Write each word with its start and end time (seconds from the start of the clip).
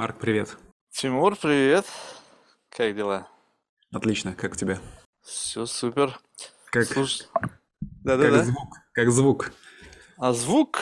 Марк, 0.00 0.16
привет. 0.18 0.56
Тимур, 0.90 1.36
привет. 1.36 1.84
Как 2.70 2.96
дела? 2.96 3.28
Отлично, 3.92 4.34
как 4.34 4.52
у 4.54 4.56
тебя? 4.56 4.80
Все 5.22 5.66
супер. 5.66 6.18
Как, 6.70 6.86
Слушай, 6.86 7.26
как 7.34 7.50
да-да-да. 7.80 8.44
звук? 8.44 8.76
Как 8.94 9.10
звук? 9.10 9.52
А 10.16 10.32
звук, 10.32 10.80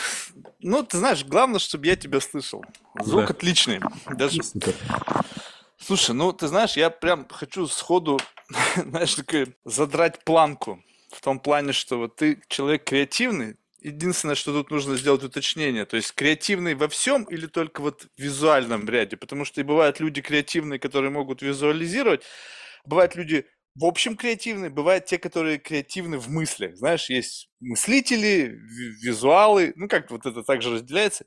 ну, 0.60 0.84
ты 0.84 0.98
знаешь, 0.98 1.24
главное, 1.24 1.58
чтобы 1.58 1.86
я 1.88 1.96
тебя 1.96 2.20
слышал. 2.20 2.64
Звук 3.02 3.26
Да. 3.26 3.30
отличный. 3.34 3.80
Даже, 4.08 4.40
Супер. 4.40 4.76
слушай, 5.80 6.14
ну, 6.14 6.32
ты 6.32 6.46
знаешь, 6.46 6.76
я 6.76 6.88
прям 6.88 7.26
хочу 7.28 7.66
сходу, 7.66 8.20
знаешь, 8.76 9.16
такой 9.16 9.56
задрать 9.64 10.22
планку. 10.22 10.80
В 11.10 11.20
том 11.20 11.40
плане, 11.40 11.72
что 11.72 11.98
вот 11.98 12.14
ты 12.14 12.40
человек 12.46 12.84
креативный. 12.84 13.56
Единственное, 13.80 14.34
что 14.34 14.52
тут 14.52 14.70
нужно 14.72 14.96
сделать 14.96 15.22
уточнение. 15.22 15.84
То 15.84 15.96
есть 15.96 16.12
креативный 16.14 16.74
во 16.74 16.88
всем 16.88 17.22
или 17.24 17.46
только 17.46 17.80
вот 17.80 18.06
в 18.16 18.20
визуальном 18.22 18.88
ряде? 18.88 19.16
Потому 19.16 19.44
что 19.44 19.60
и 19.60 19.64
бывают 19.64 20.00
люди 20.00 20.20
креативные, 20.20 20.80
которые 20.80 21.10
могут 21.10 21.42
визуализировать. 21.42 22.22
Бывают 22.84 23.14
люди 23.14 23.46
в 23.76 23.84
общем 23.84 24.16
креативные, 24.16 24.70
бывают 24.70 25.04
те, 25.06 25.18
которые 25.18 25.58
креативны 25.58 26.18
в 26.18 26.28
мыслях. 26.28 26.76
Знаешь, 26.76 27.08
есть 27.10 27.48
мыслители, 27.60 28.48
ви- 28.58 29.08
визуалы, 29.08 29.72
ну 29.76 29.86
как 29.88 30.10
вот 30.10 30.26
это 30.26 30.42
также 30.42 30.70
разделяется. 30.74 31.24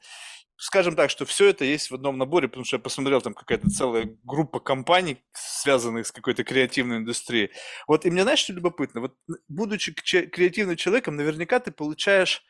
Скажем 0.63 0.95
так, 0.95 1.09
что 1.09 1.25
все 1.25 1.47
это 1.47 1.65
есть 1.65 1.89
в 1.89 1.95
одном 1.95 2.19
наборе, 2.19 2.47
потому 2.47 2.65
что 2.65 2.75
я 2.75 2.79
посмотрел, 2.79 3.19
там 3.19 3.33
какая-то 3.33 3.67
целая 3.71 4.15
группа 4.23 4.59
компаний, 4.59 5.17
связанных 5.33 6.05
с 6.05 6.11
какой-то 6.11 6.43
креативной 6.43 6.97
индустрией. 6.97 7.49
Вот, 7.87 8.05
и 8.05 8.11
мне, 8.11 8.21
знаешь, 8.21 8.41
что 8.41 8.53
любопытно? 8.53 9.01
Вот, 9.01 9.17
будучи 9.47 9.91
креативным 9.91 10.75
человеком, 10.75 11.15
наверняка 11.15 11.59
ты 11.59 11.71
получаешь 11.71 12.43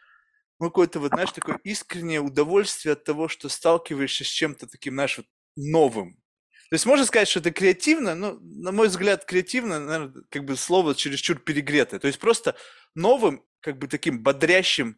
ну, 0.60 0.66
какое-то, 0.66 1.00
вот, 1.00 1.14
знаешь, 1.14 1.32
такое 1.32 1.58
искреннее 1.64 2.20
удовольствие 2.20 2.94
от 2.94 3.06
того, 3.06 3.30
что 3.30 3.48
сталкиваешься 3.48 4.26
с 4.26 4.28
чем-то 4.28 4.68
таким, 4.68 4.96
знаешь, 4.96 5.18
вот, 5.18 5.28
новым. 5.56 6.16
То 6.70 6.76
есть 6.76 6.86
можно 6.86 7.06
сказать, 7.06 7.30
что 7.30 7.40
это 7.40 7.52
креативно, 7.52 8.14
но, 8.14 8.38
на 8.42 8.74
мой 8.74 8.90
взгляд, 8.90 9.24
креативно, 9.24 9.80
наверное, 9.80 10.22
как 10.30 10.44
бы 10.44 10.58
слово 10.58 10.96
чересчур 10.96 11.40
перегретое. 11.40 12.02
То 12.02 12.08
есть 12.08 12.20
просто 12.20 12.58
новым, 12.94 13.46
как 13.62 13.78
бы 13.78 13.88
таким 13.88 14.22
бодрящим, 14.22 14.98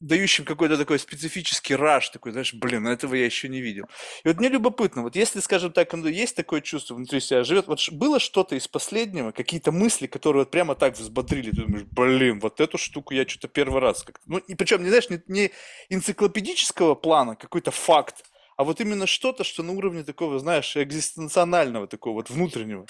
дающим 0.00 0.44
какой-то 0.44 0.78
такой 0.78 0.98
специфический 0.98 1.76
раш, 1.76 2.08
такой, 2.08 2.32
знаешь, 2.32 2.54
блин, 2.54 2.86
этого 2.86 3.14
я 3.14 3.26
еще 3.26 3.48
не 3.48 3.60
видел. 3.60 3.84
И 4.24 4.28
вот 4.28 4.38
мне 4.38 4.48
любопытно, 4.48 5.02
вот 5.02 5.14
если, 5.14 5.40
скажем 5.40 5.72
так, 5.72 5.92
оно 5.92 6.08
есть 6.08 6.34
такое 6.34 6.62
чувство 6.62 6.94
внутри 6.94 7.20
себя 7.20 7.44
живет, 7.44 7.66
вот 7.66 7.80
было 7.92 8.18
что-то 8.18 8.56
из 8.56 8.66
последнего, 8.66 9.30
какие-то 9.30 9.72
мысли, 9.72 10.06
которые 10.06 10.42
вот 10.42 10.50
прямо 10.50 10.74
так 10.74 10.98
взбодрили, 10.98 11.50
ты 11.50 11.62
думаешь, 11.62 11.86
блин, 11.90 12.40
вот 12.40 12.60
эту 12.60 12.78
штуку 12.78 13.12
я 13.14 13.28
что-то 13.28 13.48
первый 13.48 13.80
раз 13.80 14.02
как-то, 14.02 14.24
ну, 14.26 14.38
и 14.38 14.54
причем, 14.54 14.82
не 14.82 14.88
знаешь, 14.88 15.10
не, 15.10 15.22
не 15.28 15.50
энциклопедического 15.90 16.94
плана, 16.94 17.36
какой-то 17.36 17.70
факт, 17.70 18.24
а 18.56 18.64
вот 18.64 18.80
именно 18.80 19.06
что-то, 19.06 19.44
что 19.44 19.62
на 19.62 19.72
уровне 19.72 20.02
такого, 20.02 20.38
знаешь, 20.38 20.76
экзистенционального 20.76 21.86
такого 21.86 22.14
вот 22.14 22.30
внутреннего. 22.30 22.86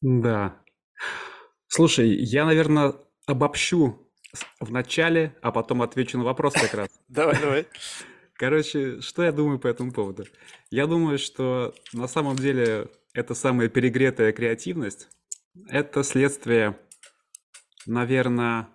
Да. 0.00 0.60
Слушай, 1.68 2.08
я, 2.08 2.44
наверное, 2.44 2.94
обобщу 3.26 4.11
в 4.60 4.70
начале, 4.70 5.36
а 5.42 5.52
потом 5.52 5.82
отвечу 5.82 6.18
на 6.18 6.24
вопрос 6.24 6.54
как 6.54 6.74
раз. 6.74 6.88
Давай, 7.08 7.40
давай. 7.40 7.66
Короче, 8.34 9.00
что 9.00 9.22
я 9.22 9.32
думаю 9.32 9.58
по 9.58 9.68
этому 9.68 9.92
поводу? 9.92 10.24
Я 10.70 10.86
думаю, 10.86 11.18
что 11.18 11.74
на 11.92 12.08
самом 12.08 12.36
деле 12.36 12.88
эта 13.12 13.34
самая 13.34 13.68
перегретая 13.68 14.32
креативность– 14.32 15.08
это 15.68 16.02
следствие, 16.02 16.78
наверное, 17.86 18.68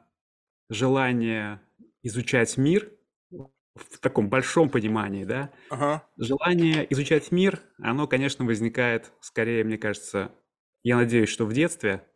желания 0.69 1.61
изучать 2.03 2.57
мир 2.57 2.91
в 3.29 3.99
таком 3.99 4.29
большом 4.29 4.69
понимании, 4.69 5.23
да? 5.23 5.51
Ага. 5.69 6.07
Желание 6.17 6.85
изучать 6.91 7.31
мир, 7.31 7.61
оно, 7.79 8.07
конечно, 8.07 8.45
возникает 8.45 9.11
скорее, 9.21 9.63
мне 9.63 9.77
кажется, 9.77 10.31
я 10.83 10.97
надеюсь, 10.97 11.29
что 11.29 11.45
в 11.45 11.53
детстве, 11.53 12.07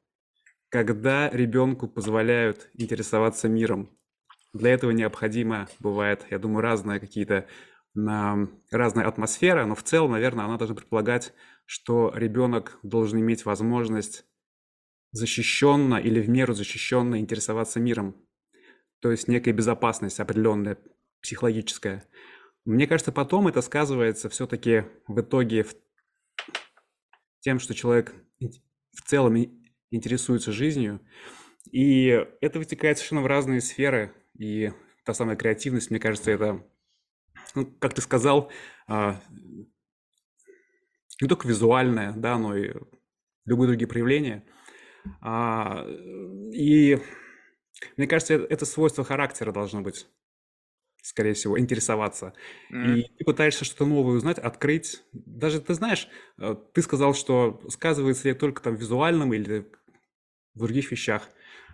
когда 0.71 1.29
ребенку 1.29 1.87
позволяют 1.89 2.69
интересоваться 2.73 3.49
миром. 3.49 3.89
Для 4.53 4.71
этого 4.71 4.91
необходимо 4.91 5.67
бывает, 5.79 6.25
я 6.29 6.39
думаю, 6.39 6.61
разные 6.61 6.99
какие-то 6.99 7.45
на 7.93 8.47
разная 8.71 9.05
атмосфера, 9.05 9.65
но 9.65 9.75
в 9.75 9.83
целом, 9.83 10.11
наверное, 10.11 10.45
она 10.45 10.57
должна 10.57 10.75
предполагать, 10.77 11.33
что 11.65 12.13
ребенок 12.15 12.79
должен 12.83 13.19
иметь 13.19 13.43
возможность 13.43 14.25
защищенно 15.11 15.95
или 15.95 16.21
в 16.21 16.29
меру 16.29 16.53
защищенно 16.53 17.19
интересоваться 17.19 17.81
миром. 17.81 18.15
То 19.01 19.11
есть 19.11 19.27
некая 19.27 19.51
безопасность 19.51 20.21
определенная, 20.21 20.77
психологическая. 21.21 22.05
Мне 22.63 22.87
кажется, 22.87 23.11
потом 23.11 23.49
это 23.49 23.61
сказывается 23.61 24.29
все-таки 24.29 24.85
в 25.05 25.19
итоге 25.19 25.63
в 25.63 25.75
тем, 27.41 27.59
что 27.59 27.73
человек 27.73 28.13
в 28.39 29.01
целом 29.05 29.35
и- 29.91 29.95
интересуется 29.97 30.51
жизнью. 30.51 31.01
И 31.71 32.07
это 32.41 32.59
вытекает 32.59 32.97
совершенно 32.97 33.21
в 33.21 33.27
разные 33.27 33.61
сферы. 33.61 34.13
И 34.37 34.71
та 35.05 35.13
самая 35.13 35.37
креативность, 35.37 35.91
мне 35.91 35.99
кажется, 35.99 36.31
это, 36.31 36.65
ну, 37.55 37.67
как 37.79 37.93
ты 37.95 38.01
сказал, 38.01 38.51
а, 38.87 39.21
не 41.21 41.27
только 41.27 41.47
визуальная, 41.47 42.13
да, 42.13 42.37
но 42.37 42.55
и 42.55 42.73
любые 43.45 43.67
другие 43.69 43.87
проявления. 43.87 44.45
А, 45.21 45.85
И 46.53 46.99
мне 47.97 48.07
кажется, 48.07 48.35
это 48.35 48.65
свойство 48.65 49.03
характера 49.03 49.51
должно 49.51 49.81
быть, 49.81 50.07
скорее 51.03 51.33
всего, 51.33 51.59
интересоваться. 51.59 52.33
М. 52.71 52.97
И 52.97 53.03
ты 53.17 53.25
пытаешься 53.25 53.65
что-то 53.65 53.85
новое 53.85 54.15
узнать, 54.17 54.39
открыть. 54.39 55.03
Даже 55.13 55.61
ты 55.61 55.73
знаешь, 55.73 56.09
э, 56.39 56.55
ты 56.73 56.81
сказал, 56.81 57.13
что 57.15 57.61
сказывается 57.69 58.29
ли 58.29 58.35
только 58.35 58.61
там 58.61 58.75
в 58.77 58.79
визуальном 58.81 59.33
или 59.33 59.71
в 60.53 60.59
других 60.59 60.91
вещах. 60.91 61.29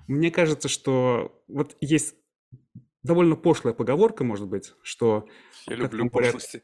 Мне 0.08 0.32
кажется, 0.32 0.70
что 0.70 1.44
вот 1.48 1.76
есть 1.82 2.16
довольно 3.04 3.36
пошлая 3.36 3.74
поговорка, 3.74 4.24
может 4.24 4.48
быть, 4.48 4.74
что 4.82 5.28
Я 5.68 5.76
как 5.78 5.94
люблю 5.94 6.10
говорят, 6.10 6.34
пошлости. 6.34 6.64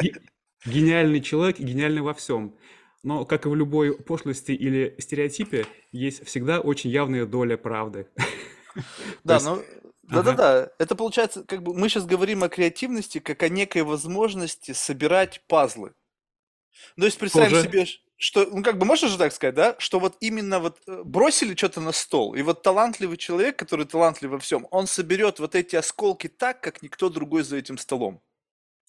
ге- 0.00 0.20
гениальный 0.64 1.20
человек 1.20 1.60
и 1.60 1.64
гениальный 1.64 2.02
во 2.02 2.14
всем. 2.14 2.56
Но, 3.02 3.24
как 3.24 3.46
и 3.46 3.48
в 3.48 3.54
любой 3.54 3.96
пошлости 3.96 4.52
или 4.52 4.94
стереотипе, 4.98 5.66
есть 5.90 6.26
всегда 6.26 6.60
очень 6.60 6.90
явная 6.90 7.26
доля 7.26 7.56
правды. 7.56 8.08
Да, 9.24 9.34
есть, 9.34 9.46
ну, 9.46 9.54
ага, 9.54 10.22
да-да-да. 10.22 10.72
Это 10.78 10.94
получается, 10.94 11.42
как 11.42 11.60
бы 11.64 11.74
мы 11.74 11.88
сейчас 11.88 12.06
говорим 12.06 12.44
о 12.44 12.48
креативности 12.48 13.18
как 13.18 13.42
о 13.42 13.48
некой 13.48 13.82
возможности 13.82 14.70
собирать 14.70 15.42
пазлы. 15.48 15.92
Ну, 16.94 17.02
то 17.02 17.06
есть 17.06 17.18
представим 17.18 17.50
тоже, 17.50 17.62
себе, 17.62 17.86
что, 18.20 18.44
ну, 18.44 18.62
как 18.62 18.76
бы 18.76 18.84
можно 18.84 19.08
же 19.08 19.16
так 19.16 19.32
сказать, 19.32 19.54
да, 19.54 19.76
что 19.78 19.98
вот 19.98 20.18
именно 20.20 20.60
вот 20.60 20.78
э, 20.86 21.02
бросили 21.04 21.56
что-то 21.56 21.80
на 21.80 21.90
стол, 21.90 22.34
и 22.34 22.42
вот 22.42 22.62
талантливый 22.62 23.16
человек, 23.16 23.58
который 23.58 23.86
талантлив 23.86 24.30
во 24.30 24.38
всем, 24.38 24.66
он 24.70 24.86
соберет 24.86 25.38
вот 25.38 25.54
эти 25.54 25.74
осколки 25.74 26.28
так, 26.28 26.60
как 26.60 26.82
никто 26.82 27.08
другой 27.08 27.44
за 27.44 27.56
этим 27.56 27.78
столом. 27.78 28.20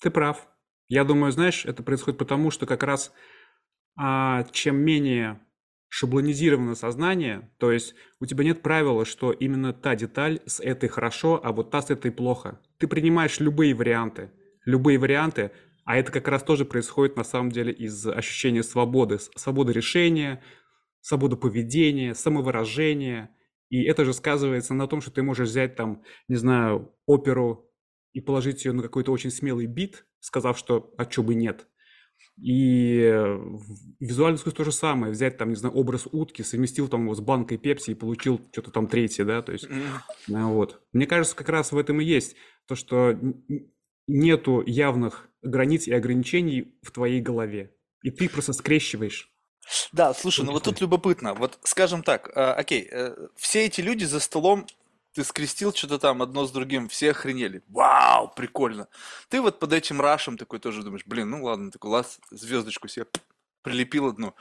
ты 0.02 0.12
прав. 0.12 0.48
Я 0.90 1.06
думаю, 1.06 1.32
знаешь, 1.32 1.66
это 1.66 1.82
происходит 1.82 2.20
потому, 2.20 2.52
что 2.52 2.66
как 2.66 2.84
раз 2.84 3.14
а, 3.96 4.44
чем 4.52 4.76
менее 4.76 5.40
шаблонизировано 5.88 6.76
сознание, 6.76 7.50
то 7.58 7.72
есть 7.72 7.96
у 8.20 8.26
тебя 8.26 8.44
нет 8.44 8.62
правила, 8.62 9.06
что 9.06 9.32
именно 9.32 9.72
та 9.72 9.96
деталь 9.96 10.42
с 10.46 10.60
этой 10.60 10.90
хорошо, 10.90 11.40
а 11.42 11.54
вот 11.54 11.72
та 11.72 11.82
с 11.82 11.90
этой 11.90 12.12
плохо. 12.12 12.60
Ты 12.80 12.88
принимаешь 12.88 13.40
любые 13.40 13.74
варианты, 13.74 14.30
любые 14.66 14.98
варианты, 14.98 15.52
а 15.84 15.98
это 15.98 16.12
как 16.12 16.28
раз 16.28 16.44
тоже 16.44 16.66
происходит 16.66 17.18
на 17.18 17.24
самом 17.24 17.52
деле 17.52 17.72
из 17.74 18.06
ощущения 18.08 18.64
свободы, 18.64 19.20
свободы 19.20 19.74
решения, 19.74 20.44
свободы 21.02 21.36
поведения, 21.36 22.14
самовыражения. 22.16 23.36
И 23.70 23.84
это 23.84 24.06
же 24.06 24.14
сказывается 24.14 24.74
на 24.74 24.88
том, 24.88 25.02
что 25.02 25.12
ты 25.12 25.24
можешь 25.24 25.50
взять 25.50 25.76
там, 25.76 26.04
не 26.28 26.36
знаю, 26.36 26.94
оперу 27.06 27.72
и 28.14 28.22
положить 28.22 28.66
ее 28.66 28.74
на 28.74 28.84
какой-то 28.84 29.12
очень 29.12 29.32
смелый 29.32 29.66
бит, 29.66 30.06
сказав, 30.20 30.58
что 30.58 30.94
а 30.98 31.06
чё 31.06 31.24
бы 31.24 31.36
нет. 31.36 31.68
И 32.38 32.98
э, 32.98 33.36
в 33.36 33.62
визуальном 34.00 34.38
искусстве 34.38 34.58
то 34.58 34.72
же 34.72 34.76
самое. 34.76 35.12
Взять 35.12 35.38
там, 35.38 35.50
не 35.50 35.56
знаю, 35.56 35.76
образ 35.76 36.08
утки, 36.12 36.42
совместил 36.44 36.88
там 36.88 37.04
его 37.04 37.16
с 37.16 37.20
банкой 37.20 37.58
пепси 37.58 37.92
и 37.92 37.96
получил 37.96 38.40
что-то 38.52 38.72
там 38.72 38.88
третье, 38.88 39.26
да, 39.26 39.42
то 39.42 39.52
есть, 39.52 39.68
ну 40.28 40.54
вот. 40.54 40.82
Мне 40.94 41.08
кажется, 41.08 41.36
как 41.36 41.50
раз 41.50 41.72
в 41.72 41.78
этом 41.78 42.02
и 42.02 42.06
есть 42.06 42.36
то, 42.68 42.76
что 42.76 43.18
нету 44.12 44.64
явных 44.66 45.28
границ 45.42 45.88
и 45.88 45.94
ограничений 45.94 46.76
в 46.82 46.92
твоей 46.92 47.22
голове. 47.22 47.76
И 48.04 48.12
ты 48.12 48.30
просто 48.30 48.54
скрещиваешь. 48.54 49.30
Да, 49.92 50.14
слушай, 50.14 50.44
ну 50.44 50.52
вот 50.52 50.64
тут 50.64 50.82
любопытно. 50.82 51.34
Вот 51.34 51.58
скажем 51.64 52.04
так, 52.04 52.30
э, 52.36 52.42
окей, 52.42 52.88
э, 52.92 53.16
все 53.36 53.66
эти 53.66 53.82
люди 53.82 54.06
за 54.06 54.20
столом, 54.20 54.66
ты 55.14 55.24
скрестил 55.24 55.74
что-то 55.74 56.00
там 56.00 56.22
одно 56.22 56.46
с 56.46 56.52
другим, 56.52 56.90
все 56.90 57.12
охренели. 57.12 57.64
Вау, 57.68 58.30
прикольно. 58.36 58.88
Ты 59.30 59.42
вот 59.42 59.60
под 59.60 59.74
этим 59.74 60.02
рашем 60.02 60.38
такой 60.38 60.60
тоже 60.60 60.84
думаешь, 60.84 61.06
блин, 61.06 61.30
ну 61.30 61.44
ладно, 61.44 61.72
такой 61.72 61.92
лаз, 61.92 62.20
звездочку 62.32 62.88
себе 62.88 63.06
прилепил 63.62 64.08
одну. 64.08 64.36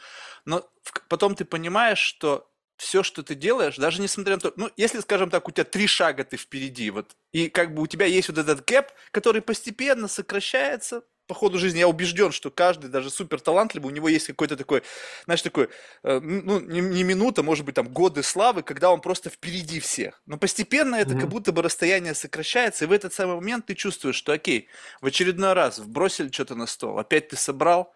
Но 0.44 0.66
потом 1.08 1.34
ты 1.34 1.44
понимаешь, 1.44 1.98
что 1.98 2.49
все, 2.80 3.02
что 3.02 3.22
ты 3.22 3.34
делаешь, 3.34 3.76
даже 3.76 4.00
несмотря 4.00 4.36
на 4.36 4.40
то, 4.40 4.52
ну, 4.56 4.70
если, 4.76 5.00
скажем 5.00 5.28
так, 5.28 5.46
у 5.46 5.50
тебя 5.50 5.64
три 5.64 5.86
шага 5.86 6.24
ты 6.24 6.38
впереди, 6.38 6.90
вот, 6.90 7.14
и 7.30 7.50
как 7.50 7.74
бы 7.74 7.82
у 7.82 7.86
тебя 7.86 8.06
есть 8.06 8.28
вот 8.28 8.38
этот 8.38 8.64
гэп, 8.64 8.86
который 9.12 9.42
постепенно 9.42 10.08
сокращается, 10.08 11.02
по 11.26 11.34
ходу 11.34 11.58
жизни 11.58 11.78
я 11.78 11.88
убежден, 11.88 12.32
что 12.32 12.50
каждый, 12.50 12.88
даже 12.90 13.10
супер 13.10 13.38
талантливый, 13.38 13.92
у 13.92 13.94
него 13.94 14.08
есть 14.08 14.26
какой-то 14.26 14.56
такой, 14.56 14.82
знаешь, 15.26 15.42
такой, 15.42 15.68
э, 16.02 16.20
ну, 16.20 16.58
не, 16.58 16.80
не 16.80 17.04
минута, 17.04 17.42
может 17.42 17.66
быть, 17.66 17.74
там, 17.74 17.86
годы 17.86 18.22
славы, 18.22 18.62
когда 18.62 18.90
он 18.90 19.02
просто 19.02 19.28
впереди 19.28 19.78
всех. 19.78 20.22
Но 20.26 20.38
постепенно 20.38 20.96
это 20.96 21.12
mm-hmm. 21.12 21.20
как 21.20 21.28
будто 21.28 21.52
бы 21.52 21.62
расстояние 21.62 22.14
сокращается, 22.14 22.86
и 22.86 22.88
в 22.88 22.92
этот 22.92 23.12
самый 23.12 23.36
момент 23.36 23.66
ты 23.66 23.74
чувствуешь, 23.74 24.16
что, 24.16 24.32
окей, 24.32 24.68
в 25.02 25.06
очередной 25.06 25.52
раз 25.52 25.78
вбросили 25.78 26.32
что-то 26.32 26.54
на 26.54 26.66
стол, 26.66 26.98
опять 26.98 27.28
ты 27.28 27.36
собрал, 27.36 27.94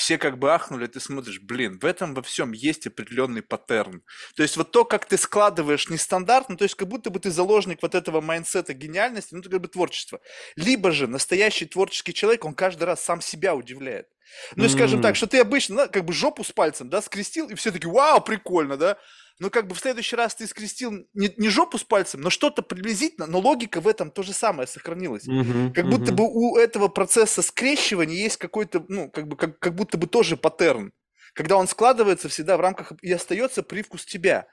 все 0.00 0.16
как 0.16 0.38
бы 0.38 0.50
ахнули, 0.50 0.86
ты 0.86 0.98
смотришь, 0.98 1.40
блин, 1.42 1.78
в 1.78 1.84
этом 1.84 2.14
во 2.14 2.22
всем 2.22 2.52
есть 2.52 2.86
определенный 2.86 3.42
паттерн. 3.42 4.02
То 4.34 4.42
есть 4.42 4.56
вот 4.56 4.72
то, 4.72 4.86
как 4.86 5.04
ты 5.04 5.18
складываешь 5.18 5.90
нестандартно, 5.90 6.56
то 6.56 6.64
есть 6.64 6.74
как 6.74 6.88
будто 6.88 7.10
бы 7.10 7.20
ты 7.20 7.30
заложник 7.30 7.82
вот 7.82 7.94
этого 7.94 8.22
mindset 8.22 8.66
а 8.66 8.72
гениальности, 8.72 9.34
ну, 9.34 9.40
это 9.40 9.50
как 9.50 9.60
бы 9.60 9.68
творчество. 9.68 10.22
Либо 10.56 10.90
же 10.90 11.06
настоящий 11.06 11.66
творческий 11.66 12.14
человек, 12.14 12.46
он 12.46 12.54
каждый 12.54 12.84
раз 12.84 13.04
сам 13.04 13.20
себя 13.20 13.54
удивляет. 13.54 14.08
Ну, 14.56 14.64
mm-hmm. 14.64 14.68
скажем 14.70 15.02
так, 15.02 15.16
что 15.16 15.26
ты 15.26 15.38
обычно, 15.38 15.86
как 15.86 16.06
бы 16.06 16.14
жопу 16.14 16.44
с 16.44 16.52
пальцем, 16.52 16.88
да, 16.88 17.02
скрестил, 17.02 17.50
и 17.50 17.54
все 17.54 17.70
таки 17.70 17.86
вау, 17.86 18.22
прикольно, 18.22 18.78
да, 18.78 18.96
но 19.40 19.48
как 19.48 19.66
бы 19.66 19.74
в 19.74 19.80
следующий 19.80 20.16
раз 20.16 20.34
ты 20.34 20.46
скрестил 20.46 20.92
не, 21.14 21.32
не 21.36 21.48
жопу 21.48 21.78
с 21.78 21.82
пальцем, 21.82 22.20
но 22.20 22.28
что-то 22.28 22.62
приблизительно, 22.62 23.26
но 23.26 23.38
логика 23.40 23.80
в 23.80 23.88
этом 23.88 24.10
то 24.10 24.22
же 24.22 24.34
самое 24.34 24.68
сохранилась. 24.68 25.26
Uh-huh, 25.26 25.72
как 25.72 25.86
uh-huh. 25.86 25.90
будто 25.90 26.12
бы 26.12 26.24
у 26.28 26.56
этого 26.56 26.88
процесса 26.88 27.40
скрещивания 27.40 28.16
есть 28.16 28.36
какой-то, 28.36 28.84
ну, 28.88 29.10
как 29.10 29.26
бы, 29.26 29.36
как, 29.36 29.58
как 29.58 29.74
будто 29.74 29.96
бы 29.96 30.06
тоже 30.06 30.36
паттерн. 30.36 30.92
Когда 31.32 31.56
он 31.56 31.68
складывается 31.68 32.28
всегда 32.28 32.56
в 32.58 32.60
рамках 32.60 32.92
и 33.00 33.10
остается 33.10 33.62
привкус 33.62 34.04
тебя. 34.04 34.46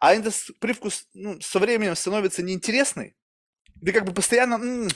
А 0.00 0.12
этот 0.12 0.34
привкус 0.58 1.06
ну, 1.14 1.40
со 1.40 1.60
временем 1.60 1.94
становится 1.94 2.42
неинтересный. 2.42 3.14
Ты 3.84 3.92
как 3.92 4.04
бы 4.04 4.12
постоянно, 4.12 4.88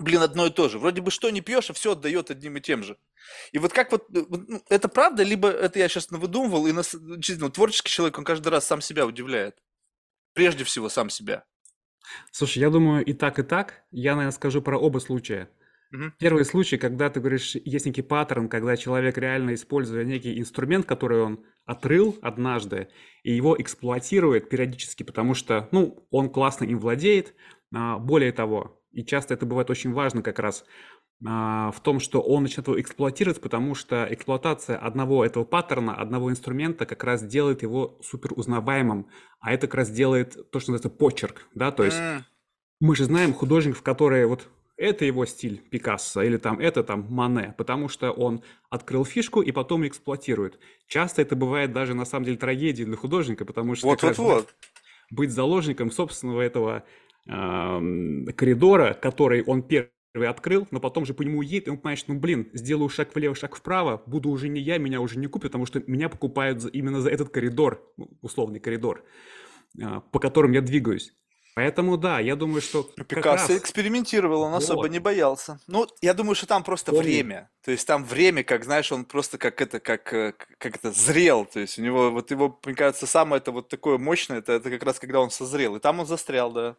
блин, 0.00 0.22
одно 0.22 0.46
и 0.46 0.50
то 0.50 0.68
же. 0.68 0.78
Вроде 0.78 1.00
бы 1.00 1.10
что 1.10 1.30
не 1.30 1.40
пьешь, 1.40 1.70
а 1.70 1.72
все 1.72 1.92
отдает 1.92 2.30
одним 2.30 2.56
и 2.56 2.60
тем 2.60 2.82
же. 2.82 2.98
И 3.52 3.58
вот 3.58 3.72
как 3.72 3.92
вот, 3.92 4.04
э, 4.14 4.24
ну, 4.28 4.62
это 4.68 4.88
правда, 4.88 5.22
либо 5.22 5.48
это 5.48 5.78
я 5.78 5.88
сейчас 5.88 6.10
выдумывал, 6.10 6.66
и 6.66 6.72
нас, 6.72 6.94
действительно, 6.94 7.50
творческий 7.50 7.90
человек, 7.90 8.18
он 8.18 8.24
каждый 8.24 8.48
раз 8.48 8.66
сам 8.66 8.80
себя 8.80 9.06
удивляет. 9.06 9.56
Прежде 10.32 10.64
всего, 10.64 10.88
сам 10.88 11.10
себя. 11.10 11.44
Слушай, 12.30 12.58
я 12.58 12.70
думаю, 12.70 13.04
и 13.04 13.12
так, 13.12 13.38
и 13.38 13.42
так. 13.42 13.84
Я, 13.90 14.14
наверное, 14.14 14.32
скажу 14.32 14.62
про 14.62 14.78
оба 14.78 14.98
случая. 14.98 15.50
Угу. 15.92 16.12
Первый 16.18 16.44
случай, 16.44 16.78
когда 16.78 17.10
ты 17.10 17.20
говоришь, 17.20 17.56
есть 17.64 17.86
некий 17.86 18.02
паттерн, 18.02 18.48
когда 18.48 18.76
человек 18.76 19.18
реально 19.18 19.54
используя 19.54 20.04
некий 20.04 20.38
инструмент, 20.38 20.86
который 20.86 21.22
он 21.22 21.44
отрыл 21.64 22.18
однажды, 22.22 22.88
и 23.22 23.32
его 23.32 23.60
эксплуатирует 23.60 24.48
периодически, 24.48 25.02
потому 25.02 25.34
что, 25.34 25.68
ну, 25.72 26.06
он 26.10 26.30
классно 26.30 26.64
им 26.64 26.78
владеет. 26.78 27.34
А, 27.74 27.98
более 27.98 28.32
того, 28.32 28.82
и 28.96 29.04
часто 29.04 29.34
это 29.34 29.44
бывает 29.44 29.68
очень 29.68 29.92
важно 29.92 30.22
как 30.22 30.38
раз 30.38 30.64
а, 31.24 31.70
в 31.70 31.80
том, 31.80 32.00
что 32.00 32.22
он 32.22 32.44
начинает 32.44 32.66
его 32.66 32.80
эксплуатировать, 32.80 33.42
потому 33.42 33.74
что 33.74 34.08
эксплуатация 34.10 34.78
одного 34.78 35.22
этого 35.22 35.44
паттерна, 35.44 35.94
одного 35.94 36.30
инструмента 36.30 36.86
как 36.86 37.04
раз 37.04 37.22
делает 37.22 37.60
его 37.60 37.98
супер 38.02 38.32
узнаваемым, 38.34 39.06
а 39.38 39.52
это 39.52 39.66
как 39.66 39.74
раз 39.74 39.90
делает 39.90 40.50
то, 40.50 40.60
что 40.60 40.72
называется 40.72 40.98
почерк, 40.98 41.46
да, 41.54 41.70
то 41.72 41.84
есть 41.84 41.98
mm. 41.98 42.22
мы 42.80 42.96
же 42.96 43.04
знаем 43.04 43.34
художников, 43.34 43.82
которые 43.82 44.26
вот 44.26 44.48
это 44.78 45.04
его 45.04 45.26
стиль 45.26 45.58
Пикассо 45.58 46.22
или 46.22 46.38
там 46.38 46.58
это 46.58 46.82
там 46.82 47.06
Мане, 47.10 47.54
потому 47.58 47.88
что 47.88 48.12
он 48.12 48.42
открыл 48.70 49.04
фишку 49.04 49.42
и 49.42 49.52
потом 49.52 49.86
эксплуатирует. 49.86 50.58
Часто 50.86 51.20
это 51.20 51.36
бывает 51.36 51.72
даже 51.74 51.92
на 51.92 52.06
самом 52.06 52.24
деле 52.24 52.38
трагедией 52.38 52.86
для 52.86 52.96
художника, 52.96 53.44
потому 53.44 53.74
что 53.74 53.88
вот, 53.88 54.02
вот, 54.02 54.18
вот. 54.18 54.54
быть 55.10 55.30
заложником 55.30 55.90
собственного 55.90 56.40
этого 56.40 56.84
коридора, 57.26 58.94
который 58.94 59.42
он 59.42 59.62
первый 59.62 60.28
открыл, 60.28 60.66
но 60.70 60.80
потом 60.80 61.04
же 61.04 61.12
по 61.12 61.22
нему 61.22 61.42
едет, 61.42 61.68
и 61.68 61.70
он 61.70 61.78
понимает, 61.78 61.98
что, 61.98 62.12
ну, 62.12 62.18
блин, 62.18 62.48
сделаю 62.52 62.88
шаг 62.88 63.14
влево, 63.14 63.34
шаг 63.34 63.56
вправо, 63.56 64.02
буду 64.06 64.30
уже 64.30 64.48
не 64.48 64.60
я, 64.60 64.78
меня 64.78 65.00
уже 65.00 65.18
не 65.18 65.26
купят, 65.26 65.52
потому 65.52 65.66
что 65.66 65.82
меня 65.86 66.08
покупают 66.08 66.64
именно 66.72 67.00
за 67.00 67.10
этот 67.10 67.30
коридор, 67.30 67.82
ну, 67.96 68.08
условный 68.22 68.60
коридор, 68.60 69.04
а, 69.82 70.00
по 70.00 70.18
которым 70.18 70.52
я 70.52 70.62
двигаюсь. 70.62 71.12
Поэтому 71.56 71.96
да, 71.96 72.20
я 72.20 72.36
думаю, 72.36 72.60
что... 72.60 72.82
Пикассо 72.82 73.54
раз... 73.54 73.62
экспериментировал, 73.62 74.42
он 74.42 74.52
вот. 74.52 74.62
особо 74.62 74.90
не 74.90 74.98
боялся. 74.98 75.58
Ну, 75.66 75.86
я 76.02 76.12
думаю, 76.12 76.34
что 76.34 76.46
там 76.46 76.62
просто 76.62 76.92
Помню. 76.92 77.04
время. 77.04 77.50
То 77.64 77.70
есть 77.70 77.86
там 77.86 78.04
время, 78.04 78.44
как, 78.44 78.64
знаешь, 78.64 78.92
он 78.92 79.06
просто 79.06 79.38
как 79.38 79.62
это, 79.62 79.80
как, 79.80 80.12
э, 80.12 80.34
как 80.58 80.76
это, 80.76 80.92
зрел. 80.92 81.46
То 81.46 81.60
есть 81.60 81.78
у 81.78 81.82
него, 81.82 82.10
вот 82.10 82.30
его, 82.30 82.60
мне 82.62 82.74
кажется, 82.74 83.06
самое 83.06 83.40
это 83.40 83.52
вот 83.52 83.70
такое 83.70 83.96
мощное, 83.96 84.40
это, 84.40 84.52
это 84.52 84.68
как 84.68 84.82
раз 84.82 84.98
когда 84.98 85.18
он 85.18 85.30
созрел. 85.30 85.76
И 85.76 85.80
там 85.80 85.98
он 85.98 86.04
застрял, 86.04 86.52
да. 86.52 86.76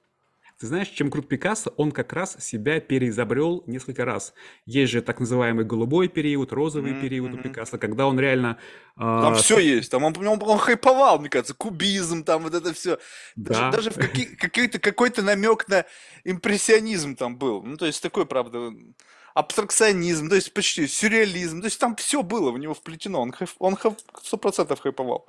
Ты 0.60 0.66
знаешь, 0.66 0.88
чем 0.88 1.12
крут 1.12 1.28
Пикассо, 1.28 1.72
он 1.78 1.92
как 1.92 2.14
раз 2.14 2.36
себя 2.40 2.80
переизобрел 2.80 3.64
несколько 3.68 4.06
раз. 4.06 4.34
Есть 4.66 4.92
же 4.92 5.02
так 5.04 5.20
называемый 5.20 5.66
голубой 5.66 6.08
период, 6.08 6.52
розовый 6.52 6.94
mm-hmm. 6.94 7.02
период 7.02 7.34
у 7.36 7.38
Пикассо, 7.38 7.78
когда 7.78 8.08
он 8.08 8.20
реально... 8.20 8.58
Э, 8.96 9.20
там 9.22 9.36
все 9.36 9.60
есть, 9.60 9.92
там 9.92 10.04
он, 10.04 10.18
он, 10.18 10.42
он 10.42 10.58
хайповал, 10.58 11.20
мне 11.20 11.30
кажется, 11.30 11.54
кубизм, 11.54 12.24
там 12.24 12.42
вот 12.42 12.56
это 12.56 12.74
все. 12.74 12.98
Да. 13.36 13.70
Даже, 13.70 13.78
даже 13.78 13.90
в 13.92 13.96
какие, 13.96 14.26
какой-то, 14.26 14.80
какой-то 14.80 15.22
намек 15.22 15.68
на 15.68 15.86
импрессионизм 16.24 17.16
там 17.16 17.38
был. 17.38 17.62
Ну, 17.62 17.78
то 17.78 17.86
есть 17.86 18.02
такой, 18.02 18.26
правда, 18.26 18.72
абстракционизм, 19.36 20.28
то 20.28 20.36
есть 20.36 20.52
почти 20.54 20.88
сюрреализм. 20.88 21.62
То 21.62 21.66
есть 21.66 21.80
там 21.80 21.96
все 21.96 22.24
было 22.24 22.50
в 22.50 22.58
него 22.58 22.74
вплетено, 22.74 23.22
он, 23.22 23.32
хайф, 23.32 23.56
он 23.60 23.78
сто 24.24 24.38
процентов 24.38 24.80
хайповал. 24.80 25.28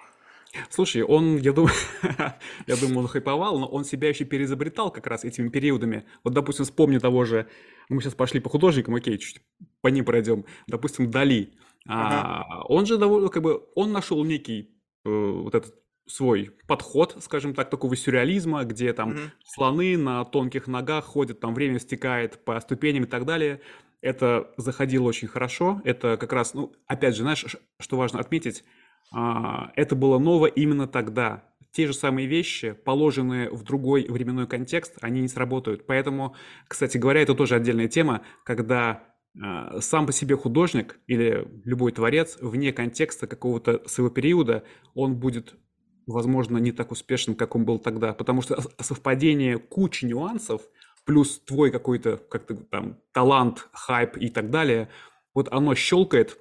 Слушай, 0.71 1.03
он, 1.03 1.37
я 1.37 1.53
думаю, 1.53 1.75
я 2.67 2.77
думаю, 2.77 3.01
он 3.01 3.09
хайповал, 3.09 3.59
но 3.59 3.67
он 3.67 3.85
себя 3.85 4.09
еще 4.09 4.25
переизобретал 4.25 4.91
как 4.91 5.07
раз 5.07 5.25
этими 5.25 5.49
периодами. 5.49 6.05
Вот, 6.25 6.33
допустим, 6.33 6.65
вспомню 6.65 7.01
того 7.01 7.25
же, 7.25 7.49
мы 7.89 8.01
сейчас 8.01 8.15
пошли 8.15 8.41
по 8.41 8.49
художникам, 8.49 8.95
окей, 8.95 9.19
чуть 9.19 9.41
по 9.81 9.89
ним 9.89 10.05
пройдем. 10.05 10.45
Допустим, 10.67 11.11
Дали. 11.11 11.55
Ага. 11.87 12.47
А, 12.49 12.65
он 12.65 12.87
же 12.87 12.99
довольно, 12.99 13.29
как 13.29 13.43
бы, 13.43 13.63
он 13.75 13.93
нашел 13.93 14.23
некий 14.25 14.71
э, 15.05 15.11
вот 15.11 15.55
этот 15.55 15.75
свой 16.07 16.51
подход, 16.67 17.17
скажем 17.21 17.55
так, 17.55 17.71
такого 17.71 17.95
сюрреализма, 17.97 18.65
где 18.65 18.93
там 18.93 19.11
угу. 19.11 19.19
слоны 19.45 19.97
на 19.97 20.25
тонких 20.25 20.67
ногах 20.67 21.05
ходят, 21.05 21.41
там 21.41 21.55
время 21.55 21.79
стекает 21.79 22.45
по 22.45 22.59
ступеням 22.61 23.05
и 23.05 23.07
так 23.07 23.25
далее. 23.25 23.61
Это 24.01 24.53
заходило 24.57 25.05
очень 25.05 25.29
хорошо. 25.29 25.81
Это 25.85 26.17
как 26.17 26.33
раз, 26.33 26.55
ну, 26.55 26.73
опять 26.87 27.17
же, 27.17 27.23
знаешь, 27.23 27.45
что 27.81 27.97
важно 27.97 28.21
отметить, 28.21 28.63
а, 28.63 28.78
это 29.11 29.97
было 29.97 30.19
ново 30.19 30.47
именно 30.47 30.87
тогда. 30.87 31.45
Те 31.73 31.87
же 31.87 31.93
самые 31.95 32.27
вещи, 32.27 32.73
положенные 32.73 33.51
в 33.51 33.63
другой 33.63 34.07
временной 34.09 34.47
контекст, 34.47 34.97
они 35.01 35.21
не 35.21 35.29
сработают. 35.29 35.87
Поэтому, 35.87 36.35
кстати 36.67 36.99
говоря, 36.99 37.23
это 37.23 37.35
тоже 37.35 37.55
отдельная 37.55 37.89
тема, 37.89 38.23
когда 38.45 39.09
а, 39.41 39.81
сам 39.81 40.07
по 40.07 40.13
себе 40.13 40.37
художник 40.37 40.99
или 41.07 41.47
любой 41.65 41.93
творец 41.93 42.39
вне 42.41 42.73
контекста 42.73 43.27
какого-то 43.27 43.87
своего 43.87 44.11
периода, 44.11 44.65
он 44.95 45.17
будет, 45.17 45.55
возможно, 46.07 46.59
не 46.59 46.73
так 46.73 46.91
успешным, 46.91 47.37
как 47.37 47.55
он 47.55 47.65
был 47.65 47.79
тогда, 47.79 48.13
потому 48.15 48.43
что 48.43 48.59
совпадение 48.81 49.59
кучи 49.59 50.07
нюансов 50.07 50.63
плюс 51.05 51.41
твой 51.41 51.71
какой-то 51.71 52.17
как-то 52.17 52.57
там 52.57 52.99
талант, 53.13 53.69
хайп 53.73 54.17
и 54.17 54.29
так 54.29 54.51
далее, 54.51 54.89
вот 55.35 55.49
оно 55.53 55.75
щелкает 55.75 56.39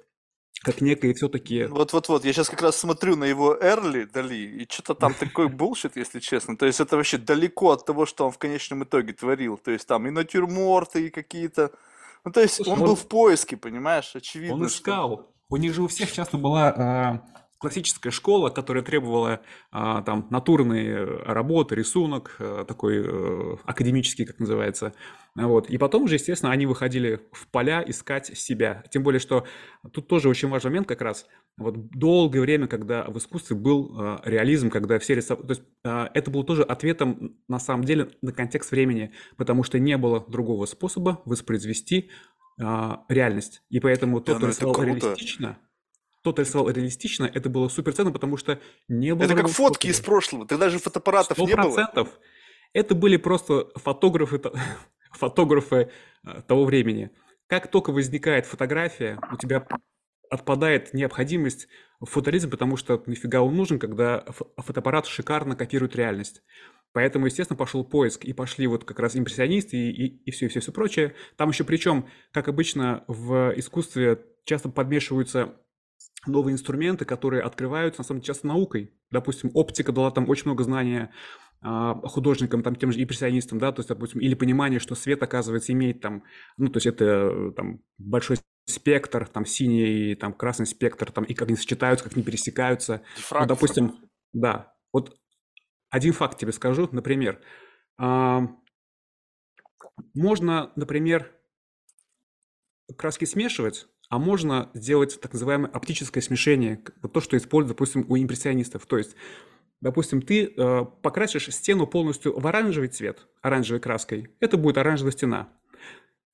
как 0.62 0.80
некое 0.80 1.14
все-таки... 1.14 1.64
Вот-вот-вот, 1.64 2.24
я 2.24 2.32
сейчас 2.32 2.48
как 2.48 2.62
раз 2.62 2.76
смотрю 2.76 3.16
на 3.16 3.24
его 3.24 3.56
Эрли, 3.60 4.04
Дали, 4.04 4.34
и 4.34 4.66
что-то 4.70 4.94
там 4.94 5.14
такой 5.18 5.48
булшит, 5.48 5.96
если 5.96 6.20
честно. 6.20 6.56
То 6.56 6.66
есть 6.66 6.80
это 6.80 6.96
вообще 6.96 7.18
далеко 7.18 7.70
от 7.72 7.86
того, 7.86 8.06
что 8.06 8.26
он 8.26 8.32
в 8.32 8.38
конечном 8.38 8.84
итоге 8.84 9.12
творил. 9.12 9.56
То 9.56 9.70
есть 9.70 9.86
там 9.86 10.06
и 10.06 10.10
натюрморты, 10.10 11.06
и 11.06 11.10
какие-то... 11.10 11.70
Ну, 12.24 12.32
то 12.32 12.40
есть 12.40 12.66
он, 12.66 12.80
он 12.80 12.88
был 12.88 12.96
в 12.96 13.06
поиске, 13.06 13.56
понимаешь, 13.56 14.10
очевидно. 14.14 14.56
Он 14.56 14.66
искал. 14.66 15.12
Что... 15.12 15.32
У 15.50 15.56
них 15.56 15.74
же 15.74 15.82
у 15.82 15.86
всех 15.86 16.12
часто 16.12 16.36
была 16.36 16.68
а, 16.76 17.22
классическая 17.58 18.10
школа, 18.10 18.50
которая 18.50 18.82
требовала 18.82 19.40
а, 19.70 20.02
там 20.02 20.26
натурные 20.30 21.04
работы, 21.04 21.74
рисунок, 21.74 22.36
а, 22.38 22.64
такой 22.64 23.04
а, 23.04 23.56
академический, 23.64 24.24
как 24.24 24.38
называется. 24.38 24.94
Вот. 25.34 25.70
И 25.70 25.78
потом 25.78 26.04
уже, 26.04 26.14
естественно, 26.14 26.52
они 26.52 26.66
выходили 26.66 27.20
в 27.32 27.48
поля 27.48 27.82
искать 27.86 28.36
себя. 28.36 28.82
Тем 28.90 29.02
более, 29.02 29.20
что 29.20 29.46
тут 29.92 30.08
тоже 30.08 30.28
очень 30.28 30.48
важный 30.48 30.70
момент 30.70 30.88
как 30.88 31.00
раз. 31.00 31.26
Вот 31.56 31.90
долгое 31.90 32.40
время, 32.40 32.66
когда 32.66 33.04
в 33.04 33.18
искусстве 33.18 33.56
был 33.56 33.94
а, 33.98 34.20
реализм, 34.24 34.70
когда 34.70 34.98
все 34.98 35.14
рисовали... 35.14 35.46
То 35.46 35.52
есть 35.52 35.62
а, 35.84 36.10
это 36.14 36.30
было 36.30 36.44
тоже 36.44 36.62
ответом, 36.62 37.36
на 37.46 37.58
самом 37.58 37.84
деле, 37.84 38.10
на 38.22 38.32
контекст 38.32 38.70
времени, 38.70 39.12
потому 39.36 39.62
что 39.62 39.78
не 39.78 39.96
было 39.96 40.24
другого 40.26 40.66
способа 40.66 41.22
воспроизвести 41.24 42.10
а, 42.60 43.04
реальность. 43.08 43.62
И 43.70 43.80
поэтому 43.80 44.20
тот, 44.20 44.38
кто 44.38 44.48
рисовал 44.48 44.82
реалистично 44.82 45.58
кто-то 46.20 46.42
рисовал 46.42 46.68
реалистично, 46.68 47.30
это 47.32 47.48
было 47.48 47.68
супер 47.68 47.94
ценно, 47.94 48.10
потому 48.10 48.36
что 48.36 48.60
не 48.88 49.14
было... 49.14 49.24
Это 49.24 49.34
как 49.34 49.48
фотки 49.48 49.86
из 49.86 50.00
прошлого, 50.00 50.46
тогда 50.46 50.68
же 50.68 50.78
фотоаппаратов 50.78 51.38
100%. 51.38 51.46
не 51.46 51.54
было. 51.54 52.08
Это 52.74 52.94
были 52.94 53.16
просто 53.16 53.68
фотографы, 53.76 54.40
фотографы 55.12 55.90
э, 56.24 56.42
того 56.46 56.64
времени. 56.64 57.10
Как 57.46 57.70
только 57.70 57.90
возникает 57.90 58.46
фотография, 58.46 59.18
у 59.32 59.36
тебя 59.36 59.66
отпадает 60.30 60.92
необходимость 60.92 61.68
в 62.00 62.06
фотореализме, 62.06 62.50
потому 62.50 62.76
что 62.76 63.02
нафига 63.06 63.40
он 63.40 63.56
нужен, 63.56 63.78
когда 63.78 64.24
фотоаппарат 64.56 65.06
шикарно 65.06 65.56
копирует 65.56 65.96
реальность. 65.96 66.42
Поэтому, 66.92 67.26
естественно, 67.26 67.56
пошел 67.56 67.84
поиск, 67.84 68.24
и 68.24 68.32
пошли 68.32 68.66
вот 68.66 68.84
как 68.84 68.98
раз 68.98 69.16
импрессионисты 69.16 69.76
и, 69.76 69.90
и, 69.90 70.06
и 70.24 70.30
все, 70.30 70.46
и 70.46 70.48
все, 70.48 70.60
все 70.60 70.72
прочее. 70.72 71.14
Там 71.36 71.50
еще 71.50 71.64
причем, 71.64 72.08
как 72.32 72.48
обычно 72.48 73.04
в 73.08 73.52
искусстве, 73.56 74.24
часто 74.44 74.68
подмешиваются 74.68 75.54
новые 76.26 76.54
инструменты, 76.54 77.04
которые 77.04 77.42
открываются, 77.42 78.00
на 78.00 78.04
самом 78.04 78.20
деле, 78.20 78.26
часто 78.26 78.46
наукой. 78.46 78.94
Допустим, 79.10 79.50
оптика 79.54 79.92
дала 79.92 80.10
там 80.10 80.28
очень 80.28 80.44
много 80.46 80.64
знания 80.64 81.12
художникам, 81.60 82.62
там, 82.62 82.76
тем 82.76 82.92
же 82.92 83.02
импрессионистам, 83.02 83.58
да, 83.58 83.72
то 83.72 83.80
есть, 83.80 83.88
допустим, 83.88 84.20
или 84.20 84.34
понимание, 84.34 84.78
что 84.78 84.94
свет, 84.94 85.22
оказывается, 85.22 85.72
имеет 85.72 86.00
там, 86.00 86.22
ну, 86.56 86.68
то 86.68 86.76
есть 86.76 86.86
это 86.86 87.52
там 87.56 87.80
большой 87.98 88.36
спектр, 88.66 89.26
там 89.26 89.44
синий, 89.44 90.14
там 90.14 90.32
красный 90.34 90.66
спектр, 90.66 91.10
там 91.10 91.24
и 91.24 91.34
как 91.34 91.48
они 91.48 91.56
сочетаются, 91.56 92.04
как 92.04 92.14
они 92.14 92.22
пересекаются. 92.22 93.02
Ну, 93.32 93.46
допустим, 93.46 93.96
да, 94.32 94.72
вот 94.92 95.16
один 95.90 96.12
факт 96.12 96.38
тебе 96.38 96.52
скажу, 96.52 96.88
например, 96.92 97.40
а, 97.98 98.42
можно, 100.14 100.72
например, 100.76 101.32
краски 102.96 103.24
смешивать, 103.24 103.88
а 104.10 104.18
можно 104.18 104.70
сделать 104.74 105.20
так 105.20 105.32
называемое 105.32 105.70
оптическое 105.70 106.22
смешение, 106.22 106.82
вот 107.02 107.12
то, 107.12 107.20
что 107.20 107.36
используют, 107.36 107.76
допустим, 107.76 108.06
у 108.08 108.16
импрессионистов. 108.16 108.86
То 108.86 108.98
есть 108.98 109.16
Допустим, 109.80 110.22
ты 110.22 110.46
э, 110.46 110.84
покрасишь 111.02 111.54
стену 111.54 111.86
полностью 111.86 112.38
в 112.38 112.46
оранжевый 112.46 112.88
цвет, 112.88 113.28
оранжевой 113.42 113.80
краской. 113.80 114.28
Это 114.40 114.56
будет 114.56 114.78
оранжевая 114.78 115.12
стена. 115.12 115.52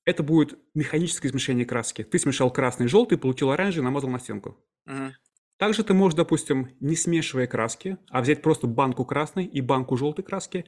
Это 0.05 0.23
будет 0.23 0.59
механическое 0.75 1.29
смешение 1.29 1.67
краски. 1.67 2.05
Ты 2.05 2.19
смешал 2.19 2.51
красный 2.51 2.87
и 2.87 2.89
желтый, 2.89 3.19
получил 3.19 3.51
оранжевый, 3.51 3.85
намазал 3.85 4.11
на 4.11 4.19
стенку. 4.19 4.59
Угу. 4.87 5.13
Также 5.59 5.85
ты 5.85 5.95
можешь, 5.95 6.17
допустим, 6.17 6.71
не 6.81 6.97
смешивая 6.97 7.47
краски, 7.47 7.99
а 8.11 8.21
взять 8.21 8.43
просто 8.43 8.67
банку 8.67 9.05
красной 9.05 9.45
и 9.45 9.61
банку 9.61 9.97
желтой 9.97 10.25
краски 10.25 10.65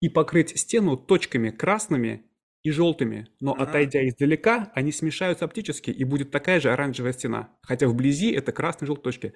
и 0.00 0.08
покрыть 0.08 0.58
стену 0.58 0.96
точками 0.96 1.50
красными 1.50 2.24
и 2.62 2.70
желтыми, 2.70 3.28
но 3.40 3.54
uh 3.54 3.62
отойдя 3.62 4.06
издалека, 4.06 4.70
они 4.74 4.92
смешаются 4.92 5.44
оптически, 5.44 5.90
и 5.90 6.04
будет 6.04 6.30
такая 6.30 6.60
же 6.60 6.70
оранжевая 6.70 7.12
стена. 7.12 7.56
Хотя 7.62 7.88
вблизи 7.88 8.32
это 8.32 8.52
красные 8.52 8.86
и 8.86 8.88
желтые 8.88 9.04
точки. 9.04 9.34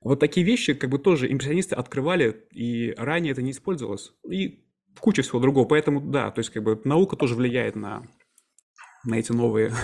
Вот 0.00 0.20
такие 0.20 0.46
вещи 0.46 0.74
как 0.74 0.90
бы 0.90 0.98
тоже 0.98 1.30
импрессионисты 1.30 1.74
открывали, 1.74 2.46
и 2.52 2.94
ранее 2.96 3.32
это 3.32 3.42
не 3.42 3.50
использовалось. 3.50 4.12
И 4.28 4.64
куча 5.00 5.22
всего 5.22 5.40
другого. 5.40 5.66
Поэтому, 5.66 6.00
да, 6.00 6.30
то 6.30 6.40
есть 6.40 6.50
как 6.50 6.62
бы 6.62 6.80
наука 6.84 7.16
тоже 7.16 7.34
влияет 7.34 7.76
на, 7.76 8.06
на 9.04 9.14
эти 9.18 9.32
новые... 9.32 9.74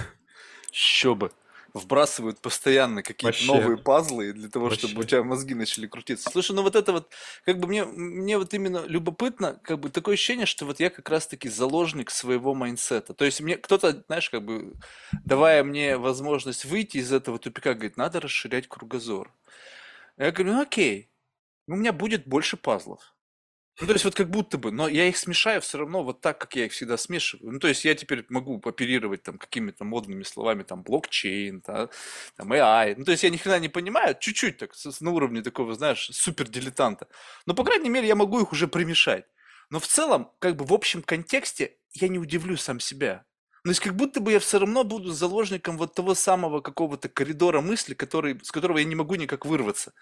Еще 0.73 1.15
бы 1.15 1.31
вбрасывают 1.75 2.41
постоянно 2.41 3.03
какие-то 3.03 3.27
Вообще. 3.27 3.47
новые 3.47 3.77
пазлы 3.77 4.33
для 4.33 4.49
того, 4.49 4.67
Вообще. 4.67 4.87
чтобы 4.87 5.01
у 5.01 5.05
тебя 5.05 5.25
мозги 5.25 5.55
начали 5.55 5.89
крутиться. 5.89 6.31
Слушай, 6.31 6.55
ну 6.55 6.63
вот 6.63 6.77
это 6.77 6.93
вот, 6.93 7.11
как 7.45 7.59
бы 7.59 7.67
мне, 7.67 7.85
мне 7.85 8.39
вот 8.39 8.55
именно 8.55 8.85
любопытно, 8.87 9.61
как 9.65 9.81
бы 9.81 9.91
такое 9.91 10.15
ощущение, 10.15 10.47
что 10.47 10.67
вот 10.67 10.79
я 10.79 10.89
как 10.89 11.11
раз-таки 11.11 11.49
заложник 11.49 12.11
своего 12.11 12.55
майнсета. 12.55 13.13
То 13.13 13.25
есть 13.25 13.41
мне 13.41 13.57
кто-то, 13.57 14.05
знаешь, 14.07 14.31
как 14.31 14.45
бы, 14.45 14.75
давая 15.25 15.65
мне 15.65 15.97
возможность 15.97 16.65
выйти 16.65 16.99
из 16.99 17.13
этого 17.13 17.41
тупика, 17.41 17.75
говорит, 17.75 17.97
надо 17.97 18.21
расширять 18.21 18.69
кругозор. 18.69 19.33
Я 20.17 20.31
говорю, 20.31 20.55
ну 20.55 20.63
окей, 20.63 21.11
у 21.67 21.75
меня 21.77 21.93
будет 21.93 22.27
больше 22.27 22.57
пазлов. 22.57 23.15
Ну, 23.81 23.89
то 23.89 23.93
есть 23.95 24.05
вот 24.05 24.15
как 24.15 24.31
будто 24.31 24.57
бы, 24.57 24.71
но 24.71 24.87
я 24.87 25.09
их 25.09 25.17
смешаю 25.17 25.61
все 25.61 25.79
равно 25.79 26.05
вот 26.05 26.21
так, 26.21 26.39
как 26.39 26.55
я 26.55 26.67
их 26.67 26.73
всегда 26.73 26.97
смешиваю. 26.97 27.55
Ну, 27.55 27.59
то 27.59 27.67
есть 27.67 27.85
я 27.85 27.97
теперь 27.97 28.25
могу 28.29 28.61
оперировать 28.65 29.25
там 29.25 29.37
какими-то 29.37 29.85
модными 29.85 30.23
словами, 30.23 30.63
там, 30.63 30.85
блокчейн, 30.85 31.61
да, 31.67 31.89
там, 32.37 32.53
AI. 32.53 32.95
Ну, 32.97 33.05
то 33.05 33.11
есть 33.11 33.25
я 33.25 33.31
ни 33.31 33.37
хрена 33.37 33.59
не 33.59 33.69
понимаю, 33.69 34.17
чуть-чуть 34.21 34.59
так, 34.59 34.75
на 35.01 35.11
уровне 35.11 35.43
такого, 35.43 35.75
знаешь, 35.75 36.09
супер 36.13 36.49
дилетанта. 36.49 37.09
Но, 37.47 37.55
по 37.55 37.65
крайней 37.65 37.91
мере, 37.91 38.07
я 38.07 38.15
могу 38.15 38.41
их 38.41 38.53
уже 38.53 38.69
примешать. 38.69 39.27
Но 39.71 39.81
в 39.81 39.89
целом, 39.89 40.31
как 40.39 40.55
бы 40.55 40.65
в 40.65 40.73
общем 40.73 41.03
контексте, 41.03 41.77
я 41.95 42.07
не 42.07 42.21
удивлю 42.21 42.57
сам 42.57 42.79
себя. 42.79 43.25
Ну, 43.65 43.69
то 43.69 43.71
есть 43.71 43.81
как 43.81 43.97
будто 43.97 44.21
бы 44.21 44.33
я 44.33 44.41
все 44.41 44.59
равно 44.59 44.85
буду 44.85 45.13
заложником 45.13 45.79
вот 45.79 45.95
того 45.95 46.15
самого 46.15 46.61
какого-то 46.61 47.09
коридора 47.09 47.63
мысли, 47.63 47.95
который, 47.95 48.39
с 48.43 48.53
которого 48.53 48.77
я 48.77 48.85
не 48.85 48.95
могу 48.95 49.15
никак 49.15 49.47
вырваться. 49.47 49.95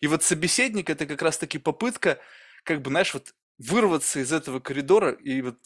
И 0.00 0.06
вот 0.08 0.22
собеседник– 0.24 0.90
это 0.90 1.06
как 1.06 1.22
раз-таки 1.22 1.58
попытка, 1.58 2.20
как 2.64 2.82
бы, 2.82 2.90
знаешь, 2.90 3.14
вот 3.14 3.34
вырваться 3.58 4.20
из 4.20 4.32
этого 4.32 4.60
коридора 4.60 5.12
и 5.12 5.42
вот 5.42 5.58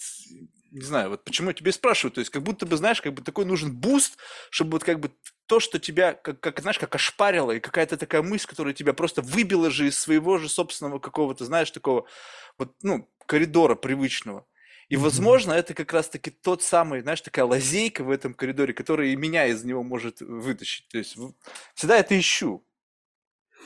не 0.73 0.83
знаю, 0.83 1.11
вот 1.11 1.25
почему 1.25 1.49
я 1.51 1.55
тебе 1.55 1.73
спрашиваю, 1.73 2.13
то 2.13 2.21
есть 2.21 2.31
как 2.31 2.43
будто 2.43 2.67
бы, 2.67 2.77
знаешь, 2.77 3.01
как 3.03 3.15
бы 3.15 3.23
такой 3.23 3.45
нужен 3.47 3.75
boost, 3.75 4.19
чтобы 4.51 4.73
вот 4.73 4.85
как 4.85 5.01
бы 5.01 5.11
то, 5.47 5.61
что 5.61 5.79
тебя, 5.79 6.15
как, 6.15 6.41
как 6.41 6.61
знаешь, 6.61 6.79
как 6.79 6.95
ошпарило, 6.95 7.53
и 7.53 7.61
какая-то 7.61 7.97
такая 7.97 8.23
мысль, 8.23 8.47
которая 8.49 8.75
тебя 8.75 8.93
просто 8.95 9.23
выбила 9.23 9.71
же 9.71 9.89
из 9.89 9.99
своего 9.99 10.39
же 10.39 10.49
собственного 10.49 10.99
какого-то, 10.99 11.45
знаешь, 11.47 11.71
такого 11.71 12.07
вот, 12.59 12.75
ну, 12.83 13.09
коридора 13.27 13.75
привычного. 13.77 14.47
И, 14.89 14.97
возможно, 14.97 15.53
это 15.53 15.75
как 15.75 15.93
раз-таки 15.93 16.31
тот 16.31 16.63
самый, 16.63 17.01
знаешь, 17.01 17.21
такая 17.21 17.45
лазейка 17.45 18.05
в 18.05 18.11
этом 18.11 18.35
коридоре, 18.35 18.73
которая 18.73 19.09
и 19.09 19.17
меня 19.17 19.47
из 19.47 19.65
него 19.65 19.83
может 19.83 20.21
вытащить. 20.21 20.87
То 20.89 20.99
есть 20.99 21.17
всегда 21.75 21.99
это 21.99 22.19
ищу. 22.19 22.65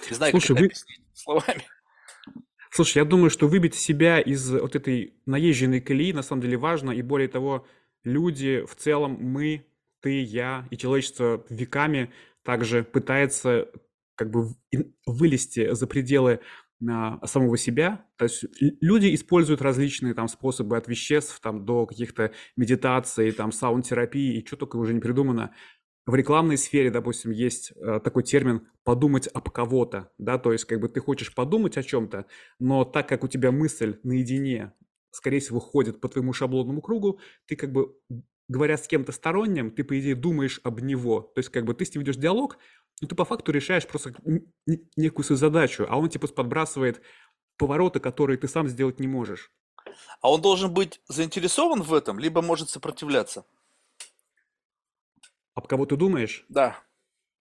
Не 0.09 0.17
знаю, 0.17 0.33
Слушай, 0.33 0.49
как 0.49 0.59
вы... 0.59 0.65
объяснить 0.67 1.01
словами. 1.15 1.65
Слушай, 2.71 2.99
я 2.99 3.05
думаю, 3.05 3.31
что 3.31 3.49
выбить 3.49 3.75
себя 3.75 4.21
из 4.21 4.51
вот 4.51 4.77
этой 4.77 5.15
наезженной 5.27 5.81
колеи 5.81 6.13
на 6.13 6.23
самом 6.23 6.43
деле 6.43 6.57
важно, 6.57 6.93
и 6.93 7.03
более 7.03 7.29
того, 7.29 7.67
люди 8.05 8.65
в 8.65 8.77
целом, 8.77 9.19
мы, 9.21 9.67
ты, 10.01 10.23
я 10.23 10.67
и 10.71 10.79
человечество 10.79 11.45
веками 11.51 12.13
также 12.43 12.83
пытается 12.85 13.69
как 14.15 14.31
бы 14.31 14.55
вылезти 15.07 15.73
за 15.75 15.87
пределы 15.87 16.41
самого 16.81 17.57
себя. 17.57 18.07
То 18.17 18.25
есть 18.25 18.45
люди 18.59 19.15
используют 19.15 19.63
различные 19.63 20.15
там 20.15 20.29
способы 20.29 20.77
от 20.77 20.89
веществ 20.89 21.41
там 21.41 21.65
до 21.65 21.87
каких-то 21.87 22.33
медитаций, 22.57 23.33
там 23.33 23.53
саунд-терапии 23.53 24.41
и 24.41 24.47
что 24.47 24.57
только 24.57 24.77
уже 24.77 24.95
не 24.95 25.01
придумано. 25.01 25.55
В 26.07 26.15
рекламной 26.15 26.57
сфере, 26.57 26.91
допустим, 26.91 27.31
есть 27.31 27.73
э, 27.77 28.01
такой 28.03 28.23
термин 28.23 28.67
«подумать 28.85 29.29
об 29.33 29.51
кого-то», 29.51 30.11
да, 30.19 30.39
то 30.39 30.53
есть 30.53 30.65
как 30.65 30.81
бы 30.81 30.89
ты 30.89 30.99
хочешь 30.99 31.35
подумать 31.35 31.77
о 31.77 31.83
чем-то, 31.83 32.27
но 32.59 32.85
так 32.85 33.09
как 33.09 33.23
у 33.23 33.29
тебя 33.29 33.53
мысль 33.53 33.99
наедине, 34.03 34.73
скорее 35.11 35.41
всего, 35.41 35.61
ходит 35.61 36.01
по 36.01 36.09
твоему 36.09 36.33
шаблонному 36.33 36.81
кругу, 36.81 37.21
ты 37.47 37.55
как 37.55 37.71
бы, 37.71 37.95
говоря 38.49 38.77
с 38.77 38.89
кем-то 38.89 39.13
сторонним, 39.13 39.71
ты, 39.71 39.85
по 39.85 39.99
идее, 40.01 40.15
думаешь 40.17 40.61
об 40.65 40.81
него, 40.81 41.21
то 41.21 41.39
есть 41.39 41.51
как 41.51 41.65
бы 41.65 41.75
ты 41.75 41.85
с 41.85 41.95
ним 41.95 42.01
ведешь 42.03 42.17
диалог, 42.17 42.59
ну, 43.01 43.09
ты 43.09 43.15
по 43.15 43.25
факту 43.25 43.53
решаешь 43.53 43.87
просто 43.87 44.15
некую 44.97 45.25
свою 45.25 45.39
задачу, 45.39 45.87
а 45.89 45.99
он 45.99 46.09
типа 46.09 46.29
подбрасывает 46.29 47.01
повороты, 47.57 48.01
которые 48.01 48.39
ты 48.39 48.49
сам 48.49 48.69
сделать 48.69 49.01
не 49.01 49.09
можешь. 49.09 49.51
А 50.21 50.31
он 50.31 50.43
должен 50.43 50.73
быть 50.73 51.01
заинтересован 51.09 51.83
в 51.83 51.95
этом, 51.95 52.19
либо 52.19 52.43
может 52.43 52.69
сопротивляться? 52.69 53.45
Об 55.55 55.67
кого 55.67 55.87
ты 55.87 55.97
думаешь? 55.97 56.45
Да. 56.49 56.79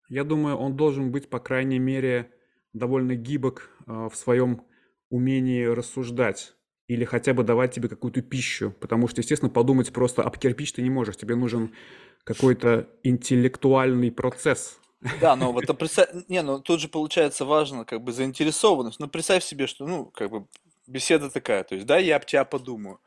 Я 0.07 0.23
думаю, 0.23 0.55
он 0.55 0.75
должен 0.75 1.11
быть, 1.11 1.29
по 1.29 1.39
крайней 1.39 1.79
мере, 1.79 2.33
довольно 2.73 3.15
гибок 3.15 3.69
э, 3.85 4.09
в 4.11 4.15
своем 4.15 4.65
умении 5.09 5.65
рассуждать 5.65 6.55
или 6.87 7.05
хотя 7.05 7.33
бы 7.33 7.43
давать 7.43 7.73
тебе 7.73 7.87
какую-то 7.87 8.21
пищу, 8.21 8.73
потому 8.79 9.07
что, 9.07 9.21
естественно, 9.21 9.51
подумать 9.51 9.93
просто 9.93 10.23
об 10.23 10.37
кирпич 10.37 10.73
ты 10.73 10.81
не 10.81 10.89
можешь, 10.89 11.17
тебе 11.17 11.35
нужен 11.35 11.73
какой-то 12.23 12.89
интеллектуальный 13.03 14.11
процесс, 14.11 14.79
да, 15.21 15.35
но 15.35 15.51
вот 15.51 15.69
а 15.69 15.73
представь, 15.73 16.09
не, 16.27 16.41
ну 16.41 16.59
тут 16.59 16.79
же 16.81 16.89
получается 16.89 17.45
важно 17.45 17.85
как 17.85 18.01
бы 18.01 18.11
заинтересованность. 18.11 18.99
Ну 18.99 19.07
представь 19.07 19.43
себе, 19.43 19.67
что, 19.67 19.85
ну, 19.87 20.05
как 20.05 20.29
бы 20.29 20.47
беседа 20.87 21.29
такая, 21.29 21.63
то 21.63 21.75
есть, 21.75 21.87
да, 21.87 21.97
я 21.97 22.17
об 22.17 22.25
тебя 22.25 22.43
подумаю. 22.43 22.99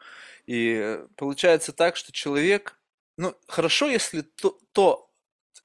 И 0.47 0.75
э, 0.75 1.07
получается 1.17 1.73
так, 1.73 1.97
что 1.97 2.13
человек, 2.13 2.79
ну, 3.17 3.35
хорошо, 3.47 3.89
если 3.89 4.23
то, 4.23 4.59
то 4.73 5.11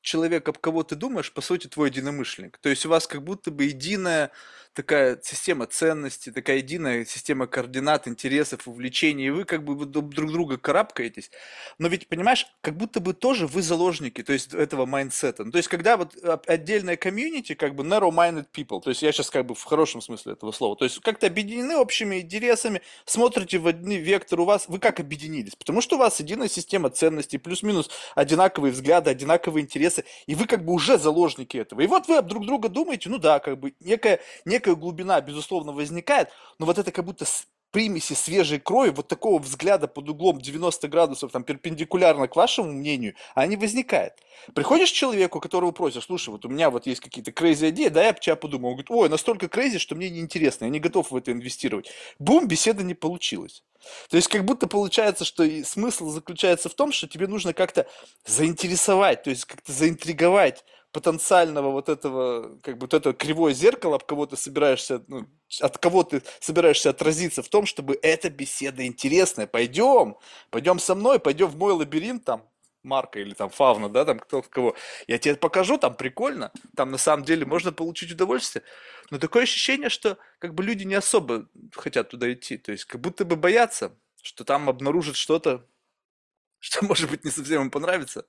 человек, 0.01 0.47
об 0.47 0.57
кого 0.57 0.83
ты 0.83 0.95
думаешь, 0.95 1.33
по 1.33 1.41
сути, 1.41 1.67
твой 1.67 1.89
единомышленник. 1.89 2.57
То 2.59 2.69
есть 2.69 2.85
у 2.85 2.89
вас 2.89 3.07
как 3.07 3.23
будто 3.23 3.51
бы 3.51 3.65
единая 3.65 4.31
такая 4.73 5.19
система 5.23 5.65
ценностей, 5.65 6.29
такая 6.29 6.57
единая 6.57 7.03
система 7.03 7.47
координат, 7.47 8.07
интересов, 8.07 8.67
увлечений, 8.67 9.25
и 9.25 9.29
вы 9.31 9.43
как 9.43 9.63
бы 9.63 9.85
друг 9.85 10.31
друга 10.31 10.57
карабкаетесь. 10.59 11.31
Но 11.79 11.87
ведь, 11.87 12.07
понимаешь, 12.07 12.45
как 12.61 12.77
будто 12.77 12.99
бы 12.99 13.15
тоже 13.15 13.47
вы 13.47 13.63
заложники, 13.63 14.21
то 14.21 14.33
есть 14.33 14.53
этого 14.53 14.85
mindset 14.85 15.32
а. 15.32 15.45
Ну, 15.45 15.51
то 15.51 15.57
есть 15.57 15.67
когда 15.67 15.97
вот 15.97 16.15
отдельная 16.45 16.95
community, 16.95 17.55
как 17.55 17.73
бы 17.73 17.83
narrow-minded 17.83 18.45
people, 18.55 18.79
то 18.79 18.91
есть 18.91 19.01
я 19.01 19.11
сейчас 19.11 19.31
как 19.31 19.47
бы 19.47 19.55
в 19.55 19.63
хорошем 19.63 19.99
смысле 19.99 20.33
этого 20.33 20.51
слова, 20.51 20.75
то 20.75 20.85
есть 20.85 20.99
как-то 21.01 21.25
объединены 21.25 21.75
общими 21.77 22.19
интересами, 22.19 22.83
смотрите 23.05 23.57
в 23.57 23.65
один 23.65 23.89
вектор 23.93 24.41
у 24.41 24.45
вас, 24.45 24.67
вы 24.67 24.77
как 24.77 24.99
объединились? 24.99 25.55
Потому 25.55 25.81
что 25.81 25.95
у 25.95 25.99
вас 25.99 26.19
единая 26.19 26.49
система 26.49 26.91
ценностей, 26.91 27.39
плюс-минус 27.39 27.89
одинаковые 28.13 28.71
взгляды, 28.71 29.09
одинаковые 29.09 29.63
интересы, 29.63 29.96
и 30.25 30.35
вы 30.35 30.45
как 30.45 30.65
бы 30.65 30.73
уже 30.73 30.97
заложники 30.97 31.57
этого. 31.57 31.81
И 31.81 31.87
вот 31.87 32.07
вы 32.07 32.21
друг 32.21 32.45
друга 32.45 32.69
думаете, 32.69 33.09
ну 33.09 33.17
да, 33.17 33.39
как 33.39 33.59
бы 33.59 33.73
некая 33.79 34.19
некая 34.45 34.75
глубина, 34.75 35.19
безусловно, 35.21 35.71
возникает, 35.71 36.29
но 36.59 36.65
вот 36.65 36.77
это 36.77 36.91
как 36.91 37.05
будто 37.05 37.25
примеси 37.71 38.13
свежей 38.13 38.59
крови, 38.59 38.89
вот 38.89 39.07
такого 39.07 39.39
взгляда 39.39 39.87
под 39.87 40.09
углом 40.09 40.39
90 40.39 40.87
градусов, 40.87 41.31
там, 41.31 41.43
перпендикулярно 41.43 42.27
к 42.27 42.35
вашему 42.35 42.71
мнению, 42.71 43.15
а 43.35 43.45
не 43.45 43.55
возникает. 43.55 44.13
Приходишь 44.53 44.91
к 44.91 44.95
человеку, 44.95 45.39
которого 45.39 45.71
просишь, 45.71 46.05
слушай, 46.05 46.29
вот 46.29 46.45
у 46.45 46.49
меня 46.49 46.69
вот 46.69 46.85
есть 46.85 47.01
какие-то 47.01 47.31
crazy 47.31 47.69
идеи, 47.69 47.89
да, 47.89 48.05
я 48.05 48.13
бы 48.13 48.19
тебя 48.19 48.35
подумал. 48.35 48.69
Он 48.69 48.75
говорит, 48.75 48.91
ой, 48.91 49.09
настолько 49.09 49.47
crazy, 49.47 49.77
что 49.79 49.95
мне 49.95 50.09
неинтересно, 50.09 50.65
я 50.65 50.71
не 50.71 50.79
готов 50.79 51.11
в 51.11 51.15
это 51.15 51.31
инвестировать. 51.31 51.91
Бум, 52.19 52.47
беседа 52.47 52.83
не 52.83 52.93
получилась. 52.93 53.63
То 54.09 54.17
есть 54.17 54.27
как 54.27 54.45
будто 54.45 54.67
получается, 54.67 55.25
что 55.25 55.43
и 55.43 55.63
смысл 55.63 56.09
заключается 56.09 56.69
в 56.69 56.73
том, 56.73 56.91
что 56.91 57.07
тебе 57.07 57.27
нужно 57.27 57.53
как-то 57.53 57.87
заинтересовать, 58.25 59.23
то 59.23 59.29
есть 59.29 59.45
как-то 59.45 59.71
заинтриговать 59.71 60.63
потенциального 60.91 61.71
вот 61.71 61.89
этого, 61.89 62.57
как 62.63 62.77
бы 62.77 62.81
вот 62.81 62.93
это 62.93 63.13
кривое 63.13 63.53
зеркало, 63.53 63.95
об 63.95 64.03
кого 64.03 64.25
ты 64.25 64.37
собираешься, 64.37 65.03
ну, 65.07 65.27
от 65.61 65.77
кого 65.77 66.03
ты 66.03 66.23
собираешься 66.39 66.89
отразиться 66.89 67.43
в 67.43 67.49
том, 67.49 67.65
чтобы 67.65 67.99
эта 68.01 68.29
беседа 68.29 68.85
интересная. 68.85 69.47
Пойдем, 69.47 70.17
пойдем 70.49 70.79
со 70.79 70.95
мной, 70.95 71.19
пойдем 71.19 71.47
в 71.47 71.57
мой 71.57 71.73
лабиринт 71.73 72.25
там, 72.25 72.49
Марка 72.83 73.19
или 73.19 73.33
там 73.33 73.49
Фавна, 73.49 73.89
да, 73.89 74.05
там 74.05 74.19
кто 74.19 74.41
кого. 74.41 74.75
Я 75.07 75.17
тебе 75.19 75.35
покажу, 75.35 75.77
там 75.77 75.95
прикольно, 75.95 76.51
там 76.75 76.91
на 76.91 76.97
самом 76.97 77.25
деле 77.25 77.45
можно 77.45 77.71
получить 77.71 78.11
удовольствие. 78.11 78.63
Но 79.09 79.19
такое 79.19 79.43
ощущение, 79.43 79.89
что 79.89 80.17
как 80.39 80.55
бы 80.55 80.63
люди 80.63 80.83
не 80.83 80.95
особо 80.95 81.47
хотят 81.73 82.09
туда 82.09 82.31
идти. 82.31 82.57
То 82.57 82.71
есть 82.71 82.85
как 82.85 83.01
будто 83.01 83.25
бы 83.25 83.35
боятся, 83.35 83.95
что 84.21 84.43
там 84.43 84.69
обнаружат 84.69 85.15
что-то, 85.15 85.65
что 86.59 86.85
может 86.85 87.09
быть 87.09 87.23
не 87.23 87.31
совсем 87.31 87.63
им 87.63 87.71
понравится. 87.71 88.25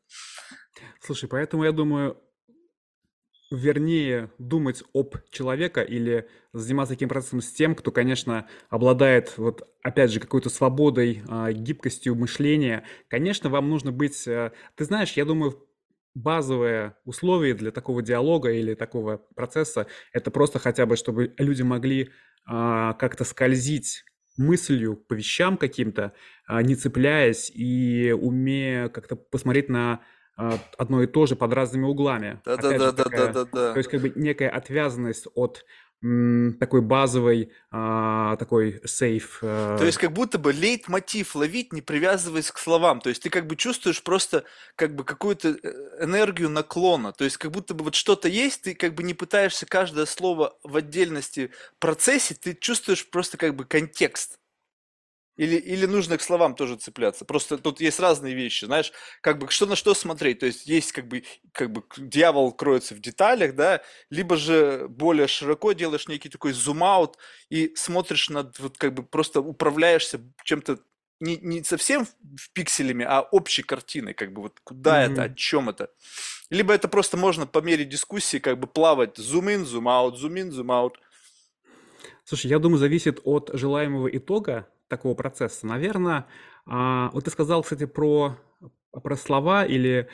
Слушай, 1.00 1.28
поэтому 1.28 1.64
я 1.64 1.72
думаю, 1.72 2.20
вернее 3.50 4.30
думать 4.38 4.82
об 4.92 5.16
человека 5.30 5.80
или 5.80 6.28
заниматься 6.52 6.94
таким 6.94 7.08
процессом 7.08 7.40
с 7.40 7.50
тем, 7.52 7.74
кто, 7.74 7.90
конечно, 7.90 8.46
обладает, 8.68 9.36
вот 9.38 9.68
опять 9.82 10.10
же, 10.10 10.20
какой-то 10.20 10.50
свободой, 10.50 11.22
а, 11.28 11.52
гибкостью 11.52 12.14
мышления. 12.14 12.84
Конечно, 13.08 13.48
вам 13.48 13.70
нужно 13.70 13.92
быть... 13.92 14.26
Э, 14.26 14.52
ты 14.74 14.84
знаешь, 14.84 15.12
я 15.12 15.24
думаю, 15.24 15.66
базовое 16.14 16.96
условие 17.04 17.54
для 17.54 17.70
такого 17.70 18.02
диалога 18.02 18.50
или 18.50 18.74
такого 18.74 19.18
процесса– 19.34 19.86
это 20.12 20.30
просто 20.30 20.58
хотя 20.58 20.84
бы, 20.84 20.96
чтобы 20.96 21.34
люди 21.38 21.62
могли 21.62 22.10
а, 22.44 22.94
как-то 22.94 23.24
скользить 23.24 24.04
мыслью 24.36 24.96
по 24.96 25.14
вещам 25.14 25.56
каким-то, 25.56 26.12
а, 26.46 26.62
не 26.62 26.76
цепляясь 26.76 27.50
и 27.54 28.12
умея 28.12 28.88
как-то 28.88 29.16
посмотреть 29.16 29.68
на 29.68 30.00
одно 30.38 31.02
и 31.02 31.07
то 31.07 31.26
же 31.26 31.37
под 31.37 31.52
разными 31.52 31.85
углами. 31.85 32.40
Да-да-да-да-да-да. 32.45 33.73
То 33.73 33.76
есть 33.76 33.90
как 33.90 34.00
бы 34.00 34.12
некая 34.14 34.49
отвязанность 34.49 35.26
от 35.35 35.64
такой 36.00 36.80
базовой, 36.80 37.50
а, 37.73 38.37
такой 38.37 38.80
сейф. 38.85 39.40
А... 39.42 39.76
То 39.78 39.85
есть 39.85 39.99
как 39.99 40.12
будто 40.12 40.38
бы 40.38 40.52
лейтмотив 40.52 41.35
ловить, 41.35 41.73
не 41.73 41.83
привязываясь 41.83 42.52
к 42.52 42.59
словам. 42.59 43.00
То 43.00 43.09
есть 43.09 43.25
ты 43.25 43.30
как 43.30 43.49
бы 43.49 43.57
чувствуешь 43.57 44.00
просто 44.04 44.45
как 44.76 44.95
бы 44.95 45.02
какую-то 45.02 45.59
э, 45.61 46.04
энергию 46.04 46.50
наклона. 46.50 47.12
То 47.12 47.25
есть 47.25 47.37
как 47.37 47.50
будто 47.50 47.75
бы 47.75 47.85
вот 47.85 47.97
что-то 47.97 48.28
есть, 48.28 48.62
ты 48.62 48.75
как 48.76 48.95
бы 48.95 49.02
не 49.02 49.14
пытаешься 49.14 49.66
каждое 49.66 50.07
слово 50.07 50.57
в 50.62 50.76
отдельности 50.76 51.50
процессить, 51.80 52.40
ты 52.40 52.54
чувствуешь 52.54 53.09
просто 53.11 53.37
как 53.37 53.57
бы 53.57 53.64
контекст. 53.64 54.38
Или, 55.38 55.54
или 55.54 55.87
нужно 55.87 56.18
к 56.18 56.23
словам 56.23 56.57
тоже 56.57 56.76
цепляться? 56.76 57.25
Просто 57.25 57.59
тут 57.59 57.80
есть 57.80 58.00
разные 58.00 58.35
вещи, 58.35 58.64
знаешь, 58.64 58.92
как 59.21 59.38
бы 59.38 59.49
что 59.50 59.66
на 59.66 59.76
что 59.76 59.95
смотреть. 59.95 60.40
То 60.40 60.47
есть 60.47 60.66
есть 60.66 60.90
как 60.90 61.07
бы, 61.07 61.23
как 61.52 61.73
бы 61.73 61.85
дьявол 61.97 62.52
кроется 62.52 62.97
в 62.97 63.00
деталях, 63.00 63.54
да, 63.54 63.80
либо 64.11 64.37
же 64.37 64.88
более 64.88 65.28
широко 65.28 65.73
делаешь 65.73 66.09
некий 66.09 66.28
такой 66.28 66.52
зум-аут 66.52 67.16
и 67.50 67.73
смотришь 67.76 68.28
над, 68.30 68.59
вот 68.59 68.78
как 68.78 68.95
бы 68.95 69.04
просто 69.04 69.40
управляешься 69.40 70.21
чем-то 70.42 70.80
не, 71.21 71.37
не 71.37 71.62
совсем 71.62 72.04
в 72.04 72.50
пикселями, 72.52 73.04
а 73.09 73.23
общей 73.23 73.62
картиной, 73.62 74.14
как 74.14 74.33
бы 74.33 74.42
вот 74.42 74.59
куда 74.64 75.07
mm-hmm. 75.07 75.12
это, 75.12 75.23
о 75.23 75.28
чем 75.35 75.68
это. 75.68 75.90
Либо 76.50 76.75
это 76.75 76.88
просто 76.88 77.16
можно 77.16 77.47
по 77.47 77.61
мере 77.61 77.85
дискуссии 77.85 78.38
как 78.38 78.59
бы 78.59 78.66
плавать 78.66 79.16
зум-ин, 79.16 79.64
зум-аут, 79.64 80.18
зум-ин, 80.18 80.50
зум-аут. 80.50 80.99
Слушай, 82.25 82.49
я 82.49 82.59
думаю, 82.59 82.78
зависит 82.78 83.21
от 83.23 83.50
желаемого 83.52 84.09
итога, 84.09 84.68
такого 84.88 85.14
процесса? 85.14 85.66
Наверное, 85.66 86.26
а, 86.66 87.11
вот 87.12 87.25
ты 87.25 87.30
сказал, 87.30 87.62
кстати, 87.62 87.87
про, 87.87 88.37
про 88.90 89.16
слова 89.16 89.64
или 89.64 90.09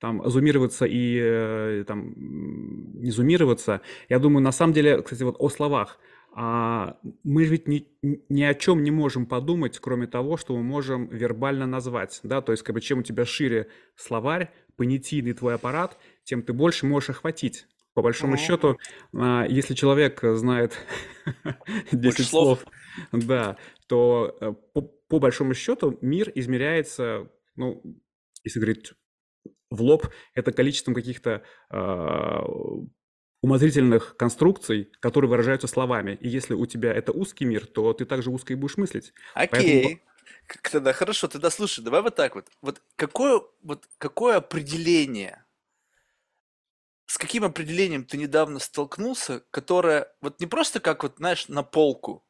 там 0.00 0.28
зумироваться 0.28 0.84
и 0.84 1.18
э, 1.18 1.84
там 1.86 2.12
не 2.16 3.10
зумироваться. 3.10 3.80
Я 4.08 4.18
думаю, 4.18 4.42
на 4.42 4.52
самом 4.52 4.72
деле, 4.72 5.02
кстати, 5.02 5.22
вот 5.22 5.36
о 5.38 5.48
словах. 5.48 5.98
А 6.38 6.98
мы 7.24 7.44
ведь 7.44 7.66
ни, 7.66 7.88
ни 8.02 8.42
о 8.42 8.52
чем 8.52 8.82
не 8.82 8.90
можем 8.90 9.24
подумать, 9.24 9.78
кроме 9.78 10.06
того, 10.06 10.36
что 10.36 10.54
мы 10.54 10.62
можем 10.62 11.06
вербально 11.06 11.66
назвать, 11.66 12.20
да, 12.24 12.42
то 12.42 12.52
есть 12.52 12.62
как 12.62 12.74
бы 12.74 12.82
чем 12.82 12.98
у 12.98 13.02
тебя 13.02 13.24
шире 13.24 13.68
словарь, 13.94 14.52
понятийный 14.76 15.32
твой 15.32 15.54
аппарат, 15.54 15.96
тем 16.24 16.42
ты 16.42 16.52
больше 16.52 16.84
можешь 16.84 17.08
охватить. 17.08 17.66
По 17.94 18.02
большому 18.02 18.34
mm-hmm. 18.34 18.36
счету, 18.36 18.78
а, 19.14 19.46
если 19.48 19.72
человек 19.72 20.20
знает 20.22 20.78
10 21.92 22.26
слов, 22.26 22.60
слов, 22.60 22.64
да, 23.12 23.56
то 23.86 24.36
э, 24.40 24.52
по, 24.72 24.82
по 24.82 25.18
большому 25.18 25.54
счету 25.54 25.98
мир 26.00 26.30
измеряется, 26.34 27.30
ну, 27.54 27.82
если 28.44 28.60
говорить 28.60 28.92
в 29.70 29.82
лоб, 29.82 30.08
это 30.34 30.52
количеством 30.52 30.94
каких-то 30.94 31.42
э, 31.70 32.40
умозрительных 33.42 34.16
конструкций, 34.16 34.90
которые 35.00 35.30
выражаются 35.30 35.66
словами. 35.66 36.18
И 36.20 36.28
если 36.28 36.54
у 36.54 36.66
тебя 36.66 36.92
это 36.92 37.12
узкий 37.12 37.44
мир, 37.44 37.66
то 37.66 37.92
ты 37.92 38.04
также 38.04 38.30
узко 38.30 38.52
и 38.52 38.56
будешь 38.56 38.76
мыслить. 38.76 39.12
Окей. 39.34 39.50
Поэтому... 39.50 40.00
Тогда 40.72 40.92
хорошо, 40.92 41.28
тогда 41.28 41.50
слушай, 41.50 41.82
давай 41.82 42.02
вот 42.02 42.14
так 42.14 42.34
вот. 42.34 42.48
Вот 42.60 42.82
какое, 42.96 43.42
вот 43.62 43.88
какое 43.98 44.36
определение, 44.36 45.44
с 47.06 47.18
каким 47.18 47.44
определением 47.44 48.04
ты 48.04 48.16
недавно 48.16 48.58
столкнулся, 48.58 49.44
которое 49.50 50.12
вот 50.20 50.40
не 50.40 50.46
просто 50.46 50.80
как 50.80 51.02
вот, 51.02 51.16
знаешь, 51.18 51.48
на 51.48 51.62
полку, 51.62 52.25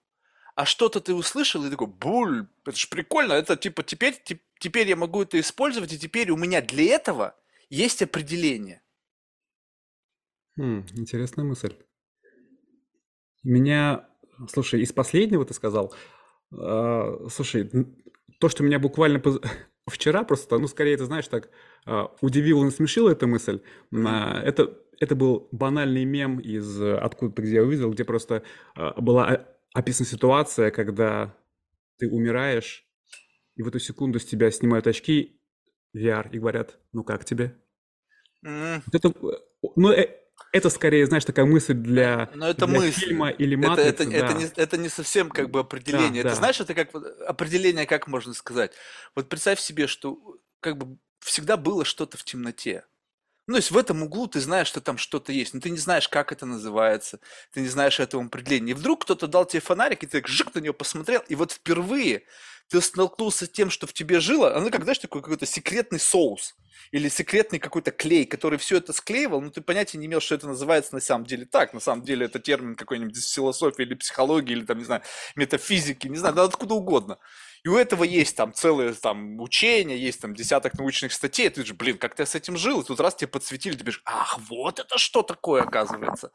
а 0.56 0.64
что-то 0.64 1.00
ты 1.00 1.14
услышал 1.14 1.64
и 1.64 1.70
такой, 1.70 1.86
буль, 1.86 2.46
это 2.64 2.76
же 2.76 2.88
прикольно, 2.88 3.34
это 3.34 3.56
типа 3.56 3.82
теперь, 3.82 4.16
теперь 4.58 4.88
я 4.88 4.96
могу 4.96 5.22
это 5.22 5.38
использовать, 5.38 5.92
и 5.92 5.98
теперь 5.98 6.30
у 6.30 6.36
меня 6.36 6.62
для 6.62 6.94
этого 6.94 7.36
есть 7.68 8.02
определение. 8.02 8.82
Хм, 10.56 10.86
интересная 10.94 11.44
мысль. 11.44 11.74
Меня, 13.44 14.08
слушай, 14.48 14.80
из 14.80 14.92
последнего 14.92 15.44
ты 15.44 15.52
сказал, 15.52 15.94
э, 16.50 17.28
слушай, 17.30 17.70
то, 18.40 18.48
что 18.48 18.64
меня 18.64 18.78
буквально 18.78 19.20
поз... 19.20 19.38
вчера 19.86 20.24
просто, 20.24 20.58
ну, 20.58 20.68
скорее, 20.68 20.96
ты 20.96 21.04
знаешь, 21.04 21.28
так 21.28 21.50
э, 21.84 22.02
удивило 22.22 22.62
и 22.62 22.64
насмешило 22.64 23.10
эта 23.10 23.26
мысль, 23.26 23.60
mm-hmm. 23.92 24.40
это, 24.40 24.74
это 25.00 25.14
был 25.14 25.50
банальный 25.52 26.06
мем 26.06 26.40
из 26.40 26.80
откуда-то, 26.80 27.42
где 27.42 27.56
я 27.56 27.62
увидел, 27.62 27.90
где 27.92 28.04
просто 28.04 28.42
э, 28.74 28.92
была 28.98 29.46
описана 29.76 30.08
ситуация, 30.08 30.70
когда 30.70 31.36
ты 31.98 32.08
умираешь, 32.08 32.86
и 33.56 33.62
в 33.62 33.68
эту 33.68 33.78
секунду 33.78 34.18
с 34.18 34.24
тебя 34.24 34.50
снимают 34.50 34.86
очки 34.86 35.40
VR 35.94 36.30
и 36.32 36.38
говорят, 36.38 36.78
ну 36.92 37.04
как 37.04 37.24
тебе? 37.24 37.56
Mm. 38.44 38.82
Это, 38.92 39.12
ну, 39.76 39.90
э, 39.90 40.08
это 40.52 40.70
скорее, 40.70 41.06
знаешь, 41.06 41.24
такая 41.24 41.44
мысль 41.44 41.74
для, 41.74 42.30
Но 42.34 42.48
это 42.48 42.66
для 42.66 42.78
мысль. 42.78 43.00
фильма 43.00 43.30
или 43.30 43.54
матрицы. 43.54 43.88
Это, 43.88 44.02
это, 44.04 44.10
да. 44.10 44.16
это, 44.16 44.34
не, 44.34 44.44
это 44.56 44.76
не 44.78 44.88
совсем 44.88 45.30
как 45.30 45.50
бы 45.50 45.60
определение. 45.60 46.22
Да, 46.22 46.28
это 46.28 46.28
да. 46.30 46.34
знаешь, 46.36 46.60
это 46.60 46.74
как 46.74 46.94
определение, 47.26 47.86
как 47.86 48.06
можно 48.06 48.32
сказать. 48.34 48.72
Вот 49.14 49.28
представь 49.28 49.60
себе, 49.60 49.86
что 49.86 50.18
как 50.60 50.78
бы 50.78 50.98
всегда 51.20 51.56
было 51.56 51.84
что-то 51.84 52.16
в 52.16 52.24
темноте. 52.24 52.84
Ну, 53.48 53.54
то 53.54 53.58
есть 53.58 53.70
в 53.70 53.78
этом 53.78 54.02
углу 54.02 54.26
ты 54.26 54.40
знаешь, 54.40 54.66
что 54.66 54.80
там 54.80 54.98
что-то 54.98 55.32
есть, 55.32 55.54
но 55.54 55.60
ты 55.60 55.70
не 55.70 55.78
знаешь, 55.78 56.08
как 56.08 56.32
это 56.32 56.46
называется, 56.46 57.20
ты 57.52 57.60
не 57.60 57.68
знаешь 57.68 58.00
этого 58.00 58.24
определения. 58.24 58.72
И 58.72 58.74
вдруг 58.74 59.02
кто-то 59.04 59.28
дал 59.28 59.46
тебе 59.46 59.60
фонарик, 59.60 60.02
и 60.02 60.06
ты 60.06 60.18
так 60.20 60.28
жик 60.28 60.52
на 60.54 60.58
него 60.58 60.74
посмотрел, 60.74 61.22
и 61.28 61.36
вот 61.36 61.52
впервые 61.52 62.24
ты 62.68 62.80
столкнулся 62.80 63.46
с 63.46 63.48
тем, 63.48 63.70
что 63.70 63.86
в 63.86 63.92
тебе 63.92 64.18
жило, 64.18 64.56
оно 64.56 64.70
как, 64.70 64.82
знаешь, 64.82 64.98
такой 64.98 65.22
какой-то 65.22 65.46
секретный 65.46 66.00
соус 66.00 66.56
или 66.90 67.08
секретный 67.08 67.60
какой-то 67.60 67.92
клей, 67.92 68.26
который 68.26 68.58
все 68.58 68.78
это 68.78 68.92
склеивал, 68.92 69.40
но 69.40 69.50
ты 69.50 69.60
понятия 69.60 69.98
не 69.98 70.06
имел, 70.06 70.20
что 70.20 70.34
это 70.34 70.48
называется 70.48 70.94
на 70.94 71.00
самом 71.00 71.24
деле 71.24 71.44
так. 71.46 71.72
На 71.72 71.80
самом 71.80 72.04
деле 72.04 72.26
это 72.26 72.40
термин 72.40 72.74
какой-нибудь 72.74 73.16
из 73.16 73.30
философии 73.32 73.82
или 73.82 73.94
психологии, 73.94 74.52
или 74.52 74.64
там, 74.64 74.78
не 74.78 74.84
знаю, 74.84 75.02
метафизики, 75.36 76.08
не 76.08 76.16
знаю, 76.16 76.34
да 76.34 76.42
откуда 76.44 76.74
угодно. 76.74 77.18
И 77.64 77.68
у 77.68 77.76
этого 77.76 78.04
есть 78.04 78.36
там 78.36 78.52
целое 78.52 78.92
там 78.94 79.40
учение, 79.40 79.98
есть 79.98 80.20
там 80.20 80.34
десяток 80.34 80.74
научных 80.74 81.12
статей. 81.12 81.48
Ты 81.50 81.64
же, 81.64 81.74
блин, 81.74 81.98
как 81.98 82.14
ты 82.14 82.26
с 82.26 82.34
этим 82.34 82.56
жил? 82.56 82.80
И 82.80 82.84
тут 82.84 83.00
раз 83.00 83.14
тебе 83.14 83.28
подсветили, 83.28 83.76
ты 83.76 83.84
бежишь, 83.84 84.02
ах, 84.04 84.38
вот 84.48 84.78
это 84.78 84.98
что 84.98 85.22
такое, 85.22 85.62
оказывается. 85.62 86.30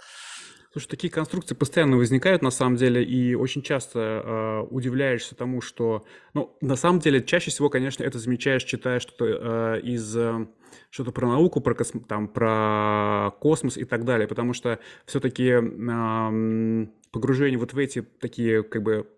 Слушай, 0.71 0.88
такие 0.88 1.12
конструкции 1.12 1.53
постоянно 1.53 1.97
возникают 1.97 2.41
на 2.41 2.49
самом 2.49 2.77
деле, 2.77 3.03
и 3.03 3.36
очень 3.36 3.62
часто 3.62 3.99
э, 3.99 4.60
удивляешься 4.69 5.36
тому, 5.36 5.60
что, 5.60 6.05
ну, 6.34 6.55
на 6.62 6.77
самом 6.77 6.99
деле, 6.99 7.21
чаще 7.21 7.51
всего, 7.51 7.69
конечно, 7.69 8.05
это 8.05 8.19
замечаешь, 8.19 8.63
читая 8.63 9.01
что-то 9.01 9.25
э, 9.25 9.81
из 9.81 10.15
э, 10.15 10.47
что-то 10.89 11.12
про 11.12 11.27
науку, 11.27 11.60
про, 11.60 11.75
косм... 11.75 11.99
там, 11.99 12.29
про 12.29 13.31
космос 13.41 13.75
и 13.75 13.84
так 13.84 14.05
далее, 14.05 14.29
потому 14.29 14.53
что 14.53 14.79
все-таки 15.05 15.49
э, 15.49 16.88
погружение 17.12 17.60
вот 17.60 17.73
в 17.73 17.77
эти 17.77 18.01
такие, 18.01 18.63
как 18.63 18.81
бы, 18.81 19.10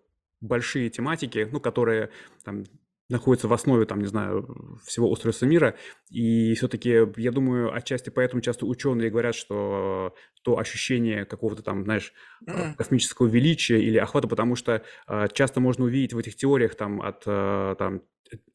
большие 0.44 0.90
тематики, 0.90 1.48
ну, 1.50 1.60
которые 1.60 2.10
там 2.44 2.64
находятся 3.08 3.48
в 3.48 3.52
основе, 3.52 3.84
там, 3.84 4.00
не 4.00 4.06
знаю, 4.06 4.78
всего 4.84 5.10
устройства 5.10 5.46
мира. 5.46 5.74
И 6.10 6.54
все-таки, 6.54 7.06
я 7.16 7.32
думаю, 7.32 7.74
отчасти 7.74 8.10
поэтому 8.10 8.40
часто 8.40 8.66
ученые 8.66 9.10
говорят, 9.10 9.34
что 9.34 10.14
то 10.42 10.58
ощущение 10.58 11.24
какого-то 11.24 11.62
там, 11.62 11.84
знаешь, 11.84 12.12
э, 12.46 12.74
космического 12.74 13.26
величия 13.26 13.80
или 13.80 13.98
охвата, 13.98 14.28
потому 14.28 14.56
что 14.56 14.82
э, 15.06 15.26
часто 15.32 15.60
можно 15.60 15.84
увидеть 15.84 16.12
в 16.12 16.18
этих 16.18 16.36
теориях 16.36 16.74
там 16.74 17.02
от 17.02 17.22
э, 17.26 17.74
там, 17.78 18.02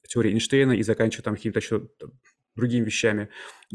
теории 0.08 0.32
Эйнштейна 0.32 0.74
и 0.74 0.84
заканчивая 0.84 1.24
там 1.24 1.36
какими-то 1.36 1.60
еще 1.60 1.88
другими 2.56 2.86
вещами, 2.86 3.30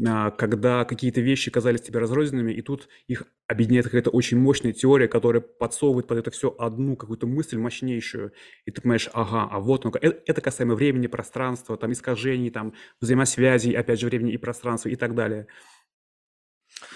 а, 0.05 0.31
когда 0.31 0.85
какие-то 0.85 1.21
вещи 1.21 1.51
казались 1.51 1.81
тебе 1.81 1.99
разрозненными, 1.99 2.51
и 2.51 2.61
тут 2.61 2.87
их 3.07 3.23
объединяет 3.47 3.85
какая-то 3.85 4.09
очень 4.09 4.37
мощная 4.37 4.73
теория, 4.73 5.07
которая 5.07 5.41
подсовывает 5.41 6.07
под 6.07 6.17
это 6.17 6.31
все 6.31 6.55
одну 6.57 6.95
какую-то 6.95 7.27
мысль 7.27 7.57
мощнейшую, 7.57 8.33
и 8.65 8.71
ты 8.71 8.81
понимаешь, 8.81 9.09
ага, 9.13 9.47
а 9.51 9.59
вот, 9.59 9.83
ну 9.83 9.91
это, 9.91 10.21
это 10.25 10.41
касаемо 10.41 10.75
времени, 10.75 11.07
пространства, 11.07 11.77
там, 11.77 11.91
искажений, 11.91 12.49
там, 12.49 12.73
взаимосвязей, 13.01 13.73
опять 13.73 13.99
же, 13.99 14.07
времени 14.07 14.33
и 14.33 14.37
пространства 14.37 14.89
и 14.89 14.95
так 14.95 15.15
далее. 15.15 15.47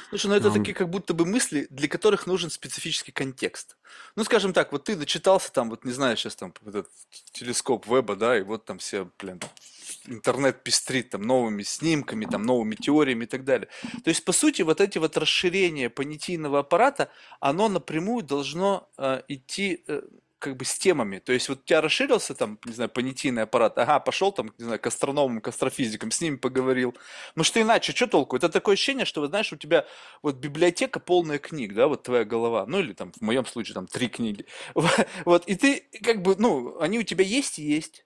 Слушай, 0.10 0.28
ну 0.28 0.34
это 0.36 0.52
такие 0.52 0.74
как 0.74 0.90
будто 0.90 1.14
бы 1.14 1.26
мысли, 1.26 1.68
для 1.70 1.88
которых 1.88 2.26
нужен 2.26 2.50
специфический 2.50 3.12
контекст. 3.12 3.78
Ну, 4.16 4.24
скажем 4.24 4.54
так, 4.54 4.72
вот 4.72 4.86
ты 4.86 4.98
начитался 4.98 5.52
там, 5.52 5.70
вот 5.70 5.86
не 5.86 5.92
знаю, 5.92 6.18
сейчас 6.18 6.36
там 6.36 6.54
этот 6.66 6.90
телескоп 7.32 7.86
веба, 7.88 8.16
да, 8.16 8.38
и 8.38 8.42
вот 8.42 8.66
там 8.66 8.80
все, 8.80 9.10
блин, 9.20 9.40
интернет 10.10 10.64
пестрит 10.64 11.12
там 11.12 11.22
новыми 11.22 11.64
снимками, 11.64 12.26
там 12.26 12.44
новыми 12.44 12.76
теориями 12.76 13.24
и 13.24 13.28
так 13.28 13.44
далее. 13.44 13.70
То 14.04 14.10
есть, 14.10 14.26
по 14.26 14.32
сути, 14.32 14.62
вот 14.62 14.82
эти 14.82 14.98
вот 14.98 15.18
расширения 15.18 15.90
понятийного 15.90 16.60
аппарата, 16.60 17.10
оно 17.40 17.70
напрямую 17.70 18.24
должно 18.24 18.90
э, 18.98 19.22
идти 19.28 19.84
э, 19.88 20.02
как 20.40 20.56
бы 20.56 20.66
с 20.66 20.78
темами. 20.78 21.20
То 21.20 21.34
есть 21.34 21.50
вот 21.50 21.60
у 21.60 21.64
тебя 21.64 21.82
расширился 21.82 22.34
там, 22.34 22.58
не 22.66 22.74
знаю, 22.74 22.90
понятийный 22.90 23.44
аппарат, 23.44 23.78
ага, 23.78 24.00
пошел 24.00 24.32
там, 24.32 24.54
не 24.58 24.64
знаю, 24.64 24.80
к 24.80 24.88
астрономам, 24.88 25.42
к 25.42 25.50
астрофизикам, 25.50 26.12
с 26.12 26.22
ними 26.22 26.38
поговорил. 26.38 26.96
Ну 27.36 27.44
что 27.44 27.62
иначе, 27.62 27.94
что 27.94 28.08
толку? 28.08 28.38
Это 28.38 28.50
такое 28.50 28.74
ощущение, 28.74 29.06
что, 29.06 29.22
вот, 29.22 29.30
знаешь, 29.30 29.52
у 29.54 29.58
тебя 29.58 29.86
вот 30.24 30.38
библиотека 30.38 31.00
полная 31.00 31.38
книг, 31.38 31.74
да, 31.74 31.88
вот 31.88 32.04
твоя 32.04 32.24
голова, 32.24 32.66
ну 32.66 32.80
или 32.80 32.94
там, 32.94 33.12
в 33.12 33.22
моем 33.22 33.46
случае, 33.46 33.76
там, 33.76 33.88
три 33.88 34.10
книги. 34.10 34.46
Вот, 35.26 35.48
и 35.48 35.56
ты 35.56 35.84
как 36.04 36.22
бы, 36.22 36.36
ну, 36.38 36.80
они 36.80 37.00
у 37.00 37.04
тебя 37.04 37.24
есть 37.24 37.60
и 37.60 37.64
есть 37.64 38.06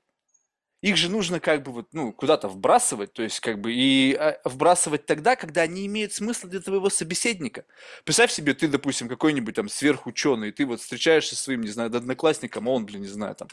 их 0.83 0.97
же 0.97 1.09
нужно 1.09 1.39
как 1.39 1.63
бы 1.63 1.71
вот, 1.71 1.87
ну, 1.93 2.11
куда-то 2.11 2.49
вбрасывать, 2.49 3.13
то 3.13 3.23
есть 3.23 3.39
как 3.39 3.61
бы 3.61 3.73
и 3.73 4.13
а, 4.13 4.37
вбрасывать 4.43 5.05
тогда, 5.05 5.37
когда 5.37 5.61
они 5.61 5.85
имеют 5.85 6.11
смысл 6.11 6.47
для 6.47 6.59
твоего 6.59 6.89
собеседника. 6.89 7.63
Представь 8.03 8.33
себе, 8.33 8.53
ты, 8.53 8.67
допустим, 8.67 9.07
какой-нибудь 9.07 9.55
там 9.55 9.69
сверхученый, 9.69 10.51
ты 10.51 10.65
вот 10.65 10.81
встречаешься 10.81 11.37
со 11.37 11.43
своим, 11.43 11.61
не 11.61 11.69
знаю, 11.69 11.95
одноклассником, 11.95 12.67
а 12.67 12.73
он, 12.73 12.85
блин, 12.85 13.01
не 13.01 13.07
знаю, 13.07 13.33
там, 13.33 13.47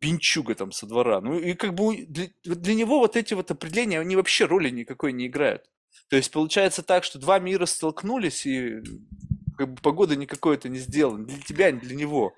пинчуга 0.00 0.56
там 0.56 0.72
со 0.72 0.86
двора. 0.86 1.20
Ну 1.20 1.38
и 1.38 1.54
как 1.54 1.72
бы 1.74 2.04
для, 2.08 2.26
для 2.42 2.74
него 2.74 2.98
вот 2.98 3.16
эти 3.16 3.34
вот 3.34 3.52
определения, 3.52 4.00
они 4.00 4.16
вообще 4.16 4.46
роли 4.46 4.70
никакой 4.70 5.12
не 5.12 5.28
играют. 5.28 5.70
То 6.08 6.16
есть 6.16 6.32
получается 6.32 6.82
так, 6.82 7.04
что 7.04 7.20
два 7.20 7.38
мира 7.38 7.64
столкнулись, 7.64 8.44
и 8.44 8.82
как 9.56 9.74
бы 9.74 9.80
погода 9.80 10.16
никакой 10.16 10.56
это 10.56 10.68
не 10.68 10.80
сделана. 10.80 11.24
Для 11.26 11.38
тебя, 11.38 11.70
не 11.70 11.78
для 11.78 11.94
него. 11.94 12.34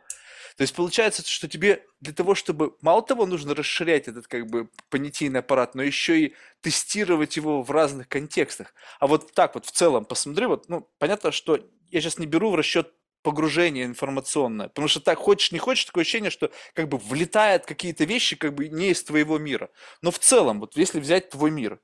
То 0.57 0.63
есть 0.63 0.75
получается, 0.75 1.29
что 1.29 1.49
тебе 1.49 1.85
для 2.01 2.13
того, 2.13 2.35
чтобы 2.37 2.77
мало 2.81 3.03
того 3.03 3.27
нужно 3.27 3.55
расширять 3.55 4.07
этот 4.07 4.29
как 4.29 4.47
бы 4.47 4.69
понятийный 4.89 5.41
аппарат, 5.41 5.75
но 5.75 5.83
еще 5.83 6.21
и 6.21 6.35
тестировать 6.61 7.37
его 7.37 7.63
в 7.63 7.71
разных 7.73 8.09
контекстах. 8.09 8.73
А 9.01 9.09
вот 9.09 9.33
так 9.33 9.55
вот 9.57 9.67
в 9.67 9.73
целом 9.73 10.05
посмотри, 10.05 10.47
вот, 10.47 10.69
ну, 10.69 10.89
понятно, 10.99 11.33
что 11.33 11.59
я 11.91 12.01
сейчас 12.01 12.19
не 12.19 12.27
беру 12.27 12.51
в 12.51 12.55
расчет 12.55 12.93
погружение 13.23 13.85
информационное. 13.85 14.69
Потому 14.69 14.87
что 14.87 15.01
так 15.01 15.19
хочешь, 15.19 15.51
не 15.51 15.59
хочешь, 15.59 15.87
такое 15.87 16.03
ощущение, 16.03 16.31
что 16.31 16.51
как 16.75 16.89
бы 16.89 16.99
влетают 16.99 17.65
какие-то 17.65 18.05
вещи 18.05 18.37
как 18.37 18.55
бы 18.55 18.69
не 18.69 18.91
из 18.91 19.03
твоего 19.03 19.39
мира. 19.39 19.71
Но 20.03 20.11
в 20.11 20.19
целом, 20.19 20.61
вот 20.61 20.77
если 20.77 21.01
взять 21.01 21.31
твой 21.31 21.51
мир, 21.51 21.81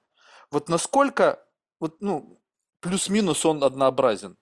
вот 0.50 0.68
насколько, 0.68 1.44
вот, 1.80 1.96
ну, 2.00 2.40
плюс-минус 2.80 3.44
он 3.46 3.64
однообразен. 3.64 4.36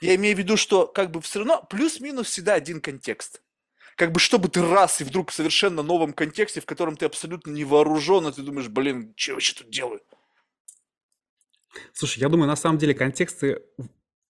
Я 0.00 0.14
имею 0.14 0.34
в 0.34 0.38
виду, 0.38 0.56
что 0.56 0.86
как 0.86 1.10
бы 1.10 1.20
все 1.20 1.40
равно 1.40 1.66
плюс-минус 1.68 2.28
всегда 2.28 2.54
один 2.54 2.80
контекст. 2.80 3.42
Как 3.96 4.12
бы 4.12 4.20
чтобы 4.20 4.48
ты 4.48 4.62
раз 4.62 5.00
и 5.00 5.04
вдруг 5.04 5.30
в 5.30 5.34
совершенно 5.34 5.82
новом 5.82 6.14
контексте, 6.14 6.60
в 6.60 6.66
котором 6.66 6.96
ты 6.96 7.04
абсолютно 7.04 7.50
не 7.50 7.64
вооружен, 7.64 8.26
и 8.26 8.32
ты 8.32 8.42
думаешь, 8.42 8.68
блин, 8.68 9.12
что 9.16 9.32
я 9.32 9.34
вообще 9.34 9.54
тут 9.54 9.68
делаю? 9.68 10.00
Слушай, 11.92 12.20
я 12.20 12.28
думаю, 12.28 12.48
на 12.48 12.56
самом 12.56 12.78
деле 12.78 12.94
контексты 12.94 13.62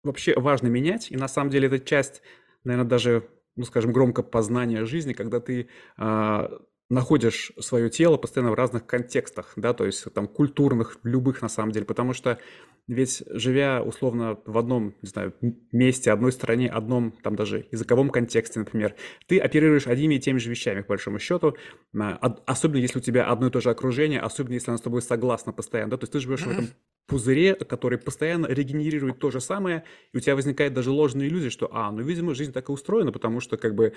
вообще 0.04 0.39
важно 0.39 0.67
менять, 0.67 1.12
и 1.12 1.17
на 1.17 1.28
самом 1.28 1.49
деле 1.49 1.67
это 1.67 1.80
часть, 1.80 2.21
наверное, 2.63 2.88
даже, 2.88 3.28
ну, 3.56 3.65
скажем, 3.65 3.91
громко 3.91 4.21
познания 4.21 4.86
жизни, 4.86 5.13
когда 5.13 5.39
ты 5.39 5.67
э, 5.97 6.49
находишь 6.89 7.52
свое 7.60 7.89
тело 7.89 8.17
постоянно 8.17 8.52
в 8.52 8.56
разных 8.56 8.86
контекстах, 8.86 9.54
да, 9.56 9.74
то 9.74 9.86
есть 9.86 10.06
там 10.13 10.28
культурных, 10.28 10.98
любых 11.04 11.41
на 11.41 11.50
самом 11.50 11.71
деле, 11.71 11.86
потому 11.86 12.13
что 12.13 12.39
ведь 12.88 13.24
живя 13.28 13.82
условно 13.82 14.38
в 14.45 14.58
одном, 14.58 14.95
не 15.02 15.10
знаю, 15.10 15.34
месте, 15.71 16.12
одной 16.12 16.32
стране, 16.32 16.69
одном 16.69 17.13
там 17.24 17.36
даже 17.36 17.67
языковом 17.71 18.10
контексте, 18.10 18.60
например, 18.60 18.95
ты 19.26 19.39
оперируешь 19.39 19.88
одними 19.88 20.15
и 20.15 20.19
теми 20.19 20.38
же 20.38 20.52
вещами, 20.52 20.84
к 20.84 20.88
большому 20.88 21.17
счету, 21.17 21.56
а, 21.98 22.36
особенно 22.45 22.82
если 22.82 23.00
у 23.00 23.02
тебя 23.02 23.26
одно 23.26 23.48
и 23.48 23.52
то 23.52 23.60
же 23.60 23.71
окружение, 23.71 24.19
особенно 24.19 24.54
если 24.54 24.69
оно 24.69 24.78
с 24.78 24.82
тобой 24.82 25.02
согласно 25.02 25.52
постоянно, 25.52 25.91
да, 25.91 25.98
то 25.98 26.04
есть 26.04 26.13
ты 26.13 26.19
живешь 26.19 26.41
в 26.41 26.52
этом 26.52 26.67
пузыре, 27.08 27.56
который 27.56 27.98
постоянно 27.98 28.48
регенерирует 28.48 29.20
то 29.20 29.32
же 29.32 29.39
самое, 29.39 29.84
и 30.12 30.18
у 30.18 30.20
тебя 30.20 30.36
возникает 30.36 30.74
даже 30.74 30.91
ложная 30.91 31.28
иллюзия, 31.28 31.50
что, 31.50 31.70
а, 31.72 31.91
ну, 31.91 32.02
видимо, 32.02 32.34
жизнь 32.34 32.52
так 32.52 32.70
и 32.70 32.72
устроена, 32.72 33.12
потому 33.12 33.39
что, 33.39 33.58
как 33.58 33.76
бы, 33.76 33.94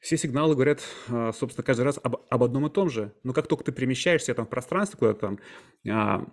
все 0.00 0.16
сигналы 0.16 0.54
говорят, 0.54 0.80
а, 1.08 1.32
собственно, 1.32 1.64
каждый 1.64 1.82
раз 1.82 1.98
об, 2.02 2.16
об 2.28 2.42
одном 2.42 2.66
и 2.66 2.70
том 2.70 2.90
же. 2.90 3.12
Но 3.22 3.32
как 3.32 3.46
только 3.46 3.64
ты 3.64 3.72
перемещаешься 3.72 4.34
там 4.34 4.46
в 4.46 4.50
пространстве 4.50 4.98
куда-то 4.98 5.20
там, 5.20 5.38
а, 5.88 6.26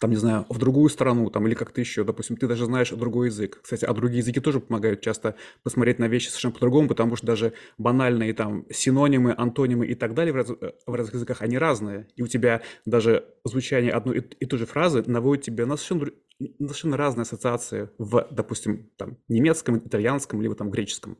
там, 0.00 0.10
не 0.10 0.16
знаю, 0.16 0.46
в 0.48 0.58
другую 0.58 0.88
страну, 0.90 1.30
там, 1.30 1.46
или 1.46 1.54
как-то 1.54 1.80
еще, 1.80 2.04
допустим, 2.04 2.36
ты 2.36 2.46
даже 2.46 2.66
знаешь 2.66 2.90
другой 2.90 3.28
язык. 3.28 3.60
Кстати, 3.62 3.84
а 3.84 3.92
другие 3.92 4.18
языки 4.18 4.40
тоже 4.40 4.60
помогают 4.60 5.00
часто 5.00 5.34
посмотреть 5.62 5.98
на 5.98 6.06
вещи 6.06 6.28
совершенно 6.28 6.54
по-другому, 6.54 6.88
потому 6.88 7.16
что 7.16 7.26
даже 7.26 7.52
банальные 7.78 8.32
там 8.34 8.64
синонимы, 8.70 9.34
антонимы 9.36 9.86
и 9.86 9.94
так 9.94 10.14
далее 10.14 10.32
в, 10.32 10.36
раз, 10.36 10.48
в 10.48 10.94
разных 10.94 11.14
языках, 11.14 11.42
они 11.42 11.58
разные. 11.58 12.08
И 12.16 12.22
у 12.22 12.26
тебя 12.26 12.62
даже 12.86 13.24
звучание 13.44 13.92
одной 13.92 14.18
и, 14.18 14.20
и 14.20 14.46
той 14.46 14.58
же 14.58 14.66
фразы 14.66 15.02
наводит 15.06 15.44
тебя 15.44 15.66
на 15.66 15.76
совершенно, 15.76 16.12
на 16.38 16.68
совершенно 16.68 16.96
разные 16.96 17.22
ассоциации 17.22 17.90
в, 17.98 18.28
допустим, 18.30 18.90
там, 18.96 19.18
немецком, 19.28 19.78
итальянском, 19.78 20.40
либо 20.40 20.54
там 20.54 20.70
греческом. 20.70 21.18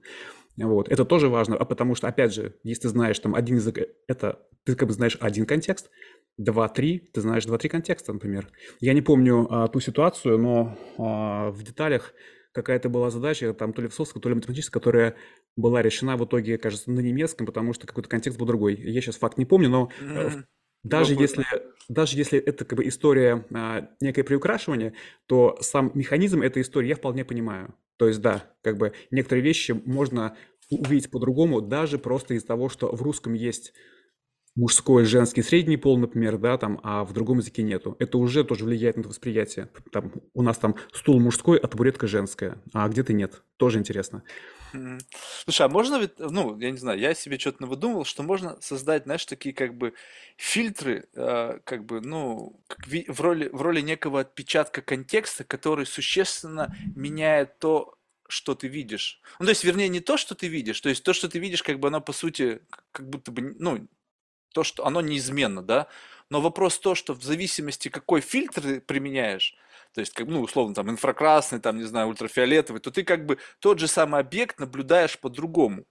Вот. 0.56 0.88
Это 0.88 1.04
тоже 1.04 1.28
важно, 1.28 1.56
а 1.56 1.64
потому 1.64 1.94
что, 1.94 2.08
опять 2.08 2.34
же, 2.34 2.54
если 2.64 2.82
ты 2.82 2.88
знаешь 2.88 3.18
там 3.18 3.34
один 3.34 3.56
язык, 3.56 3.78
это 4.08 4.40
ты 4.64 4.74
как 4.74 4.88
бы 4.88 4.94
знаешь 4.94 5.16
один 5.20 5.46
контекст, 5.46 5.88
два-три, 6.38 7.10
ты 7.12 7.20
знаешь 7.20 7.44
два-три 7.44 7.68
контекста, 7.68 8.12
например. 8.12 8.48
Я 8.80 8.94
не 8.94 9.02
помню 9.02 9.46
а, 9.50 9.68
ту 9.68 9.80
ситуацию, 9.80 10.38
но 10.38 10.78
а, 10.96 11.50
в 11.50 11.62
деталях 11.62 12.14
какая-то 12.52 12.88
была 12.88 13.10
задача, 13.10 13.52
там 13.52 13.72
то 13.72 13.82
ли 13.82 13.88
философская, 13.88 14.22
то 14.22 14.28
ли 14.28 14.36
математическая, 14.36 14.80
которая 14.80 15.16
была 15.56 15.82
решена 15.82 16.16
в 16.16 16.24
итоге, 16.24 16.56
кажется, 16.56 16.90
на 16.90 17.00
немецком, 17.00 17.46
потому 17.46 17.72
что 17.72 17.86
какой-то 17.86 18.08
контекст 18.08 18.38
был 18.38 18.46
другой. 18.46 18.76
Я 18.76 19.00
сейчас 19.00 19.16
факт 19.16 19.36
не 19.36 19.44
помню, 19.44 19.68
но 19.68 19.90
mm-hmm. 20.00 20.44
даже 20.84 21.14
если 21.14 21.44
даже 21.88 22.16
если 22.16 22.38
это 22.38 22.64
как 22.64 22.76
бы 22.76 22.86
история 22.86 23.44
а, 23.52 23.88
некое 24.00 24.22
приукрашивание, 24.22 24.94
то 25.26 25.58
сам 25.60 25.90
механизм 25.94 26.42
этой 26.42 26.62
истории 26.62 26.88
я 26.88 26.96
вполне 26.96 27.24
понимаю. 27.24 27.74
То 27.96 28.06
есть 28.06 28.20
да, 28.20 28.44
как 28.62 28.76
бы 28.78 28.92
некоторые 29.10 29.42
вещи 29.42 29.72
можно 29.72 30.36
увидеть 30.70 31.10
по-другому, 31.10 31.60
даже 31.60 31.98
просто 31.98 32.34
из-за 32.34 32.46
того, 32.46 32.68
что 32.68 32.94
в 32.94 33.02
русском 33.02 33.32
есть 33.32 33.72
мужской, 34.58 35.04
женский, 35.04 35.42
средний 35.42 35.76
пол, 35.76 35.98
например, 35.98 36.36
да, 36.38 36.58
там, 36.58 36.80
а 36.82 37.04
в 37.04 37.12
другом 37.12 37.38
языке 37.38 37.62
нету. 37.62 37.96
Это 38.00 38.18
уже 38.18 38.44
тоже 38.44 38.64
влияет 38.64 38.96
на 38.96 39.04
восприятие. 39.04 39.68
Там, 39.92 40.12
у 40.34 40.42
нас 40.42 40.58
там 40.58 40.74
стул 40.92 41.20
мужской, 41.20 41.58
а 41.58 41.68
табуретка 41.68 42.06
женская, 42.08 42.60
а 42.72 42.88
где-то 42.88 43.12
нет. 43.12 43.42
Тоже 43.56 43.78
интересно. 43.78 44.22
Слушай, 45.44 45.62
а 45.66 45.68
можно 45.68 45.98
ведь, 45.98 46.18
ну, 46.18 46.58
я 46.58 46.70
не 46.70 46.76
знаю, 46.76 46.98
я 46.98 47.14
себе 47.14 47.38
что-то 47.38 47.62
навыдумывал, 47.62 48.04
что 48.04 48.22
можно 48.22 48.60
создать, 48.60 49.04
знаешь, 49.04 49.24
такие 49.24 49.54
как 49.54 49.74
бы 49.74 49.94
фильтры, 50.36 51.08
э, 51.14 51.60
как 51.64 51.84
бы, 51.86 52.00
ну, 52.00 52.60
как 52.66 52.86
ви- 52.86 53.06
в 53.08 53.20
роли, 53.20 53.48
в 53.50 53.62
роли 53.62 53.80
некого 53.80 54.20
отпечатка 54.20 54.82
контекста, 54.82 55.44
который 55.44 55.86
существенно 55.86 56.74
меняет 56.94 57.58
то, 57.58 57.94
что 58.28 58.54
ты 58.54 58.68
видишь. 58.68 59.22
Ну, 59.38 59.46
то 59.46 59.50
есть, 59.50 59.64
вернее, 59.64 59.88
не 59.88 60.00
то, 60.00 60.18
что 60.18 60.34
ты 60.34 60.48
видишь, 60.48 60.80
то 60.80 60.90
есть 60.90 61.02
то, 61.02 61.14
что 61.14 61.28
ты 61.30 61.38
видишь, 61.38 61.62
как 61.62 61.78
бы 61.80 61.88
оно, 61.88 62.02
по 62.02 62.12
сути, 62.12 62.60
как 62.92 63.08
будто 63.08 63.32
бы, 63.32 63.56
ну, 63.58 63.88
то, 64.58 64.64
что 64.64 64.84
оно 64.84 65.00
неизменно, 65.00 65.62
да, 65.62 65.86
но 66.30 66.40
вопрос 66.40 66.80
то, 66.80 66.96
что 66.96 67.14
в 67.14 67.22
зависимости, 67.22 67.88
какой 67.88 68.20
фильтр 68.20 68.60
ты 68.60 68.80
применяешь, 68.80 69.54
то 69.94 70.00
есть, 70.00 70.18
ну, 70.18 70.40
условно, 70.40 70.74
там, 70.74 70.90
инфракрасный, 70.90 71.60
там, 71.60 71.78
не 71.78 71.84
знаю, 71.84 72.08
ультрафиолетовый, 72.08 72.80
то 72.80 72.90
ты 72.90 73.04
как 73.04 73.24
бы 73.24 73.38
тот 73.60 73.78
же 73.78 73.86
самый 73.86 74.20
объект 74.20 74.58
наблюдаешь 74.58 75.16
по-другому. 75.16 75.84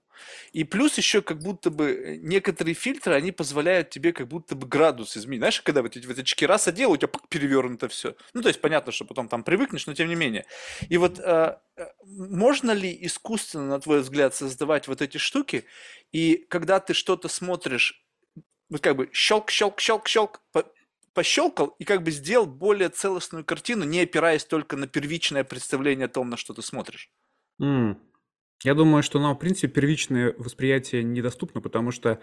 И 0.52 0.66
плюс 0.66 0.98
еще 0.98 1.22
как 1.22 1.40
будто 1.40 1.70
бы 1.70 1.92
э, 1.92 2.16
некоторые 2.18 2.74
фильтры, 2.74 3.14
они 3.14 3.32
позволяют 3.32 3.90
тебе 3.90 4.12
как 4.12 4.28
будто 4.28 4.56
бы 4.56 4.68
градус 4.68 5.16
изменить. 5.16 5.40
Знаешь, 5.40 5.62
когда 5.62 5.82
вот 5.82 5.96
эти, 5.96 6.06
вот 6.06 6.18
очки 6.18 6.46
раз 6.46 6.68
одел, 6.68 6.92
у 6.92 6.98
тебя 6.98 7.10
перевернуто 7.30 7.88
все. 7.88 8.16
Ну, 8.34 8.42
то 8.42 8.50
есть 8.50 8.60
понятно, 8.60 8.92
что 8.92 9.06
потом 9.06 9.30
там 9.30 9.44
привыкнешь, 9.44 9.88
но 9.88 9.94
тем 9.94 10.10
не 10.10 10.16
менее. 10.16 10.46
И 10.90 10.98
вот 10.98 11.20
э, 11.20 11.58
э, 11.78 11.86
можно 12.04 12.72
ли 12.72 12.98
искусственно, 13.00 13.68
на 13.68 13.80
твой 13.80 14.02
взгляд, 14.02 14.36
создавать 14.36 14.90
вот 14.90 15.02
эти 15.02 15.18
штуки, 15.18 15.64
и 16.12 16.46
когда 16.50 16.82
ты 16.82 16.94
что-то 16.94 17.30
смотришь, 17.30 18.04
вот 18.70 18.82
как 18.82 18.96
бы 18.96 19.10
щелк, 19.14 19.50
щелк, 19.50 19.80
щелк, 19.80 20.08
щелк, 20.08 20.42
пощелкал 21.14 21.76
и 21.80 21.84
как 21.84 22.04
бы 22.04 22.12
сделал 22.12 22.46
более 22.46 22.90
целостную 22.90 23.44
картину, 23.44 23.86
не 23.86 24.02
опираясь 24.02 24.46
только 24.46 24.78
на 24.78 24.88
первичное 24.88 25.44
представление 25.44 26.06
о 26.06 26.10
том, 26.10 26.30
на 26.30 26.38
что 26.38 26.54
ты 26.54 26.62
смотришь. 26.62 27.10
Mm. 27.62 27.96
Я 28.64 28.74
думаю, 28.74 29.04
что 29.04 29.20
нам, 29.20 29.36
в 29.36 29.40
принципе, 29.40 29.68
первичное 29.68 30.34
восприятие 30.38 31.04
недоступно, 31.04 31.62
потому 31.62 31.92
что 31.92 32.20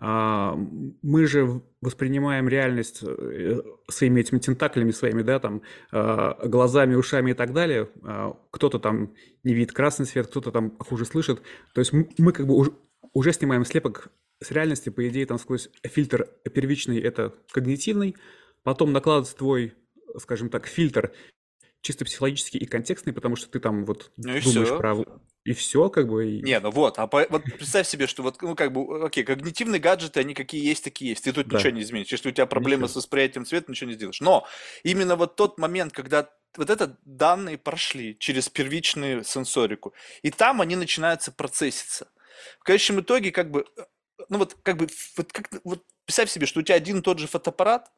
а, 0.00 0.56
мы 1.02 1.26
же 1.26 1.62
воспринимаем 1.80 2.48
реальность 2.48 3.02
э, 3.02 3.62
своими 3.88 4.20
этими 4.20 4.38
тентаклями 4.38 4.90
своими, 4.90 5.22
да, 5.22 5.38
там, 5.38 5.62
а, 5.92 6.46
глазами, 6.46 6.94
ушами 6.94 7.30
и 7.30 7.34
так 7.34 7.52
далее. 7.52 7.88
А, 8.02 8.36
кто-то 8.50 8.78
там 8.78 9.14
не 9.44 9.54
видит 9.54 9.72
красный 9.72 10.06
свет, 10.06 10.26
кто-то 10.26 10.50
там 10.50 10.76
хуже 10.78 11.04
слышит. 11.04 11.40
То 11.72 11.80
есть 11.80 11.92
мы 11.92 12.32
как 12.32 12.46
бы 12.46 12.54
уже, 12.54 12.72
уже 13.12 13.32
снимаем 13.32 13.64
слепок 13.64 14.10
с 14.42 14.50
реальности, 14.50 14.90
по 14.90 15.06
идее, 15.08 15.26
там 15.26 15.38
сквозь 15.38 15.68
фильтр 15.84 16.28
первичный– 16.54 17.00
это 17.02 17.34
когнитивный, 17.50 18.16
потом 18.62 18.92
накладывается 18.92 19.36
твой, 19.36 19.74
скажем 20.18 20.50
так, 20.50 20.66
фильтр 20.66 21.12
чисто 21.86 22.04
психологический 22.04 22.58
и 22.58 22.66
контекстный, 22.66 23.12
потому 23.12 23.36
что 23.36 23.48
ты 23.48 23.60
там 23.60 23.84
вот 23.84 24.10
ну 24.16 24.40
думаешь 24.40 24.44
все. 24.44 24.78
про... 24.78 24.96
И 25.44 25.52
все, 25.52 25.88
как 25.88 26.08
бы... 26.08 26.28
И... 26.28 26.42
Не, 26.42 26.58
ну 26.58 26.70
вот, 26.70 26.98
а 26.98 27.06
по... 27.06 27.24
вот 27.30 27.44
представь 27.44 27.86
себе, 27.86 28.08
что 28.08 28.24
вот, 28.24 28.42
ну 28.42 28.56
как 28.56 28.72
бы, 28.72 29.06
окей, 29.06 29.22
когнитивные 29.22 29.80
гаджеты, 29.80 30.18
они 30.18 30.34
какие 30.34 30.66
есть, 30.66 30.82
такие 30.82 31.10
есть. 31.10 31.22
Ты 31.22 31.32
тут 31.32 31.46
да. 31.46 31.56
ничего 31.56 31.70
не 31.70 31.82
изменишь. 31.82 32.10
Если 32.10 32.28
у 32.28 32.32
тебя 32.32 32.46
проблемы 32.46 32.82
ничего. 32.82 32.94
с 32.94 32.96
восприятием 32.96 33.46
цвета, 33.46 33.70
ничего 33.70 33.88
не 33.88 33.94
сделаешь. 33.94 34.20
Но 34.20 34.44
именно 34.82 35.14
вот 35.14 35.36
тот 35.36 35.58
момент, 35.58 35.92
когда 35.92 36.28
вот 36.56 36.70
это 36.70 36.98
данные 37.04 37.58
прошли 37.58 38.18
через 38.18 38.48
первичную 38.48 39.22
сенсорику, 39.22 39.94
и 40.22 40.32
там 40.32 40.60
они 40.60 40.74
начинаются 40.74 41.30
процесситься. 41.30 42.08
В 42.58 42.64
конечном 42.64 43.00
итоге, 43.00 43.30
как 43.30 43.52
бы, 43.52 43.64
ну 44.28 44.38
вот, 44.38 44.56
как 44.62 44.76
бы, 44.76 44.88
вот, 45.16 45.32
как, 45.32 45.48
вот 45.64 45.84
представь 46.04 46.30
себе, 46.30 46.46
что 46.46 46.60
у 46.60 46.62
тебя 46.62 46.76
один 46.76 46.98
и 46.98 47.02
тот 47.02 47.18
же 47.18 47.26
фотоаппарат, 47.26 47.92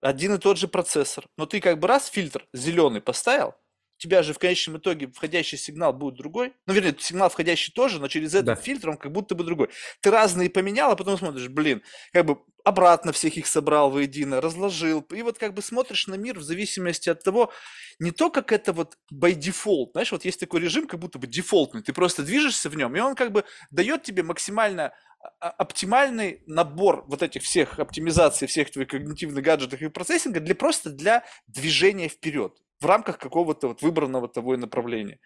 один 0.00 0.34
и 0.34 0.38
тот 0.38 0.58
же 0.58 0.68
процессор, 0.68 1.26
но 1.36 1.46
ты 1.46 1.60
как 1.60 1.78
бы 1.78 1.88
раз 1.88 2.06
фильтр 2.06 2.46
зеленый 2.52 3.00
поставил, 3.00 3.54
тебя 4.00 4.22
же 4.22 4.32
в 4.32 4.38
конечном 4.38 4.78
итоге 4.78 5.08
входящий 5.08 5.58
сигнал 5.58 5.92
будет 5.92 6.14
другой. 6.14 6.54
Ну, 6.66 6.72
вернее, 6.72 6.96
сигнал 6.98 7.28
входящий 7.28 7.72
тоже, 7.72 8.00
но 8.00 8.08
через 8.08 8.34
этот 8.34 8.46
да. 8.46 8.56
фильтр 8.56 8.90
он 8.90 8.96
как 8.96 9.12
будто 9.12 9.34
бы 9.34 9.44
другой. 9.44 9.68
Ты 10.00 10.10
разные 10.10 10.50
поменял, 10.50 10.90
а 10.90 10.96
потом 10.96 11.18
смотришь, 11.18 11.48
блин, 11.48 11.82
как 12.12 12.24
бы 12.26 12.38
обратно 12.64 13.12
всех 13.12 13.36
их 13.36 13.46
собрал 13.46 13.90
воедино, 13.90 14.40
разложил. 14.40 15.02
И 15.14 15.22
вот 15.22 15.38
как 15.38 15.54
бы 15.54 15.62
смотришь 15.62 16.06
на 16.06 16.14
мир 16.14 16.38
в 16.38 16.42
зависимости 16.42 17.10
от 17.10 17.22
того, 17.22 17.52
не 17.98 18.10
то, 18.10 18.30
как 18.30 18.52
это 18.52 18.72
вот 18.72 18.96
by 19.12 19.34
default. 19.34 19.90
Знаешь, 19.92 20.12
вот 20.12 20.24
есть 20.24 20.40
такой 20.40 20.60
режим, 20.60 20.86
как 20.86 20.98
будто 20.98 21.18
бы 21.18 21.26
дефолтный. 21.26 21.82
Ты 21.82 21.92
просто 21.92 22.22
движешься 22.22 22.70
в 22.70 22.76
нем, 22.76 22.96
и 22.96 23.00
он 23.00 23.14
как 23.14 23.32
бы 23.32 23.44
дает 23.70 24.02
тебе 24.02 24.22
максимально 24.22 24.92
оптимальный 25.38 26.42
набор 26.46 27.04
вот 27.06 27.22
этих 27.22 27.42
всех 27.42 27.78
оптимизаций, 27.78 28.48
всех 28.48 28.70
твоих 28.70 28.88
когнитивных 28.88 29.44
гаджетов 29.44 29.82
и 29.82 29.88
процессинга 29.88 30.40
для 30.40 30.54
просто 30.54 30.88
для 30.88 31.24
движения 31.46 32.08
вперед 32.08 32.56
в 32.80 32.86
рамках 32.86 33.18
какого-то 33.18 33.68
вот 33.68 33.82
выбранного 33.82 34.28
тобой 34.28 34.56
направления. 34.56 35.18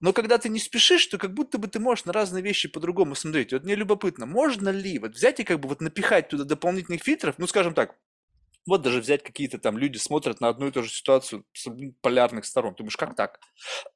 Но 0.00 0.12
когда 0.12 0.38
ты 0.38 0.48
не 0.48 0.58
спешишь, 0.58 1.06
то 1.06 1.18
как 1.18 1.32
будто 1.34 1.58
бы 1.58 1.68
ты 1.68 1.78
можешь 1.78 2.04
на 2.04 2.12
разные 2.12 2.42
вещи 2.42 2.68
по-другому 2.68 3.14
смотреть. 3.14 3.52
Вот 3.52 3.64
мне 3.64 3.74
любопытно, 3.74 4.26
можно 4.26 4.68
ли 4.68 4.98
вот 4.98 5.12
взять 5.12 5.40
и 5.40 5.44
как 5.44 5.60
бы 5.60 5.68
вот 5.68 5.80
напихать 5.80 6.28
туда 6.28 6.44
дополнительных 6.44 7.02
фильтров, 7.02 7.36
ну, 7.38 7.46
скажем 7.46 7.74
так, 7.74 7.96
вот 8.66 8.82
даже 8.82 9.00
взять 9.00 9.22
какие-то 9.22 9.58
там 9.58 9.78
люди 9.78 9.98
смотрят 9.98 10.40
на 10.40 10.48
одну 10.48 10.68
и 10.68 10.70
ту 10.70 10.82
же 10.82 10.90
ситуацию 10.90 11.44
с 11.52 11.68
полярных 12.00 12.44
сторон. 12.44 12.74
Ты 12.74 12.78
думаешь, 12.78 12.96
как 12.96 13.14
так? 13.14 13.40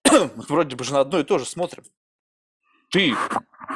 вроде 0.49 0.77
бы 0.77 0.85
же 0.85 0.93
на 0.93 1.01
одно 1.01 1.21
и 1.21 1.25
то 1.25 1.39
же 1.39 1.45
смотрим 1.45 1.85
ты 2.91 3.15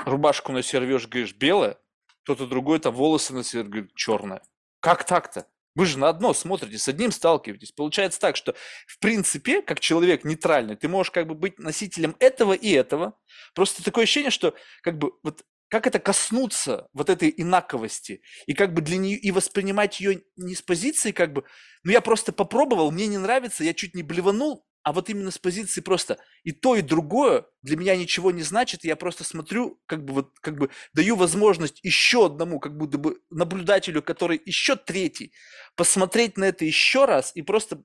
рубашку 0.07 0.53
на 0.53 0.63
себя 0.63 0.81
рвешь, 0.81 1.07
говоришь, 1.07 1.35
белая, 1.35 1.79
кто-то 2.23 2.47
другой 2.47 2.79
там 2.79 2.95
волосы 2.95 3.35
на 3.35 3.45
себя 3.45 3.63
говорит, 3.65 3.95
черная. 3.95 4.43
Как 4.81 5.05
так-то? 5.05 5.47
Вы 5.75 5.87
же 5.87 5.99
на 5.99 6.09
одно 6.09 6.35
смотрите, 6.35 6.79
с 6.79 6.89
одним 6.89 7.13
сталкиваетесь. 7.13 7.73
Получается 7.73 8.21
так, 8.21 8.37
что 8.37 8.55
в 8.87 8.99
принципе, 8.99 9.63
как 9.63 9.81
человек 9.81 10.25
нейтральный, 10.25 10.77
ты 10.77 10.89
можешь 10.89 11.11
как 11.11 11.27
бы 11.27 11.35
быть 11.35 11.59
носителем 11.59 12.15
этого 12.19 12.53
и 12.53 12.71
этого. 12.71 13.19
Просто 13.55 13.83
такое 13.83 14.05
ощущение, 14.05 14.31
что 14.31 14.55
как 14.83 14.99
бы 14.99 15.13
вот 15.23 15.45
как 15.73 15.87
это 15.87 15.99
коснуться 15.99 16.89
вот 16.93 17.09
этой 17.09 17.33
инаковости 17.35 18.21
и 18.45 18.53
как 18.53 18.75
бы 18.75 18.83
для 18.83 18.99
нее 18.99 19.17
и 19.17 19.31
воспринимать 19.31 20.01
ее 20.01 20.23
не 20.37 20.55
с 20.55 20.61
позиции 20.61 21.13
как 21.13 21.33
бы, 21.33 21.45
ну 21.83 21.93
я 21.93 22.03
просто 22.03 22.31
попробовал, 22.31 22.91
мне 22.91 23.07
не 23.07 23.17
нравится, 23.17 23.65
я 23.65 23.73
чуть 23.73 23.95
не 23.95 24.03
блеванул, 24.03 24.67
а 24.83 24.93
вот 24.93 25.09
именно 25.11 25.31
с 25.31 25.39
позиции 25.39 25.81
просто 25.81 26.19
и 26.43 26.53
то, 26.53 26.75
и 26.75 26.83
другое 26.83 27.47
для 27.63 27.77
меня 27.77 27.97
ничего 27.97 28.31
не 28.31 28.43
значит, 28.43 28.85
я 28.85 28.97
просто 28.97 29.25
смотрю, 29.25 29.81
как 29.87 30.05
бы 30.05 30.15
вот, 30.15 30.39
как 30.41 30.57
бы 30.57 30.71
даю 30.93 31.17
возможность 31.17 31.79
еще 31.83 32.27
одному, 32.27 32.59
как 32.59 32.77
будто 32.77 32.99
бы 32.99 33.21
наблюдателю, 33.31 34.03
который 34.03 34.41
еще 34.45 34.77
третий, 34.77 35.33
посмотреть 35.77 36.37
на 36.37 36.45
это 36.45 36.65
еще 36.65 37.05
раз 37.05 37.33
и 37.35 37.43
просто, 37.43 37.83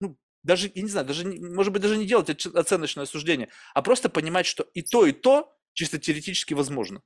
ну, 0.00 0.16
даже, 0.42 0.70
я 0.74 0.82
не 0.82 0.88
знаю, 0.88 1.06
даже, 1.06 1.26
может 1.26 1.72
быть, 1.72 1.82
даже 1.82 1.96
не 1.96 2.06
делать 2.06 2.46
оценочное 2.46 3.06
суждение, 3.06 3.48
а 3.74 3.82
просто 3.82 4.08
понимать, 4.08 4.46
что 4.46 4.64
и 4.74 4.82
то, 4.82 5.06
и 5.06 5.12
то 5.12 5.52
чисто 5.72 5.98
теоретически 5.98 6.54
возможно. 6.54 7.02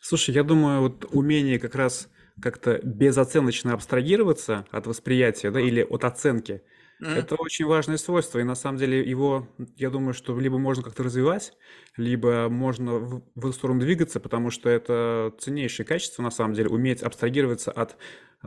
Слушай, 0.00 0.34
я 0.34 0.44
думаю, 0.44 0.82
вот 0.82 1.06
умение 1.10 1.58
как 1.58 1.74
раз 1.74 2.08
как-то 2.40 2.80
безоценочно 2.82 3.72
абстрагироваться 3.72 4.66
от 4.70 4.86
восприятия, 4.86 5.50
да, 5.50 5.60
или 5.60 5.80
от 5.82 6.04
оценки– 6.04 6.62
это 7.00 7.34
очень 7.36 7.66
важное 7.66 7.96
свойство, 7.96 8.38
и 8.38 8.44
на 8.44 8.54
самом 8.54 8.78
деле 8.78 9.00
его, 9.00 9.48
я 9.76 9.90
думаю, 9.90 10.14
что 10.14 10.38
либо 10.38 10.58
можно 10.58 10.82
как-то 10.82 11.02
развивать, 11.02 11.52
либо 11.96 12.48
можно 12.48 12.94
в, 12.94 13.22
в 13.34 13.46
эту 13.46 13.52
сторону 13.52 13.80
двигаться, 13.80 14.20
потому 14.20 14.50
что 14.50 14.68
это 14.68 15.32
ценнейшее 15.38 15.86
качество, 15.86 16.22
на 16.22 16.30
самом 16.30 16.54
деле, 16.54 16.68
уметь 16.68 17.02
абстрагироваться 17.02 17.72
от 17.72 17.96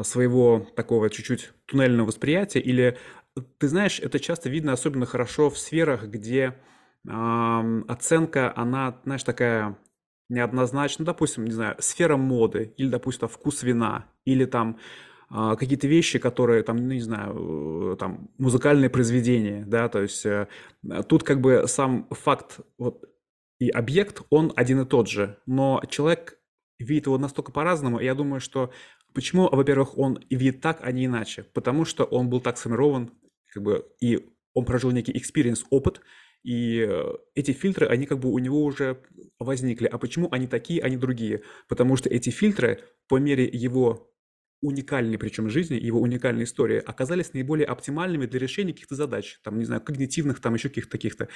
своего 0.02 0.68
такого 0.76 1.10
чуть-чуть 1.10 1.52
туннельного 1.66 2.08
восприятия. 2.08 2.60
Или, 2.60 2.98
ты 3.58 3.68
знаешь, 3.68 4.00
это 4.00 4.20
часто 4.20 4.50
видно 4.50 4.74
особенно 4.74 5.06
хорошо 5.06 5.50
в 5.50 5.58
сферах, 5.58 6.06
где 6.06 6.56
э, 7.08 7.82
оценка, 7.88 8.54
она, 8.56 9.02
знаешь, 9.04 9.24
такая 9.24 9.78
неоднозначная, 10.30 11.06
ну, 11.06 11.06
допустим, 11.06 11.46
не 11.46 11.52
знаю, 11.52 11.76
сфера 11.80 12.18
моды, 12.18 12.74
или, 12.78 12.90
допустим, 12.90 13.28
вкус 13.28 13.64
вина, 13.64 14.08
или 14.26 14.46
там 14.46 14.78
а, 14.78 14.80
какие-то 15.30 15.88
вещи, 15.88 16.20
которые 16.20 16.63
там, 16.63 16.78
ну, 16.78 16.94
не 16.94 17.02
знаю, 17.02 17.94
э, 17.94 17.98
там 17.98 18.30
музыкальные 18.38 18.90
произведения, 18.90 19.66
да, 19.68 19.90
то 19.90 20.02
есть 20.02 20.26
э, 20.26 20.48
тут 21.08 21.24
как 21.24 21.42
бы 21.42 21.66
сам 21.68 22.08
факт 22.12 22.60
вот 22.78 23.04
и 23.60 23.70
объект, 23.70 24.22
он 24.30 24.54
один 24.56 24.82
и 24.82 24.86
тот 24.86 25.10
же, 25.10 25.38
но 25.46 25.82
человек 25.90 26.40
видит 26.80 27.08
его 27.08 27.18
настолько 27.18 27.52
по-разному, 27.52 28.00
я 28.00 28.16
думаю, 28.16 28.40
что 28.40 28.72
почему, 29.13 29.50
во-первых, 29.50 29.98
он 29.98 30.20
видит 30.30 30.62
так, 30.62 30.80
а 30.82 30.92
не 30.92 31.06
иначе, 31.06 31.44
потому 31.54 31.84
что 31.84 32.04
он 32.06 32.30
был 32.30 32.40
так 32.40 32.58
сформирован, 32.58 33.12
как 33.52 33.63
бы, 33.63 33.86
и 34.00 34.30
он 34.54 34.63
прожил 34.66 34.92
некий 34.92 35.12
experience, 35.12 35.66
опыт, 35.70 36.02
и 36.44 36.86
э, 36.88 37.13
эти 37.36 37.52
фильтры, 37.52 37.88
они 37.88 38.06
как 38.06 38.20
бы 38.20 38.32
у 38.32 38.40
него 38.40 38.63
уже 38.63 39.02
возникли. 39.38 39.88
А 39.88 39.98
почему 39.98 40.30
они 40.32 40.48
такие, 40.48 40.82
а 40.82 40.88
не 40.88 40.96
другие? 40.96 41.42
Потому 41.68 41.98
что 41.98 42.10
эти 42.10 42.30
фильтры 42.30 42.86
по 43.10 43.18
мере 43.18 43.50
его 43.52 44.13
уникальной 44.62 45.17
причем 45.17 45.50
жизни, 45.50 45.76
его 45.76 46.00
уникальной 46.00 46.46
истории, 46.46 46.82
оказались 46.86 47.34
наиболее 47.34 47.67
оптимальными 47.67 48.26
для 48.26 48.39
решения 48.39 48.74
каких-то 48.74 48.96
задач, 48.96 49.39
там, 49.43 49.60
не 49.60 49.65
знаю, 49.65 49.82
когнитивных, 49.82 50.39
там, 50.39 50.56
еще 50.56 50.70
каких-то 50.70 50.91
таких-то. 50.91 51.28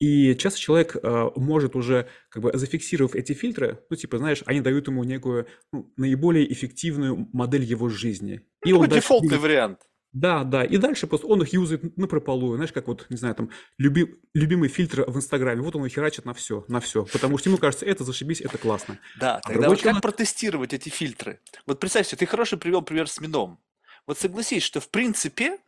И 0.00 0.34
часто 0.34 0.58
человек 0.58 0.96
э, 0.96 1.30
может 1.36 1.76
уже, 1.76 2.08
как 2.28 2.42
бы, 2.42 2.50
зафиксировав 2.54 3.14
эти 3.14 3.32
фильтры, 3.32 3.80
ну, 3.90 3.96
типа, 3.96 4.18
знаешь, 4.18 4.42
они 4.46 4.60
дают 4.60 4.88
ему 4.88 5.04
некую 5.04 5.46
ну, 5.72 5.92
наиболее 5.96 6.52
эффективную 6.52 7.28
модель 7.32 7.62
его 7.62 7.88
жизни. 7.88 8.40
И 8.64 8.72
ну, 8.72 8.80
он 8.80 8.88
дефолтный 8.88 9.30
дальше... 9.30 9.42
вариант. 9.42 9.80
Да, 10.14 10.44
да. 10.44 10.64
И 10.64 10.76
дальше 10.76 11.08
просто 11.08 11.26
он 11.26 11.42
их 11.42 11.52
юзает 11.52 11.96
на 11.98 12.06
прополую. 12.06 12.54
Знаешь, 12.54 12.72
как 12.72 12.86
вот, 12.86 13.04
не 13.10 13.16
знаю, 13.16 13.34
там, 13.34 13.50
люби, 13.78 14.14
любимый 14.32 14.68
фильтр 14.68 15.04
в 15.08 15.16
Инстаграме. 15.16 15.60
Вот 15.60 15.74
он 15.74 15.84
их 15.84 15.92
херачит 15.92 16.24
на 16.24 16.32
все, 16.32 16.64
на 16.68 16.78
все. 16.78 17.04
Потому 17.12 17.36
что 17.36 17.50
ему 17.50 17.58
кажется, 17.58 17.84
это 17.84 18.04
зашибись, 18.04 18.40
это 18.40 18.56
классно. 18.56 19.00
Да, 19.18 19.38
а 19.38 19.40
тогда 19.40 19.68
вот 19.68 19.80
человек... 19.80 19.94
как 19.94 20.02
протестировать 20.02 20.72
эти 20.72 20.88
фильтры? 20.88 21.40
Вот 21.66 21.80
представь 21.80 22.06
себе, 22.06 22.18
ты 22.18 22.26
хороший 22.26 22.58
привел 22.58 22.82
пример 22.82 23.08
с 23.08 23.20
медом. 23.20 23.58
Вот 24.06 24.16
согласись, 24.16 24.62
что 24.62 24.78
в 24.78 24.88
принципе, 24.88 25.58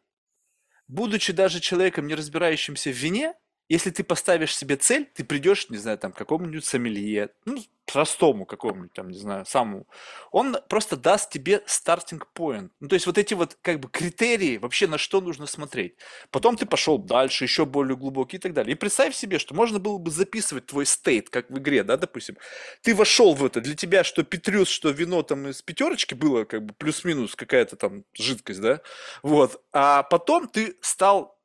будучи 0.87 1.33
даже 1.33 1.59
человеком, 1.59 2.07
не 2.07 2.15
разбирающимся 2.15 2.91
в 2.91 2.95
вине, 2.95 3.35
если 3.69 3.91
ты 3.91 4.05
поставишь 4.05 4.57
себе 4.57 4.77
цель, 4.77 5.07
ты 5.15 5.25
придешь, 5.25 5.69
не 5.71 5.77
знаю, 5.79 5.99
там, 5.99 6.13
к 6.13 6.17
какому-нибудь 6.17 6.65
сомелье, 6.65 7.31
ну, 7.45 7.59
простому 7.87 8.47
какому-нибудь, 8.47 8.93
там, 8.93 9.09
не 9.11 9.19
знаю, 9.19 9.47
самому, 9.47 9.87
он 10.33 10.57
просто 10.69 10.97
даст 10.97 11.31
тебе 11.31 11.63
стартинг 11.67 12.29
point. 12.35 12.71
Ну, 12.81 12.89
то 12.89 12.95
есть 12.95 13.07
вот 13.07 13.17
эти 13.17 13.35
вот, 13.35 13.57
как 13.63 13.81
бы, 13.81 13.89
критерии, 13.89 14.59
вообще 14.59 14.87
на 14.89 14.99
что 14.99 15.21
нужно 15.21 15.47
смотреть. 15.47 15.95
Потом 16.31 16.57
ты 16.57 16.67
пошел 16.67 16.99
дальше, 16.99 17.45
еще 17.45 17.65
более 17.65 17.97
глубокий 17.97 18.37
и 18.39 18.41
так 18.41 18.53
далее. 18.55 18.73
И 18.75 18.79
представь 18.79 19.15
себе, 19.15 19.39
что 19.39 19.55
можно 19.55 19.79
было 19.79 19.99
бы 19.99 20.11
записывать 20.11 20.67
твой 20.67 20.85
стейт, 20.85 21.31
как 21.31 21.49
в 21.51 21.59
игре, 21.59 21.85
да, 21.85 21.97
допустим. 21.97 22.37
Ты 22.83 22.95
вошел 22.95 23.35
в 23.35 23.45
это, 23.45 23.61
для 23.61 23.77
тебя 23.77 24.03
что 24.05 24.25
Петрюс, 24.25 24.69
что 24.69 24.91
вино 24.91 25.23
там 25.23 25.49
из 25.49 25.63
пятерочки 25.63 26.15
было, 26.15 26.45
как 26.45 26.65
бы, 26.65 26.75
плюс-минус 26.75 27.37
какая-то 27.37 27.77
там 27.77 28.05
жидкость, 28.15 28.61
да, 28.61 28.81
вот. 29.23 29.63
А 29.73 30.03
потом 30.03 30.49
ты 30.49 30.77
стал 30.81 31.36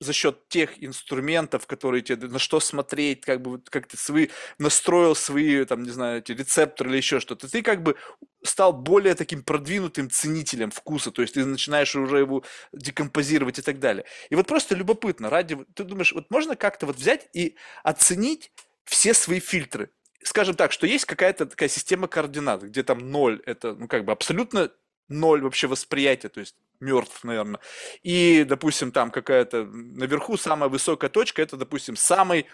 за 0.00 0.14
счет 0.14 0.48
тех 0.48 0.82
инструментов, 0.82 1.66
которые 1.66 2.00
тебе, 2.02 2.26
на 2.28 2.38
что 2.38 2.58
смотреть, 2.58 3.20
как 3.20 3.42
бы, 3.42 3.60
как 3.68 3.86
ты 3.86 3.98
свои, 3.98 4.28
настроил 4.58 5.14
свои, 5.14 5.64
там, 5.66 5.82
не 5.82 5.90
знаю, 5.90 6.18
эти 6.20 6.32
рецепторы 6.32 6.90
или 6.90 6.96
еще 6.96 7.20
что-то, 7.20 7.48
ты 7.48 7.62
как 7.62 7.82
бы 7.82 7.96
стал 8.42 8.72
более 8.72 9.14
таким 9.14 9.42
продвинутым 9.42 10.08
ценителем 10.08 10.70
вкуса, 10.70 11.10
то 11.10 11.20
есть 11.20 11.34
ты 11.34 11.44
начинаешь 11.44 11.94
уже 11.94 12.18
его 12.18 12.42
декомпозировать 12.72 13.58
и 13.58 13.62
так 13.62 13.78
далее. 13.78 14.06
И 14.30 14.34
вот 14.34 14.46
просто 14.46 14.74
любопытно, 14.74 15.28
ради, 15.28 15.58
ты 15.74 15.84
думаешь, 15.84 16.12
вот 16.12 16.30
можно 16.30 16.56
как-то 16.56 16.86
вот 16.86 16.96
взять 16.96 17.28
и 17.34 17.56
оценить 17.84 18.52
все 18.84 19.12
свои 19.12 19.38
фильтры, 19.38 19.90
скажем 20.22 20.54
так, 20.54 20.72
что 20.72 20.86
есть 20.86 21.04
какая-то 21.04 21.44
такая 21.44 21.68
система 21.68 22.08
координат, 22.08 22.62
где 22.62 22.82
там 22.82 23.10
ноль, 23.10 23.42
это, 23.44 23.74
ну, 23.74 23.86
как 23.86 24.06
бы 24.06 24.12
абсолютно 24.12 24.72
ноль 25.08 25.42
вообще 25.42 25.66
восприятия, 25.66 26.30
то 26.30 26.40
есть 26.40 26.56
мертв, 26.80 27.24
наверное. 27.24 27.60
И, 28.02 28.44
допустим, 28.44 28.92
там 28.92 29.10
какая-то 29.10 29.64
наверху 29.64 30.36
самая 30.36 30.68
высокая 30.68 31.10
точка, 31.10 31.42
это, 31.42 31.56
допустим, 31.56 31.96
самый 31.96 32.46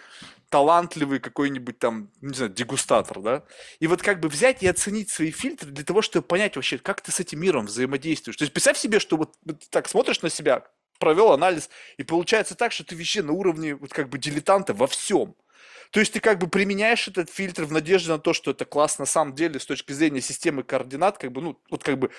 талантливый 0.49 1.19
какой-нибудь 1.19 1.79
там, 1.79 2.11
не 2.21 2.35
знаю, 2.35 2.53
дегустатор, 2.53 3.21
да. 3.21 3.45
И 3.81 3.87
вот 3.87 4.03
как 4.03 4.21
бы 4.21 4.29
взять 4.29 4.63
и 4.63 4.67
оценить 4.67 5.11
свои 5.11 5.31
фильтры 5.31 5.71
для 5.71 5.85
того, 5.85 6.03
чтобы 6.03 6.27
понять 6.27 6.57
вообще, 6.57 6.79
как 6.79 7.01
ты 7.01 7.13
с 7.13 7.21
этим 7.21 7.41
миром 7.41 7.67
взаимодействуешь. 7.67 8.37
То 8.37 8.43
есть 8.43 8.53
представь 8.53 8.79
себе, 8.79 9.01
что 9.01 9.17
вот, 9.17 9.35
вот 9.45 9.63
так 9.71 9.89
смотришь 9.89 10.23
на 10.23 10.31
себя, 10.31 10.65
провел 10.99 11.33
анализ, 11.33 11.69
и 11.97 12.03
получается 12.03 12.55
так, 12.55 12.73
что 12.73 12.85
ты 12.85 12.97
вообще 12.97 13.23
на 13.23 13.33
уровне 13.33 13.75
вот 13.75 13.93
как 13.93 14.09
бы 14.09 14.19
дилетанта 14.19 14.75
во 14.75 14.87
всем. 14.87 15.35
То 15.91 16.01
есть 16.01 16.13
ты 16.13 16.21
как 16.21 16.39
бы 16.39 16.49
применяешь 16.49 17.07
этот 17.09 17.31
фильтр 17.31 17.65
в 17.65 17.73
надежде 17.73 18.11
на 18.11 18.19
то, 18.19 18.33
что 18.33 18.51
это 18.51 18.65
класс 18.65 18.99
на 18.99 19.07
самом 19.07 19.35
деле 19.35 19.61
с 19.61 19.67
точки 19.67 19.93
зрения 19.93 20.21
системы 20.21 20.63
координат, 20.63 21.19
как 21.19 21.33
бы, 21.33 21.41
ну, 21.41 21.61
вот 21.71 21.85
как 21.85 21.99
бы 21.99 22.11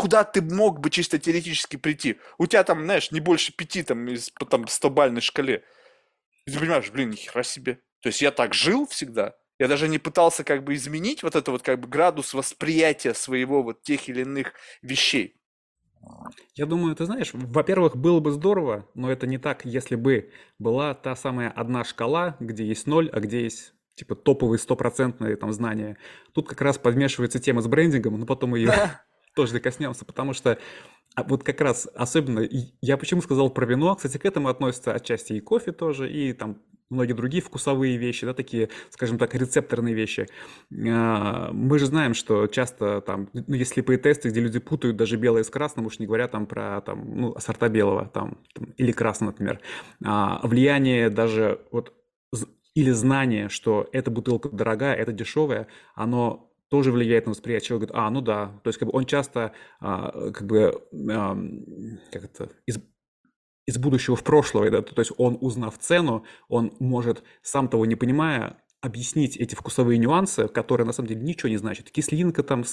куда 0.00 0.24
ты 0.24 0.40
мог 0.40 0.80
бы 0.80 0.88
чисто 0.88 1.18
теоретически 1.18 1.76
прийти. 1.76 2.18
У 2.38 2.46
тебя 2.46 2.64
там, 2.64 2.82
знаешь, 2.84 3.10
не 3.10 3.20
больше 3.20 3.54
пяти 3.54 3.82
там 3.82 4.08
из 4.08 4.30
там, 4.48 4.62
100-бальной 4.62 5.20
шкале. 5.20 5.62
И 6.46 6.50
ты 6.50 6.58
понимаешь, 6.58 6.90
блин, 6.90 7.10
нихера 7.10 7.42
себе. 7.42 7.74
То 8.00 8.06
есть 8.06 8.22
я 8.22 8.30
так 8.30 8.54
жил 8.54 8.86
всегда. 8.86 9.34
Я 9.58 9.68
даже 9.68 9.88
не 9.88 9.98
пытался 9.98 10.42
как 10.42 10.64
бы 10.64 10.74
изменить 10.74 11.22
вот 11.22 11.36
это 11.36 11.50
вот 11.50 11.60
как 11.60 11.80
бы 11.80 11.86
градус 11.86 12.32
восприятия 12.32 13.12
своего 13.12 13.62
вот 13.62 13.82
тех 13.82 14.08
или 14.08 14.22
иных 14.22 14.54
вещей. 14.80 15.36
Я 16.54 16.64
думаю, 16.64 16.96
ты 16.96 17.04
знаешь, 17.04 17.32
во-первых, 17.34 17.94
было 17.94 18.20
бы 18.20 18.30
здорово, 18.30 18.88
но 18.94 19.12
это 19.12 19.26
не 19.26 19.36
так, 19.36 19.66
если 19.66 19.96
бы 19.96 20.32
была 20.58 20.94
та 20.94 21.14
самая 21.14 21.50
одна 21.50 21.84
шкала, 21.84 22.38
где 22.40 22.64
есть 22.64 22.86
ноль, 22.86 23.10
а 23.12 23.20
где 23.20 23.42
есть 23.42 23.74
типа 23.96 24.14
топовые 24.14 24.58
стопроцентные 24.58 25.36
там 25.36 25.52
знания. 25.52 25.98
Тут 26.32 26.48
как 26.48 26.62
раз 26.62 26.78
подмешивается 26.78 27.38
тема 27.38 27.60
с 27.60 27.66
брендингом, 27.66 28.18
но 28.18 28.24
потом 28.24 28.54
ее 28.54 28.72
тоже 29.34 29.52
докоснемся, 29.52 30.04
потому 30.04 30.32
что 30.32 30.58
а 31.16 31.24
вот 31.24 31.42
как 31.42 31.60
раз 31.60 31.88
особенно, 31.94 32.46
я 32.80 32.96
почему 32.96 33.20
сказал 33.20 33.50
про 33.50 33.66
вино, 33.66 33.96
кстати, 33.96 34.16
к 34.16 34.24
этому 34.24 34.48
относятся 34.48 34.92
отчасти 34.92 35.32
и 35.34 35.40
кофе 35.40 35.72
тоже, 35.72 36.10
и 36.10 36.32
там 36.32 36.58
многие 36.88 37.12
другие 37.12 37.42
вкусовые 37.42 37.96
вещи, 37.96 38.26
да, 38.26 38.34
такие, 38.34 38.68
скажем 38.90 39.18
так, 39.18 39.34
рецепторные 39.34 39.94
вещи. 39.94 40.28
А, 40.88 41.50
мы 41.52 41.78
же 41.78 41.86
знаем, 41.86 42.14
что 42.14 42.46
часто 42.46 43.00
там, 43.00 43.28
ну, 43.32 43.54
есть 43.54 43.72
слепые 43.72 43.98
тесты, 43.98 44.28
где 44.28 44.40
люди 44.40 44.58
путают 44.58 44.96
даже 44.96 45.16
белое 45.16 45.44
с 45.44 45.50
красным, 45.50 45.86
уж 45.86 45.98
не 45.98 46.06
говоря 46.06 46.28
там 46.28 46.46
про 46.46 46.80
там, 46.80 47.20
ну, 47.20 47.36
сорта 47.38 47.68
белого 47.68 48.06
там, 48.06 48.38
там, 48.54 48.66
или 48.76 48.92
красного, 48.92 49.30
например. 49.32 49.60
А, 50.04 50.40
влияние 50.46 51.10
даже 51.10 51.60
вот 51.70 51.92
или 52.74 52.90
знание, 52.90 53.48
что 53.48 53.88
эта 53.92 54.10
бутылка 54.10 54.48
дорогая, 54.48 54.94
это 54.94 55.12
дешевая, 55.12 55.66
оно 55.94 56.49
тоже 56.70 56.92
влияет 56.92 57.26
на 57.26 57.32
восприятие. 57.32 57.68
Человек 57.68 57.90
говорит, 57.90 58.06
а, 58.06 58.10
ну 58.10 58.20
да. 58.20 58.60
То 58.62 58.68
есть 58.68 58.78
как 58.78 58.88
бы 58.88 58.96
он 58.96 59.04
часто 59.04 59.52
а, 59.80 60.30
как 60.30 60.46
бы 60.46 60.82
а, 61.10 61.36
как 62.12 62.24
это, 62.24 62.50
из, 62.64 62.78
из 63.66 63.76
будущего 63.76 64.16
в 64.16 64.24
прошлое, 64.24 64.70
да, 64.70 64.82
то 64.82 65.00
есть 65.00 65.12
он, 65.18 65.36
узнав 65.40 65.78
цену, 65.78 66.24
он 66.48 66.72
может, 66.78 67.22
сам 67.42 67.68
того 67.68 67.86
не 67.86 67.96
понимая, 67.96 68.62
объяснить 68.80 69.36
эти 69.36 69.54
вкусовые 69.54 69.98
нюансы, 69.98 70.48
которые 70.48 70.86
на 70.86 70.92
самом 70.92 71.08
деле 71.08 71.20
ничего 71.20 71.50
не 71.50 71.58
значат. 71.58 71.90
Кислинка 71.90 72.42
там, 72.42 72.64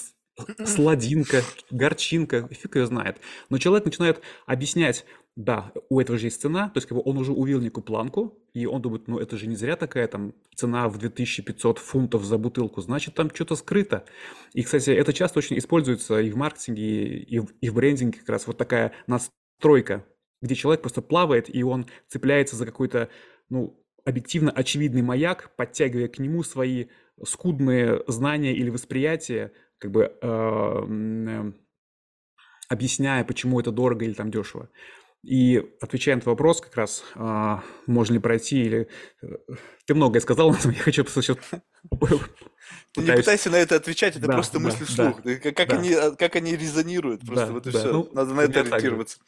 сладинка, 0.66 1.42
горчинка, 1.72 2.48
фиг 2.50 2.76
ее 2.76 2.86
знает. 2.86 3.20
Но 3.50 3.58
человек 3.58 3.86
начинает 3.86 4.22
объяснять, 4.46 5.06
да, 5.38 5.72
у 5.90 6.00
этого 6.00 6.18
же 6.18 6.26
есть 6.26 6.42
цена, 6.42 6.70
то 6.70 6.80
есть 6.80 6.88
как 6.88 6.98
бы 6.98 7.04
он 7.06 7.16
уже 7.16 7.32
увидел 7.32 7.62
некую 7.62 7.84
планку, 7.84 8.40
и 8.56 8.66
он 8.66 8.82
думает, 8.82 9.08
ну 9.08 9.20
это 9.20 9.38
же 9.38 9.46
не 9.46 9.56
зря 9.56 9.76
такая 9.76 10.08
там 10.08 10.34
цена 10.56 10.90
в 10.90 10.98
2500 10.98 11.78
фунтов 11.78 12.26
за 12.26 12.40
бутылку, 12.40 12.82
значит 12.82 13.14
там 13.14 13.30
что-то 13.30 13.56
скрыто. 13.56 14.04
И, 14.54 14.64
кстати, 14.64 14.90
это 14.90 15.14
часто 15.14 15.38
очень 15.38 15.60
используется 15.60 16.20
и 16.20 16.32
в 16.32 16.38
маркетинге, 16.38 17.20
и 17.20 17.38
в, 17.38 17.52
и 17.62 17.70
в 17.70 17.76
брендинге 17.76 18.18
как 18.18 18.30
раз 18.30 18.48
вот 18.48 18.58
такая 18.58 18.94
настройка, 19.06 20.04
где 20.42 20.56
человек 20.56 20.82
просто 20.82 21.04
плавает, 21.04 21.54
и 21.54 21.62
он 21.62 21.86
цепляется 22.08 22.56
за 22.56 22.66
какой-то, 22.66 23.10
ну, 23.50 23.80
объективно 24.06 24.50
очевидный 24.50 25.04
маяк, 25.04 25.56
подтягивая 25.56 26.08
к 26.08 26.18
нему 26.18 26.42
свои 26.42 26.88
скудные 27.24 28.02
знания 28.08 28.56
или 28.56 28.72
восприятия, 28.72 29.52
как 29.78 29.92
бы 29.92 30.18
э, 30.20 30.20
э, 30.20 31.52
объясняя, 32.70 33.24
почему 33.24 33.60
это 33.60 33.72
дорого 33.72 34.04
или 34.04 34.14
там 34.14 34.32
дешево. 34.32 34.72
И 35.28 35.62
отвечая 35.82 36.16
на 36.16 36.22
твой 36.22 36.36
вопрос, 36.36 36.62
как 36.62 36.74
раз 36.78 37.04
а, 37.16 37.62
можно 37.86 38.14
ли 38.14 38.20
пройти 38.20 38.62
или... 38.62 38.88
Э, 39.22 39.28
ты 39.86 39.94
многое 39.94 40.22
сказал, 40.22 40.52
но 40.64 40.72
я 40.72 40.80
хочу 40.80 41.04
просто 41.04 41.22
сейчас... 41.22 41.38
Ты 42.94 43.02
не 43.02 43.12
пытайся 43.12 43.50
на 43.50 43.58
это 43.58 43.76
отвечать, 43.76 44.16
это 44.16 44.26
просто 44.26 44.60
мысли 44.60 44.86
вслух. 44.86 45.22
Как 45.22 45.74
они 45.74 45.94
как 46.18 46.38
они 46.38 46.56
резонируют, 46.56 47.26
просто 47.26 47.52
вот 47.52 47.68
и 47.68 47.72
все. 47.72 47.92
Ну, 47.92 48.10
Надо 48.14 48.34
на 48.34 48.42
это 48.42 48.62
ориентироваться. 48.62 49.20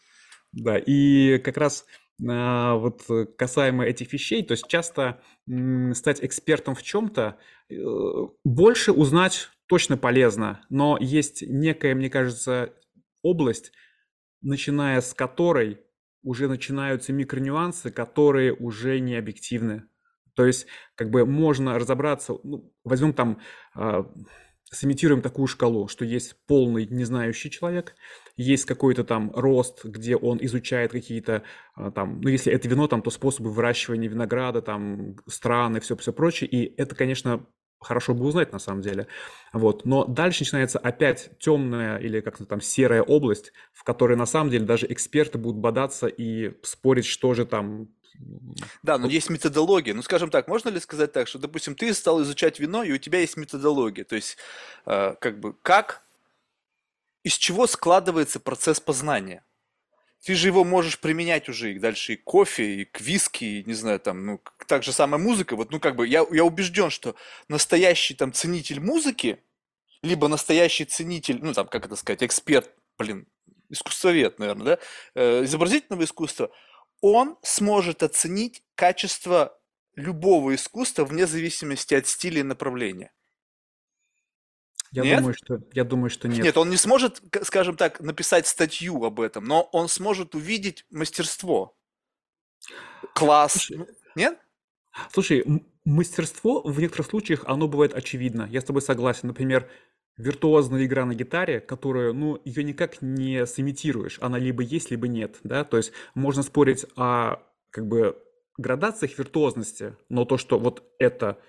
Да, 0.54 0.78
и 0.78 1.38
как 1.40 1.58
раз 1.58 1.86
а, 2.26 2.76
вот 2.76 3.02
касаемо 3.38 3.86
этих 3.86 4.14
вещей, 4.14 4.42
то 4.42 4.54
есть 4.54 4.68
часто 4.70 5.22
стать 5.94 6.24
экспертом 6.24 6.76
в 6.76 6.84
чем-то, 6.84 7.38
э, 7.70 7.76
больше 8.46 8.94
узнать 8.94 9.50
точно 9.68 9.98
полезно, 9.98 10.66
но 10.70 10.98
есть 11.00 11.42
некая, 11.42 11.94
мне 11.94 12.10
кажется, 12.10 12.74
область, 13.22 13.74
начиная 14.42 15.02
с 15.02 15.14
которой 15.14 15.80
уже 16.24 16.48
начинаются 16.48 17.14
микронюансы, 17.14 17.92
которые 17.92 18.54
уже 18.54 19.00
не 19.00 19.16
объективны. 19.16 19.84
То 20.36 20.46
есть, 20.46 20.68
как 20.96 21.10
бы 21.10 21.26
можно 21.26 21.78
разобраться, 21.78 22.36
ну, 22.44 22.72
возьмем 22.84 23.14
там, 23.14 23.40
э, 23.76 24.04
сымитируем 24.72 25.22
такую 25.22 25.48
шкалу, 25.48 25.88
что 25.88 26.06
есть 26.06 26.36
полный 26.46 26.86
незнающий 26.86 27.50
человек, 27.50 27.96
есть 28.38 28.66
какой-то 28.66 29.04
там 29.04 29.32
рост, 29.36 29.84
где 29.84 30.16
он 30.16 30.38
изучает 30.42 30.92
какие-то 30.92 31.44
э, 31.76 31.92
там, 31.94 32.22
ну, 32.22 32.30
если 32.30 32.54
это 32.54 32.68
вино, 32.68 32.88
там, 32.88 33.02
то 33.02 33.10
способы 33.10 33.52
выращивания 33.52 34.10
винограда, 34.10 34.62
там, 34.62 35.18
страны, 35.28 35.80
все-все 35.80 36.14
прочее, 36.14 36.50
и 36.50 36.74
это, 36.80 36.96
конечно, 36.96 37.46
хорошо 37.80 38.14
бы 38.14 38.26
узнать 38.26 38.52
на 38.52 38.60
самом 38.60 38.82
деле. 38.82 39.08
Вот. 39.54 39.86
Но 39.86 40.06
дальше 40.06 40.44
начинается 40.44 40.80
опять 40.80 41.32
темная 41.40 41.98
или 41.98 42.22
как-то 42.22 42.46
там 42.46 42.62
серая 42.62 43.02
область, 43.02 43.54
в 43.74 43.84
которой 43.84 44.18
на 44.18 44.26
самом 44.26 44.50
деле 44.50 44.66
даже 44.66 44.86
эксперты 44.92 45.38
будут 45.38 45.60
бодаться 45.60 46.08
и 46.08 46.54
спорить, 46.64 47.06
что 47.06 47.34
же 47.34 47.46
там 47.46 47.90
да, 48.84 48.98
но 48.98 49.08
есть 49.08 49.30
методология. 49.30 49.94
Ну, 49.94 50.02
скажем 50.02 50.30
так, 50.30 50.48
можно 50.50 50.68
ли 50.68 50.80
сказать 50.80 51.14
так, 51.14 51.28
что, 51.28 51.40
допустим, 51.40 51.76
ты 51.76 51.94
стал 51.94 52.22
изучать 52.22 52.60
вино, 52.60 52.84
и 52.84 52.92
у 52.92 52.98
тебя 52.98 53.20
есть 53.20 53.38
методология. 53.38 54.04
То 54.04 54.16
есть, 54.16 54.38
э, 54.86 55.16
как 55.22 55.40
бы, 55.40 55.54
как, 55.54 56.04
из 57.24 57.34
чего 57.34 57.66
складывается 57.66 58.42
процесс 58.42 58.82
познания? 58.82 59.44
Ты 60.24 60.36
же 60.36 60.48
его 60.48 60.64
можешь 60.64 61.00
применять 61.00 61.48
уже 61.50 61.74
и 61.74 61.80
дальше 61.80 62.14
и 62.14 62.16
к 62.18 62.24
кофе, 62.24 62.82
и 62.82 62.86
к 62.86 63.00
виски, 63.00 63.46
и, 63.46 63.64
не 63.64 63.74
знаю, 63.74 64.00
там, 64.00 64.26
ну, 64.26 64.42
так 64.68 64.84
же 64.84 64.92
самая 64.92 65.22
музыка. 65.22 65.56
Вот, 65.56 65.72
ну, 65.72 65.80
как 65.80 65.96
бы, 65.96 66.08
я, 66.08 66.26
я 66.32 66.44
убежден, 66.44 66.90
что 66.90 67.16
настоящий 67.48 68.16
там 68.16 68.34
ценитель 68.34 68.80
музыки, 68.82 69.40
либо 70.02 70.28
настоящий 70.28 70.86
ценитель, 70.86 71.40
ну, 71.42 71.54
там, 71.54 71.68
как 71.68 71.86
это 71.86 71.96
сказать, 71.96 72.24
эксперт, 72.24 72.70
блин, 72.98 73.28
искусствовед, 73.70 74.40
наверное, 74.40 74.66
да, 74.66 74.80
э, 75.16 75.44
изобразительного 75.46 76.04
искусства, 76.04 76.52
он 77.02 77.38
сможет 77.42 78.04
оценить 78.04 78.64
качество 78.76 79.58
любого 79.96 80.54
искусства 80.56 81.06
вне 81.06 81.28
зависимости 81.28 81.94
от 81.94 82.08
стиля 82.08 82.42
и 82.42 82.44
направления. 82.44 83.12
Я 84.92 85.04
нет? 85.04 85.18
думаю, 85.20 85.34
что 85.34 85.60
я 85.74 85.84
думаю, 85.84 86.10
что 86.10 86.28
нет. 86.28 86.44
Нет, 86.44 86.58
он 86.58 86.70
не 86.70 86.78
сможет, 86.78 87.22
скажем 87.44 87.76
так, 87.76 88.00
написать 88.00 88.48
статью 88.48 89.04
об 89.04 89.20
этом, 89.20 89.46
но 89.46 89.64
он 89.72 89.88
сможет 89.88 90.36
увидеть 90.36 90.86
мастерство. 90.92 91.76
класс. 93.14 93.54
Слушай, 93.54 93.88
Нет? 94.16 94.40
слушай, 95.12 95.64
мастерство 95.86 96.62
в 96.62 96.80
некоторых 96.80 97.08
случаях, 97.08 97.44
оно 97.46 97.68
бывает 97.68 97.94
очевидно. 97.94 98.48
Я 98.52 98.62
с 98.62 98.66
тобой 98.66 98.82
согласен. 98.82 99.28
Например, 99.28 99.70
виртуозная 100.18 100.86
игра 100.86 101.06
на 101.06 101.16
гитаре, 101.16 101.60
которую, 101.60 102.14
ну, 102.14 102.42
ее 102.44 102.64
никак 102.64 103.02
не 103.02 103.46
сымитируешь. 103.46 104.18
Она 104.22 104.38
либо 104.38 104.64
есть, 104.64 104.92
либо 104.92 105.08
нет, 105.08 105.38
да. 105.44 105.64
То 105.64 105.78
есть 105.78 105.94
можно 106.14 106.44
спорить 106.44 106.86
о, 106.96 107.38
как 107.70 107.88
бы, 107.88 108.18
градациях 108.58 109.18
виртуозности, 109.18 109.96
но 110.10 110.26
то, 110.26 110.38
что 110.38 110.60
вот 110.60 110.84
это 111.00 111.40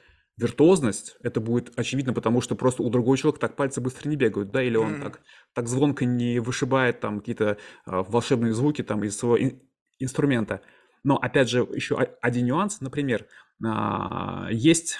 виртуозность, 0.41 1.17
это 1.23 1.41
будет 1.41 1.73
очевидно, 1.79 2.13
потому 2.15 2.41
что 2.41 2.55
просто 2.57 2.83
у 2.83 2.91
другого 2.91 3.17
человека 3.17 3.41
так 3.41 3.57
пальцы 3.57 3.81
быстро 3.81 4.09
не 4.09 4.17
бегают, 4.17 4.51
да, 4.51 4.63
или 4.63 4.77
он 4.77 4.95
Мгм. 4.95 5.03
так, 5.03 5.21
так 5.55 5.69
звонко 5.69 6.05
не 6.05 6.39
вышибает 6.41 7.01
там 7.01 7.21
какие-то 7.21 7.59
а, 7.85 8.03
волшебные 8.03 8.53
звуки 8.55 8.83
там 8.83 9.05
из 9.05 9.17
своего 9.17 9.39
ин- 9.39 9.61
инструмента. 9.99 10.63
Но 11.05 11.17
опять 11.17 11.49
же, 11.49 11.61
еще 11.61 11.97
один 11.97 12.47
нюанс, 12.47 12.81
например, 12.81 13.27
а, 13.65 14.49
есть 14.51 14.99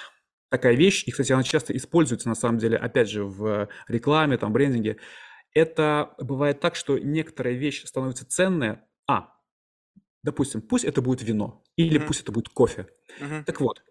такая 0.49 0.75
вещь, 0.75 1.03
и, 1.07 1.11
кстати, 1.11 1.31
она 1.31 1.43
часто 1.43 1.75
используется 1.75 2.27
на 2.29 2.35
самом 2.35 2.57
деле, 2.57 2.77
опять 2.77 3.09
же, 3.09 3.23
в 3.23 3.69
рекламе, 3.87 4.37
там, 4.37 4.53
брендинге. 4.53 4.97
Это 5.53 6.15
бывает 6.19 6.59
так, 6.61 6.75
что 6.75 6.97
некоторая 6.99 7.55
вещь 7.55 7.85
становится 7.85 8.25
ценная, 8.27 8.87
а, 9.07 9.33
допустим, 10.23 10.61
пусть 10.61 10.85
это 10.85 11.01
будет 11.01 11.21
вино, 11.23 11.63
или 11.75 11.97
Мгм. 11.97 12.07
пусть 12.07 12.21
это 12.21 12.31
будет 12.31 12.49
кофе. 12.49 12.87
Мгм. 13.17 13.45
Так 13.45 13.61
вот, 13.61 13.83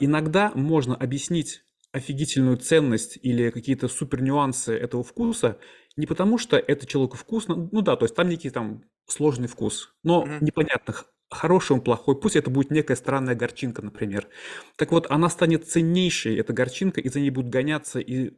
иногда 0.00 0.52
можно 0.54 0.94
объяснить 0.94 1.62
офигительную 1.92 2.56
ценность 2.58 3.18
или 3.22 3.50
какие-то 3.50 3.88
супер 3.88 4.20
нюансы 4.22 4.74
этого 4.74 5.02
вкуса 5.02 5.58
не 5.96 6.06
потому, 6.06 6.38
что 6.38 6.56
это 6.56 6.86
человеку 6.86 7.16
вкусно, 7.16 7.56
ну 7.72 7.80
да, 7.82 7.96
то 7.96 8.04
есть 8.04 8.14
там 8.14 8.28
некий 8.28 8.50
там 8.50 8.84
сложный 9.06 9.48
вкус, 9.48 9.94
но 10.04 10.26
Мгм. 10.26 10.40
непонятно, 10.40 10.94
хороший 11.30 11.72
он, 11.72 11.80
плохой, 11.80 12.20
пусть 12.20 12.36
это 12.36 12.50
будет 12.50 12.70
некая 12.70 12.94
странная 12.96 13.34
горчинка, 13.34 13.82
например. 13.82 14.28
Так 14.76 14.92
вот, 14.92 15.06
она 15.10 15.28
станет 15.28 15.66
ценнейшей, 15.68 16.36
эта 16.38 16.52
горчинка, 16.52 17.00
и 17.00 17.08
за 17.08 17.20
ней 17.20 17.30
будут 17.30 17.50
гоняться 17.50 18.00
и 18.00 18.32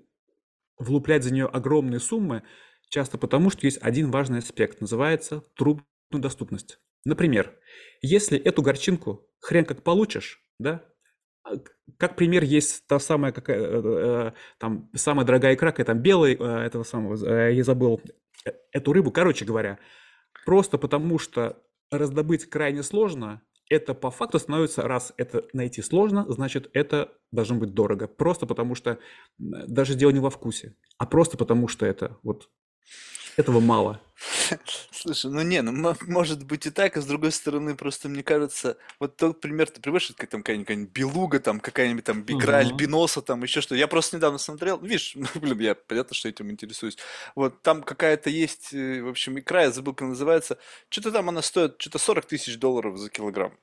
влуплять 0.78 1.24
за 1.24 1.32
нее 1.32 1.46
огромные 1.46 2.00
суммы, 2.00 2.42
часто 2.88 3.18
потому, 3.18 3.50
что 3.50 3.66
есть 3.66 3.78
один 3.82 4.10
важный 4.10 4.38
аспект, 4.38 4.80
называется 4.80 5.42
труднодоступность. 5.56 6.80
Например, 7.04 7.58
если 8.02 8.38
эту 8.38 8.62
горчинку 8.62 9.28
хрен 9.38 9.64
как 9.64 9.82
получишь, 9.82 10.44
да, 10.58 10.84
а, 10.84 10.89
как 11.98 12.16
пример 12.16 12.42
есть 12.44 12.86
та 12.86 12.98
самая 12.98 13.32
какая 13.32 13.58
э, 13.58 13.82
э, 13.84 14.32
там 14.58 14.90
самая 14.94 15.26
дорогая 15.26 15.54
икра, 15.54 15.70
какая 15.70 15.86
там 15.86 15.98
белая 15.98 16.36
э, 16.36 16.66
этого 16.66 16.82
самого, 16.82 17.16
я 17.26 17.64
забыл 17.64 18.00
эту 18.72 18.92
рыбу, 18.92 19.10
короче 19.10 19.44
говоря, 19.44 19.78
просто 20.44 20.78
потому 20.78 21.18
что 21.18 21.62
раздобыть 21.90 22.48
крайне 22.48 22.82
сложно, 22.82 23.42
это 23.68 23.94
по 23.94 24.10
факту 24.10 24.38
становится, 24.38 24.82
раз 24.82 25.12
это 25.16 25.44
найти 25.52 25.82
сложно, 25.82 26.24
значит 26.28 26.70
это 26.72 27.12
должно 27.30 27.56
быть 27.56 27.74
дорого, 27.74 28.08
просто 28.08 28.46
потому 28.46 28.74
что 28.74 28.98
даже 29.38 29.94
дело 29.94 30.10
не 30.10 30.20
во 30.20 30.30
вкусе, 30.30 30.74
а 30.98 31.06
просто 31.06 31.36
потому 31.36 31.68
что 31.68 31.86
это 31.86 32.18
вот 32.22 32.48
этого 33.40 33.60
мало. 33.60 34.00
Слушай, 34.92 35.30
ну 35.30 35.40
не, 35.42 35.62
ну 35.62 35.72
мо- 35.72 35.96
может 36.02 36.44
быть 36.44 36.66
и 36.66 36.70
так, 36.70 36.96
а 36.96 37.00
с 37.00 37.06
другой 37.06 37.32
стороны, 37.32 37.74
просто 37.74 38.08
мне 38.08 38.22
кажется, 38.22 38.76
вот 38.98 39.16
тот 39.16 39.40
пример 39.40 39.70
ты 39.70 39.80
приводишь, 39.80 40.12
как 40.16 40.28
там 40.28 40.42
какая-нибудь 40.42 40.90
белуга, 40.92 41.40
там 41.40 41.58
какая-нибудь 41.58 42.04
там 42.04 42.22
игра 42.26 42.58
Мгм. 42.58 42.68
альбиноса, 42.68 43.22
там 43.22 43.42
еще 43.42 43.60
что. 43.62 43.74
Я 43.74 43.88
просто 43.88 44.16
недавно 44.16 44.38
смотрел, 44.38 44.78
видишь, 44.80 45.16
блин, 45.34 45.58
я 45.60 45.74
понятно, 45.74 46.14
что 46.14 46.28
этим 46.28 46.50
интересуюсь. 46.50 46.98
Вот 47.34 47.62
там 47.62 47.82
какая-то 47.82 48.28
есть, 48.30 48.74
э, 48.74 49.02
в 49.02 49.08
общем, 49.08 49.38
икра, 49.38 49.62
я 49.62 49.70
забыл, 49.70 49.94
как 49.94 50.08
называется. 50.08 50.58
Что-то 50.90 51.12
там 51.12 51.28
она 51.28 51.42
стоит, 51.42 51.76
что-то 51.78 51.98
40 51.98 52.26
тысяч 52.26 52.58
долларов 52.58 52.98
за 52.98 53.08
килограмм. 53.08 53.56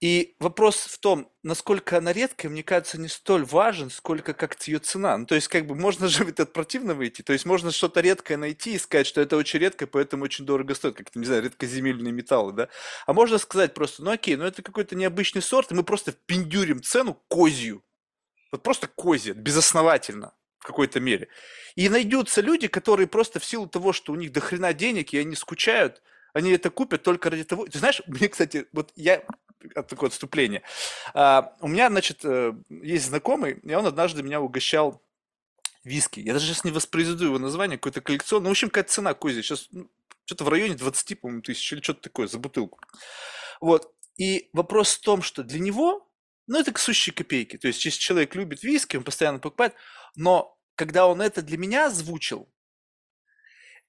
И 0.00 0.36
вопрос 0.38 0.76
в 0.76 0.98
том, 0.98 1.28
насколько 1.42 1.98
она 1.98 2.12
редкая, 2.12 2.52
мне 2.52 2.62
кажется, 2.62 3.00
не 3.00 3.08
столь 3.08 3.44
важен, 3.44 3.90
сколько 3.90 4.32
как 4.32 4.56
ее 4.68 4.78
цена. 4.78 5.18
Ну, 5.18 5.26
то 5.26 5.34
есть, 5.34 5.48
как 5.48 5.66
бы 5.66 5.74
можно 5.74 6.06
же 6.06 6.24
ведь 6.26 6.38
от 6.38 6.52
противного 6.52 7.08
идти. 7.08 7.24
То 7.24 7.32
есть, 7.32 7.44
можно 7.44 7.72
что-то 7.72 8.00
редкое 8.00 8.36
найти 8.36 8.74
и 8.74 8.78
сказать, 8.78 9.08
что 9.08 9.20
это 9.20 9.36
очень 9.36 9.58
редкое, 9.58 9.86
поэтому 9.86 10.24
очень 10.24 10.46
дорого 10.46 10.74
стоит, 10.74 10.94
как, 10.94 11.14
не 11.16 11.24
знаю, 11.24 11.42
редкоземельные 11.42 12.12
металлы, 12.12 12.52
да. 12.52 12.68
А 13.06 13.12
можно 13.12 13.38
сказать 13.38 13.74
просто, 13.74 14.04
ну 14.04 14.12
окей, 14.12 14.36
ну 14.36 14.44
это 14.44 14.62
какой-то 14.62 14.94
необычный 14.94 15.42
сорт, 15.42 15.72
и 15.72 15.74
мы 15.74 15.82
просто 15.82 16.12
впендюрим 16.12 16.80
цену 16.80 17.20
козью. 17.26 17.82
Вот 18.52 18.62
просто 18.62 18.86
козья, 18.86 19.34
безосновательно 19.34 20.32
в 20.58 20.66
какой-то 20.66 21.00
мере. 21.00 21.28
И 21.74 21.88
найдутся 21.88 22.40
люди, 22.40 22.68
которые 22.68 23.08
просто 23.08 23.40
в 23.40 23.44
силу 23.44 23.66
того, 23.66 23.92
что 23.92 24.12
у 24.12 24.16
них 24.16 24.32
до 24.32 24.40
хрена 24.40 24.72
денег, 24.72 25.12
и 25.12 25.18
они 25.18 25.34
скучают, 25.34 26.02
они 26.38 26.52
это 26.52 26.70
купят 26.70 27.02
только 27.02 27.30
ради 27.30 27.44
того. 27.44 27.66
Ты 27.66 27.78
знаешь, 27.78 28.00
мне, 28.06 28.28
кстати, 28.28 28.66
вот 28.72 28.92
я 28.96 29.22
от 29.74 29.88
такое 29.88 30.08
отступление. 30.08 30.62
А, 31.14 31.56
у 31.60 31.68
меня, 31.68 31.88
значит, 31.88 32.20
э, 32.24 32.54
есть 32.68 33.06
знакомый, 33.06 33.58
и 33.62 33.74
он 33.74 33.86
однажды 33.86 34.22
меня 34.22 34.40
угощал 34.40 35.02
виски. 35.82 36.20
Я 36.20 36.32
даже 36.32 36.46
сейчас 36.46 36.64
не 36.64 36.70
воспроизведу 36.70 37.24
его 37.24 37.38
название, 37.38 37.76
какой-то 37.76 38.00
коллекцион. 38.00 38.42
Ну, 38.44 38.50
в 38.50 38.52
общем, 38.52 38.68
какая 38.68 38.84
цена 38.84 39.14
козья. 39.14 39.42
Сейчас 39.42 39.68
что-то 40.24 40.44
в 40.44 40.48
районе 40.48 40.76
20, 40.76 41.20
по-моему, 41.20 41.42
тысяч 41.42 41.72
или 41.72 41.80
что-то 41.80 42.02
такое 42.02 42.28
за 42.28 42.38
бутылку. 42.38 42.78
Вот. 43.60 43.92
И 44.16 44.48
вопрос 44.52 44.94
в 44.94 45.00
том, 45.00 45.22
что 45.22 45.42
для 45.42 45.58
него, 45.58 46.08
ну, 46.46 46.60
это 46.60 46.78
сущие 46.78 47.12
копейки. 47.12 47.58
То 47.58 47.66
есть, 47.66 47.84
если 47.84 47.98
человек 47.98 48.36
любит 48.36 48.62
виски, 48.62 48.96
он 48.96 49.02
постоянно 49.02 49.40
покупает. 49.40 49.74
Но 50.14 50.56
когда 50.76 51.08
он 51.08 51.20
это 51.20 51.42
для 51.42 51.58
меня 51.58 51.86
озвучил, 51.86 52.48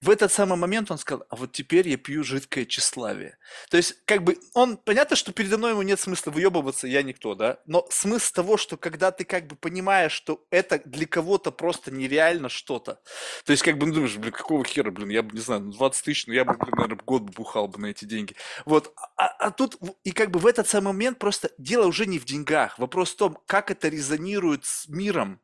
в 0.02 0.10
этот 0.10 0.32
самый 0.32 0.58
момент 0.58 0.91
он 0.91 0.97
сказал, 0.97 1.26
а 1.30 1.36
вот 1.36 1.52
теперь 1.52 1.88
я 1.89 1.97
пью 1.97 2.24
жидкое 2.24 2.66
тщеславие. 2.66 3.38
То 3.70 3.78
есть, 3.78 3.95
как 4.06 4.24
бы, 4.24 4.38
он, 4.54 4.78
понятно, 4.78 5.18
что 5.18 5.34
передо 5.34 5.58
мной 5.58 5.72
ему 5.72 5.82
нет 5.82 6.00
смысла 6.00 6.32
выебываться, 6.32 6.88
я 6.88 7.04
никто, 7.04 7.36
да, 7.36 7.60
но 7.66 7.86
смысл 7.89 8.34
того, 8.34 8.58
что 8.58 8.78
когда 8.78 9.12
ты 9.12 9.26
как 9.26 9.47
бы 9.47 9.58
понимаешь, 9.58 10.14
что 10.14 10.45
это 10.52 10.82
для 10.86 11.06
кого-то 11.06 11.52
просто 11.52 11.91
нереально 11.91 12.47
что-то, 12.47 13.02
то 13.43 13.52
есть, 13.52 13.62
как 13.62 13.78
бы, 13.78 13.88
ну, 13.88 13.93
думаешь, 13.93 14.16
блин, 14.16 14.32
какого 14.32 14.64
хера, 14.64 14.89
блин, 14.89 15.10
я 15.10 15.22
бы, 15.22 15.36
не 15.36 15.41
знаю, 15.41 15.62
ну, 15.62 15.72
20 15.72 16.06
тысяч, 16.06 16.28
ну, 16.28 16.34
я 16.34 16.45
бы, 16.45 16.54
блин, 16.54 16.74
наверное, 16.78 17.04
год 17.06 17.24
бы 17.24 17.34
бухал 17.34 17.68
бы 17.68 17.80
на 17.80 17.88
эти 17.88 18.06
деньги. 18.06 18.36
Вот, 18.66 18.93
а, 19.18 19.28
а 19.28 19.52
тут, 19.52 19.78
и 20.04 20.12
как 20.12 20.32
бы 20.32 20.39
в 20.39 20.47
этот 20.47 20.68
самый 20.70 20.88
момент 20.88 21.20
просто 21.20 21.52
дело 21.58 21.88
уже 21.88 22.06
не 22.06 22.20
в 22.20 22.26
деньгах, 22.26 22.80
вопрос 22.80 23.12
в 23.12 23.18
том, 23.18 23.38
как 23.45 23.70
это 23.70 23.89
резонирует 23.89 24.64
с 24.64 24.88
миром, 24.88 25.41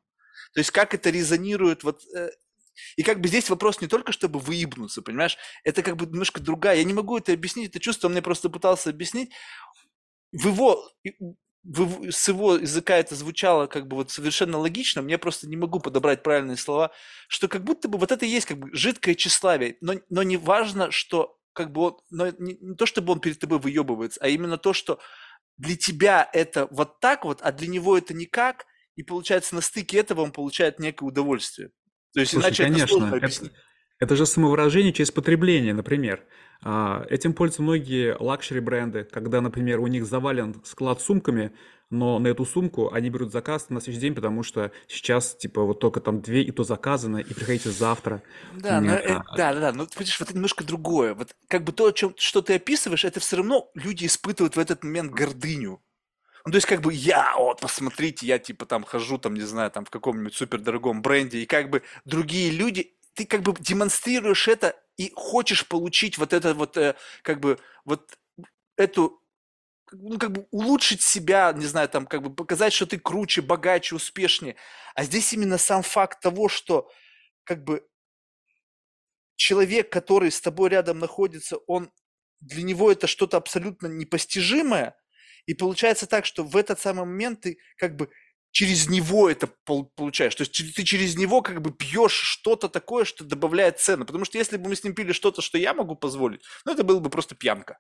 то 0.53 0.60
есть, 0.60 0.72
как 0.72 0.93
это 0.93 1.10
резонирует 1.10 1.84
вот 1.84 2.01
э, 2.16 2.30
и 2.95 3.03
как 3.03 3.21
бы 3.21 3.28
здесь 3.28 3.49
вопрос 3.49 3.82
не 3.82 3.88
только, 3.88 4.11
чтобы 4.11 4.39
выебнуться, 4.39 5.01
понимаешь? 5.01 5.38
Это 5.63 5.84
как 5.84 5.97
бы 5.97 6.05
немножко 6.05 6.41
другая. 6.41 6.78
Я 6.78 6.84
не 6.84 6.93
могу 6.93 7.17
это 7.17 7.34
объяснить, 7.34 7.69
это 7.69 7.80
чувство, 7.80 8.07
он 8.07 8.13
мне 8.13 8.21
просто 8.21 8.49
пытался 8.49 8.89
объяснить. 8.89 9.32
В 10.32 10.47
его, 10.47 10.91
в 11.63 12.11
с 12.11 12.28
его 12.28 12.55
языка 12.55 12.97
это 12.97 13.15
звучало 13.15 13.67
как 13.67 13.88
бы 13.88 13.97
вот 13.97 14.11
совершенно 14.11 14.57
логично, 14.57 15.01
мне 15.01 15.17
просто 15.17 15.47
не 15.47 15.57
могу 15.57 15.80
подобрать 15.80 16.23
правильные 16.23 16.57
слова, 16.57 16.91
что 17.28 17.47
как 17.47 17.63
будто 17.63 17.88
бы 17.88 17.97
вот 17.97 18.11
это 18.11 18.26
и 18.26 18.30
есть 18.30 18.45
как 18.45 18.59
бы 18.59 18.69
жидкое 18.73 19.15
тщеславие, 19.15 19.78
но, 19.82 19.95
но 20.09 20.23
не 20.23 20.38
важно, 20.38 20.91
что 20.91 21.39
как 21.53 21.71
бы 21.71 21.82
он, 21.82 21.97
но 22.11 22.30
не, 22.38 22.57
не 22.59 22.76
то, 22.76 22.86
чтобы 22.86 23.13
он 23.13 23.19
перед 23.19 23.39
тобой 23.39 23.59
выебывается, 23.59 24.19
а 24.21 24.28
именно 24.28 24.57
то, 24.57 24.73
что 24.73 24.99
для 25.57 25.76
тебя 25.76 26.30
это 26.34 26.67
вот 26.69 26.99
так 26.99 27.26
вот, 27.26 27.41
а 27.41 27.51
для 27.51 27.67
него 27.67 27.97
это 27.97 28.13
никак, 28.13 28.65
и 28.95 29.03
получается 29.03 29.55
на 29.55 29.61
стыке 29.61 29.97
этого 29.97 30.21
он 30.21 30.32
получает 30.32 30.80
некое 30.80 31.05
удовольствие. 31.05 31.71
То 32.16 32.22
есть 32.22 32.32
Слушай, 32.32 32.45
иначе 32.47 32.63
это 32.63 32.72
конечно, 32.72 32.88
сложно 32.88 33.16
это, 33.16 33.26
объяснить. 33.26 33.51
это 33.99 34.16
же 34.16 34.26
самовыражение 34.26 34.93
через 34.93 35.11
потребление, 35.11 35.74
например. 35.74 36.24
А, 36.63 37.05
Этим 37.09 37.34
пользуются 37.34 37.61
многие 37.61 38.16
luxury 38.17 38.61
бренды, 38.61 39.03
когда, 39.03 39.41
например, 39.41 39.82
у 39.82 39.88
них 39.88 40.05
завален 40.05 40.61
склад 40.63 41.01
сумками, 41.01 41.51
но 41.89 42.18
на 42.20 42.28
эту 42.28 42.45
сумку 42.45 42.91
они 42.93 43.09
берут 43.09 43.34
заказ 43.34 43.70
на 43.70 43.82
следующий 43.82 44.01
день, 44.01 44.16
потому 44.16 44.43
что 44.43 44.72
сейчас, 44.88 45.36
типа, 45.36 45.61
вот 45.63 45.80
только 45.82 45.99
там 45.99 46.22
две, 46.22 46.41
и 46.41 46.51
то 46.51 46.63
заказано, 46.63 47.18
и 47.18 47.34
приходите 47.34 47.70
завтра. 47.70 48.24
Да, 48.53 48.80
но, 48.80 48.93
э, 48.93 49.13
а, 49.13 49.36
да, 49.36 49.53
да, 49.53 49.59
да, 49.59 49.72
но 49.74 49.86
ты 49.86 49.97
понимаешь, 49.97 50.20
вот 50.20 50.30
это 50.30 50.36
немножко 50.36 50.63
другое. 50.63 51.13
Вот 51.13 51.36
как 51.49 51.66
бы 51.66 51.74
то, 51.74 51.88
о 51.88 51.91
чем, 51.91 52.13
что 52.18 52.41
ты 52.41 52.55
описываешь, 52.55 53.03
это 53.03 53.20
все 53.20 53.38
равно 53.38 53.70
люди 53.76 54.05
испытывают 54.05 54.55
в 54.55 54.59
этот 54.59 54.86
момент 54.86 55.11
гордыню. 55.11 55.82
Ну, 56.45 56.51
то 56.51 56.57
есть, 56.57 56.67
как 56.67 56.81
бы 56.81 56.93
я, 56.93 57.35
вот, 57.37 57.59
посмотрите, 57.61 58.27
я 58.27 58.37
типа 58.37 58.65
там 58.67 58.83
хожу, 58.83 59.17
там, 59.17 59.33
не 59.33 59.41
знаю, 59.41 59.71
там 59.71 59.83
в 59.85 59.89
каком-нибудь 59.89 60.35
супердорогом 60.35 61.01
бренде, 61.01 61.39
и 61.39 61.45
как 61.47 61.69
бы 61.71 61.81
другие 62.05 62.51
люди, 62.51 62.93
ты 63.15 63.25
как 63.25 63.41
бы 63.41 63.53
демонстрируешь 63.59 64.47
это 64.47 64.75
и 64.97 65.11
хочешь 65.15 65.67
получить 65.67 66.17
вот 66.19 66.33
это 66.33 66.53
вот, 66.53 66.77
э, 66.77 66.95
как 67.23 67.39
бы, 67.39 67.57
вот 67.83 68.15
эту, 68.77 69.21
ну, 69.91 70.19
как 70.19 70.31
бы 70.33 70.47
улучшить 70.51 71.01
себя, 71.01 71.53
не 71.53 71.65
знаю, 71.65 71.89
там, 71.89 72.07
как 72.07 72.23
бы 72.23 72.33
показать, 72.35 72.73
что 72.73 72.85
ты 72.87 72.99
круче, 72.99 73.41
богаче, 73.41 73.95
успешнее. 73.95 74.55
А 74.95 75.03
здесь 75.05 75.33
именно 75.33 75.57
сам 75.57 75.83
факт 75.83 76.21
того, 76.21 76.49
что, 76.49 76.89
как 77.45 77.63
бы, 77.63 77.85
человек, 79.35 79.91
который 79.91 80.31
с 80.31 80.41
тобой 80.41 80.69
рядом 80.69 80.99
находится, 80.99 81.57
он, 81.67 81.91
для 82.39 82.63
него 82.63 82.91
это 82.91 83.07
что-то 83.07 83.37
абсолютно 83.37 83.87
непостижимое, 83.87 84.95
и 85.45 85.53
получается 85.53 86.07
так, 86.07 86.25
что 86.25 86.43
в 86.43 86.55
этот 86.55 86.79
самый 86.79 87.05
момент 87.05 87.41
ты 87.41 87.57
как 87.77 87.95
бы 87.95 88.09
через 88.51 88.87
него 88.87 89.29
это 89.29 89.47
пол- 89.65 89.91
получаешь. 89.95 90.35
То 90.35 90.43
есть 90.43 90.75
ты 90.75 90.83
через 90.83 91.17
него 91.17 91.41
как 91.41 91.61
бы 91.61 91.71
пьешь 91.71 92.13
что-то 92.13 92.69
такое, 92.69 93.03
что 93.03 93.25
добавляет 93.25 93.79
цену. 93.79 94.05
Потому 94.05 94.25
что 94.25 94.37
если 94.37 94.57
бы 94.57 94.69
мы 94.69 94.75
с 94.75 94.83
ним 94.83 94.95
пили 94.95 95.11
что-то, 95.11 95.41
что 95.41 95.57
я 95.57 95.73
могу 95.73 95.95
позволить, 95.95 96.41
ну 96.65 96.71
это 96.71 96.83
было 96.83 96.99
бы 96.99 97.09
просто 97.09 97.35
пьянка. 97.35 97.79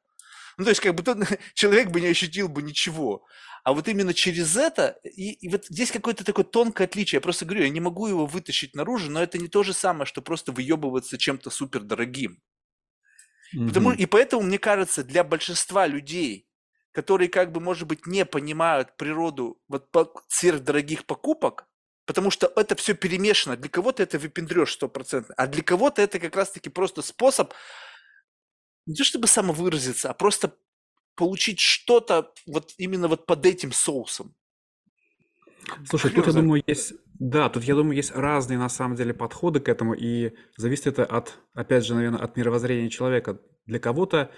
Ну, 0.57 0.63
то 0.63 0.69
есть, 0.69 0.81
как 0.81 0.95
бы 0.95 1.03
тот 1.03 1.17
человек 1.53 1.89
бы 1.89 2.01
не 2.01 2.07
ощутил 2.07 2.47
бы 2.47 2.61
ничего. 2.61 3.25
А 3.63 3.73
вот 3.73 3.87
именно 3.87 4.13
через 4.13 4.55
это, 4.55 4.99
и, 5.03 5.31
и 5.31 5.49
вот 5.49 5.65
здесь 5.65 5.91
какое-то 5.91 6.23
такое 6.23 6.45
тонкое 6.45 6.87
отличие. 6.87 7.17
Я 7.17 7.21
просто 7.21 7.45
говорю, 7.45 7.63
я 7.63 7.69
не 7.69 7.79
могу 7.79 8.07
его 8.07 8.25
вытащить 8.25 8.75
наружу, 8.75 9.09
но 9.09 9.23
это 9.23 9.37
не 9.37 9.47
то 9.47 9.63
же 9.63 9.73
самое, 9.73 10.05
что 10.05 10.21
просто 10.21 10.51
выебываться 10.51 11.17
чем-то 11.17 11.49
супер 11.49 11.81
дорогим. 11.81 12.41
Потому, 13.51 13.91
и 13.91 14.05
поэтому, 14.05 14.43
мне 14.43 14.59
кажется, 14.59 15.03
для 15.03 15.23
большинства 15.23 15.87
людей, 15.87 16.47
которые 16.95 17.27
как 17.27 17.51
бы, 17.51 17.59
может 17.59 17.87
быть, 17.87 18.07
не 18.07 18.25
понимают 18.25 18.95
природу 18.95 19.61
вот 19.67 19.89
сверхдорогих 20.29 21.05
покупок, 21.05 21.67
потому 22.05 22.31
что 22.31 22.51
это 22.55 22.75
все 22.75 22.93
перемешано. 22.93 23.57
Для 23.57 23.69
кого-то 23.69 24.01
это 24.01 24.17
выпендрешь 24.17 24.73
стопроцентно, 24.73 25.35
а 25.35 25.47
для 25.47 25.61
кого-то 25.61 26.01
это 26.01 26.19
как 26.19 26.35
раз-таки 26.37 26.69
просто 26.69 27.01
способ 27.01 27.53
не 28.85 28.95
то 28.95 29.03
чтобы 29.03 29.27
самовыразиться, 29.27 30.09
а 30.09 30.13
просто 30.13 30.55
получить 31.15 31.59
что-то 31.59 32.31
вот 32.47 32.73
именно 32.77 33.09
вот 33.09 33.25
под 33.25 33.45
этим 33.45 33.73
соусом. 33.73 34.33
Слушай, 35.89 36.11
тут, 36.11 36.27
я 36.27 36.33
думаю, 36.33 36.63
есть, 36.65 36.93
да, 37.19 37.49
тут, 37.49 37.63
я 37.63 37.75
думаю, 37.75 37.97
есть 37.97 38.11
разные, 38.11 38.59
на 38.59 38.69
самом 38.69 38.95
деле, 38.95 39.13
подходы 39.13 39.59
к 39.59 39.67
этому, 39.67 39.95
и 39.95 40.33
зависит 40.55 40.87
это 40.87 41.05
от, 41.05 41.39
опять 41.53 41.83
же, 41.83 41.95
наверное, 41.95 42.21
от 42.21 42.37
мировоззрения 42.37 42.89
человека. 42.89 43.41
Для 43.65 43.79
кого-то 43.79 44.31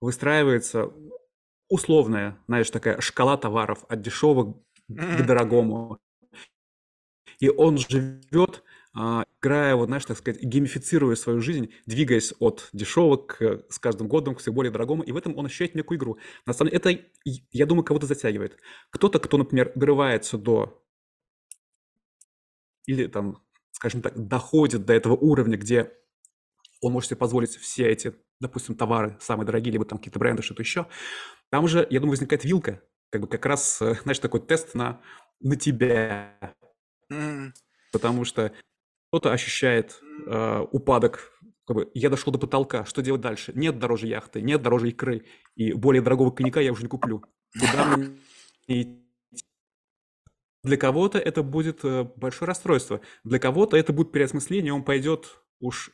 выстраивается 0.00 0.92
условная, 1.70 2.36
знаешь, 2.46 2.70
такая 2.70 3.00
шкала 3.00 3.38
товаров 3.38 3.86
от 3.88 4.02
дешевого 4.02 4.62
к 4.88 5.26
дорогому. 5.26 5.98
И 7.38 7.48
он 7.48 7.78
живет 7.78 8.62
а, 8.92 9.24
играя, 9.40 9.76
вот, 9.76 9.86
знаешь, 9.86 10.04
так 10.04 10.18
сказать, 10.18 10.42
геймифицируя 10.42 11.14
свою 11.14 11.40
жизнь, 11.40 11.72
двигаясь 11.86 12.34
от 12.40 12.68
дешевого 12.72 13.16
к, 13.16 13.64
с 13.68 13.78
каждым 13.78 14.08
годом 14.08 14.34
к 14.34 14.40
все 14.40 14.52
более 14.52 14.72
дорогому, 14.72 15.04
и 15.04 15.12
в 15.12 15.16
этом 15.16 15.36
он 15.38 15.46
ощущает 15.46 15.76
некую 15.76 15.96
игру. 15.98 16.18
На 16.44 16.52
самом 16.52 16.70
деле, 16.72 16.78
это, 16.78 17.04
я 17.52 17.66
думаю, 17.66 17.84
кого-то 17.84 18.06
затягивает. 18.06 18.58
Кто-то, 18.90 19.20
кто, 19.20 19.38
например, 19.38 19.72
дорывается 19.76 20.38
до, 20.38 20.84
или 22.84 23.06
там, 23.06 23.42
скажем 23.70 24.02
так, 24.02 24.18
доходит 24.18 24.84
до 24.84 24.92
этого 24.92 25.14
уровня, 25.14 25.56
где 25.56 25.92
он 26.80 26.92
может 26.92 27.10
себе 27.10 27.18
позволить 27.18 27.56
все 27.56 27.86
эти, 27.86 28.14
допустим, 28.40 28.74
товары 28.74 29.16
самые 29.20 29.46
дорогие, 29.46 29.72
либо 29.72 29.84
там 29.84 29.98
какие-то 29.98 30.18
бренды, 30.18 30.42
что-то 30.42 30.62
еще, 30.62 30.86
там 31.50 31.64
уже, 31.64 31.86
я 31.90 32.00
думаю, 32.00 32.12
возникает 32.12 32.44
вилка, 32.44 32.82
как 33.10 33.22
бы 33.22 33.26
как 33.26 33.44
раз, 33.46 33.80
э, 33.82 33.94
знаешь, 34.02 34.18
такой 34.18 34.40
тест 34.40 34.74
на, 34.74 35.00
на 35.40 35.56
тебя. 35.56 36.36
Mm. 37.12 37.52
Потому 37.92 38.24
что 38.24 38.52
кто-то 39.08 39.32
ощущает 39.32 40.00
э, 40.26 40.66
упадок, 40.70 41.32
как 41.66 41.76
бы, 41.76 41.90
я 41.94 42.08
дошел 42.08 42.32
до 42.32 42.38
потолка, 42.38 42.84
что 42.84 43.02
делать 43.02 43.20
дальше? 43.20 43.52
Нет 43.54 43.78
дороже 43.78 44.06
яхты, 44.06 44.40
нет 44.40 44.62
дороже 44.62 44.90
икры, 44.90 45.26
и 45.56 45.72
более 45.72 46.02
дорогого 46.02 46.30
коньяка 46.30 46.60
я 46.60 46.72
уже 46.72 46.82
не 46.82 46.88
куплю. 46.88 47.24
Куда 47.58 47.96
мне 47.96 48.16
идти? 48.66 49.00
Для 50.62 50.76
кого-то 50.76 51.18
это 51.18 51.42
будет 51.42 51.84
э, 51.84 52.04
большое 52.16 52.46
расстройство, 52.46 53.00
для 53.24 53.38
кого-то 53.38 53.76
это 53.76 53.92
будет 53.92 54.12
переосмысление, 54.12 54.74
он 54.74 54.84
пойдет 54.84 55.42
уж 55.58 55.90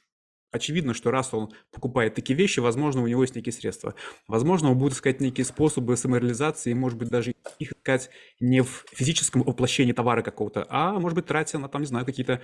Очевидно, 0.52 0.94
что 0.94 1.10
раз 1.10 1.34
он 1.34 1.52
покупает 1.72 2.14
такие 2.14 2.36
вещи, 2.36 2.60
возможно, 2.60 3.02
у 3.02 3.06
него 3.06 3.22
есть 3.22 3.34
некие 3.34 3.52
средства. 3.52 3.94
Возможно, 4.28 4.70
он 4.70 4.78
будет 4.78 4.94
искать 4.94 5.20
некие 5.20 5.44
способы 5.44 5.96
самореализации, 5.96 6.72
может 6.72 6.98
быть, 6.98 7.08
даже 7.08 7.34
их 7.58 7.72
искать 7.72 8.10
не 8.40 8.62
в 8.62 8.84
физическом 8.92 9.42
воплощении 9.42 9.92
товара 9.92 10.22
какого-то, 10.22 10.66
а, 10.68 10.98
может 10.98 11.16
быть, 11.16 11.26
тратя 11.26 11.58
на, 11.58 11.68
там, 11.68 11.82
не 11.82 11.86
знаю, 11.86 12.06
какие-то 12.06 12.40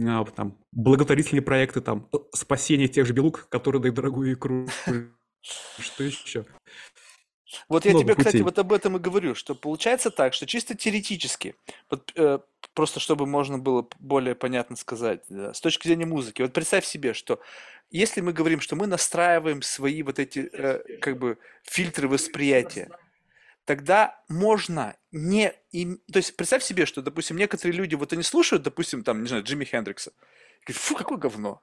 а, 0.00 0.24
там 0.26 0.58
благотворительные 0.72 1.42
проекты, 1.42 1.80
там, 1.80 2.08
спасение 2.34 2.88
тех 2.88 3.06
же 3.06 3.12
белук, 3.12 3.48
которые 3.48 3.80
дают 3.80 3.96
дорогую 3.96 4.34
икру. 4.34 4.68
Что 5.78 6.04
еще? 6.04 6.44
Вот 7.68 7.84
я 7.84 7.92
тебе, 7.92 8.14
кстати, 8.14 8.38
вот 8.38 8.58
об 8.58 8.72
этом 8.72 8.96
и 8.96 9.00
говорю, 9.00 9.34
что 9.34 9.54
получается 9.54 10.10
так, 10.10 10.34
что 10.34 10.46
чисто 10.46 10.74
теоретически, 10.74 11.54
вот, 11.88 12.12
э, 12.16 12.40
просто 12.74 12.98
чтобы 12.98 13.26
можно 13.26 13.58
было 13.58 13.88
более 13.98 14.34
понятно 14.34 14.76
сказать, 14.76 15.22
да, 15.28 15.54
с 15.54 15.60
точки 15.60 15.86
зрения 15.86 16.06
музыки, 16.06 16.42
вот 16.42 16.52
представь 16.52 16.84
себе, 16.84 17.14
что 17.14 17.40
если 17.90 18.20
мы 18.20 18.32
говорим, 18.32 18.60
что 18.60 18.74
мы 18.74 18.86
настраиваем 18.86 19.62
свои 19.62 20.02
вот 20.02 20.18
эти 20.18 20.50
э, 20.52 20.98
как 21.00 21.18
бы 21.18 21.38
фильтры 21.62 22.08
восприятия, 22.08 22.90
тогда 23.64 24.20
можно 24.28 24.96
не... 25.12 25.52
Им... 25.72 26.00
То 26.12 26.18
есть 26.18 26.36
представь 26.36 26.64
себе, 26.64 26.86
что, 26.86 27.02
допустим, 27.02 27.36
некоторые 27.36 27.76
люди, 27.76 27.94
вот 27.94 28.12
они 28.12 28.22
слушают, 28.22 28.64
допустим, 28.64 29.04
там, 29.04 29.22
не 29.22 29.28
знаю, 29.28 29.44
Джимми 29.44 29.64
Хендрикса, 29.64 30.12
говорят, 30.64 30.82
фу, 30.82 30.94
какое 30.94 31.18
говно 31.18 31.62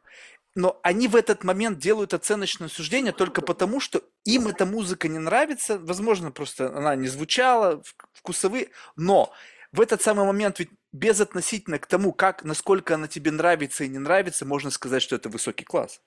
но 0.55 0.79
они 0.83 1.07
в 1.07 1.15
этот 1.15 1.43
момент 1.43 1.79
делают 1.79 2.13
оценочное 2.13 2.67
суждение 2.67 3.11
только 3.11 3.41
потому, 3.41 3.79
что 3.79 4.03
им 4.23 4.47
эта 4.47 4.65
музыка 4.65 5.07
не 5.07 5.19
нравится, 5.19 5.79
возможно, 5.79 6.31
просто 6.31 6.67
она 6.75 6.95
не 6.95 7.07
звучала, 7.07 7.81
вкусовые, 8.13 8.69
но 8.95 9.33
в 9.71 9.81
этот 9.81 10.01
самый 10.01 10.25
момент 10.25 10.59
ведь 10.59 10.69
безотносительно 10.91 11.79
к 11.79 11.87
тому, 11.87 12.13
как, 12.13 12.43
насколько 12.43 12.93
она 12.95 13.07
тебе 13.07 13.31
нравится 13.31 13.83
и 13.83 13.89
не 13.89 13.97
нравится, 13.97 14.45
можно 14.45 14.69
сказать, 14.69 15.01
что 15.01 15.15
это 15.15 15.29
высокий 15.29 15.65
класс. 15.65 15.99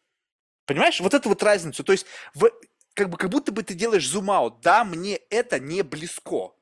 Понимаешь? 0.66 1.00
Вот 1.00 1.14
эту 1.14 1.28
вот 1.28 1.42
разницу. 1.42 1.82
То 1.82 1.92
есть, 1.92 2.06
в, 2.34 2.48
как, 2.94 3.10
бы, 3.10 3.18
как 3.18 3.30
будто 3.30 3.50
бы 3.50 3.64
ты 3.64 3.74
делаешь 3.74 4.08
зум-аут. 4.08 4.60
Да, 4.60 4.84
мне 4.84 5.16
это 5.30 5.58
не 5.58 5.82
близко. 5.82 6.52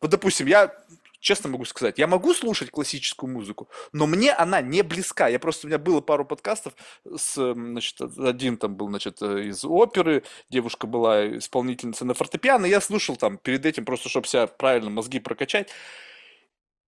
Вот, 0.00 0.10
допустим, 0.10 0.46
я 0.46 0.72
честно 1.22 1.48
могу 1.48 1.64
сказать, 1.64 1.98
я 1.98 2.06
могу 2.06 2.34
слушать 2.34 2.70
классическую 2.70 3.32
музыку, 3.32 3.68
но 3.92 4.06
мне 4.06 4.32
она 4.32 4.60
не 4.60 4.82
близка. 4.82 5.28
Я 5.28 5.38
просто, 5.38 5.66
у 5.66 5.68
меня 5.68 5.78
было 5.78 6.00
пару 6.00 6.24
подкастов, 6.26 6.74
с, 7.04 7.54
значит, 7.54 8.00
один 8.18 8.58
там 8.58 8.76
был, 8.76 8.88
значит, 8.88 9.22
э, 9.22 9.44
из 9.44 9.64
оперы, 9.64 10.24
девушка 10.50 10.86
была 10.86 11.38
исполнительница 11.38 12.04
на 12.04 12.14
фортепиано, 12.14 12.66
я 12.66 12.80
слушал 12.80 13.16
там 13.16 13.38
перед 13.38 13.64
этим 13.64 13.84
просто, 13.84 14.08
чтобы 14.08 14.26
себя 14.26 14.46
правильно 14.46 14.90
мозги 14.90 15.20
прокачать. 15.20 15.70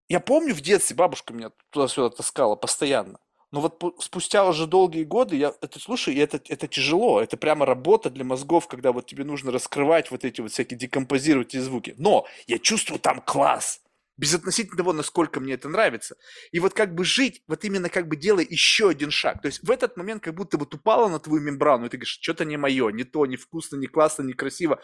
Я 0.08 0.20
помню 0.20 0.54
в 0.54 0.60
детстве 0.60 0.96
бабушка 0.96 1.32
меня 1.32 1.50
туда-сюда 1.70 2.10
таскала 2.10 2.56
постоянно. 2.56 3.20
Но 3.52 3.60
вот 3.60 3.80
спустя 4.00 4.44
уже 4.44 4.66
долгие 4.66 5.04
годы 5.04 5.36
я 5.36 5.54
это 5.60 5.78
слушаю, 5.78 6.16
и 6.16 6.18
это, 6.18 6.40
это 6.48 6.66
тяжело. 6.66 7.20
Это 7.22 7.36
прямо 7.36 7.64
работа 7.64 8.10
для 8.10 8.24
мозгов, 8.24 8.66
когда 8.66 8.90
вот 8.90 9.06
тебе 9.06 9.22
нужно 9.22 9.52
раскрывать 9.52 10.10
вот 10.10 10.24
эти 10.24 10.40
вот 10.40 10.50
всякие, 10.50 10.76
декомпозировать 10.76 11.54
эти 11.54 11.58
звуки. 11.58 11.94
Но 11.96 12.26
я 12.48 12.58
чувствую 12.58 12.98
там 12.98 13.20
класс 13.20 13.83
безотносительно 14.16 14.76
того, 14.76 14.92
насколько 14.92 15.40
мне 15.40 15.54
это 15.54 15.68
нравится. 15.68 16.16
И 16.52 16.60
вот 16.60 16.74
как 16.74 16.94
бы 16.94 17.04
жить, 17.04 17.42
вот 17.46 17.64
именно 17.64 17.88
как 17.88 18.08
бы 18.08 18.16
делая 18.16 18.46
еще 18.48 18.90
один 18.90 19.10
шаг. 19.10 19.42
То 19.42 19.46
есть 19.46 19.62
в 19.62 19.70
этот 19.70 19.96
момент 19.96 20.22
как 20.22 20.34
будто 20.34 20.58
бы 20.58 20.66
упало 20.70 21.08
на 21.08 21.18
твою 21.18 21.42
мембрану, 21.42 21.86
и 21.86 21.88
ты 21.88 21.96
говоришь, 21.96 22.18
что-то 22.20 22.44
не 22.44 22.56
мое, 22.56 22.90
не 22.90 23.04
то, 23.04 23.26
не 23.26 23.36
вкусно, 23.36 23.76
не 23.76 23.86
классно, 23.86 24.22
не 24.22 24.32
красиво. 24.32 24.80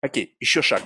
Окей, 0.00 0.36
еще 0.38 0.62
шаг. 0.62 0.82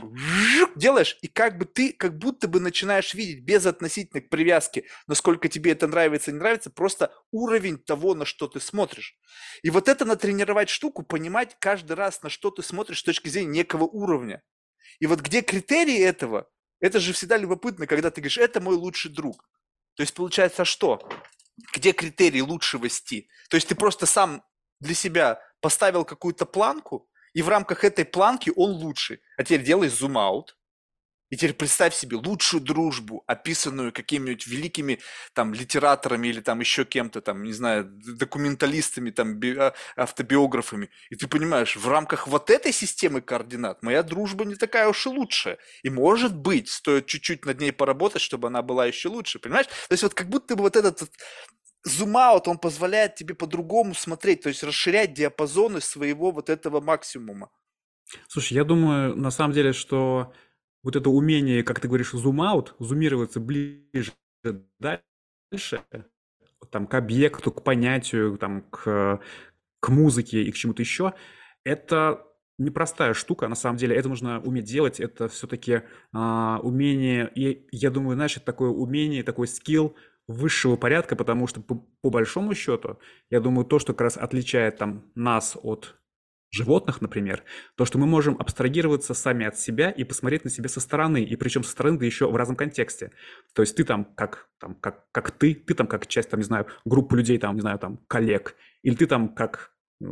Делаешь, 0.75 1.19
и 1.21 1.29
как 1.29 1.59
бы 1.59 1.67
ты 1.67 1.93
как 1.93 2.17
будто 2.17 2.49
бы 2.49 2.61
начинаешь 2.61 3.13
видеть 3.13 3.45
без 3.45 3.67
относительно 3.67 4.23
к 4.23 4.31
привязке, 4.31 4.85
насколько 5.07 5.49
тебе 5.49 5.73
это 5.73 5.87
нравится, 5.87 6.33
не 6.33 6.39
нравится, 6.39 6.71
просто 6.71 7.13
уровень 7.31 7.77
того, 7.77 8.15
на 8.15 8.25
что 8.25 8.49
ты 8.49 8.59
смотришь. 8.59 9.15
И 9.63 9.69
вот 9.69 9.89
это 9.89 10.07
натренировать 10.07 10.71
штуку, 10.71 11.03
понимать 11.03 11.57
каждый 11.59 11.93
раз, 11.93 12.23
на 12.23 12.31
что 12.31 12.51
ты 12.51 12.63
смотришь 12.63 13.01
с 13.01 13.05
точки 13.05 13.29
зрения 13.29 13.51
некого 13.51 13.85
уровня. 13.85 14.43
И 14.99 15.07
вот 15.07 15.21
где 15.21 15.43
критерии 15.43 15.99
этого, 15.99 16.49
это 16.83 16.99
же 16.99 17.13
всегда 17.13 17.37
любопытно, 17.37 17.87
когда 17.87 18.11
ты 18.11 18.21
говоришь, 18.21 18.39
это 18.39 18.61
мой 18.61 18.75
лучший 18.75 19.11
друг. 19.11 19.49
То 19.95 20.03
есть 20.03 20.15
получается 20.15 20.65
что? 20.65 21.09
Где 21.73 21.93
критерий 21.93 22.43
лучшевости? 22.43 23.29
То 23.49 23.57
есть 23.57 23.69
ты 23.69 23.75
просто 23.77 24.05
сам 24.05 24.43
для 24.81 24.95
себя 24.95 25.41
поставил 25.61 26.05
какую-то 26.05 26.45
планку, 26.45 27.09
и 27.35 27.41
в 27.43 27.49
рамках 27.49 27.85
этой 27.85 28.05
планки 28.05 28.53
он 28.57 28.73
лучший. 28.73 29.23
А 29.37 29.45
теперь 29.45 29.63
делай 29.63 29.89
зум-аут, 29.89 30.59
и 31.33 31.37
теперь 31.37 31.55
представь 31.55 31.95
себе 31.95 32.19
лучшую 32.19 32.61
дружбу, 32.61 33.25
описанную 33.27 33.91
какими-нибудь 33.91 34.47
великими 34.47 35.01
там 35.33 35.55
литераторами 35.55 36.29
или 36.29 36.43
там 36.43 36.61
еще 36.61 36.85
кем-то, 36.85 37.23
там, 37.23 37.43
не 37.43 37.55
знаю, 37.55 37.87
документалистами, 37.87 39.11
там, 39.11 39.37
би- 39.39 39.57
а, 39.57 39.73
автобиографами. 39.97 40.91
И 41.09 41.17
ты 41.17 41.27
понимаешь, 41.29 41.77
в 41.77 41.89
рамках 41.89 42.29
вот 42.29 42.51
этой 42.51 42.71
системы 42.71 43.23
координат 43.23 43.83
моя 43.83 44.03
дружба 44.03 44.45
не 44.45 44.57
такая 44.57 44.87
уж 44.89 45.07
и 45.07 45.09
лучшая. 45.09 45.57
И 45.83 45.89
может 45.89 46.37
быть, 46.37 46.69
стоит 46.69 47.07
чуть-чуть 47.07 47.47
над 47.47 47.59
ней 47.61 47.73
поработать, 47.73 48.21
чтобы 48.21 48.49
она 48.49 48.61
была 48.61 48.85
еще 48.85 49.09
лучше, 49.09 49.39
понимаешь? 49.39 49.69
То 49.69 49.93
есть 49.93 50.03
вот 50.03 50.13
как 50.13 50.29
будто 50.29 50.55
бы 50.55 50.65
вот 50.65 50.77
этот 50.77 51.11
зум-аут, 51.83 52.47
он 52.47 52.59
позволяет 52.59 53.15
тебе 53.15 53.35
по-другому 53.35 53.95
смотреть, 53.95 54.43
то 54.43 54.51
есть 54.51 54.63
расширять 54.63 55.15
диапазоны 55.15 55.81
своего 55.81 56.31
вот 56.31 56.51
этого 56.51 56.83
максимума. 56.83 57.49
Слушай, 58.29 58.53
я 58.59 58.65
думаю, 58.65 59.17
на 59.17 59.31
самом 59.31 59.55
деле, 59.55 59.73
что 59.73 60.35
вот 60.83 60.97
это 60.97 61.11
умение, 61.11 61.63
как 61.63 61.81
ты 61.81 61.89
говоришь, 61.89 62.13
зум-аут, 62.13 62.75
зумироваться 62.79 63.41
ближе, 63.41 64.13
дальше, 64.79 65.83
там, 66.71 66.87
к 66.87 66.95
объекту, 66.95 67.53
к 67.53 67.63
понятию, 67.63 68.39
там, 68.39 68.63
к, 68.63 69.21
к 69.81 69.89
музыке 69.89 70.43
и 70.43 70.51
к 70.51 70.57
чему-то 70.57 70.83
еще, 70.83 71.15
это 71.65 72.27
непростая 72.59 73.15
штука, 73.15 73.49
на 73.49 73.55
самом 73.55 73.77
деле, 73.77 73.97
это 73.97 74.09
нужно 74.09 74.41
уметь 74.41 74.65
делать, 74.65 75.01
это 75.01 75.29
все-таки 75.29 75.83
а, 76.13 76.61
умение, 76.63 77.31
и 77.35 77.67
я 77.73 77.91
думаю, 77.91 78.15
знаешь, 78.15 78.37
это 78.37 78.47
такое 78.47 78.71
умение, 78.71 79.23
такой 79.23 79.49
скилл 79.49 79.97
высшего 80.29 80.77
порядка, 80.77 81.17
потому 81.17 81.47
что 81.47 81.61
по, 81.61 81.85
по 82.01 82.11
большому 82.11 82.55
счету, 82.55 82.99
я 83.31 83.41
думаю, 83.41 83.65
то, 83.65 83.79
что 83.79 83.93
как 83.93 84.03
раз 84.03 84.17
отличает 84.17 84.79
там 84.79 85.11
нас 85.15 85.57
от 85.61 85.97
животных, 86.53 87.01
например, 87.01 87.43
то, 87.77 87.85
что 87.85 87.99
мы 87.99 88.07
можем 88.07 88.37
абстрагироваться 88.39 89.15
сами 89.15 89.47
от 89.47 89.59
себя 89.59 89.91
и 89.91 90.05
посмотреть 90.05 90.45
на 90.45 90.51
себя 90.51 90.69
со 90.69 90.81
стороны, 90.81 91.25
и 91.25 91.35
причем 91.37 91.65
со 91.65 91.73
стороны 91.73 91.99
да 91.99 92.07
еще 92.07 92.31
в 92.31 92.37
разном 92.37 92.57
контексте. 92.57 93.13
То 93.55 93.63
есть 93.63 93.75
ты 93.75 93.85
там 93.85 94.05
как, 94.05 94.49
там, 94.59 94.75
как, 94.75 95.11
как 95.13 95.31
ты, 95.31 95.55
ты 95.55 95.75
там 95.75 95.87
как 95.87 96.07
часть, 96.07 96.31
там, 96.31 96.41
не 96.41 96.45
знаю, 96.45 96.67
группы 96.85 97.17
людей, 97.17 97.39
там, 97.39 97.55
не 97.55 97.63
знаю, 97.63 97.79
там, 97.79 97.99
коллег, 98.07 98.55
или 98.83 98.95
ты 98.95 99.07
там 99.07 99.35
как 99.35 99.73
э, 100.03 100.05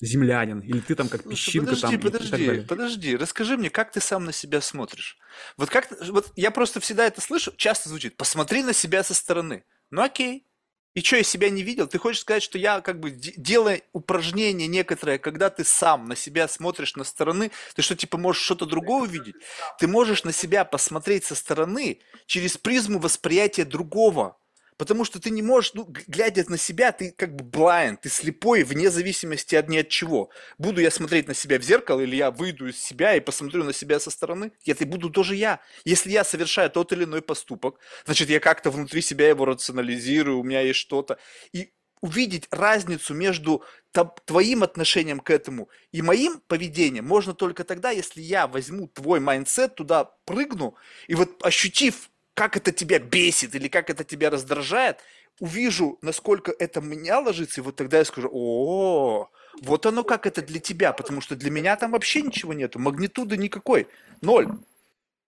землянин, 0.00 0.60
или 0.60 0.80
ты 0.80 0.94
там 0.94 1.08
как 1.08 1.24
песчинка 1.24 1.74
подожди, 1.74 1.96
там. 1.96 2.00
Подожди, 2.00 2.60
подожди, 2.60 3.16
расскажи 3.16 3.56
мне, 3.56 3.70
как 3.70 3.92
ты 3.92 4.00
сам 4.00 4.24
на 4.26 4.32
себя 4.32 4.60
смотришь? 4.60 5.16
Вот 5.56 5.70
как, 5.70 5.88
вот 6.08 6.30
я 6.36 6.50
просто 6.50 6.78
всегда 6.80 7.06
это 7.06 7.22
слышу, 7.22 7.52
часто 7.56 7.88
звучит, 7.88 8.18
посмотри 8.18 8.62
на 8.62 8.74
себя 8.74 9.02
со 9.02 9.14
стороны. 9.14 9.64
Ну 9.90 10.02
окей, 10.02 10.46
и 10.94 11.00
что, 11.02 11.16
я 11.16 11.22
себя 11.22 11.50
не 11.50 11.62
видел? 11.62 11.86
Ты 11.86 11.98
хочешь 11.98 12.22
сказать, 12.22 12.42
что 12.42 12.58
я 12.58 12.80
как 12.80 12.98
бы 12.98 13.10
делая 13.12 13.82
упражнение 13.92 14.66
некоторое, 14.66 15.18
когда 15.18 15.48
ты 15.48 15.64
сам 15.64 16.06
на 16.06 16.16
себя 16.16 16.48
смотришь 16.48 16.96
на 16.96 17.04
стороны, 17.04 17.52
ты 17.76 17.82
что, 17.82 17.94
типа 17.94 18.18
можешь 18.18 18.42
что-то 18.42 18.66
другое 18.66 19.02
увидеть? 19.02 19.36
Ты 19.78 19.86
можешь 19.86 20.24
на 20.24 20.32
себя 20.32 20.64
посмотреть 20.64 21.24
со 21.24 21.36
стороны 21.36 22.00
через 22.26 22.56
призму 22.56 22.98
восприятия 22.98 23.64
другого. 23.64 24.36
Потому 24.80 25.04
что 25.04 25.20
ты 25.20 25.28
не 25.28 25.42
можешь, 25.42 25.74
ну, 25.74 25.86
глядя 26.06 26.42
на 26.48 26.56
себя, 26.56 26.90
ты 26.90 27.12
как 27.12 27.36
бы 27.36 27.44
blind, 27.44 27.98
ты 28.00 28.08
слепой 28.08 28.62
вне 28.62 28.90
зависимости 28.90 29.54
от 29.54 29.68
ни 29.68 29.76
от 29.76 29.90
чего. 29.90 30.30
Буду 30.56 30.80
я 30.80 30.90
смотреть 30.90 31.28
на 31.28 31.34
себя 31.34 31.58
в 31.58 31.62
зеркало, 31.62 32.00
или 32.00 32.16
я 32.16 32.30
выйду 32.30 32.66
из 32.66 32.82
себя 32.82 33.14
и 33.14 33.20
посмотрю 33.20 33.62
на 33.64 33.74
себя 33.74 34.00
со 34.00 34.10
стороны, 34.10 34.52
это 34.64 34.86
буду 34.86 35.10
тоже 35.10 35.36
я. 35.36 35.60
Если 35.84 36.10
я 36.10 36.24
совершаю 36.24 36.70
тот 36.70 36.92
или 36.92 37.04
иной 37.04 37.20
поступок, 37.20 37.78
значит, 38.06 38.30
я 38.30 38.40
как-то 38.40 38.70
внутри 38.70 39.02
себя 39.02 39.28
его 39.28 39.44
рационализирую, 39.44 40.38
у 40.38 40.44
меня 40.44 40.62
есть 40.62 40.78
что-то. 40.78 41.18
И 41.52 41.74
увидеть 42.00 42.48
разницу 42.50 43.12
между 43.12 43.62
твоим 44.24 44.62
отношением 44.62 45.20
к 45.20 45.30
этому 45.30 45.68
и 45.92 46.00
моим 46.00 46.40
поведением 46.40 47.06
можно 47.06 47.34
только 47.34 47.64
тогда, 47.64 47.90
если 47.90 48.22
я 48.22 48.46
возьму 48.46 48.88
твой 48.88 49.20
mindset, 49.20 49.74
туда 49.74 50.04
прыгну, 50.24 50.74
и 51.06 51.14
вот 51.14 51.44
ощутив 51.44 52.09
как 52.34 52.56
это 52.56 52.72
тебя 52.72 52.98
бесит 52.98 53.54
или 53.54 53.68
как 53.68 53.90
это 53.90 54.04
тебя 54.04 54.30
раздражает, 54.30 54.98
увижу, 55.38 55.98
насколько 56.02 56.52
это 56.58 56.80
меня 56.80 57.20
ложится, 57.20 57.60
и 57.60 57.64
вот 57.64 57.76
тогда 57.76 57.98
я 57.98 58.04
скажу, 58.04 58.30
о, 58.32 59.28
вот 59.62 59.86
оно 59.86 60.04
как 60.04 60.26
это 60.26 60.42
для 60.42 60.60
тебя, 60.60 60.92
потому 60.92 61.20
что 61.20 61.36
для 61.36 61.50
меня 61.50 61.76
там 61.76 61.92
вообще 61.92 62.22
ничего 62.22 62.52
нету, 62.52 62.78
магнитуды 62.78 63.36
никакой, 63.36 63.88
ноль. 64.20 64.48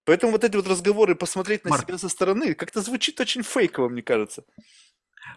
Поэтому 0.04 0.32
вот 0.32 0.44
эти 0.44 0.56
вот 0.56 0.66
разговоры, 0.66 1.14
посмотреть 1.14 1.64
на 1.64 1.70
Марк. 1.70 1.84
себя 1.84 1.98
со 1.98 2.08
стороны, 2.08 2.54
как-то 2.54 2.80
звучит 2.80 3.20
очень 3.20 3.42
фейково, 3.42 3.88
мне 3.88 4.02
кажется. 4.02 4.44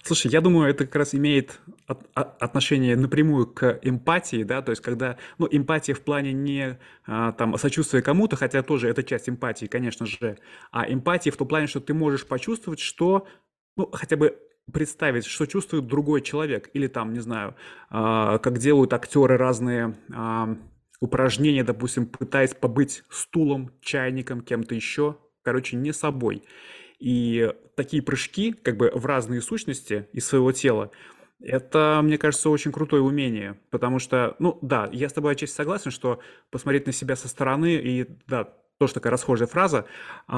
Слушай, 0.04 0.32
я 0.32 0.42
думаю, 0.42 0.70
это 0.70 0.86
как 0.86 0.96
раз 0.96 1.16
имеет 1.16 1.60
от, 1.88 2.08
отношение 2.14 2.96
напрямую 2.96 3.48
к 3.48 3.80
эмпатии, 3.82 4.44
да, 4.44 4.62
то 4.62 4.72
есть 4.72 4.82
когда, 4.82 5.18
ну, 5.38 5.48
эмпатия 5.50 5.94
в 5.94 6.02
плане 6.02 6.34
не 6.34 6.78
а, 7.06 7.32
там 7.34 7.58
сочувствия 7.58 8.02
кому-то, 8.02 8.36
хотя 8.36 8.62
тоже 8.64 8.90
это 8.90 9.04
часть 9.04 9.30
эмпатии, 9.30 9.66
конечно 9.66 10.06
же, 10.06 10.38
а 10.72 10.92
эмпатия 10.92 11.32
в 11.32 11.38
том 11.38 11.48
плане, 11.48 11.68
что 11.68 11.80
ты 11.80 11.94
можешь 11.94 12.26
почувствовать, 12.26 12.80
что, 12.80 13.28
ну, 13.78 13.90
хотя 13.92 14.16
бы 14.16 14.38
представить, 14.72 15.26
что 15.26 15.46
чувствует 15.46 15.88
другой 15.88 16.22
человек, 16.22 16.70
или 16.74 16.88
там, 16.88 17.14
не 17.14 17.20
знаю, 17.20 17.56
а, 17.90 18.38
как 18.40 18.58
делают 18.58 18.94
актеры 18.94 19.38
разные 19.38 19.96
а, 20.14 20.56
упражнения, 21.00 21.64
допустим, 21.64 22.08
пытаясь 22.08 22.54
побыть 22.54 23.04
стулом, 23.10 23.72
чайником, 23.82 24.42
кем-то 24.42 24.76
еще, 24.76 25.18
короче, 25.44 25.78
не 25.78 25.94
собой. 25.94 26.44
И 27.06 27.54
такие 27.76 28.02
прыжки, 28.02 28.52
как 28.52 28.78
бы 28.78 28.92
в 28.92 29.06
разные 29.06 29.40
сущности 29.40 30.10
из 30.12 30.26
своего 30.26 30.52
тела, 30.52 30.90
это, 31.40 32.00
мне 32.04 32.18
кажется, 32.18 32.50
очень 32.50 32.72
крутое 32.72 33.04
умение, 33.04 33.60
потому 33.70 34.00
что, 34.00 34.36
ну 34.40 34.58
да, 34.64 34.90
я 34.92 35.08
с 35.08 35.14
тобой 35.14 35.34
отчасти 35.34 35.54
согласен, 35.54 35.92
что 35.92 36.20
посмотреть 36.50 36.88
на 36.88 36.92
себя 36.92 37.16
со 37.16 37.28
стороны, 37.28 37.76
и 37.76 38.08
да, 38.26 38.46
тоже 38.80 38.96
такая 38.96 39.12
расхожая 39.12 39.48
фраза, 39.48 39.86
э, 40.28 40.34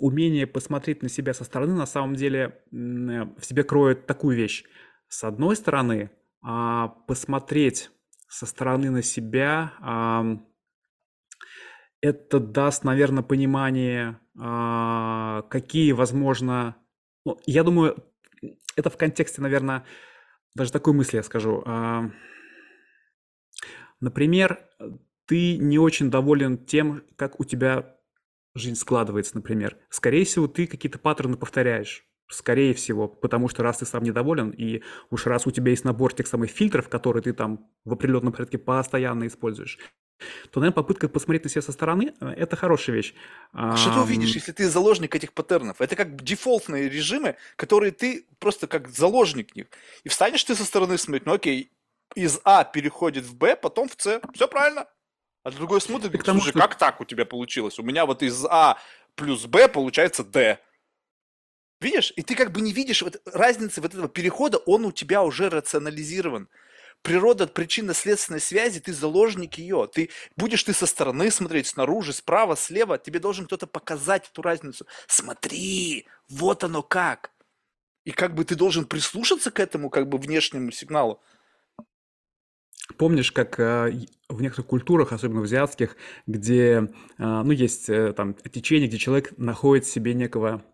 умение 0.00 0.48
посмотреть 0.48 1.04
на 1.04 1.08
себя 1.08 1.34
со 1.34 1.44
стороны 1.44 1.74
на 1.74 1.86
самом 1.86 2.16
деле 2.16 2.58
в 2.72 3.44
себе 3.44 3.62
кроет 3.62 4.06
такую 4.06 4.36
вещь. 4.36 4.64
С 5.06 5.22
одной 5.22 5.54
стороны, 5.54 6.10
э, 6.44 6.88
посмотреть 7.06 7.92
со 8.26 8.46
стороны 8.46 8.90
на 8.90 9.02
себя, 9.02 9.72
э, 9.80 10.38
это 12.00 12.40
даст, 12.40 12.82
наверное, 12.82 13.22
понимание 13.22 14.18
какие, 14.34 15.92
возможно... 15.92 16.76
Ну, 17.24 17.38
я 17.46 17.62
думаю, 17.62 17.96
это 18.76 18.90
в 18.90 18.96
контексте, 18.96 19.40
наверное, 19.42 19.84
даже 20.54 20.72
такой 20.72 20.92
мысли 20.92 21.16
я 21.16 21.22
скажу. 21.22 21.62
А, 21.66 22.10
например, 24.00 24.58
ты 25.26 25.56
не 25.58 25.78
очень 25.78 26.10
доволен 26.10 26.58
тем, 26.64 27.04
как 27.16 27.40
у 27.40 27.44
тебя 27.44 27.96
жизнь 28.54 28.76
складывается, 28.76 29.36
например. 29.36 29.78
Скорее 29.88 30.24
всего, 30.24 30.46
ты 30.46 30.66
какие-то 30.66 30.98
паттерны 30.98 31.36
повторяешь. 31.36 32.04
Скорее 32.28 32.72
всего, 32.74 33.08
потому 33.08 33.48
что 33.48 33.62
раз 33.62 33.78
ты 33.78 33.86
сам 33.86 34.02
недоволен, 34.02 34.50
и 34.50 34.82
уж 35.10 35.26
раз 35.26 35.46
у 35.46 35.50
тебя 35.50 35.70
есть 35.70 35.84
набор 35.84 36.14
тех 36.14 36.26
самых 36.26 36.50
фильтров, 36.50 36.88
которые 36.88 37.22
ты 37.22 37.34
там 37.34 37.70
в 37.84 37.92
определенном 37.92 38.32
порядке 38.32 38.58
постоянно 38.58 39.26
используешь, 39.26 39.78
то, 40.50 40.60
наверное, 40.60 40.74
попытка 40.74 41.08
посмотреть 41.08 41.44
на 41.44 41.50
себя 41.50 41.62
со 41.62 41.72
стороны 41.72 42.14
э,– 42.20 42.28
это 42.36 42.56
хорошая 42.56 42.96
вещь. 42.96 43.14
А 43.52 43.76
что 43.76 43.92
ты 43.92 44.00
увидишь, 44.00 44.34
если 44.34 44.52
ты 44.52 44.68
заложник 44.68 45.14
этих 45.14 45.32
паттернов? 45.32 45.80
Это 45.80 45.96
как 45.96 46.22
дефолтные 46.22 46.88
режимы, 46.88 47.36
которые 47.56 47.92
ты 47.92 48.26
просто 48.38 48.66
как 48.66 48.88
заложник 48.88 49.54
них. 49.56 49.66
И 50.04 50.08
встанешь 50.08 50.44
ты 50.44 50.54
со 50.54 50.64
стороны 50.64 50.98
смотреть, 50.98 51.26
ну 51.26 51.34
окей, 51.34 51.70
из 52.14 52.40
А 52.44 52.64
переходит 52.64 53.24
в 53.24 53.34
Б, 53.36 53.56
потом 53.56 53.88
в 53.88 53.94
С. 53.98 54.20
Все 54.34 54.48
правильно. 54.48 54.86
А 55.44 55.50
другой 55.50 55.80
смотрит, 55.80 56.12
говорит, 56.12 56.26
слушай, 56.26 56.50
что... 56.50 56.58
как 56.58 56.76
так 56.76 57.00
у 57.00 57.04
тебя 57.04 57.24
получилось? 57.24 57.78
У 57.78 57.82
меня 57.82 58.06
вот 58.06 58.22
из 58.22 58.44
А 58.44 58.78
плюс 59.14 59.46
Б 59.46 59.68
получается 59.68 60.24
Д. 60.24 60.58
Видишь? 61.80 62.12
И 62.14 62.22
ты 62.22 62.36
как 62.36 62.52
бы 62.52 62.60
не 62.60 62.72
видишь 62.72 63.02
вот 63.02 63.20
разницы 63.26 63.80
вот 63.80 63.92
этого 63.92 64.08
перехода, 64.08 64.58
он 64.58 64.84
у 64.84 64.92
тебя 64.92 65.22
уже 65.22 65.50
рационализирован 65.50 66.48
природа 67.02 67.46
причинно-следственной 67.46 68.40
связи, 68.40 68.80
ты 68.80 68.92
заложник 68.92 69.58
ее. 69.58 69.88
Ты 69.92 70.10
будешь 70.36 70.62
ты 70.62 70.72
со 70.72 70.86
стороны 70.86 71.30
смотреть, 71.30 71.66
снаружи, 71.66 72.12
справа, 72.12 72.56
слева, 72.56 72.98
тебе 72.98 73.18
должен 73.18 73.46
кто-то 73.46 73.66
показать 73.66 74.28
эту 74.30 74.42
разницу. 74.42 74.86
Смотри, 75.06 76.06
вот 76.28 76.64
оно 76.64 76.82
как. 76.82 77.32
И 78.04 78.10
как 78.10 78.34
бы 78.34 78.44
ты 78.44 78.54
должен 78.54 78.84
прислушаться 78.84 79.50
к 79.50 79.60
этому 79.60 79.90
как 79.90 80.08
бы 80.08 80.18
внешнему 80.18 80.70
сигналу. 80.72 81.20
Помнишь, 82.96 83.30
как 83.30 83.58
э, 83.60 84.06
в 84.28 84.42
некоторых 84.42 84.66
культурах, 84.66 85.12
особенно 85.12 85.40
в 85.40 85.44
азиатских, 85.44 85.96
где, 86.26 86.62
э, 86.62 86.82
ну, 87.18 87.50
есть 87.52 87.88
э, 87.88 88.12
там 88.12 88.34
течение, 88.34 88.88
где 88.88 88.98
человек 88.98 89.38
находит 89.38 89.86
себе 89.86 90.14
некого 90.14 90.64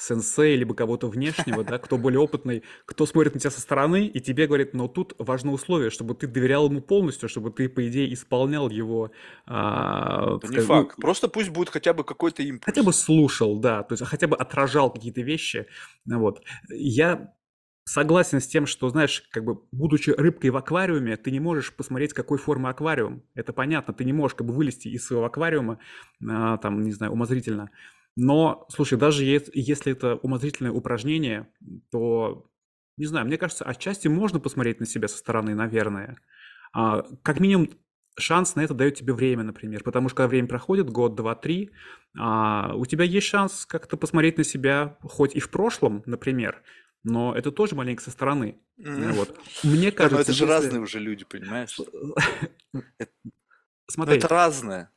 сенсей, 0.00 0.56
либо 0.56 0.74
кого-то 0.74 1.08
внешнего, 1.08 1.62
да, 1.62 1.78
кто 1.78 1.98
более 1.98 2.20
опытный, 2.20 2.62
кто 2.86 3.06
смотрит 3.06 3.34
на 3.34 3.40
тебя 3.40 3.50
со 3.50 3.60
стороны 3.60 4.06
и 4.06 4.20
тебе 4.20 4.46
говорит, 4.46 4.72
но 4.72 4.88
тут 4.88 5.14
важно 5.18 5.52
условие, 5.52 5.90
чтобы 5.90 6.14
ты 6.14 6.26
доверял 6.26 6.68
ему 6.68 6.80
полностью, 6.80 7.28
чтобы 7.28 7.50
ты, 7.50 7.68
по 7.68 7.86
идее, 7.86 8.12
исполнял 8.12 8.70
его... 8.70 9.12
А, 9.46 10.36
Это 10.36 10.48
не 10.48 10.60
факт, 10.60 10.94
ну, 10.96 11.02
просто 11.02 11.28
пусть 11.28 11.50
будет 11.50 11.68
хотя 11.68 11.92
бы 11.92 12.04
какой-то 12.04 12.42
импульс. 12.42 12.64
Хотя 12.64 12.82
бы 12.82 12.92
слушал, 12.92 13.58
да, 13.58 13.82
то 13.82 13.92
есть 13.92 14.04
хотя 14.06 14.26
бы 14.26 14.36
отражал 14.36 14.90
какие-то 14.92 15.20
вещи, 15.20 15.66
вот. 16.06 16.42
Я 16.70 17.34
согласен 17.84 18.40
с 18.40 18.46
тем, 18.46 18.66
что, 18.66 18.88
знаешь, 18.88 19.24
как 19.30 19.44
бы, 19.44 19.62
будучи 19.72 20.10
рыбкой 20.10 20.50
в 20.50 20.56
аквариуме, 20.56 21.16
ты 21.16 21.30
не 21.30 21.40
можешь 21.40 21.74
посмотреть, 21.74 22.12
какой 22.12 22.38
формы 22.38 22.68
аквариум. 22.68 23.22
Это 23.34 23.52
понятно, 23.52 23.92
ты 23.92 24.04
не 24.04 24.12
можешь 24.12 24.36
как 24.36 24.46
бы 24.46 24.52
вылезти 24.54 24.88
из 24.88 25.06
своего 25.06 25.24
аквариума, 25.24 25.78
а, 26.26 26.56
там, 26.58 26.82
не 26.82 26.92
знаю, 26.92 27.12
умозрительно. 27.12 27.70
Но, 28.22 28.66
слушай, 28.68 28.98
даже 28.98 29.24
если 29.24 29.92
это 29.92 30.16
умозрительное 30.16 30.72
упражнение, 30.72 31.48
то, 31.90 32.50
не 32.98 33.06
знаю, 33.06 33.26
мне 33.26 33.38
кажется, 33.38 33.64
отчасти 33.64 34.08
можно 34.08 34.38
посмотреть 34.38 34.78
на 34.78 34.84
себя 34.84 35.08
со 35.08 35.16
стороны, 35.16 35.54
наверное. 35.54 36.18
А, 36.74 37.02
как 37.22 37.40
минимум, 37.40 37.70
шанс 38.18 38.56
на 38.56 38.60
это 38.60 38.74
дает 38.74 38.96
тебе 38.96 39.14
время, 39.14 39.42
например. 39.42 39.82
Потому 39.84 40.10
что 40.10 40.16
когда 40.16 40.28
время 40.28 40.48
проходит, 40.48 40.90
год, 40.90 41.14
два, 41.14 41.34
три, 41.34 41.70
а, 42.14 42.74
у 42.74 42.84
тебя 42.84 43.04
есть 43.04 43.26
шанс 43.26 43.64
как-то 43.64 43.96
посмотреть 43.96 44.36
на 44.36 44.44
себя 44.44 44.98
хоть 45.00 45.34
и 45.34 45.40
в 45.40 45.48
прошлом, 45.48 46.02
например, 46.04 46.62
но 47.02 47.34
это 47.34 47.50
тоже 47.50 47.74
маленько 47.74 48.02
со 48.02 48.10
стороны. 48.10 48.60
Mm. 48.78 49.12
Вот. 49.12 49.34
Мне 49.64 49.92
кажется... 49.92 50.16
Но 50.16 50.20
это 50.20 50.32
же 50.34 50.44
если... 50.44 50.54
разные 50.54 50.82
уже 50.82 50.98
люди, 50.98 51.24
понимаешь? 51.24 51.80
Смотри. 53.88 54.18
это 54.18 54.28
разное. 54.28 54.92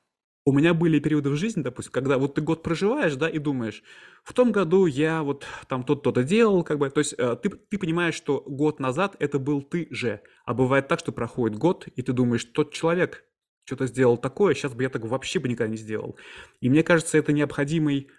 У 0.46 0.52
меня 0.52 0.74
были 0.74 1.00
периоды 1.00 1.30
в 1.30 1.36
жизни, 1.38 1.62
допустим, 1.62 1.94
когда 1.94 2.18
вот 2.18 2.36
ты 2.36 2.42
год 2.42 2.64
проживаешь, 2.64 3.16
да, 3.16 3.30
и 3.30 3.40
думаешь, 3.40 3.82
в 4.24 4.34
том 4.34 4.52
году 4.52 4.86
я 4.86 5.24
вот 5.24 5.46
там 5.68 5.84
то-то 5.84 6.24
делал, 6.24 6.64
как 6.64 6.80
бы, 6.80 6.90
то 6.90 7.00
есть 7.00 7.16
э, 7.18 7.38
ты, 7.42 7.50
ты 7.50 7.78
понимаешь, 7.78 8.16
что 8.16 8.44
год 8.46 8.80
назад 8.82 9.16
это 9.20 9.40
был 9.40 9.62
ты 9.62 9.88
же, 9.90 10.22
а 10.46 10.54
бывает 10.54 10.90
так, 10.90 11.00
что 11.00 11.14
проходит 11.14 11.58
год, 11.58 11.88
и 11.88 12.02
ты 12.02 12.12
думаешь, 12.12 12.44
тот 12.44 12.74
человек 12.74 13.24
что-то 13.66 13.88
сделал 13.88 14.18
такое, 14.18 14.54
сейчас 14.54 14.74
бы 14.74 14.84
я 14.84 14.90
так 14.90 15.06
вообще 15.06 15.40
бы 15.40 15.48
никогда 15.48 15.72
не 15.72 15.78
сделал. 15.78 16.18
И 16.60 16.70
мне 16.70 16.84
кажется, 16.84 17.18
это 17.18 17.32
необходимый 17.32 18.10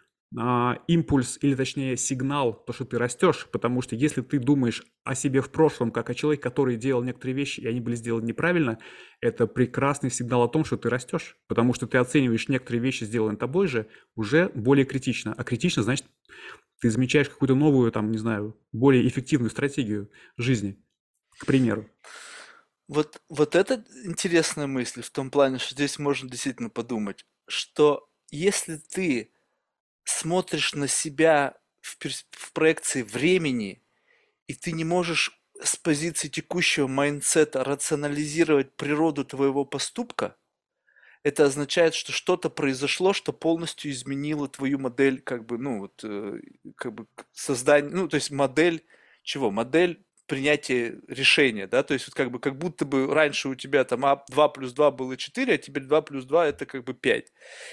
импульс 0.88 1.38
или 1.42 1.54
точнее 1.54 1.96
сигнал, 1.96 2.54
то, 2.64 2.72
что 2.72 2.84
ты 2.84 2.98
растешь, 2.98 3.46
потому 3.52 3.82
что 3.82 3.94
если 3.94 4.20
ты 4.20 4.40
думаешь 4.40 4.84
о 5.04 5.14
себе 5.14 5.40
в 5.40 5.50
прошлом, 5.50 5.92
как 5.92 6.10
о 6.10 6.14
человеке, 6.14 6.42
который 6.42 6.76
делал 6.76 7.04
некоторые 7.04 7.36
вещи, 7.36 7.60
и 7.60 7.68
они 7.68 7.80
были 7.80 7.94
сделаны 7.94 8.26
неправильно, 8.26 8.78
это 9.20 9.46
прекрасный 9.46 10.10
сигнал 10.10 10.42
о 10.42 10.48
том, 10.48 10.64
что 10.64 10.76
ты 10.76 10.90
растешь, 10.90 11.36
потому 11.46 11.72
что 11.72 11.86
ты 11.86 11.98
оцениваешь 11.98 12.48
некоторые 12.48 12.82
вещи, 12.82 13.04
сделанные 13.04 13.38
тобой 13.38 13.68
же, 13.68 13.86
уже 14.16 14.50
более 14.54 14.84
критично. 14.84 15.34
А 15.36 15.44
критично 15.44 15.84
значит, 15.84 16.06
ты 16.80 16.90
замечаешь 16.90 17.28
какую-то 17.28 17.54
новую, 17.54 17.92
там, 17.92 18.10
не 18.10 18.18
знаю, 18.18 18.58
более 18.72 19.06
эффективную 19.06 19.50
стратегию 19.50 20.10
жизни, 20.36 20.82
к 21.38 21.46
примеру. 21.46 21.88
Вот, 22.88 23.22
вот 23.28 23.54
это 23.54 23.84
интересная 24.04 24.66
мысль 24.66 25.02
в 25.02 25.10
том 25.10 25.30
плане, 25.30 25.58
что 25.58 25.74
здесь 25.74 25.98
можно 25.98 26.28
действительно 26.28 26.70
подумать, 26.70 27.24
что 27.46 28.10
если 28.30 28.76
ты 28.76 29.30
смотришь 30.04 30.74
на 30.74 30.88
себя 30.88 31.56
в, 31.80 31.96
в 32.30 32.52
проекции 32.52 33.02
времени, 33.02 33.82
и 34.46 34.54
ты 34.54 34.72
не 34.72 34.84
можешь 34.84 35.40
с 35.62 35.76
позиции 35.76 36.28
текущего 36.28 36.86
mindset 36.86 37.55
а 37.55 37.64
рационализировать 37.64 38.76
природу 38.76 39.24
твоего 39.24 39.64
поступка, 39.64 40.36
это 41.22 41.46
означает, 41.46 41.94
что 41.94 42.12
что-то 42.12 42.50
произошло, 42.50 43.14
что 43.14 43.32
полностью 43.32 43.90
изменило 43.90 44.46
твою 44.46 44.78
модель, 44.78 45.22
как 45.22 45.46
бы, 45.46 45.56
ну, 45.56 45.80
вот, 45.80 46.04
э, 46.04 46.38
как 46.76 46.92
бы 46.92 47.06
создание, 47.32 47.90
ну, 47.90 48.08
то 48.08 48.16
есть 48.16 48.30
модель 48.30 48.84
чего? 49.22 49.50
Модель 49.50 50.04
принятие 50.26 51.00
решения, 51.08 51.66
да, 51.66 51.82
то 51.82 51.94
есть 51.94 52.06
вот 52.06 52.14
как 52.14 52.30
бы 52.30 52.38
как 52.38 52.56
будто 52.58 52.84
бы 52.84 53.12
раньше 53.12 53.48
у 53.48 53.54
тебя 53.54 53.84
там 53.84 54.02
2 54.28 54.48
плюс 54.48 54.72
2 54.72 54.90
было 54.90 55.16
4, 55.16 55.54
а 55.54 55.58
теперь 55.58 55.84
2 55.84 56.02
плюс 56.02 56.24
2 56.24 56.46
это 56.46 56.66
как 56.66 56.84
бы 56.84 56.94
5. 56.94 57.32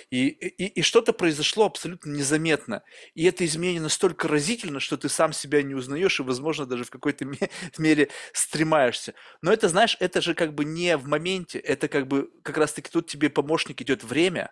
И, 0.10 0.28
и, 0.28 0.66
и 0.68 0.82
что-то 0.82 1.14
произошло 1.14 1.66
абсолютно 1.66 2.12
незаметно. 2.12 2.84
И 3.14 3.24
это 3.26 3.46
изменение 3.46 3.82
настолько 3.82 4.28
разительно, 4.28 4.80
что 4.80 4.98
ты 4.98 5.10
сам 5.10 5.34
себя 5.34 5.64
не 5.64 5.76
узнаешь 5.76 6.20
и, 6.20 6.24
возможно, 6.24 6.66
даже 6.66 6.84
в 6.84 6.90
какой-то 6.90 7.26
мере 7.78 8.10
стремаешься. 8.34 9.14
Но 9.42 9.54
это, 9.54 9.70
знаешь, 9.70 9.98
это 10.00 10.22
же 10.22 10.34
как 10.34 10.54
бы 10.54 10.66
не 10.66 10.98
в 10.98 11.08
моменте, 11.08 11.60
это 11.60 11.88
как 11.88 12.08
бы 12.08 12.30
как 12.44 12.58
раз-таки 12.58 12.90
тут 12.92 13.08
тебе 13.08 13.30
помощник 13.30 13.82
идет 13.82 14.04
время, 14.04 14.52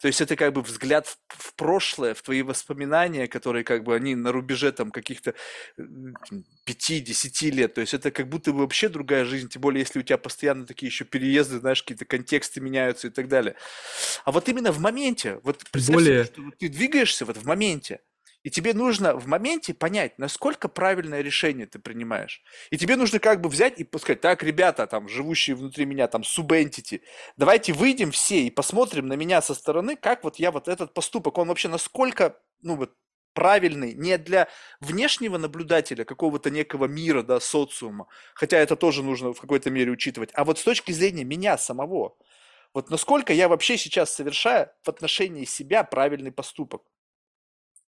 то 0.00 0.06
есть 0.06 0.20
это 0.20 0.36
как 0.36 0.52
бы 0.52 0.62
взгляд 0.62 1.06
в, 1.06 1.18
в 1.28 1.54
прошлое, 1.54 2.14
в 2.14 2.22
твои 2.22 2.42
воспоминания, 2.42 3.26
которые 3.26 3.64
как 3.64 3.84
бы 3.84 3.94
они 3.94 4.14
на 4.14 4.32
рубеже 4.32 4.72
там 4.72 4.90
каких-то 4.90 5.34
5-10 5.78 7.50
лет. 7.50 7.74
То 7.74 7.80
есть 7.80 7.94
это 7.94 8.10
как 8.10 8.28
будто 8.28 8.52
бы 8.52 8.60
вообще 8.60 8.88
другая 8.88 9.24
жизнь, 9.24 9.48
тем 9.48 9.62
более 9.62 9.80
если 9.80 10.00
у 10.00 10.02
тебя 10.02 10.18
постоянно 10.18 10.66
такие 10.66 10.88
еще 10.88 11.04
переезды, 11.04 11.58
знаешь, 11.58 11.82
какие-то 11.82 12.04
контексты 12.04 12.60
меняются 12.60 13.08
и 13.08 13.10
так 13.10 13.28
далее. 13.28 13.56
А 14.24 14.32
вот 14.32 14.48
именно 14.48 14.72
в 14.72 14.78
моменте, 14.78 15.40
вот 15.42 15.64
представь 15.70 15.94
более... 15.94 16.24
себе, 16.24 16.32
что 16.32 16.56
ты 16.58 16.68
двигаешься 16.68 17.24
вот 17.24 17.36
в 17.36 17.46
моменте, 17.46 18.00
и 18.42 18.50
тебе 18.50 18.74
нужно 18.74 19.14
в 19.14 19.26
моменте 19.26 19.74
понять, 19.74 20.18
насколько 20.18 20.68
правильное 20.68 21.20
решение 21.20 21.66
ты 21.66 21.78
принимаешь. 21.78 22.42
И 22.70 22.78
тебе 22.78 22.96
нужно 22.96 23.18
как 23.18 23.40
бы 23.40 23.48
взять 23.48 23.78
и 23.78 23.88
сказать, 23.98 24.20
так, 24.20 24.42
ребята, 24.42 24.86
там, 24.86 25.08
живущие 25.08 25.56
внутри 25.56 25.84
меня, 25.84 26.08
там, 26.08 26.24
субентити, 26.24 27.02
давайте 27.36 27.72
выйдем 27.72 28.10
все 28.10 28.42
и 28.42 28.50
посмотрим 28.50 29.06
на 29.08 29.14
меня 29.14 29.42
со 29.42 29.54
стороны, 29.54 29.96
как 29.96 30.24
вот 30.24 30.36
я 30.36 30.50
вот 30.50 30.68
этот 30.68 30.94
поступок, 30.94 31.38
он 31.38 31.48
вообще 31.48 31.68
насколько, 31.68 32.38
ну 32.62 32.76
вот, 32.76 32.94
правильный 33.32 33.94
не 33.94 34.18
для 34.18 34.48
внешнего 34.80 35.38
наблюдателя 35.38 36.04
какого-то 36.04 36.50
некого 36.50 36.86
мира, 36.86 37.22
да, 37.22 37.40
социума, 37.40 38.06
хотя 38.34 38.58
это 38.58 38.76
тоже 38.76 39.02
нужно 39.02 39.32
в 39.32 39.40
какой-то 39.40 39.70
мере 39.70 39.90
учитывать, 39.92 40.30
а 40.34 40.44
вот 40.44 40.58
с 40.58 40.64
точки 40.64 40.92
зрения 40.92 41.24
меня 41.24 41.56
самого. 41.58 42.16
Вот 42.72 42.90
насколько 42.90 43.32
я 43.32 43.48
вообще 43.48 43.76
сейчас 43.76 44.14
совершаю 44.14 44.70
в 44.82 44.88
отношении 44.88 45.44
себя 45.44 45.82
правильный 45.84 46.32
поступок. 46.32 46.82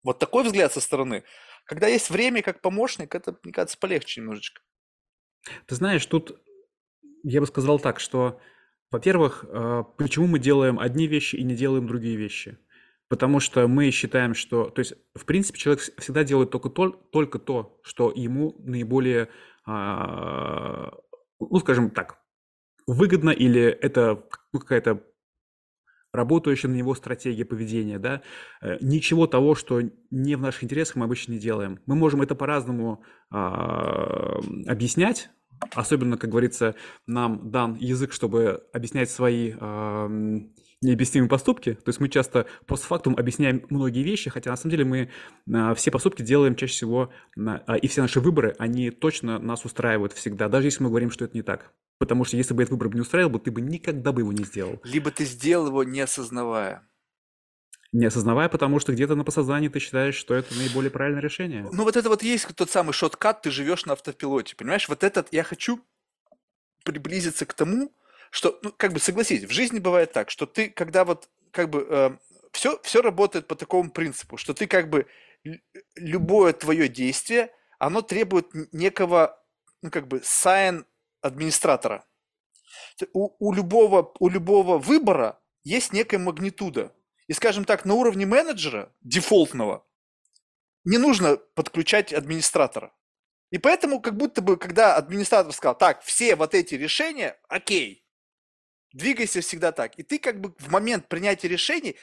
Вот 0.03 0.18
такой 0.18 0.44
взгляд 0.44 0.72
со 0.72 0.80
стороны. 0.80 1.24
Когда 1.64 1.86
есть 1.86 2.11
время 2.11 2.42
как 2.42 2.61
помощник, 2.61 3.14
это, 3.14 3.36
мне 3.42 3.53
кажется, 3.53 3.78
полегче 3.78 4.20
немножечко. 4.20 4.62
Ты 5.66 5.74
знаешь, 5.74 6.05
тут 6.07 6.40
я 7.22 7.40
бы 7.40 7.46
сказал 7.46 7.78
так, 7.78 8.00
что, 8.00 8.40
во-первых, 8.90 9.44
э, 9.48 9.84
почему 9.96 10.26
мы 10.26 10.38
делаем 10.38 10.78
одни 10.78 11.07
вещи 11.07 11.36
и 11.36 11.42
не 11.42 11.55
делаем 11.55 11.86
другие 11.86 12.16
вещи? 12.16 12.59
Потому 13.09 13.40
что 13.40 13.68
мы 13.68 13.90
считаем, 13.90 14.34
что, 14.34 14.70
то 14.70 14.80
есть, 14.80 14.94
в 15.14 15.24
принципе, 15.24 15.59
человек 15.59 15.82
всегда 15.98 16.24
делает 16.24 16.50
только 16.50 16.70
то, 16.70 16.90
только 16.90 17.38
то 17.38 17.78
что 17.82 18.11
ему 18.11 18.57
наиболее, 18.61 19.28
а, 19.66 20.92
ну, 21.38 21.59
скажем 21.61 21.90
так, 21.90 22.18
выгодно 22.86 23.30
или 23.30 23.62
это 23.62 24.24
ну, 24.53 24.61
какая-то 24.61 25.05
работающая 26.13 26.69
на 26.69 26.75
него 26.75 26.95
стратегия 26.95 27.45
поведения, 27.45 27.99
да, 27.99 28.23
э, 28.61 28.77
ничего 28.81 29.27
того, 29.27 29.55
что 29.55 29.81
не 30.11 30.37
в 30.37 30.41
наших 30.41 30.65
интересах, 30.65 30.97
мы 30.97 31.05
обычно 31.05 31.33
не 31.33 31.39
делаем. 31.39 31.81
Мы 31.87 31.95
можем 31.95 32.23
это 32.23 32.35
по-разному 32.35 33.03
а, 33.31 34.39
объяснять, 34.67 35.31
особенно, 35.75 36.19
как 36.19 36.31
говорится, 36.31 36.75
нам 37.07 37.51
дан 37.51 37.77
язык, 37.77 38.13
чтобы 38.13 38.63
объяснять 38.73 39.11
свои 39.11 39.55
а, 39.59 40.11
необъяснимые 40.83 41.28
поступки. 41.28 41.74
То 41.74 41.89
есть 41.89 42.01
мы 42.01 42.09
часто 42.09 42.47
постфактум 42.66 43.16
объясняем 43.16 43.64
многие 43.70 44.03
вещи, 44.03 44.30
хотя 44.30 44.51
на 44.51 44.57
самом 44.57 44.72
деле 44.72 44.85
мы 44.85 45.11
а, 45.53 45.74
все 45.74 45.91
поступки 45.91 46.22
делаем 46.22 46.57
чаще 46.57 46.72
всего, 46.72 47.12
а, 47.39 47.76
и 47.76 47.87
все 47.87 48.03
наши 48.03 48.20
выборы, 48.20 48.55
они 48.59 48.91
точно 48.91 49.39
нас 49.39 49.64
устраивают 49.64 50.12
всегда, 50.12 50.49
даже 50.49 50.66
если 50.66 50.83
мы 50.83 50.91
говорим, 50.91 51.11
что 51.11 51.24
это 51.24 51.37
не 51.37 51.43
так. 51.43 51.72
Потому 51.99 52.24
что 52.24 52.37
если 52.37 52.53
бы 52.53 52.62
этот 52.62 52.72
выбор 52.72 52.93
не 52.95 53.01
устраивал 53.01 53.30
бы, 53.30 53.39
ты 53.39 53.53
бы 53.53 53.61
никогда 53.61 54.12
бы 54.12 54.22
его 54.22 54.33
не 54.33 54.45
сделал. 54.45 54.80
Либо 54.83 55.11
ты 55.12 55.24
сделал 55.24 55.68
его, 55.68 55.85
не 55.85 56.01
осознавая. 56.01 56.89
Не 57.93 58.07
осознавая, 58.07 58.49
потому 58.49 58.80
что 58.80 58.93
где-то 58.93 59.14
на 59.14 59.22
подсознании 59.22 59.68
ты 59.68 59.78
считаешь, 59.78 60.14
что 60.14 60.35
это 60.35 60.55
наиболее 60.55 60.91
правильное 60.91 61.20
решение. 61.20 61.68
Ну 61.70 61.85
вот 61.85 61.97
это 61.97 62.09
вот 62.09 62.22
есть 62.22 62.49
тот 62.57 62.70
самый 62.70 62.93
шоткат, 62.93 63.43
ты 63.43 63.51
живешь 63.51 63.85
на 63.85 63.93
автопилоте, 63.93 64.57
понимаешь? 64.57 64.89
Вот 64.89 65.05
этот 65.05 65.28
я 65.30 65.45
хочу 65.45 65.80
приблизиться 66.85 67.47
к 67.47 67.55
тому, 67.55 67.93
что, 68.33 68.59
ну, 68.62 68.72
как 68.74 68.95
бы 68.95 68.99
согласись, 68.99 69.45
в 69.45 69.51
жизни 69.51 69.78
бывает 69.78 70.12
так, 70.12 70.30
что 70.30 70.47
ты, 70.47 70.70
когда 70.70 71.05
вот, 71.05 71.28
как 71.51 71.68
бы, 71.68 71.87
э, 71.89 72.11
все, 72.51 72.80
все 72.83 73.03
работает 73.03 73.47
по 73.47 73.55
такому 73.55 73.91
принципу, 73.91 74.39
что 74.39 74.55
ты, 74.55 74.66
как 74.66 74.89
бы, 74.89 75.07
любое 75.97 76.55
твое 76.55 76.89
действие, 76.89 77.53
оно 77.78 78.01
требует 78.01 78.49
некого, 78.72 79.39
ну, 79.83 79.91
как 79.91 80.09
бы, 80.09 80.20
sign 80.20 80.87
администратора. 81.20 82.07
У, 83.12 83.37
у, 83.39 83.53
любого, 83.53 84.14
у 84.18 84.30
любого 84.30 84.78
выбора 84.78 85.39
есть 85.62 85.93
некая 85.93 86.18
магнитуда. 86.18 86.91
И, 87.26 87.35
скажем 87.35 87.66
так, 87.66 87.85
на 87.85 87.93
уровне 87.93 88.24
менеджера, 88.24 88.95
дефолтного, 89.03 89.87
не 90.85 90.97
нужно 90.97 91.37
подключать 91.37 92.14
администратора. 92.14 92.95
И 93.51 93.59
поэтому, 93.59 94.01
как 94.01 94.16
будто 94.16 94.41
бы, 94.41 94.57
когда 94.57 94.97
администратор 94.97 95.53
сказал, 95.53 95.76
так, 95.76 96.03
все 96.03 96.35
вот 96.35 96.55
эти 96.55 96.76
решения, 96.76 97.39
окей, 97.49 98.01
двигайся 98.93 99.40
всегда 99.40 99.72
так. 99.72 99.99
И 99.99 100.03
ты 100.03 100.18
как 100.18 100.40
бы 100.40 100.55
в 100.59 100.70
момент 100.70 101.09
принятия 101.09 101.49
решений, 101.49 101.97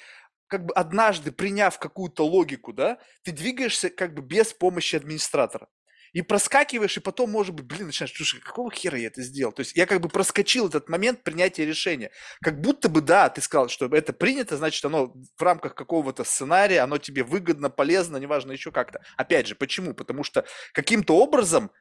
как 0.48 0.66
бы 0.66 0.74
однажды 0.74 1.32
приняв 1.32 1.78
какую-то 1.80 2.26
логику, 2.26 2.74
да, 2.74 2.98
ты 3.24 3.32
двигаешься 3.32 3.90
как 3.90 4.14
бы 4.14 4.22
без 4.22 4.54
помощи 4.54 4.96
администратора 4.96 5.68
и 6.14 6.22
проскакиваешь, 6.22 6.98
и 6.98 7.02
потом, 7.02 7.32
может 7.32 7.54
быть, 7.54 7.66
блин, 7.66 7.88
начинаешь, 7.88 8.16
слушай, 8.16 8.40
какого 8.42 8.72
хера 8.72 8.98
я 8.98 9.08
это 9.08 9.22
сделал? 9.22 9.52
То 9.52 9.62
есть 9.62 9.76
я 9.76 9.86
как 9.86 10.02
бы 10.02 10.10
проскочил 10.10 10.68
этот 10.68 10.90
момент 10.90 11.24
принятия 11.24 11.66
решения. 11.66 12.12
Как 12.42 12.60
будто 12.62 12.90
бы, 12.90 13.02
да, 13.02 13.30
ты 13.30 13.42
сказал, 13.42 13.70
что 13.70 13.86
это 13.86 14.14
принято, 14.14 14.58
значит, 14.58 14.84
оно 14.86 15.14
в 15.38 15.42
рамках 15.42 15.76
какого-то 15.76 16.24
сценария, 16.24 16.82
оно 16.82 16.98
тебе 16.98 17.24
выгодно, 17.24 17.70
полезно, 17.70 18.18
неважно 18.18 18.52
еще 18.54 18.72
как-то. 18.72 19.02
Опять 19.18 19.48
же, 19.48 19.56
почему? 19.56 19.94
Потому 19.94 20.24
что 20.24 20.46
каким-то 20.74 21.16
образом 21.16 21.72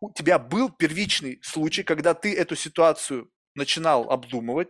у 0.00 0.12
тебя 0.12 0.38
был 0.38 0.70
первичный 0.70 1.40
случай, 1.42 1.82
когда 1.82 2.14
ты 2.14 2.34
эту 2.34 2.56
ситуацию 2.56 3.30
начинал 3.54 4.10
обдумывать, 4.10 4.68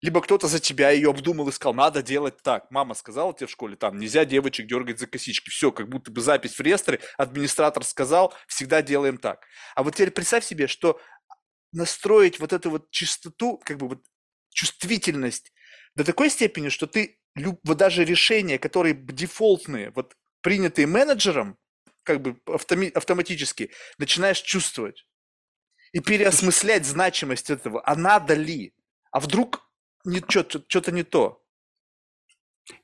либо 0.00 0.20
кто-то 0.20 0.46
за 0.46 0.60
тебя 0.60 0.90
ее 0.90 1.10
обдумал 1.10 1.48
и 1.48 1.52
сказал, 1.52 1.74
надо 1.74 2.02
делать 2.02 2.40
так. 2.42 2.70
Мама 2.70 2.94
сказала 2.94 3.34
тебе 3.34 3.48
в 3.48 3.50
школе, 3.50 3.76
там, 3.76 3.98
нельзя 3.98 4.24
девочек 4.24 4.66
дергать 4.68 5.00
за 5.00 5.06
косички. 5.08 5.50
Все, 5.50 5.72
как 5.72 5.88
будто 5.88 6.12
бы 6.12 6.20
запись 6.20 6.54
в 6.54 6.60
реестре, 6.60 7.00
администратор 7.16 7.82
сказал, 7.84 8.32
всегда 8.46 8.80
делаем 8.80 9.18
так. 9.18 9.44
А 9.74 9.82
вот 9.82 9.94
теперь 9.96 10.12
представь 10.12 10.44
себе, 10.44 10.68
что 10.68 11.00
настроить 11.72 12.38
вот 12.38 12.52
эту 12.52 12.70
вот 12.70 12.90
чистоту, 12.90 13.58
как 13.64 13.78
бы 13.78 13.88
вот 13.88 14.04
чувствительность 14.50 15.52
до 15.96 16.04
такой 16.04 16.30
степени, 16.30 16.68
что 16.68 16.86
ты 16.86 17.18
вот 17.34 17.76
даже 17.76 18.04
решения, 18.04 18.58
которые 18.58 18.94
дефолтные, 18.94 19.90
вот 19.90 20.14
принятые 20.42 20.86
менеджером, 20.86 21.56
как 22.04 22.22
бы 22.22 22.40
автоматически, 22.46 23.70
начинаешь 23.98 24.40
чувствовать 24.40 25.06
и 25.92 26.00
переосмыслять 26.00 26.86
значимость 26.86 27.50
этого. 27.50 27.82
А 27.84 27.94
надо 27.96 28.34
ли? 28.34 28.74
А 29.10 29.20
вдруг 29.20 29.68
что-то 30.28 30.92
не 30.92 31.02
то. 31.02 31.42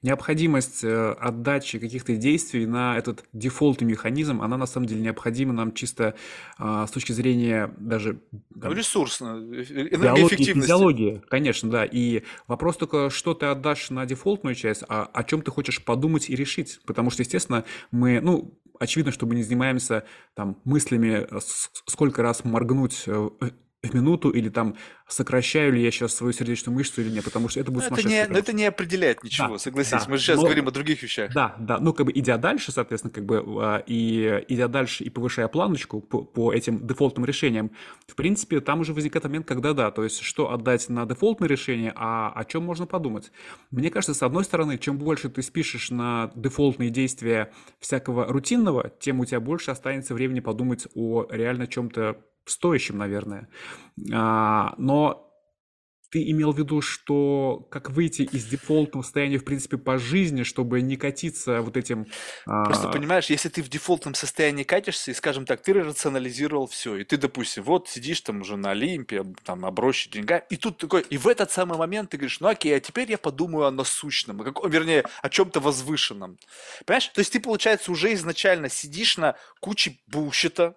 Необходимость 0.02 0.82
э, 0.82 1.12
отдачи 1.12 1.78
каких-то 1.78 2.16
действий 2.16 2.66
на 2.66 2.96
этот 2.96 3.24
дефолтный 3.32 3.86
механизм, 3.86 4.40
она 4.40 4.57
на 4.57 4.66
самом 4.66 4.86
деле 4.86 5.02
необходима 5.02 5.52
нам 5.52 5.74
чисто 5.74 6.14
а, 6.59 6.86
с 6.86 6.90
точки 6.90 7.12
зрения 7.12 7.74
даже 7.76 8.20
Ну, 8.32 8.61
там, 8.61 8.72
ресурсно, 8.72 9.38
э, 9.52 9.62
э, 9.62 9.94
энергоэффективности. 9.94 10.66
физиологии, 10.66 11.22
конечно, 11.28 11.70
да. 11.70 11.84
И 11.84 12.22
вопрос 12.46 12.76
только, 12.78 13.11
что 13.11 13.34
ты 13.34 13.46
отдашь 13.46 13.90
на 13.90 14.07
дефолтную 14.07 14.55
часть, 14.55 14.84
а 14.88 15.05
о 15.05 15.24
чем 15.24 15.42
ты 15.42 15.50
хочешь 15.50 15.84
подумать 15.84 16.30
и 16.30 16.36
решить. 16.36 16.80
Потому 16.86 17.11
что, 17.11 17.22
естественно, 17.22 17.64
мы, 17.90 18.20
ну, 18.20 18.59
очевидно, 18.79 19.12
что 19.12 19.27
мы 19.27 19.35
не 19.35 19.43
занимаемся 19.43 20.05
там 20.35 20.61
мыслями, 20.64 21.27
э, 21.31 21.41
сколько 21.87 22.22
раз 22.22 22.45
моргнуть 22.45 23.05
э, 23.07 23.12
в 23.12 23.95
минуту 23.95 24.31
или 24.31 24.49
там 24.49 24.77
сокращаю 25.07 25.72
ли 25.72 25.82
я 25.82 25.90
сейчас 25.90 26.14
свою 26.14 26.32
сердечную 26.32 26.74
мышцу 26.74 27.02
или 27.02 27.11
нет, 27.11 27.24
потому 27.24 27.48
что 27.48 27.61
это 27.61 27.70
Ну, 27.70 27.78
будет 27.78 27.92
это 27.92 28.09
не, 28.09 28.26
но 28.26 28.38
это 28.38 28.52
не 28.52 28.64
определяет 28.64 29.22
ничего, 29.22 29.55
Да, 29.55 29.59
согласись. 29.59 29.90
да, 29.92 30.05
Мы 30.09 30.16
же 30.16 30.22
сейчас 30.22 30.36
но 30.36 30.44
говорим 30.44 30.68
о 30.68 30.70
других 30.70 31.02
вещах. 31.02 31.32
да, 31.32 31.55
да, 31.59 31.78
ну 31.78 31.92
как 31.92 32.07
бы 32.07 32.12
идя 32.14 32.38
дальше, 32.38 32.72
соответственно, 32.72 33.12
как 33.12 33.24
бы 33.26 33.44
а, 33.62 33.82
и 33.86 34.44
идя 34.48 34.68
дальше 34.68 35.05
и 35.05 35.11
повышая 35.11 35.48
планочку 35.48 36.00
по, 36.00 36.22
по 36.24 36.52
этим 36.52 36.86
дефолтным 36.86 37.24
решениям, 37.26 37.70
в 38.07 38.14
принципе, 38.14 38.61
там 38.61 38.80
уже 38.80 38.94
возникает 38.94 39.24
момент, 39.24 39.46
когда 39.46 39.72
да, 39.74 39.90
то 39.90 40.05
есть 40.05 40.20
что 40.20 40.52
отдать 40.52 40.88
на 40.88 41.05
дефолтное 41.07 41.48
решение, 41.48 41.92
а 41.94 42.32
о 42.34 42.44
чем 42.44 42.64
можно 42.64 42.86
подумать. 42.86 43.30
Мне 43.70 43.90
кажется, 43.90 44.14
с 44.14 44.22
одной 44.22 44.44
стороны, 44.44 44.78
чем 44.78 44.98
больше 44.98 45.28
ты 45.28 45.42
спишешь 45.42 45.90
на 45.90 46.32
дефолтные 46.34 46.90
действия 46.90 47.52
всякого 47.78 48.26
рутинного, 48.26 48.90
тем 49.00 49.20
у 49.20 49.24
тебя 49.24 49.40
больше 49.40 49.70
останется 49.70 50.14
времени 50.14 50.40
подумать 50.40 50.86
о 50.94 51.26
реально 51.30 51.66
чем-то 51.66 52.16
стоящем, 52.46 52.98
наверное. 52.98 53.48
А, 54.12 54.74
но 54.95 55.24
ты 56.14 56.30
имел 56.30 56.53
в 56.53 56.59
виду, 56.59 56.80
что 56.80 57.66
как 57.72 57.90
выйти 57.90 58.22
из 58.22 58.45
дефолтного 58.45 59.03
состояния, 59.03 59.38
в 59.38 59.45
принципе, 59.45 59.78
по 59.78 59.99
жизни, 59.99 60.45
чтобы 60.45 60.80
не 60.80 60.97
катиться 60.97 61.61
вот 61.61 61.76
этим... 61.76 62.07
Просто 62.45 62.88
а, 62.88 62.92
понимаешь, 62.92 63.26
если 63.30 63.49
ты 63.49 63.64
в 63.64 63.68
дефолтном 63.68 64.14
состоянии 64.14 64.62
катишься, 64.62 65.11
и, 65.11 65.14
скажем 65.14 65.45
так, 65.45 65.61
ты 65.62 65.72
рационализировал 65.72 66.68
все, 66.68 66.95
и 66.99 67.05
ты, 67.05 67.16
допустим, 67.16 67.64
вот 67.64 67.88
сидишь 67.88 68.20
там 68.20 68.42
уже 68.42 68.57
на 68.57 68.70
Олимпе, 68.70 69.24
там, 69.42 69.64
обросший 69.64 70.12
деньгами, 70.12 70.45
и 70.51 70.57
тут 70.57 70.78
такой, 70.78 71.01
и 71.01 71.18
в 71.18 71.26
этот 71.26 71.51
самый 71.51 71.76
момент 71.76 72.11
ты 72.11 72.16
говоришь, 72.16 72.38
ну 72.38 72.47
окей, 72.47 72.76
а 72.76 72.78
теперь 72.78 73.11
я 73.11 73.18
подумаю 73.18 73.66
о 73.66 73.72
насущном, 73.72 74.40
о 74.40 74.45
каком- 74.45 74.70
вернее, 74.70 75.03
о 75.20 75.28
чем-то 75.28 75.59
возвышенном. 75.59 76.38
Понимаешь? 76.86 77.09
То 77.09 77.18
есть 77.18 77.32
ты, 77.32 77.40
получается, 77.40 77.90
уже 77.90 78.14
изначально 78.14 78.68
сидишь 78.68 79.16
на 79.16 79.34
куче 79.59 79.99
булщита, 80.07 80.76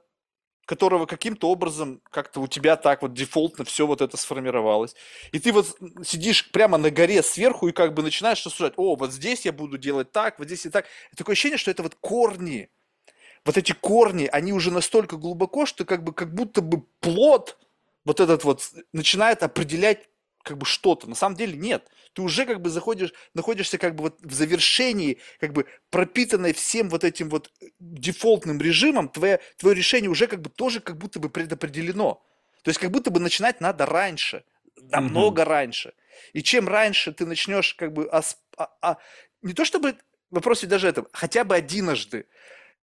которого 0.68 1.06
каким-то 1.06 1.50
образом 1.50 2.02
как-то 2.12 2.42
у 2.42 2.48
тебя 2.48 2.76
так 2.76 3.02
вот 3.02 3.14
дефолтно 3.14 3.64
все 3.64 3.88
вот 3.88 4.02
это 4.02 4.18
сформировалось. 4.18 4.96
И 5.32 5.40
ты 5.40 5.54
вот 5.54 5.78
сидишь 6.04 6.52
прямо 6.52 6.78
на 6.78 6.92
горе 6.92 7.24
сверху 7.24 7.70
и 7.70 7.72
как 7.72 7.94
бы 7.94 8.04
начинаешь 8.04 8.46
рассуждать, 8.46 8.74
о, 8.76 8.98
вот 8.98 9.14
здесь 9.14 9.46
я 9.46 9.54
буду 9.54 9.78
делать 9.78 10.12
так, 10.12 10.38
вот 10.38 10.48
здесь 10.48 10.66
и 10.66 10.70
так. 10.70 10.86
И 11.14 11.16
такое 11.16 11.34
ощущение, 11.34 11.58
что 11.58 11.72
это 11.72 11.84
вот 11.84 11.96
корни, 11.96 12.70
вот 13.46 13.58
эти 13.58 13.72
корни, 13.72 14.28
они 14.30 14.52
уже 14.52 14.70
настолько 14.70 15.16
глубоко, 15.16 15.66
что 15.66 15.86
как 15.86 16.04
бы 16.04 16.12
как 16.14 16.36
будто 16.36 16.62
бы 16.62 16.84
плод 17.00 17.58
вот 18.04 18.20
этот 18.20 18.44
вот 18.44 18.70
начинает 18.92 19.44
определять 19.44 20.10
как 20.48 20.58
бы 20.58 20.66
что-то. 20.66 21.08
На 21.08 21.16
самом 21.16 21.36
деле 21.36 21.58
нет. 21.58 21.88
Ты 22.14 22.22
уже 22.22 22.46
как 22.46 22.62
бы 22.62 22.70
заходишь, 22.70 23.14
находишься 23.34 23.78
как 23.78 23.96
бы 23.96 24.04
вот 24.04 24.20
в 24.22 24.34
завершении, 24.34 25.20
как 25.40 25.54
бы 25.54 25.66
пропитанной 25.90 26.54
всем 26.54 26.90
вот 26.90 27.04
этим 27.04 27.30
вот 27.30 27.52
э, 27.62 27.68
дефолтным 27.80 28.60
режимом, 28.60 29.10
твое, 29.10 29.40
твое 29.58 29.76
решение 29.76 30.10
уже 30.10 30.28
как 30.28 30.42
бы 30.42 30.50
тоже 30.50 30.80
как 30.80 30.98
будто 30.98 31.20
бы 31.20 31.30
предопределено. 31.30 32.24
То 32.64 32.70
есть 32.70 32.80
как 32.80 32.92
будто 32.92 33.12
бы 33.12 33.20
начинать 33.20 33.62
надо 33.62 33.86
раньше, 33.86 34.44
намного 34.76 35.46
раньше. 35.46 35.94
И 36.34 36.42
чем 36.42 36.68
раньше 36.68 37.12
ты 37.14 37.26
начнешь 37.26 37.74
как 37.76 37.94
бы 37.94 38.08
ос- 38.08 38.38
а- 38.58 38.70
а- 38.82 38.98
не 39.42 39.54
то 39.54 39.66
чтобы 39.66 39.96
вопрос 40.32 40.62
ведь 40.64 40.72
даже 40.72 40.88
это, 40.88 41.06
хотя 41.14 41.44
бы 41.44 41.58
единожды 41.58 42.26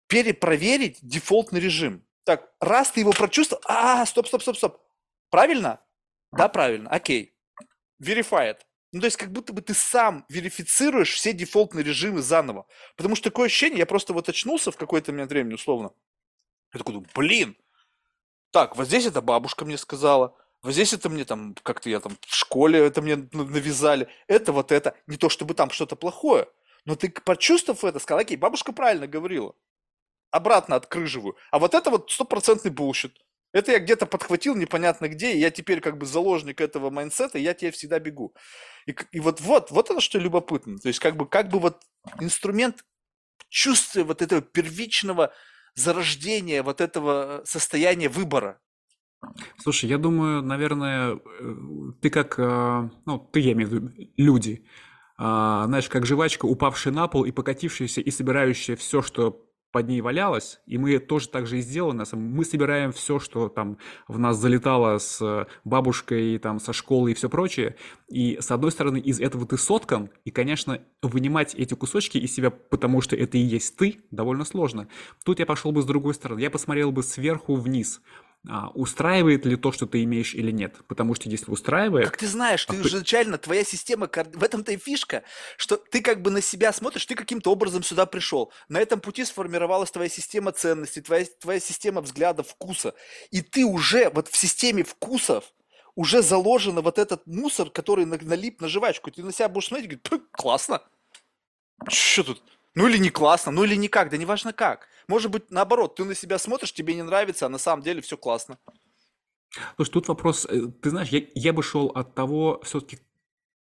перепроверить 0.08 0.98
дефолтный 1.00 1.60
режим. 1.60 2.02
Так, 2.24 2.50
раз 2.60 2.90
ты 2.90 3.00
его 3.00 3.12
прочувствовал, 3.12 3.62
а, 3.66 4.04
стоп, 4.06 4.26
стоп, 4.26 4.42
стоп, 4.42 4.56
стоп. 4.56 4.80
Правильно? 5.30 5.80
Да, 6.32 6.48
правильно, 6.48 6.90
окей. 6.90 7.34
Verified. 8.02 8.58
Ну, 8.92 9.00
то 9.00 9.06
есть, 9.06 9.16
как 9.16 9.32
будто 9.32 9.52
бы 9.52 9.62
ты 9.62 9.72
сам 9.74 10.26
верифицируешь 10.28 11.12
все 11.14 11.32
дефолтные 11.32 11.84
режимы 11.84 12.20
заново. 12.20 12.66
Потому 12.96 13.16
что 13.16 13.30
такое 13.30 13.46
ощущение, 13.46 13.78
я 13.78 13.86
просто 13.86 14.12
вот 14.12 14.28
очнулся 14.28 14.70
в 14.70 14.76
какой-то 14.76 15.12
момент 15.12 15.30
времени, 15.30 15.54
условно. 15.54 15.92
Я 16.74 16.78
такой 16.78 16.94
думаю, 16.94 17.08
блин, 17.14 17.56
так, 18.50 18.76
вот 18.76 18.86
здесь 18.86 19.06
это 19.06 19.22
бабушка 19.22 19.64
мне 19.64 19.78
сказала, 19.78 20.36
вот 20.62 20.72
здесь 20.72 20.92
это 20.92 21.08
мне 21.08 21.24
там, 21.24 21.54
как-то 21.62 21.88
я 21.88 22.00
там 22.00 22.16
в 22.20 22.34
школе 22.34 22.80
это 22.80 23.00
мне 23.00 23.16
навязали, 23.32 24.08
это 24.26 24.52
вот 24.52 24.72
это. 24.72 24.94
Не 25.06 25.16
то 25.16 25.28
чтобы 25.28 25.54
там 25.54 25.70
что-то 25.70 25.96
плохое, 25.96 26.46
но 26.84 26.96
ты, 26.96 27.10
почувствовав 27.10 27.84
это, 27.84 27.98
сказал, 27.98 28.20
окей, 28.20 28.36
бабушка 28.36 28.72
правильно 28.72 29.06
говорила 29.06 29.54
обратно 30.32 30.76
открыживаю. 30.76 31.36
А 31.52 31.60
вот 31.60 31.74
это 31.74 31.90
вот 31.90 32.10
стопроцентный 32.10 32.72
булщит. 32.72 33.16
Это 33.52 33.72
я 33.72 33.78
где-то 33.78 34.06
подхватил 34.06 34.54
непонятно 34.56 35.08
где, 35.08 35.34
и 35.34 35.38
я 35.38 35.50
теперь 35.50 35.80
как 35.80 35.98
бы 35.98 36.06
заложник 36.06 36.60
этого 36.60 36.90
майнсета, 36.90 37.38
и 37.38 37.42
я 37.42 37.54
тебе 37.54 37.70
всегда 37.70 37.98
бегу. 37.98 38.34
И, 38.86 38.96
и 39.12 39.20
вот, 39.20 39.40
вот, 39.40 39.70
вот 39.70 39.90
это 39.90 40.00
что 40.00 40.18
любопытно. 40.18 40.78
То 40.78 40.88
есть 40.88 41.00
как 41.00 41.16
бы, 41.16 41.26
как 41.26 41.48
бы 41.48 41.58
вот 41.58 41.82
инструмент 42.20 42.84
чувствия 43.48 44.04
вот 44.04 44.22
этого 44.22 44.40
первичного 44.40 45.32
зарождения, 45.74 46.62
вот 46.62 46.80
этого 46.80 47.42
э, 47.42 47.44
состояния 47.44 48.08
выбора. 48.08 48.58
Слушай, 49.58 49.90
я 49.90 49.98
думаю, 49.98 50.42
наверное, 50.42 51.16
э, 51.16 51.54
ты 52.00 52.10
как, 52.10 52.38
а, 52.38 52.90
ну, 53.06 53.18
ты, 53.18 53.40
я 53.40 53.52
имею 53.52 53.68
в 53.68 53.72
виду, 53.72 53.92
люди, 54.16 54.66
а, 55.16 55.66
знаешь, 55.66 55.88
как 55.88 56.06
жвачка, 56.06 56.46
упавшая 56.46 56.92
на 56.92 57.06
пол 57.06 57.24
и 57.24 57.30
покатившаяся 57.30 58.00
и 58.00 58.10
собирающая 58.10 58.76
все, 58.76 59.02
что 59.02 59.46
под 59.72 59.88
ней 59.88 60.00
валялось, 60.00 60.60
и 60.66 60.78
мы 60.78 60.98
тоже 60.98 61.28
так 61.28 61.46
же 61.46 61.58
и 61.58 61.62
самом- 62.04 62.32
Мы 62.32 62.44
собираем 62.44 62.92
все, 62.92 63.18
что 63.18 63.48
там 63.48 63.78
в 64.06 64.18
нас 64.18 64.36
залетало 64.36 64.98
с 64.98 65.48
бабушкой, 65.64 66.38
там, 66.38 66.60
со 66.60 66.72
школы 66.72 67.10
и 67.10 67.14
все 67.14 67.28
прочее. 67.28 67.76
И, 68.08 68.38
с 68.40 68.50
одной 68.50 68.70
стороны, 68.70 68.98
из 68.98 69.20
этого 69.20 69.46
ты 69.46 69.56
соткан, 69.56 70.10
и, 70.24 70.30
конечно, 70.30 70.80
вынимать 71.00 71.54
эти 71.54 71.74
кусочки 71.74 72.18
из 72.18 72.34
себя, 72.34 72.50
потому 72.50 73.00
что 73.00 73.16
это 73.16 73.38
и 73.38 73.40
есть 73.40 73.76
ты, 73.76 74.00
довольно 74.10 74.44
сложно. 74.44 74.88
Тут 75.24 75.38
я 75.40 75.46
пошел 75.46 75.72
бы 75.72 75.82
с 75.82 75.86
другой 75.86 76.14
стороны. 76.14 76.40
Я 76.40 76.50
посмотрел 76.50 76.92
бы 76.92 77.02
сверху 77.02 77.54
вниз. 77.54 78.02
А, 78.48 78.70
устраивает 78.70 79.46
ли 79.46 79.54
то, 79.56 79.70
что 79.70 79.86
ты 79.86 80.02
имеешь 80.02 80.34
или 80.34 80.50
нет? 80.50 80.74
Потому 80.88 81.14
что 81.14 81.28
если 81.28 81.48
устраивает, 81.50 82.06
Как 82.06 82.16
ты 82.16 82.26
знаешь, 82.26 82.64
ты 82.66 82.76
А 82.76 82.82
ты- 82.82 82.88
изначально, 82.88 83.38
твоя 83.38 83.62
система, 83.62 84.08
в 84.08 84.42
этом-то 84.42 84.72
и 84.72 84.76
фишка, 84.76 85.22
что 85.56 85.76
ты 85.76 86.00
как 86.02 86.22
бы 86.22 86.32
на 86.32 86.40
себя 86.42 86.72
смотришь, 86.72 87.06
ты 87.06 87.14
каким-то 87.14 87.52
образом 87.52 87.84
сюда 87.84 88.04
пришел. 88.04 88.52
На 88.68 88.78
этом 88.80 89.00
пути 89.00 89.24
сформировалась 89.24 89.92
твоя 89.92 90.08
система 90.08 90.50
ценностей, 90.50 91.02
твоя, 91.02 91.24
твоя 91.40 91.60
система 91.60 92.00
взгляда, 92.00 92.42
вкуса. 92.42 92.94
И 93.30 93.42
ты 93.42 93.64
уже 93.64 94.10
вот 94.10 94.26
в 94.26 94.36
системе 94.36 94.82
вкусов 94.82 95.44
уже 95.94 96.20
заложено 96.20 96.80
вот 96.80 96.98
этот 96.98 97.24
мусор, 97.28 97.70
который 97.70 98.06
на- 98.06 98.18
налип 98.20 98.60
на 98.60 98.68
жвачку. 98.68 99.12
Ты 99.12 99.22
на 99.22 99.32
себя 99.32 99.48
будешь 99.48 99.68
смотреть 99.68 99.84
и 99.84 99.88
говорить, 99.94 100.02
«Пф, 100.02 100.20
классно. 100.32 100.82
Что 101.88 102.24
тут? 102.24 102.42
Ну 102.74 102.88
или 102.88 102.98
не 102.98 103.10
классно, 103.10 103.52
ну 103.52 103.64
или 103.64 103.74
никак, 103.74 104.10
да 104.10 104.16
неважно 104.16 104.52
как. 104.52 104.88
Может 105.08 105.30
быть, 105.30 105.50
наоборот, 105.50 105.96
ты 105.96 106.04
на 106.04 106.14
себя 106.14 106.38
смотришь, 106.38 106.72
тебе 106.72 106.94
не 106.94 107.02
нравится, 107.02 107.46
а 107.46 107.48
на 107.48 107.58
самом 107.58 107.82
деле 107.82 108.00
все 108.00 108.16
классно. 108.16 108.58
Слушай, 109.76 109.90
тут 109.90 110.08
вопрос, 110.08 110.46
э, 110.46 110.68
ты 110.80 110.90
знаешь, 110.90 111.08
я, 111.08 111.22
я 111.34 111.52
бы 111.52 111.62
шел 111.62 111.88
от 111.88 112.14
того, 112.14 112.60
все-таки 112.64 112.98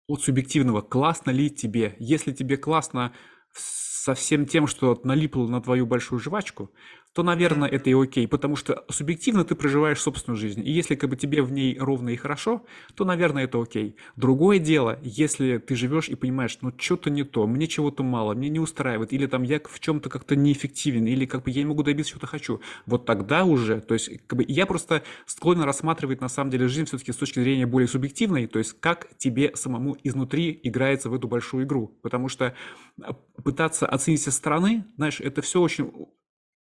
от 0.08 0.22
субъективного, 0.22 0.80
классно 0.80 1.30
ли 1.30 1.50
тебе. 1.50 1.96
Если 1.98 2.32
тебе 2.32 2.56
классно 2.56 3.14
со 3.54 4.14
всем 4.14 4.46
тем, 4.46 4.66
что 4.66 4.98
налипло 5.04 5.46
на 5.46 5.60
твою 5.60 5.86
большую 5.86 6.18
жвачку, 6.18 6.72
то, 7.12 7.22
наверное, 7.22 7.68
это 7.68 7.90
и 7.90 7.94
окей, 7.94 8.26
потому 8.26 8.56
что 8.56 8.84
субъективно 8.88 9.44
ты 9.44 9.54
проживаешь 9.54 10.00
собственную 10.00 10.38
жизнь. 10.38 10.66
И 10.66 10.70
если 10.70 10.94
как 10.94 11.10
бы 11.10 11.16
тебе 11.16 11.42
в 11.42 11.52
ней 11.52 11.78
ровно 11.78 12.10
и 12.10 12.16
хорошо, 12.16 12.64
то, 12.94 13.04
наверное, 13.04 13.44
это 13.44 13.60
окей. 13.60 13.96
Другое 14.16 14.58
дело, 14.58 14.98
если 15.02 15.58
ты 15.58 15.76
живешь 15.76 16.08
и 16.08 16.14
понимаешь, 16.14 16.56
ну 16.62 16.72
что-то 16.76 17.10
не 17.10 17.24
то, 17.24 17.46
мне 17.46 17.66
чего-то 17.66 18.02
мало, 18.02 18.34
мне 18.34 18.48
не 18.48 18.60
устраивает, 18.60 19.12
или 19.12 19.26
там 19.26 19.42
я 19.42 19.60
в 19.62 19.78
чем-то 19.78 20.08
как-то 20.08 20.36
неэффективен, 20.36 21.06
или 21.06 21.26
как 21.26 21.44
бы 21.44 21.50
я 21.50 21.62
не 21.62 21.68
могу 21.68 21.82
добиться 21.82 22.12
чего-то 22.12 22.26
хочу, 22.26 22.60
вот 22.86 23.04
тогда 23.04 23.44
уже, 23.44 23.80
то 23.80 23.94
есть 23.94 24.26
как 24.26 24.38
бы 24.38 24.44
я 24.48 24.64
просто 24.64 25.02
склонен 25.26 25.62
рассматривать 25.62 26.20
на 26.20 26.28
самом 26.28 26.50
деле 26.50 26.68
жизнь 26.68 26.86
все-таки 26.86 27.12
с 27.12 27.16
точки 27.16 27.40
зрения 27.40 27.66
более 27.66 27.88
субъективной, 27.88 28.46
то 28.46 28.58
есть 28.58 28.78
как 28.80 29.08
тебе 29.18 29.54
самому 29.54 29.96
изнутри 30.02 30.58
играется 30.62 31.10
в 31.10 31.14
эту 31.14 31.28
большую 31.28 31.64
игру, 31.64 31.98
потому 32.02 32.28
что 32.28 32.54
а, 33.02 33.12
пытаться 33.12 33.86
оценить 33.86 34.22
со 34.22 34.30
стороны, 34.30 34.84
знаешь, 34.96 35.20
это 35.20 35.42
все 35.42 35.60
очень 35.60 35.92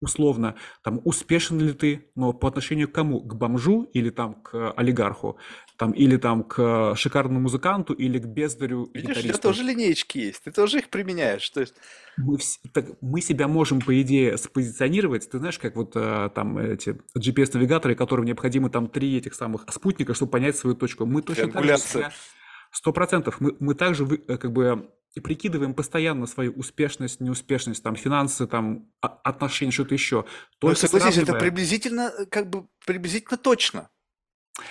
условно, 0.01 0.55
там, 0.83 1.01
успешен 1.03 1.59
ли 1.59 1.73
ты, 1.73 2.09
но 2.15 2.33
по 2.33 2.47
отношению 2.47 2.87
к 2.87 2.93
кому? 2.93 3.21
К 3.21 3.35
бомжу 3.35 3.83
или 3.93 4.09
там 4.09 4.35
к 4.35 4.71
олигарху, 4.71 5.37
там, 5.77 5.91
или 5.91 6.17
там 6.17 6.43
к 6.43 6.95
шикарному 6.95 7.41
музыканту, 7.41 7.93
или 7.93 8.19
к 8.19 8.25
бездарю 8.25 8.89
Видишь, 8.93 9.17
у 9.17 9.21
тебя 9.21 9.37
тоже 9.37 9.63
линеечки 9.63 10.17
есть, 10.19 10.43
ты 10.43 10.51
тоже 10.51 10.79
их 10.79 10.89
применяешь. 10.89 11.49
То 11.49 11.61
есть 11.61 11.75
Мы, 12.17 12.35
вс- 12.35 12.59
так, 12.73 12.85
мы 13.01 13.21
себя 13.21 13.47
можем, 13.47 13.81
по 13.81 14.01
идее, 14.01 14.37
спозиционировать. 14.37 15.29
Ты 15.29 15.39
знаешь, 15.39 15.59
как 15.59 15.75
вот 15.75 15.91
э, 15.95 16.29
там 16.33 16.57
эти 16.57 16.97
GPS-навигаторы, 17.17 17.95
которым 17.95 18.25
необходимы 18.25 18.69
там 18.69 18.87
три 18.87 19.17
этих 19.17 19.33
самых 19.33 19.65
спутника, 19.69 20.13
чтобы 20.13 20.31
понять 20.31 20.55
свою 20.57 20.75
точку. 20.75 21.05
Мы 21.05 21.21
точно 21.21 21.51
так 21.51 21.63
же 21.63 21.77
себя... 21.77 22.11
Сто 22.71 22.93
процентов. 22.93 23.41
Мы, 23.41 23.55
мы 23.59 23.73
также 23.73 24.05
э, 24.05 24.37
как 24.37 24.51
бы 24.51 24.89
и 25.19 25.21
прикидываем 25.21 25.73
постоянно 25.73 26.25
свою 26.27 26.53
успешность, 26.53 27.19
неуспешность, 27.19 27.83
там, 27.83 27.95
финансы, 27.95 28.47
там, 28.47 28.87
отношения, 29.01 29.71
что-то 29.71 29.93
еще. 29.93 30.25
Ну, 30.61 30.73
согласись, 30.75 31.15
сравнивая... 31.15 31.23
это 31.23 31.33
приблизительно, 31.33 32.13
э, 32.17 32.25
как 32.25 32.49
бы, 32.49 32.67
приблизительно 32.85 33.37
точно. 33.37 33.89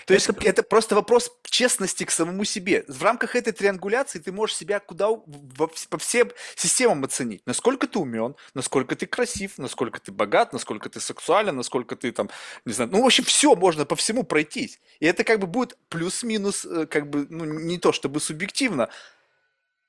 То 0.06 0.14
есть 0.14 0.28
это... 0.28 0.46
это 0.46 0.62
просто 0.62 0.94
вопрос 0.94 1.30
честности 1.44 2.04
к 2.04 2.10
самому 2.10 2.44
себе. 2.44 2.84
В 2.88 3.02
рамках 3.02 3.36
этой 3.36 3.52
триангуляции 3.52 4.18
ты 4.18 4.32
можешь 4.32 4.56
себя 4.56 4.80
куда 4.80 5.08
во, 5.08 5.70
по 5.88 5.98
всем 5.98 6.30
системам 6.56 7.04
оценить. 7.04 7.42
Насколько 7.46 7.86
ты 7.86 7.98
умен, 7.98 8.34
насколько 8.54 8.96
ты 8.96 9.06
красив, 9.06 9.58
насколько 9.58 10.00
ты 10.00 10.12
богат, 10.12 10.52
насколько 10.52 10.88
ты 10.88 11.00
сексуален, 11.00 11.56
насколько 11.56 11.96
ты 11.96 12.12
там, 12.12 12.28
не 12.64 12.72
знаю, 12.72 12.90
ну, 12.90 13.02
в 13.02 13.06
общем, 13.06 13.24
все 13.24 13.54
можно 13.54 13.84
по 13.84 13.96
всему 13.96 14.24
пройтись. 14.24 14.80
И 15.00 15.06
это 15.06 15.24
как 15.24 15.40
бы 15.40 15.46
будет 15.46 15.78
плюс-минус, 15.88 16.64
э, 16.64 16.86
как 16.86 17.08
бы, 17.08 17.26
ну, 17.28 17.44
не 17.44 17.78
то 17.78 17.92
чтобы 17.92 18.20
субъективно. 18.20 18.88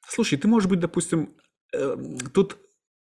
Слушай, 0.10 0.38
ты 0.40 0.48
можешь 0.48 0.70
быть, 0.70 0.80
допустим, 0.80 1.36
э, 1.74 1.96
тут 2.34 2.58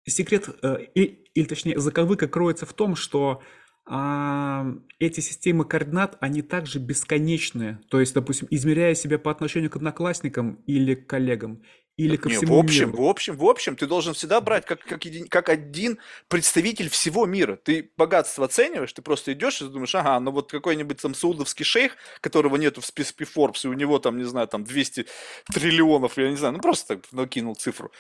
секрет, 0.06 0.48
э, 0.62 0.84
и, 0.94 1.24
или 1.34 1.46
точнее, 1.46 1.78
заковыка 1.78 2.28
кроется 2.28 2.66
в 2.66 2.72
том, 2.74 2.96
что 2.96 3.42
а, 3.90 4.66
эти 4.98 5.20
системы 5.20 5.64
координат, 5.64 6.18
они 6.20 6.42
также 6.42 6.78
бесконечные. 6.78 7.80
То 7.88 8.00
есть, 8.00 8.12
допустим, 8.12 8.46
измеряя 8.50 8.94
себя 8.94 9.18
по 9.18 9.30
отношению 9.30 9.70
к 9.70 9.76
одноклассникам 9.76 10.56
или 10.66 10.94
к 10.94 11.06
коллегам, 11.06 11.62
или 11.98 12.16
ко 12.16 12.28
Нет, 12.28 12.38
всему 12.38 12.56
в 12.56 12.60
общем, 12.60 12.90
миру. 12.90 13.02
в 13.02 13.08
общем, 13.08 13.36
в 13.36 13.44
общем, 13.44 13.76
ты 13.76 13.86
должен 13.86 14.14
всегда 14.14 14.40
брать 14.40 14.64
как, 14.64 14.80
как, 14.84 15.04
един, 15.04 15.26
как 15.26 15.48
один 15.48 15.98
представитель 16.28 16.88
всего 16.88 17.26
мира. 17.26 17.56
Ты 17.56 17.90
богатство 17.96 18.44
оцениваешь, 18.44 18.92
ты 18.92 19.02
просто 19.02 19.32
идешь 19.32 19.60
и 19.60 19.64
думаешь, 19.64 19.94
ага, 19.96 20.20
ну 20.20 20.30
вот 20.30 20.50
какой-нибудь 20.52 21.02
там 21.02 21.12
саудовский 21.14 21.64
шейх, 21.64 21.96
которого 22.20 22.56
нету 22.56 22.80
в 22.80 22.86
списке 22.86 23.24
Forbes, 23.24 23.64
и 23.64 23.68
у 23.68 23.72
него 23.72 23.98
там, 23.98 24.16
не 24.16 24.24
знаю, 24.24 24.46
там 24.46 24.62
200 24.62 25.06
триллионов, 25.52 26.16
я 26.16 26.30
не 26.30 26.36
знаю, 26.36 26.54
ну 26.54 26.60
просто 26.60 26.96
так 26.96 27.12
накинул 27.12 27.56
цифру. 27.56 27.90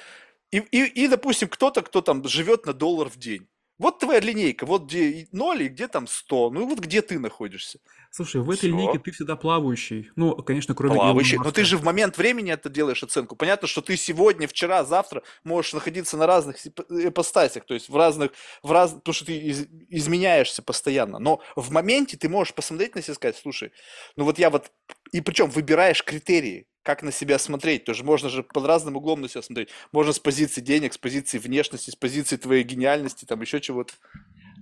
И, 0.52 0.58
и, 0.58 0.84
и 0.84 1.08
допустим, 1.08 1.48
кто-то, 1.48 1.82
кто 1.82 2.00
там 2.00 2.26
живет 2.26 2.66
на 2.66 2.72
доллар 2.72 3.10
в 3.10 3.18
день. 3.18 3.48
Вот 3.78 4.00
твоя 4.00 4.20
линейка, 4.20 4.66
вот 4.66 4.86
где 4.86 5.28
0 5.32 5.62
и 5.62 5.68
где 5.68 5.88
там 5.88 6.06
100. 6.06 6.50
Ну 6.50 6.62
и 6.62 6.64
вот 6.64 6.80
где 6.80 7.00
ты 7.00 7.18
находишься. 7.18 7.78
Слушай, 8.10 8.40
в 8.40 8.50
этой 8.50 8.60
Всё. 8.60 8.68
линейке 8.68 8.98
ты 8.98 9.10
всда 9.12 9.36
плавающий. 9.36 10.10
Ну, 10.16 10.34
конечно, 10.36 10.74
кроме 10.74 10.94
Плавающий. 10.94 11.38
Но 11.38 11.52
ты 11.52 11.64
же 11.64 11.76
в 11.76 11.84
момент 11.84 12.16
времени 12.16 12.50
это 12.50 12.68
делаешь 12.68 13.02
оценку. 13.02 13.36
Понятно, 13.36 13.68
что 13.68 13.82
ты 13.82 13.96
сегодня, 13.96 14.48
вчера, 14.48 14.84
завтра 14.84 15.22
можешь 15.44 15.74
находиться 15.74 16.16
на 16.16 16.26
разных 16.26 16.56
ипостасях, 16.66 17.64
то 17.66 17.74
есть 17.74 17.88
в 17.88 17.96
разных, 17.96 18.32
в 18.62 18.72
раз... 18.72 18.92
потому 18.92 19.12
что 19.12 19.26
ты 19.26 19.36
из... 19.36 19.66
изменяешься 19.88 20.62
постоянно. 20.62 21.18
Но 21.18 21.40
в 21.54 21.70
моменте 21.70 22.16
ты 22.16 22.28
можешь 22.28 22.54
посмотреть 22.54 22.94
на 22.94 23.02
себя 23.02 23.12
и 23.12 23.16
сказать, 23.16 23.36
слушай, 23.36 23.72
ну 24.16 24.24
вот 24.24 24.38
я 24.38 24.50
вот... 24.50 24.70
И 25.12 25.20
причем 25.20 25.50
выбираешь 25.50 26.02
критерии 26.02 26.66
как 26.88 27.02
на 27.02 27.12
себя 27.12 27.38
смотреть. 27.38 27.84
Тоже 27.84 28.02
можно 28.02 28.30
же 28.30 28.42
под 28.42 28.64
разным 28.64 28.96
углом 28.96 29.20
на 29.20 29.28
себя 29.28 29.42
смотреть. 29.42 29.68
Можно 29.92 30.14
с 30.14 30.18
позиции 30.18 30.62
денег, 30.62 30.94
с 30.94 30.96
позиции 30.96 31.36
внешности, 31.36 31.90
с 31.90 31.96
позиции 31.96 32.38
твоей 32.38 32.64
гениальности, 32.64 33.26
там 33.26 33.42
еще 33.42 33.60
чего-то. 33.60 33.92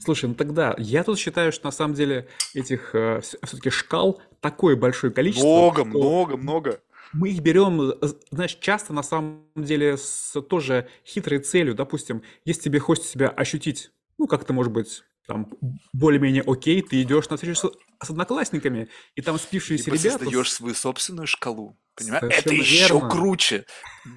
Слушай, 0.01 0.31
ну 0.31 0.35
тогда 0.35 0.75
я 0.77 1.05
тут 1.05 1.21
считаю, 1.21 1.53
что 1.53 1.67
на 1.67 1.71
самом 1.71 1.95
деле 1.95 2.27
этих 2.53 2.97
э, 2.97 3.21
все-таки 3.21 3.71
шкал 3.71 4.21
такое 4.41 4.75
большое 4.75 5.13
количество. 5.13 5.47
Много, 5.47 5.85
много, 5.85 6.37
много. 6.37 6.81
Мы 7.13 7.29
их 7.29 7.43
берем, 7.43 7.81
э, 7.81 7.95
знаешь, 8.33 8.59
часто 8.61 8.93
на 8.93 9.05
самом 9.05 9.45
деле 9.55 9.97
с 9.97 10.33
тоже 10.51 10.89
хитрой 11.07 11.39
целью. 11.39 11.77
Допустим, 11.77 12.25
если 12.45 12.63
тебе 12.63 12.81
хочется 12.81 13.09
себя 13.09 13.29
ощутить, 13.29 13.93
ну, 14.19 14.27
как-то, 14.27 14.53
может 14.53 14.73
быть, 14.73 15.05
там 15.29 15.49
более-менее 15.93 16.43
окей, 16.47 16.83
ты 16.83 17.03
идешь 17.03 17.29
на 17.29 17.37
встречу 17.37 17.73
с, 18.03 18.11
одноклассниками, 18.11 18.89
и 19.15 19.23
там 19.23 19.39
спившиеся 19.39 19.91
ребята... 19.91 20.19
создаешь 20.19 20.53
свою 20.53 20.75
собственную 20.75 21.27
шкалу. 21.27 21.77
Понимаешь? 21.97 22.25
Это 22.31 22.53
еще 22.53 22.95
верно. 22.95 23.09
круче. 23.09 23.65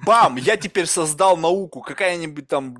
Бам! 0.04 0.36
Я 0.36 0.56
теперь 0.56 0.86
создал 0.86 1.36
науку, 1.36 1.80
какая-нибудь 1.80 2.46
там 2.46 2.76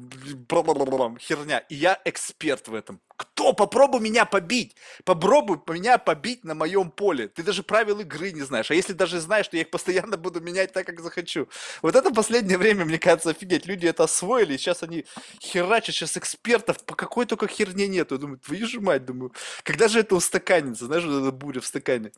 херня, 1.18 1.58
и 1.58 1.74
я 1.74 1.98
эксперт 2.04 2.68
в 2.68 2.74
этом. 2.74 3.00
Кто? 3.16 3.52
Попробуй 3.52 4.00
меня 4.00 4.24
побить. 4.24 4.76
Попробуй 5.04 5.60
меня 5.68 5.98
побить 5.98 6.44
на 6.44 6.54
моем 6.54 6.90
поле. 6.90 7.28
Ты 7.28 7.42
даже 7.42 7.62
правил 7.62 8.00
игры 8.00 8.32
не 8.32 8.42
знаешь. 8.42 8.70
А 8.70 8.74
если 8.74 8.92
даже 8.92 9.20
знаешь, 9.20 9.46
что 9.46 9.56
я 9.56 9.62
их 9.62 9.70
постоянно 9.70 10.16
буду 10.16 10.40
менять 10.40 10.72
так, 10.72 10.86
как 10.86 11.00
захочу. 11.00 11.48
Вот 11.82 11.96
это 11.96 12.10
последнее 12.10 12.56
время, 12.56 12.84
мне 12.84 12.98
кажется, 12.98 13.30
офигеть. 13.30 13.66
Люди 13.66 13.86
это 13.86 14.04
освоили, 14.04 14.56
сейчас 14.56 14.82
они 14.82 15.04
херачат, 15.42 15.94
сейчас 15.94 16.16
экспертов 16.16 16.82
по 16.84 16.94
какой 16.94 17.26
только 17.26 17.46
херне 17.46 17.88
нету. 17.88 18.14
Я 18.14 18.20
думаю, 18.20 18.38
твою 18.38 18.66
же 18.66 18.80
мать, 18.80 19.04
думаю, 19.04 19.32
когда 19.64 19.88
же 19.88 20.00
это 20.00 20.14
устаканится? 20.14 20.86
Знаешь, 20.90 21.04
вот 21.04 21.22
эта 21.22 21.30
буря 21.30 21.60
в 21.60 21.66
стакане. 21.66 22.10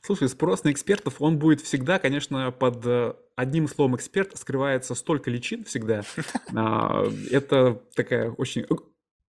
Слушай, 0.00 0.28
спрос 0.28 0.62
на 0.62 0.70
экспертов, 0.70 1.20
он 1.20 1.40
будет 1.40 1.60
всегда, 1.60 1.98
конечно, 1.98 2.52
под 2.52 2.86
э, 2.86 3.14
одним 3.34 3.66
словом 3.66 3.96
эксперт 3.96 4.38
скрывается 4.38 4.94
столько 4.94 5.28
личин 5.28 5.64
всегда. 5.64 6.02
А, 6.54 7.02
это 7.32 7.82
такая 7.96 8.30
очень 8.30 8.64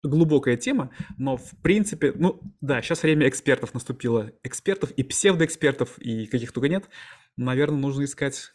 глубокая 0.03 0.57
тема, 0.57 0.91
но 1.17 1.37
в 1.37 1.53
принципе, 1.63 2.13
ну 2.17 2.41
да, 2.61 2.83
сейчас 2.83 3.05
время 3.05 3.29
экспертов 3.29 3.73
наступило. 3.73 4.33
Экспертов 4.43 4.91
и 4.91 5.05
псевдоэкспертов, 5.05 5.97
и 5.99 6.27
каких 6.27 6.51
только 6.51 6.69
нет. 6.69 6.89
Наверное, 7.37 7.79
нужно 7.79 8.03
искать 8.03 8.51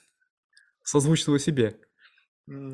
созвучного 0.83 1.39
себе. 1.39 1.79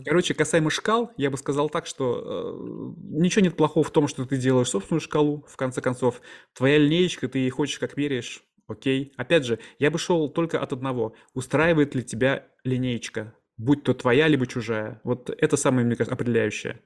Короче, 0.06 0.34
касаемо 0.34 0.70
шкал, 0.70 1.12
я 1.18 1.30
бы 1.30 1.38
сказал 1.38 1.70
так, 1.70 1.86
что 1.86 2.20
э, 2.20 2.94
ничего 3.20 3.44
нет 3.44 3.56
плохого 3.56 3.84
в 3.84 3.92
том, 3.92 4.08
что 4.08 4.26
ты 4.26 4.38
делаешь 4.38 4.70
собственную 4.70 5.02
шкалу, 5.02 5.46
в 5.48 5.56
конце 5.56 5.82
концов. 5.82 6.22
Твоя 6.54 6.78
линеечка, 6.78 7.28
ты 7.28 7.48
хочешь 7.50 7.78
как 7.78 7.98
меряешь, 7.98 8.44
окей. 8.68 9.14
Опять 9.18 9.46
же, 9.46 9.60
я 9.78 9.92
бы 9.92 10.00
шел 10.00 10.30
только 10.30 10.62
от 10.62 10.74
одного. 10.74 11.16
Устраивает 11.34 11.96
ли 11.96 12.04
тебя 12.04 12.48
линеечка, 12.64 13.36
будь 13.58 13.84
то 13.84 13.94
твоя, 13.94 14.28
либо 14.28 14.48
чужая? 14.48 15.02
Вот 15.04 15.30
это 15.30 15.58
самое, 15.58 15.86
мне 15.86 15.96
кажется, 15.96 16.16
определяющее. 16.16 16.82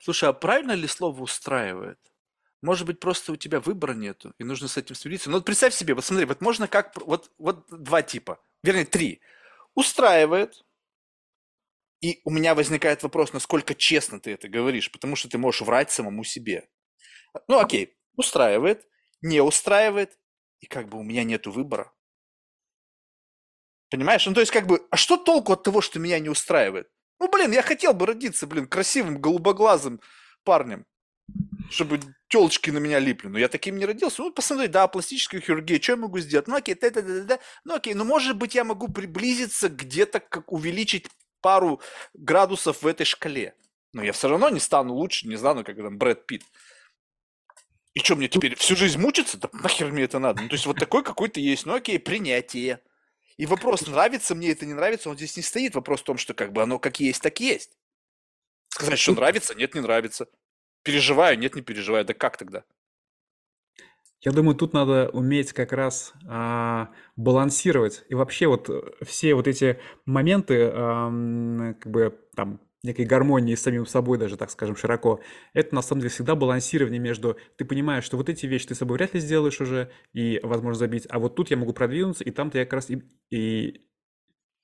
Слушай, 0.00 0.30
а 0.30 0.32
правильно 0.32 0.72
ли 0.72 0.86
слово 0.86 1.22
устраивает? 1.22 1.98
Может 2.62 2.86
быть, 2.86 3.00
просто 3.00 3.32
у 3.32 3.36
тебя 3.36 3.60
выбора 3.60 3.92
нету, 3.92 4.34
и 4.38 4.44
нужно 4.44 4.68
с 4.68 4.76
этим 4.76 4.94
смириться. 4.94 5.28
Ну, 5.28 5.36
вот 5.36 5.44
представь 5.44 5.74
себе, 5.74 5.94
вот 5.94 6.04
смотри, 6.04 6.26
вот 6.26 6.40
можно 6.40 6.68
как, 6.68 6.92
вот, 7.04 7.30
вот 7.36 7.66
два 7.70 8.02
типа, 8.02 8.40
вернее, 8.62 8.84
три. 8.84 9.20
Устраивает, 9.74 10.64
и 12.02 12.20
у 12.24 12.30
меня 12.30 12.54
возникает 12.54 13.02
вопрос, 13.04 13.32
насколько 13.32 13.74
честно 13.74 14.20
ты 14.20 14.32
это 14.32 14.48
говоришь, 14.48 14.90
потому 14.90 15.16
что 15.16 15.28
ты 15.28 15.38
можешь 15.38 15.62
врать 15.62 15.90
самому 15.90 16.24
себе. 16.24 16.68
Ну, 17.48 17.58
окей, 17.58 17.96
устраивает, 18.16 18.86
не 19.22 19.40
устраивает, 19.40 20.18
и 20.60 20.66
как 20.66 20.88
бы 20.88 20.98
у 20.98 21.02
меня 21.02 21.22
нету 21.24 21.52
выбора. 21.52 21.92
Понимаешь? 23.88 24.26
Ну, 24.26 24.34
то 24.34 24.40
есть, 24.40 24.52
как 24.52 24.66
бы, 24.66 24.86
а 24.90 24.96
что 24.96 25.16
толку 25.16 25.52
от 25.52 25.62
того, 25.62 25.80
что 25.80 26.00
меня 26.00 26.18
не 26.18 26.28
устраивает? 26.28 26.90
Ну, 27.20 27.28
блин, 27.28 27.52
я 27.52 27.62
хотел 27.62 27.94
бы 27.94 28.06
родиться, 28.06 28.46
блин, 28.48 28.66
красивым, 28.66 29.20
голубоглазым 29.20 30.00
парнем, 30.42 30.86
чтобы 31.70 32.00
телочки 32.28 32.70
на 32.70 32.78
меня 32.78 32.98
липли. 32.98 33.28
Но 33.28 33.38
я 33.38 33.48
таким 33.48 33.76
не 33.76 33.84
родился. 33.86 34.22
Ну, 34.22 34.32
посмотри, 34.32 34.66
да, 34.66 34.88
пластическая 34.88 35.40
хирургия, 35.40 35.80
что 35.80 35.92
я 35.92 35.96
могу 35.98 36.18
сделать? 36.18 36.48
Ну, 36.48 36.56
окей, 36.56 36.74
да, 36.74 36.90
да, 36.90 37.02
да, 37.02 37.22
да. 37.22 37.38
Ну, 37.64 37.74
окей, 37.74 37.94
ну, 37.94 38.04
может 38.04 38.36
быть, 38.36 38.56
я 38.56 38.64
могу 38.64 38.88
приблизиться 38.88 39.68
где-то, 39.68 40.18
как 40.18 40.50
увеличить 40.50 41.06
пару 41.42 41.80
градусов 42.14 42.82
в 42.82 42.86
этой 42.86 43.04
шкале. 43.04 43.54
Но 43.92 44.02
я 44.02 44.12
все 44.12 44.28
равно 44.28 44.48
не 44.48 44.60
стану 44.60 44.94
лучше, 44.94 45.28
не 45.28 45.36
стану, 45.36 45.64
как 45.64 45.76
там 45.76 45.98
Брэд 45.98 46.26
Питт. 46.26 46.44
И 47.94 48.00
что 48.00 48.16
мне 48.16 48.28
теперь, 48.28 48.54
всю 48.54 48.74
жизнь 48.74 48.98
мучиться? 48.98 49.36
Да 49.36 49.50
нахер 49.52 49.92
мне 49.92 50.04
это 50.04 50.18
надо? 50.18 50.40
Ну, 50.40 50.48
то 50.48 50.54
есть 50.54 50.64
вот 50.64 50.78
такой 50.78 51.02
какой-то 51.02 51.40
есть, 51.40 51.66
ну 51.66 51.74
окей, 51.74 51.98
принятие. 51.98 52.80
И 53.36 53.44
вопрос, 53.44 53.86
нравится 53.86 54.34
мне 54.34 54.52
это, 54.52 54.64
не 54.64 54.72
нравится, 54.72 55.10
он 55.10 55.16
здесь 55.16 55.36
не 55.36 55.42
стоит. 55.42 55.74
Вопрос 55.74 56.00
в 56.00 56.04
том, 56.04 56.16
что 56.16 56.32
как 56.32 56.52
бы 56.52 56.62
оно 56.62 56.78
как 56.78 57.00
есть, 57.00 57.22
так 57.22 57.38
есть. 57.40 57.76
Сказать, 58.68 58.98
что 58.98 59.12
нравится, 59.12 59.54
нет, 59.54 59.74
не 59.74 59.80
нравится. 59.82 60.26
Переживаю, 60.82 61.38
нет, 61.38 61.54
не 61.54 61.60
переживаю. 61.60 62.04
Да 62.06 62.14
как 62.14 62.38
тогда? 62.38 62.64
Я 64.24 64.30
думаю, 64.30 64.54
тут 64.54 64.72
надо 64.72 65.10
уметь 65.12 65.52
как 65.52 65.72
раз 65.72 66.12
а, 66.28 66.90
балансировать. 67.16 68.04
И 68.08 68.14
вообще 68.14 68.46
вот 68.46 68.70
э, 68.70 68.80
все 69.04 69.34
вот 69.34 69.48
эти 69.48 69.80
моменты, 70.06 70.70
а, 70.72 71.74
как 71.80 71.90
бы 71.90 72.16
там 72.36 72.60
некой 72.84 73.04
гармонии 73.04 73.56
с 73.56 73.62
самим 73.62 73.84
собой, 73.84 74.18
даже 74.18 74.36
так 74.36 74.50
скажем, 74.50 74.76
широко, 74.76 75.20
это 75.54 75.74
на 75.74 75.82
самом 75.82 76.02
деле 76.02 76.10
всегда 76.10 76.36
балансирование 76.36 77.00
между, 77.00 77.36
ты 77.56 77.64
понимаешь, 77.64 78.04
что 78.04 78.16
вот 78.16 78.28
эти 78.28 78.46
вещи 78.46 78.68
ты 78.68 78.74
с 78.74 78.78
собой 78.78 78.96
вряд 78.96 79.14
ли 79.14 79.20
сделаешь 79.20 79.60
уже, 79.60 79.90
и, 80.12 80.40
возможно, 80.42 80.78
забить, 80.78 81.06
а 81.08 81.18
вот 81.18 81.34
тут 81.36 81.50
я 81.50 81.56
могу 81.56 81.72
продвинуться, 81.72 82.24
и 82.24 82.30
там-то 82.30 82.58
я 82.58 82.64
как 82.64 82.74
раз 82.74 82.90
и, 82.90 83.02
и 83.30 83.86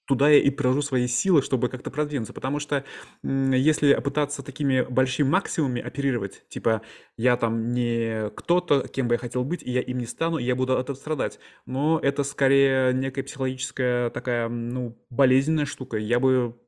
туда 0.09 0.31
я 0.31 0.39
и 0.41 0.49
приложу 0.49 0.81
свои 0.81 1.07
силы, 1.07 1.43
чтобы 1.43 1.69
как-то 1.69 1.91
продвинуться. 1.91 2.33
Потому 2.33 2.59
что 2.61 2.85
если 3.23 3.95
пытаться 3.95 4.43
такими 4.43 4.81
большими 4.81 5.29
максимумами 5.29 5.83
оперировать, 5.83 6.49
типа 6.49 6.81
я 7.19 7.37
там 7.37 7.73
не 7.73 8.31
кто-то, 8.31 8.89
кем 8.89 9.07
бы 9.07 9.15
я 9.15 9.19
хотел 9.19 9.45
быть, 9.45 9.63
и 9.63 9.71
я 9.71 9.83
им 9.83 9.99
не 9.99 10.07
стану, 10.07 10.39
и 10.39 10.45
я 10.45 10.57
буду 10.57 10.73
от 10.73 10.81
этого 10.81 10.97
страдать. 10.97 11.39
Но 11.67 12.01
это 12.03 12.25
скорее 12.25 12.95
некая 12.95 13.23
психологическая 13.23 14.09
такая, 14.09 14.49
ну, 14.49 14.99
болезненная 15.11 15.67
штука. 15.67 15.99
Я 15.99 16.21
бы 16.21 16.59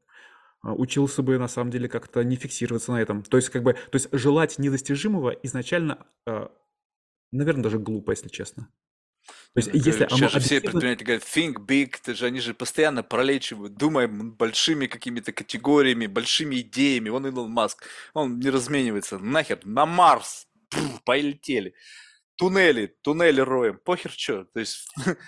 а, 0.62 0.74
учился 0.74 1.22
бы 1.22 1.38
на 1.38 1.49
самом 1.49 1.70
деле 1.70 1.88
как-то 1.88 2.22
не 2.22 2.36
фиксироваться 2.36 2.93
на 2.93 3.01
этом. 3.01 3.22
То 3.22 3.38
есть 3.38 3.49
как 3.49 3.62
бы, 3.62 3.72
то 3.72 3.95
есть 3.95 4.09
желать 4.12 4.59
недостижимого 4.59 5.30
изначально, 5.30 6.07
э, 6.26 6.49
наверное, 7.32 7.62
даже 7.62 7.78
глупо, 7.78 8.11
если 8.11 8.28
честно. 8.28 8.68
То 9.55 9.61
есть, 9.61 9.70
если 9.72 10.05
оно 10.05 10.16
Сейчас 10.16 10.32
же 10.32 10.40
все 10.40 10.61
предприниматели 10.61 11.05
говорят, 11.05 11.24
think 11.24 11.55
big, 11.66 11.96
ты 12.03 12.14
же, 12.14 12.26
они 12.26 12.40
же 12.40 12.55
постоянно 12.55 13.03
пролечивают, 13.03 13.74
думаем 13.74 14.32
большими 14.32 14.86
какими-то 14.86 15.32
категориями, 15.32 16.07
большими 16.07 16.61
идеями. 16.61 17.09
Вон 17.09 17.26
Илон 17.26 17.51
Маск, 17.51 17.84
он 18.14 18.38
не 18.38 18.48
разменивается. 18.48 19.18
Нахер, 19.18 19.59
на 19.64 19.86
Марс, 19.86 20.46
Пф, 20.68 21.03
полетели. 21.05 21.74
Туннели, 22.36 22.94
туннели 23.03 23.40
роем, 23.40 23.80
похер 23.84 24.12
что. 24.12 24.44
То 24.44 24.61
есть, 24.61 24.88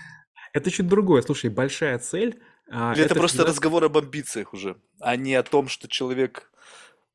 Это 0.52 0.70
чуть 0.70 0.86
другое. 0.86 1.22
Слушай, 1.22 1.50
большая 1.50 1.98
цель, 1.98 2.40
а, 2.70 2.92
или 2.92 3.04
это 3.04 3.14
это 3.14 3.14
просто 3.14 3.38
всегда... 3.38 3.50
разговор 3.50 3.84
об 3.84 3.96
амбициях 3.96 4.52
уже, 4.52 4.76
а 5.00 5.16
не 5.16 5.34
о 5.34 5.42
том, 5.42 5.68
что 5.68 5.88
человек 5.88 6.52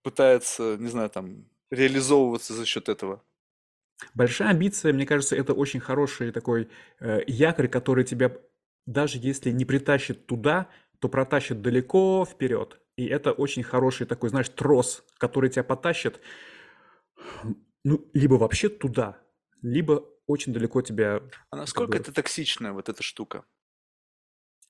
пытается, 0.01 0.77
не 0.77 0.89
знаю, 0.89 1.09
там, 1.09 1.45
реализовываться 1.69 2.53
за 2.53 2.65
счет 2.65 2.89
этого. 2.89 3.23
Большая 4.13 4.49
амбиция, 4.49 4.93
мне 4.93 5.05
кажется, 5.05 5.35
это 5.35 5.53
очень 5.53 5.79
хороший 5.79 6.31
такой 6.31 6.69
э, 6.99 7.21
якорь, 7.27 7.67
который 7.67 8.03
тебя, 8.03 8.31
даже 8.85 9.17
если 9.17 9.51
не 9.51 9.65
притащит 9.65 10.27
туда, 10.27 10.69
то 10.99 11.09
протащит 11.09 11.61
далеко 11.61 12.25
вперед. 12.25 12.79
И 12.95 13.05
это 13.05 13.31
очень 13.31 13.63
хороший 13.63 14.07
такой, 14.07 14.29
знаешь, 14.29 14.49
трос, 14.49 15.03
который 15.17 15.49
тебя 15.49 15.63
потащит, 15.63 16.19
ну, 17.83 18.09
либо 18.13 18.35
вообще 18.35 18.69
туда, 18.69 19.19
либо 19.61 20.05
очень 20.25 20.53
далеко 20.53 20.81
тебя, 20.81 21.21
А 21.49 21.51
как 21.51 21.59
насколько 21.59 21.91
бы, 21.93 21.97
это 21.97 22.11
токсичная 22.11 22.73
вот 22.73 22.89
эта 22.89 23.01
штука? 23.01 23.45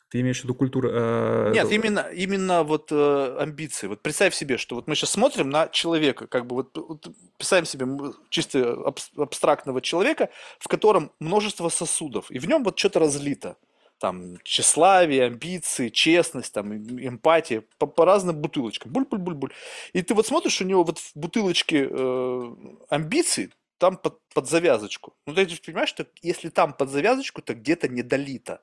Ты 0.09 0.21
имеешь 0.21 0.39
в 0.41 0.43
виду 0.45 0.55
культуру, 0.55 0.89
э, 0.91 1.51
Нет, 1.53 1.65
это- 1.65 1.75
именно, 1.75 1.99
именно 2.13 2.63
вот 2.63 2.91
э, 2.91 3.37
амбиции. 3.39 3.87
Вот 3.87 4.01
представь 4.01 4.33
себе, 4.33 4.57
что 4.57 4.75
вот 4.75 4.87
мы 4.87 4.95
сейчас 4.95 5.11
смотрим 5.11 5.49
на 5.49 5.67
человека, 5.67 6.27
как 6.27 6.45
бы 6.45 6.55
вот, 6.55 6.77
вот 6.77 7.07
представим 7.37 7.65
себе 7.65 7.85
чисто 8.29 8.59
абс- 8.85 9.11
абстрактного 9.17 9.81
человека, 9.81 10.29
в 10.59 10.67
котором 10.67 11.11
множество 11.19 11.69
сосудов, 11.69 12.31
и 12.31 12.39
в 12.39 12.47
нем 12.47 12.63
вот 12.63 12.79
что-то 12.79 12.99
разлито. 12.99 13.57
Там 13.99 14.37
тщеславие, 14.43 15.25
амбиции, 15.25 15.89
честность, 15.89 16.53
там 16.53 16.71
эм- 16.71 16.99
эмпатия 17.07 17.63
по, 17.79 17.87
по 17.87 18.05
разным 18.05 18.35
бутылочкам. 18.35 18.91
Буль-буль-буль-буль. 18.91 19.51
И 19.93 20.03
ты 20.03 20.13
вот 20.13 20.27
смотришь, 20.27 20.61
у 20.61 20.65
него 20.65 20.83
вот 20.83 20.99
в 20.99 21.11
бутылочке 21.15 21.87
э, 21.89 22.55
амбиций, 22.89 23.49
там 23.77 23.97
под, 23.97 24.19
под 24.33 24.49
завязочку. 24.49 25.15
Ну, 25.25 25.33
ты 25.33 25.45
понимаешь, 25.65 25.89
что 25.89 26.07
если 26.21 26.49
там 26.49 26.73
под 26.73 26.89
завязочку, 26.89 27.41
то 27.41 27.53
где-то 27.53 27.87
недолито. 27.87 28.61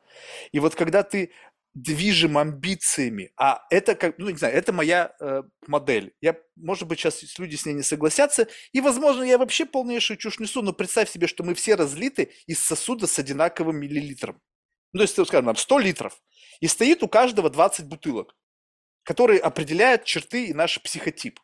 И 0.52 0.60
вот 0.60 0.74
когда 0.74 1.02
ты 1.02 1.32
движим 1.74 2.38
амбициями, 2.38 3.32
а 3.36 3.64
это 3.68 3.96
как, 3.96 4.16
ну 4.18 4.30
не 4.30 4.36
знаю, 4.36 4.54
это 4.54 4.72
моя 4.72 5.14
э, 5.20 5.42
модель. 5.66 6.14
Я, 6.20 6.36
может 6.56 6.86
быть, 6.86 7.00
сейчас 7.00 7.38
люди 7.38 7.56
с 7.56 7.66
ней 7.66 7.72
не 7.72 7.82
согласятся, 7.82 8.46
и, 8.72 8.80
возможно, 8.80 9.24
я 9.24 9.38
вообще 9.38 9.66
полнейшую 9.66 10.16
чушь 10.16 10.38
несу, 10.38 10.62
но 10.62 10.72
представь 10.72 11.10
себе, 11.10 11.26
что 11.26 11.42
мы 11.42 11.54
все 11.54 11.74
разлиты 11.74 12.32
из 12.46 12.60
сосуда 12.64 13.08
с 13.08 13.18
одинаковым 13.18 13.76
миллилитром. 13.76 14.40
Ну, 14.92 14.98
то 14.98 15.02
есть, 15.02 15.14
скажем, 15.14 15.46
там, 15.46 15.56
100 15.56 15.78
литров. 15.80 16.22
И 16.60 16.68
стоит 16.68 17.02
у 17.02 17.08
каждого 17.08 17.50
20 17.50 17.86
бутылок, 17.86 18.36
которые 19.02 19.40
определяют 19.40 20.04
черты 20.04 20.46
и 20.46 20.54
наш 20.54 20.80
психотип. 20.80 21.40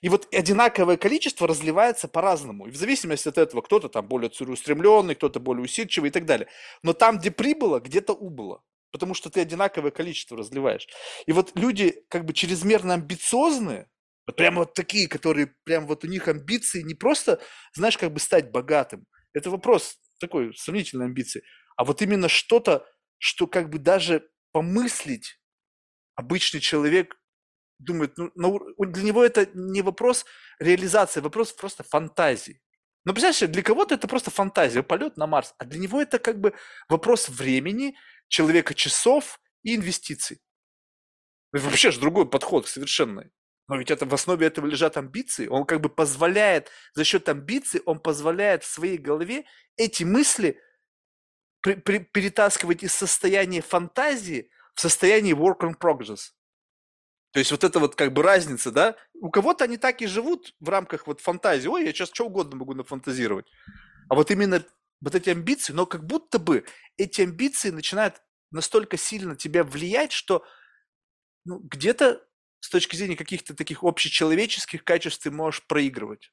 И 0.00 0.08
вот 0.08 0.32
одинаковое 0.34 0.96
количество 0.96 1.46
разливается 1.46 2.08
по-разному. 2.08 2.66
И 2.66 2.70
в 2.70 2.76
зависимости 2.76 3.28
от 3.28 3.36
этого 3.36 3.60
кто-то 3.60 3.88
там 3.88 4.06
более 4.06 4.30
целеустремленный, 4.30 5.14
кто-то 5.14 5.40
более 5.40 5.64
усидчивый 5.64 6.08
и 6.08 6.12
так 6.12 6.24
далее. 6.24 6.48
Но 6.82 6.94
там, 6.94 7.18
где 7.18 7.30
прибыло, 7.30 7.80
где-то 7.80 8.14
убыло. 8.14 8.62
Потому 8.92 9.14
что 9.14 9.30
ты 9.30 9.40
одинаковое 9.40 9.90
количество 9.90 10.36
разливаешь. 10.36 10.88
И 11.26 11.32
вот 11.32 11.52
люди 11.54 12.02
как 12.08 12.24
бы 12.24 12.32
чрезмерно 12.32 12.94
амбициозные, 12.94 13.88
вот 14.26 14.36
прямо 14.36 14.60
вот 14.60 14.74
такие, 14.74 15.06
которые 15.06 15.54
прям 15.64 15.86
вот 15.86 16.04
у 16.04 16.06
них 16.06 16.28
амбиции 16.28 16.82
не 16.82 16.94
просто, 16.94 17.40
знаешь, 17.74 17.98
как 17.98 18.12
бы 18.12 18.20
стать 18.20 18.50
богатым. 18.50 19.06
Это 19.32 19.50
вопрос 19.50 19.98
такой 20.18 20.54
сомнительной 20.56 21.06
амбиции. 21.06 21.42
А 21.76 21.84
вот 21.84 22.02
именно 22.02 22.28
что-то, 22.28 22.86
что 23.18 23.46
как 23.46 23.70
бы 23.70 23.78
даже 23.78 24.28
помыслить 24.52 25.38
обычный 26.14 26.60
человек 26.60 27.19
думает, 27.80 28.16
ну, 28.16 28.30
на 28.34 28.86
для 28.86 29.02
него 29.02 29.24
это 29.24 29.48
не 29.54 29.82
вопрос 29.82 30.24
реализации, 30.58 31.20
вопрос 31.20 31.52
просто 31.52 31.82
фантазии. 31.82 32.60
Представляешь, 33.04 33.36
себе, 33.36 33.52
для 33.52 33.62
кого-то 33.62 33.94
это 33.94 34.06
просто 34.06 34.30
фантазия, 34.30 34.82
полет 34.82 35.16
на 35.16 35.26
Марс, 35.26 35.54
а 35.58 35.64
для 35.64 35.80
него 35.80 36.00
это 36.00 36.18
как 36.18 36.38
бы 36.38 36.52
вопрос 36.88 37.28
времени, 37.28 37.96
человека 38.28 38.74
часов 38.74 39.40
и 39.62 39.74
инвестиций. 39.74 40.40
Вообще 41.52 41.90
же 41.90 42.00
другой 42.00 42.28
подход 42.28 42.68
совершенно. 42.68 43.28
Но 43.68 43.76
ведь 43.76 43.90
это 43.90 44.04
в 44.04 44.12
основе 44.12 44.46
этого 44.46 44.66
лежат 44.66 44.96
амбиции. 44.96 45.46
Он 45.46 45.64
как 45.64 45.80
бы 45.80 45.88
позволяет, 45.88 46.70
за 46.94 47.04
счет 47.04 47.28
амбиций, 47.28 47.80
он 47.86 48.00
позволяет 48.00 48.64
в 48.64 48.70
своей 48.70 48.98
голове 48.98 49.44
эти 49.76 50.04
мысли 50.04 50.60
при- 51.60 51.74
при- 51.74 51.98
перетаскивать 51.98 52.82
из 52.82 52.94
состояния 52.94 53.62
фантазии 53.62 54.50
в 54.74 54.80
состояние 54.80 55.34
work 55.34 55.60
in 55.60 55.76
progress. 55.78 56.32
То 57.32 57.38
есть 57.38 57.50
вот 57.52 57.62
это 57.62 57.78
вот 57.78 57.94
как 57.94 58.12
бы 58.12 58.22
разница, 58.22 58.72
да? 58.72 58.96
У 59.14 59.30
кого-то 59.30 59.64
они 59.64 59.76
так 59.76 60.02
и 60.02 60.06
живут 60.06 60.54
в 60.58 60.68
рамках 60.68 61.06
вот 61.06 61.20
фантазии. 61.20 61.68
Ой, 61.68 61.84
я 61.84 61.92
сейчас 61.92 62.10
что 62.12 62.26
угодно 62.26 62.56
могу 62.56 62.74
нафантазировать. 62.74 63.46
А 64.08 64.14
вот 64.16 64.30
именно 64.30 64.64
вот 65.00 65.14
эти 65.14 65.30
амбиции, 65.30 65.72
но 65.72 65.86
как 65.86 66.04
будто 66.04 66.38
бы 66.38 66.64
эти 66.96 67.22
амбиции 67.22 67.70
начинают 67.70 68.20
настолько 68.50 68.96
сильно 68.96 69.36
тебя 69.36 69.62
влиять, 69.62 70.12
что 70.12 70.44
ну, 71.44 71.60
где-то 71.60 72.26
с 72.58 72.68
точки 72.68 72.96
зрения 72.96 73.16
каких-то 73.16 73.54
таких 73.54 73.82
общечеловеческих 73.82 74.84
качеств 74.84 75.22
ты 75.22 75.30
можешь 75.30 75.66
проигрывать. 75.66 76.32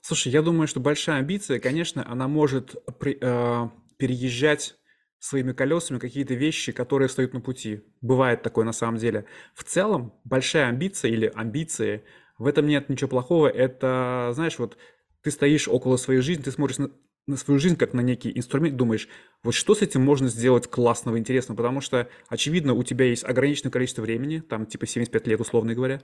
Слушай, 0.00 0.32
я 0.32 0.42
думаю, 0.42 0.68
что 0.68 0.80
большая 0.80 1.18
амбиция, 1.18 1.58
конечно, 1.58 2.08
она 2.08 2.28
может 2.28 2.76
при- 2.98 3.18
э, 3.20 3.68
переезжать 3.98 4.77
своими 5.18 5.52
колесами 5.52 5.98
какие-то 5.98 6.34
вещи, 6.34 6.72
которые 6.72 7.08
встают 7.08 7.34
на 7.34 7.40
пути. 7.40 7.82
Бывает 8.00 8.42
такое 8.42 8.64
на 8.64 8.72
самом 8.72 8.98
деле. 8.98 9.24
В 9.54 9.64
целом, 9.64 10.14
большая 10.24 10.68
амбиция 10.68 11.10
или 11.10 11.30
амбиции, 11.34 12.04
в 12.38 12.46
этом 12.46 12.66
нет 12.66 12.88
ничего 12.88 13.08
плохого. 13.08 13.48
Это, 13.48 14.30
знаешь, 14.34 14.58
вот 14.58 14.76
ты 15.22 15.30
стоишь 15.30 15.68
около 15.68 15.96
своей 15.96 16.20
жизни, 16.20 16.42
ты 16.42 16.50
смотришь 16.52 16.78
на, 16.78 16.90
на 17.26 17.36
свою 17.36 17.58
жизнь 17.58 17.76
как 17.76 17.94
на 17.94 18.00
некий 18.00 18.32
инструмент, 18.36 18.76
думаешь, 18.76 19.08
вот 19.42 19.54
что 19.54 19.74
с 19.74 19.82
этим 19.82 20.02
можно 20.02 20.28
сделать 20.28 20.68
классного, 20.68 21.18
интересного, 21.18 21.56
потому 21.56 21.80
что, 21.80 22.08
очевидно, 22.28 22.74
у 22.74 22.82
тебя 22.84 23.06
есть 23.06 23.24
ограниченное 23.24 23.72
количество 23.72 24.02
времени, 24.02 24.40
там 24.40 24.66
типа 24.66 24.86
75 24.86 25.26
лет, 25.26 25.40
условно 25.40 25.74
говоря, 25.74 26.00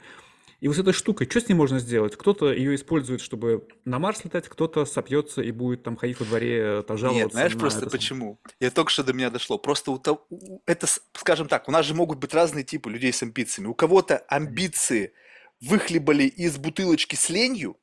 и 0.60 0.68
вот 0.68 0.76
с 0.76 0.80
этой 0.80 0.92
штукой, 0.92 1.28
что 1.28 1.40
с 1.40 1.48
ней 1.48 1.54
можно 1.54 1.78
сделать? 1.78 2.16
Кто-то 2.16 2.52
ее 2.52 2.74
использует, 2.74 3.20
чтобы 3.20 3.66
на 3.84 3.98
Марс 3.98 4.24
летать, 4.24 4.48
кто-то 4.48 4.84
сопьется 4.86 5.42
и 5.42 5.50
будет 5.50 5.82
там 5.82 5.96
ходить 5.96 6.18
во 6.20 6.26
дворе, 6.26 6.58
э, 6.58 6.82
Нет, 6.88 6.98
жаловаться 6.98 7.28
знаешь 7.36 7.54
на 7.54 7.60
просто 7.60 7.78
самое. 7.80 7.90
почему? 7.90 8.38
Я 8.60 8.70
только 8.70 8.90
что 8.90 9.04
до 9.04 9.12
меня 9.12 9.30
дошло. 9.30 9.58
Просто 9.58 9.90
у 9.90 9.98
того- 9.98 10.26
это, 10.66 10.86
скажем 11.14 11.48
так, 11.48 11.68
у 11.68 11.72
нас 11.72 11.84
же 11.86 11.94
могут 11.94 12.18
быть 12.18 12.32
разные 12.34 12.64
типы 12.64 12.90
людей 12.90 13.12
с 13.12 13.22
амбициями. 13.22 13.68
У 13.68 13.74
кого-то 13.74 14.18
амбиции 14.28 15.12
выхлебали 15.60 16.24
из 16.24 16.56
бутылочки 16.58 17.14
с 17.14 17.28
ленью, 17.28 17.76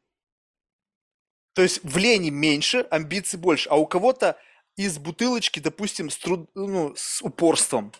то 1.54 1.62
есть 1.62 1.82
в 1.84 1.98
лени 1.98 2.30
меньше, 2.30 2.86
амбиций 2.90 3.38
больше, 3.38 3.70
а 3.70 3.76
у 3.78 3.86
кого-то 3.86 4.38
из 4.78 4.98
бутылочки, 4.98 5.60
допустим, 5.60 6.10
с, 6.10 6.18
труд- 6.18 6.50
ну, 6.56 6.94
с 6.96 7.22
упорством. 7.22 7.92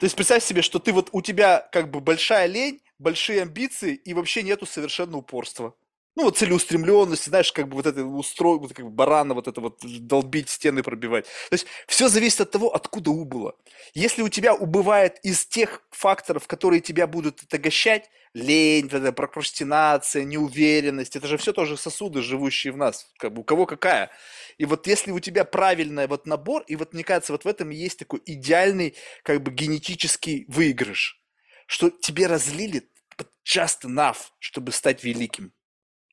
То 0.00 0.06
есть 0.06 0.16
представь 0.16 0.42
себе, 0.42 0.62
что 0.62 0.80
ты 0.80 0.92
вот 0.92 1.10
у 1.12 1.22
тебя 1.22 1.68
как 1.72 1.90
бы 1.90 2.00
большая 2.00 2.46
лень, 2.46 2.80
большие 3.02 3.42
амбиции 3.42 3.94
и 3.94 4.14
вообще 4.14 4.42
нету 4.42 4.66
совершенно 4.66 5.18
упорства. 5.18 5.74
Ну 6.14 6.24
вот 6.24 6.36
целеустремленности, 6.36 7.30
знаешь, 7.30 7.52
как 7.52 7.68
бы 7.68 7.76
вот 7.76 7.86
это 7.86 8.04
устрой, 8.04 8.58
вот 8.58 8.74
как 8.74 8.84
бы 8.84 8.90
барана 8.90 9.32
вот 9.32 9.48
это 9.48 9.62
вот 9.62 9.80
долбить, 9.82 10.50
стены 10.50 10.82
пробивать. 10.82 11.24
То 11.24 11.54
есть 11.54 11.66
все 11.86 12.08
зависит 12.08 12.42
от 12.42 12.50
того, 12.50 12.74
откуда 12.74 13.10
убыло. 13.10 13.56
Если 13.94 14.20
у 14.20 14.28
тебя 14.28 14.54
убывает 14.54 15.18
из 15.22 15.46
тех 15.46 15.82
факторов, 15.90 16.46
которые 16.46 16.80
тебя 16.80 17.06
будут 17.06 17.42
отягощать, 17.42 18.10
лень, 18.34 18.88
вот 18.92 19.14
прокрастинация, 19.14 20.24
неуверенность, 20.24 21.16
это 21.16 21.26
же 21.26 21.38
все 21.38 21.52
тоже 21.54 21.78
сосуды, 21.78 22.20
живущие 22.20 22.74
в 22.74 22.76
нас, 22.76 23.10
как 23.18 23.32
бы 23.32 23.40
у 23.40 23.44
кого 23.44 23.64
какая. 23.64 24.10
И 24.58 24.66
вот 24.66 24.86
если 24.86 25.12
у 25.12 25.20
тебя 25.20 25.44
правильный 25.44 26.06
вот 26.06 26.26
набор, 26.26 26.62
и 26.66 26.76
вот 26.76 26.92
мне 26.92 27.04
кажется, 27.04 27.32
вот 27.32 27.44
в 27.44 27.48
этом 27.48 27.70
и 27.70 27.76
есть 27.76 27.98
такой 27.98 28.20
идеальный 28.26 28.94
как 29.22 29.42
бы 29.42 29.50
генетический 29.50 30.44
выигрыш, 30.48 31.20
что 31.66 31.88
тебе 31.88 32.26
разлили 32.26 32.88
just 33.44 33.82
enough, 33.84 34.30
чтобы 34.38 34.72
стать 34.72 35.04
великим. 35.04 35.52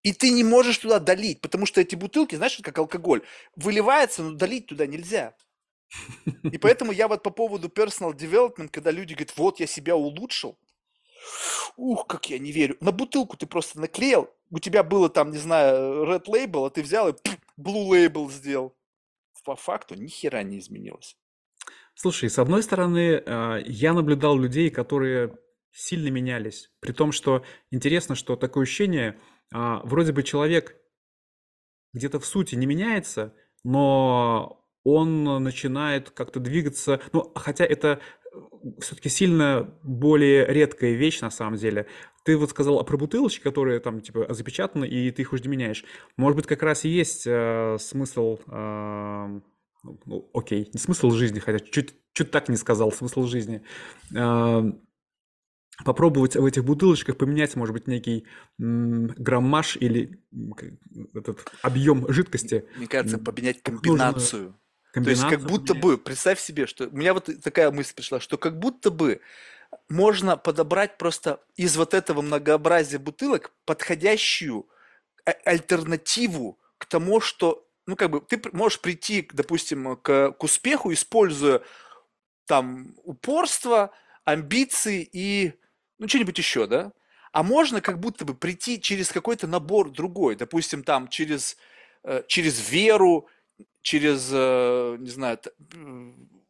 И 0.01 0.13
ты 0.13 0.31
не 0.31 0.43
можешь 0.43 0.77
туда 0.77 0.99
долить, 0.99 1.41
потому 1.41 1.65
что 1.65 1.81
эти 1.81 1.95
бутылки, 1.95 2.35
знаешь, 2.35 2.59
как 2.63 2.77
алкоголь, 2.77 3.21
выливается, 3.55 4.23
но 4.23 4.31
долить 4.31 4.67
туда 4.67 4.87
нельзя. 4.87 5.35
И 6.43 6.57
поэтому 6.57 6.91
я 6.91 7.07
вот 7.07 7.23
по 7.23 7.31
поводу 7.31 7.67
personal 7.67 8.13
development, 8.13 8.69
когда 8.69 8.91
люди 8.91 9.13
говорят, 9.13 9.33
вот 9.37 9.59
я 9.59 9.67
себя 9.67 9.95
улучшил, 9.95 10.57
ух, 11.75 12.07
как 12.07 12.29
я 12.29 12.39
не 12.39 12.51
верю. 12.51 12.77
На 12.79 12.91
бутылку 12.91 13.35
ты 13.35 13.45
просто 13.45 13.79
наклеил, 13.79 14.29
у 14.51 14.59
тебя 14.59 14.83
было 14.83 15.09
там, 15.09 15.31
не 15.31 15.37
знаю, 15.37 16.05
red 16.05 16.25
label, 16.25 16.67
а 16.67 16.69
ты 16.69 16.81
взял 16.81 17.09
и 17.09 17.13
пф, 17.13 17.37
blue 17.57 17.89
label 17.89 18.31
сделал. 18.31 18.75
По 19.43 19.55
факту 19.55 19.95
ни 19.95 20.07
хера 20.07 20.43
не 20.43 20.59
изменилось. 20.59 21.17
Слушай, 21.95 22.29
с 22.29 22.37
одной 22.37 22.61
стороны, 22.61 23.21
э, 23.25 23.63
я 23.65 23.93
наблюдал 23.93 24.37
людей, 24.37 24.69
которые 24.69 25.35
сильно 25.71 26.09
менялись. 26.09 26.71
При 26.79 26.91
том, 26.91 27.11
что 27.11 27.43
интересно, 27.71 28.15
что 28.15 28.35
такое 28.35 28.63
ощущение, 28.63 29.19
а, 29.53 29.81
вроде 29.83 30.11
бы 30.11 30.23
человек 30.23 30.75
где-то 31.93 32.19
в 32.19 32.25
сути 32.25 32.55
не 32.55 32.65
меняется, 32.65 33.33
но 33.63 34.65
он 34.83 35.23
начинает 35.43 36.11
как-то 36.11 36.39
двигаться, 36.39 37.01
ну, 37.11 37.31
хотя 37.35 37.65
это 37.65 37.99
все-таки 38.79 39.09
сильно 39.09 39.73
более 39.83 40.45
редкая 40.45 40.93
вещь 40.93 41.21
на 41.21 41.31
самом 41.31 41.57
деле. 41.57 41.87
Ты 42.25 42.37
вот 42.37 42.49
сказал 42.51 42.83
про 42.83 42.97
бутылочки, 42.97 43.41
которые 43.41 43.79
там 43.79 44.01
типа 44.01 44.27
запечатаны, 44.33 44.87
и 44.87 45.09
ты 45.11 45.21
их 45.21 45.33
уже 45.33 45.47
меняешь. 45.47 45.83
Может 46.17 46.35
быть, 46.35 46.47
как 46.47 46.61
раз 46.63 46.85
и 46.85 46.89
есть 46.89 47.25
э, 47.25 47.77
смысл, 47.79 48.39
э, 48.47 49.41
ну, 50.05 50.29
окей, 50.33 50.69
не 50.73 50.79
смысл 50.79 51.11
жизни, 51.11 51.39
хотя 51.39 51.59
чуть, 51.59 51.95
чуть 52.13 52.31
так 52.31 52.49
не 52.49 52.57
сказал, 52.57 52.91
смысл 52.91 53.23
жизни. 53.23 53.63
Э, 54.15 54.63
попробовать 55.85 56.35
в 56.35 56.45
этих 56.45 56.63
бутылочках 56.63 57.17
поменять, 57.17 57.55
может 57.55 57.73
быть, 57.73 57.87
некий 57.87 58.25
граммаж 58.57 59.77
или 59.77 60.21
этот 61.13 61.51
объем 61.61 62.11
жидкости. 62.11 62.65
Мне 62.75 62.87
кажется, 62.87 63.17
поменять 63.17 63.61
комбинацию. 63.61 64.41
Нужно 64.41 64.59
то 65.03 65.09
есть 65.11 65.21
как 65.21 65.41
будто 65.41 65.75
бы, 65.75 65.97
представь 65.97 66.39
себе, 66.39 66.65
что 66.65 66.87
у 66.87 66.95
меня 66.95 67.13
вот 67.13 67.29
такая 67.43 67.69
мысль 67.71 67.93
пришла, 67.93 68.19
что 68.19 68.37
как 68.37 68.57
будто 68.57 68.89
бы 68.89 69.21
можно 69.87 70.35
подобрать 70.35 70.97
просто 70.97 71.41
из 71.55 71.77
вот 71.77 71.93
этого 71.93 72.21
многообразия 72.21 72.97
бутылок 72.97 73.51
подходящую 73.65 74.67
а, 75.25 75.31
альтернативу 75.45 76.59
к 76.79 76.85
тому, 76.87 77.21
что, 77.21 77.67
ну 77.85 77.95
как 77.95 78.09
бы, 78.09 78.21
ты 78.21 78.41
можешь 78.51 78.79
прийти, 78.79 79.27
допустим, 79.31 79.95
к, 79.97 80.31
к 80.31 80.43
успеху, 80.43 80.91
используя 80.91 81.61
там 82.47 82.95
упорство, 83.03 83.91
амбиции 84.25 85.07
и, 85.11 85.53
ну, 85.99 86.07
что-нибудь 86.07 86.37
еще, 86.37 86.65
да? 86.65 86.91
А 87.31 87.43
можно 87.43 87.81
как 87.81 87.99
будто 87.99 88.25
бы 88.25 88.33
прийти 88.33 88.81
через 88.81 89.11
какой-то 89.11 89.45
набор 89.45 89.91
другой, 89.91 90.35
допустим, 90.35 90.83
там 90.83 91.07
через, 91.09 91.57
э, 92.03 92.23
через 92.27 92.71
веру, 92.71 93.27
через, 93.81 94.29
э, 94.31 94.97
не 94.99 95.09
знаю, 95.09 95.39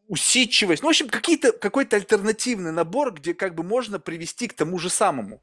усидчивость. 0.08 0.82
Ну, 0.82 0.88
в 0.88 0.92
общем, 0.92 1.10
какие-то, 1.10 1.52
какой-то 1.52 1.98
альтернативный 1.98 2.72
набор, 2.72 3.14
где 3.14 3.34
как 3.34 3.56
бы 3.56 3.64
можно 3.64 4.00
привести 4.00 4.48
к 4.48 4.54
тому 4.54 4.80
же 4.80 4.90
самому. 4.90 5.42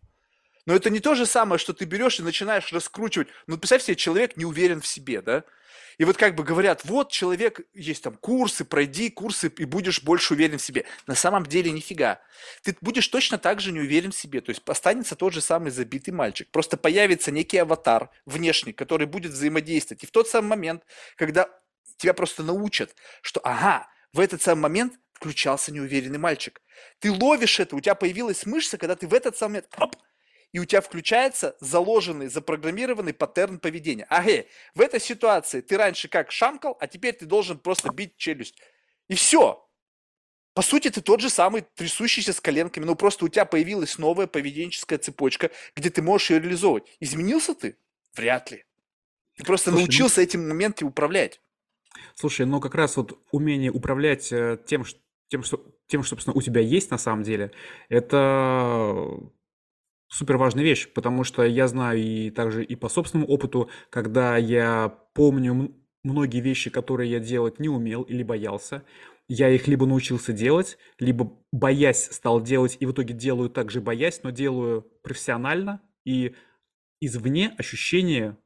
Но 0.67 0.75
это 0.75 0.91
не 0.91 1.01
то 1.01 1.15
же 1.15 1.27
самое, 1.27 1.59
что 1.59 1.73
ты 1.73 1.85
берешь 1.85 2.19
и 2.19 2.25
начинаешь 2.25 2.73
раскручивать. 2.73 3.29
Ну, 3.47 3.57
представь 3.59 3.83
себе, 3.83 3.95
человек 3.95 4.37
не 4.37 4.45
уверен 4.45 4.81
в 4.81 4.87
себе, 4.87 5.23
да? 5.23 5.45
И 5.99 6.05
вот 6.05 6.17
как 6.17 6.35
бы 6.35 6.45
говорят, 6.45 6.85
вот 6.85 7.11
человек, 7.11 7.61
есть 7.73 8.03
там 8.03 8.17
курсы, 8.17 8.65
пройди 8.65 9.11
курсы 9.11 9.49
и 9.49 9.65
будешь 9.65 10.03
больше 10.03 10.35
уверен 10.35 10.59
в 10.59 10.63
себе. 10.63 10.85
На 11.07 11.15
самом 11.15 11.47
деле 11.47 11.71
нифига. 11.71 12.21
Ты 12.63 12.77
будешь 12.81 13.09
точно 13.09 13.39
так 13.39 13.61
же 13.61 13.73
не 13.73 13.81
уверен 13.81 14.13
в 14.13 14.17
себе. 14.17 14.41
То 14.41 14.51
есть 14.51 14.63
останется 14.67 15.17
тот 15.17 15.33
же 15.33 15.41
самый 15.41 15.71
забитый 15.71 16.13
мальчик. 16.13 16.49
Просто 16.51 16.77
появится 16.77 17.31
некий 17.31 17.59
аватар 17.59 18.11
внешний, 18.27 18.73
который 18.73 19.07
будет 19.07 19.33
взаимодействовать. 19.33 20.05
И 20.05 20.07
в 20.07 20.11
тот 20.11 20.29
самый 20.29 20.49
момент, 20.49 20.83
когда 21.17 21.49
тебя 21.97 22.13
просто 22.13 22.43
научат, 22.43 22.95
что 23.23 23.41
ага, 23.43 23.89
в 24.13 24.21
этот 24.21 24.43
самый 24.43 24.63
момент 24.63 24.95
включался 25.15 25.73
неуверенный 25.73 26.19
мальчик. 26.19 26.61
Ты 26.99 27.11
ловишь 27.11 27.59
это, 27.59 27.75
у 27.75 27.81
тебя 27.81 27.95
появилась 27.95 28.45
мышца, 28.45 28.77
когда 28.77 28.97
ты 28.97 29.07
в 29.07 29.15
этот 29.15 29.37
самый 29.37 29.55
момент 29.55 29.69
оп, 29.79 29.97
и 30.57 30.59
у 30.59 30.65
тебя 30.65 30.81
включается 30.81 31.55
заложенный, 31.61 32.29
запрограммированный 32.29 33.13
паттерн 33.13 33.59
поведения. 33.59 34.07
Ага, 34.09 34.47
в 34.75 34.81
этой 34.81 35.01
ситуации 35.01 35.61
ты 35.61 35.77
раньше 35.77 36.09
как 36.09 36.33
шамкал, 36.33 36.79
а 36.81 36.87
теперь 36.87 37.13
ты 37.13 37.27
должен 37.27 37.59
просто 37.59 37.93
бить 37.93 38.17
челюсть. 38.17 38.59
И 39.07 39.15
все. 39.17 39.69
По 40.55 40.63
сути, 40.63 40.89
ты 40.89 41.03
тот 41.03 41.21
же 41.21 41.29
самый 41.29 41.67
трясущийся 41.75 42.33
с 42.33 42.41
коленками, 42.41 42.87
но 42.87 42.95
просто 42.95 43.27
у 43.27 43.29
тебя 43.29 43.45
появилась 43.45 43.99
новая 43.99 44.27
поведенческая 44.27 44.99
цепочка, 44.99 45.51
где 45.77 45.91
ты 45.91 46.01
можешь 46.01 46.31
ее 46.31 46.41
реализовывать. 46.41 46.85
Изменился 47.01 47.55
ты? 47.55 47.77
Вряд 48.15 48.51
ли. 48.51 48.65
Ты 49.37 49.45
просто 49.45 49.69
Слушай, 49.69 49.83
ну 49.83 49.87
научился 49.87 50.21
ну... 50.21 50.25
этим 50.25 50.49
моментом 50.49 50.89
управлять. 50.89 51.43
Слушай, 52.15 52.47
ну 52.47 52.61
как 52.61 52.75
раз 52.75 52.97
вот 52.97 53.23
умение 53.31 53.71
управлять 53.71 54.33
э, 54.33 54.59
тем, 54.65 54.87
тем, 55.29 55.43
что, 55.43 55.63
тем, 55.87 56.03
что, 56.03 56.15
собственно, 56.15 56.35
у 56.35 56.41
тебя 56.41 56.63
есть 56.63 56.91
на 56.91 56.97
самом 56.97 57.25
деле, 57.25 57.53
это 57.91 59.21
супер 60.09 60.37
важная 60.37 60.65
вещь, 60.65 60.93
потому 60.93 61.25
что 61.25 61.45
я 61.45 61.69
знаю 61.69 61.99
и 61.99 62.31
также 62.31 62.65
и 62.65 62.75
по 62.77 62.89
собственному 62.89 63.31
опыту, 63.31 63.71
когда 63.91 64.37
я 64.37 64.99
помню 65.15 65.75
многие 66.03 66.41
вещи, 66.41 66.71
которые 66.71 67.11
я 67.11 67.21
делать 67.21 67.59
не 67.59 67.69
умел 67.69 68.03
или 68.03 68.23
боялся, 68.23 68.85
я 69.29 69.49
их 69.51 69.67
либо 69.67 69.87
научился 69.87 70.33
делать, 70.33 70.79
либо 71.01 71.33
боясь 71.53 72.11
стал 72.13 72.41
делать, 72.41 72.77
и 72.79 72.87
в 72.87 72.93
итоге 72.93 73.13
делаю 73.13 73.51
также 73.51 73.81
боясь, 73.81 74.23
но 74.23 74.31
делаю 74.31 74.83
профессионально, 75.03 75.83
и 76.05 76.37
извне 77.01 77.55
ощущение 77.59 78.37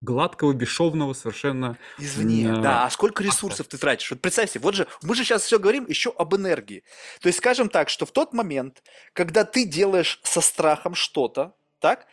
гладкого, 0.00 0.52
бесшовного 0.52 1.12
совершенно... 1.12 1.78
Извне, 1.98 2.52
а, 2.52 2.56
да. 2.56 2.84
А 2.84 2.90
сколько 2.90 3.22
ресурсов 3.22 3.66
ты 3.66 3.78
тратишь? 3.78 4.10
Вот 4.10 4.20
представь 4.20 4.50
себе, 4.50 4.62
вот 4.62 4.74
же, 4.74 4.86
мы 5.02 5.14
же 5.14 5.24
сейчас 5.24 5.42
все 5.42 5.58
говорим 5.58 5.86
еще 5.88 6.12
об 6.16 6.34
энергии. 6.34 6.84
То 7.20 7.28
есть 7.28 7.38
скажем 7.38 7.68
так, 7.68 7.88
что 7.88 8.06
в 8.06 8.12
тот 8.12 8.32
момент, 8.32 8.82
когда 9.12 9.44
ты 9.44 9.64
делаешь 9.64 10.20
со 10.22 10.40
страхом 10.40 10.94
что-то, 10.94 11.54
так, 11.80 12.06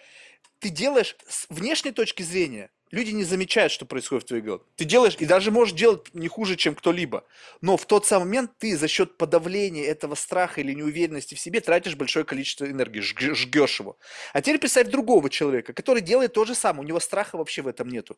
ты 0.59 0.69
делаешь 0.69 1.15
с 1.27 1.45
внешней 1.49 1.91
точки 1.91 2.23
зрения, 2.23 2.71
люди 2.95 3.11
не 3.11 3.25
замечают, 3.25 3.71
что 3.71 3.85
происходит 3.85 4.23
в 4.23 4.27
твоей 4.27 4.41
голове. 4.41 4.63
Ты 4.77 4.85
делаешь, 4.85 5.17
и 5.19 5.25
даже 5.25 5.51
можешь 5.51 5.75
делать 5.75 6.13
не 6.13 6.27
хуже, 6.27 6.55
чем 6.55 6.75
кто-либо. 6.75 7.25
Но 7.61 7.75
в 7.75 7.85
тот 7.85 8.05
самый 8.05 8.25
момент 8.25 8.51
ты 8.57 8.77
за 8.77 8.87
счет 8.87 9.17
подавления 9.17 9.85
этого 9.85 10.15
страха 10.15 10.61
или 10.61 10.73
неуверенности 10.73 11.35
в 11.35 11.39
себе 11.39 11.59
тратишь 11.59 11.95
большое 11.95 12.23
количество 12.23 12.65
энергии, 12.65 13.01
жгешь 13.01 13.79
его. 13.79 13.97
А 14.33 14.41
теперь 14.41 14.59
представь 14.59 14.87
другого 14.87 15.29
человека, 15.29 15.73
который 15.73 16.01
делает 16.01 16.33
то 16.33 16.45
же 16.45 16.55
самое, 16.55 16.85
у 16.85 16.87
него 16.87 16.99
страха 16.99 17.37
вообще 17.37 17.61
в 17.61 17.67
этом 17.67 17.89
нету. 17.89 18.17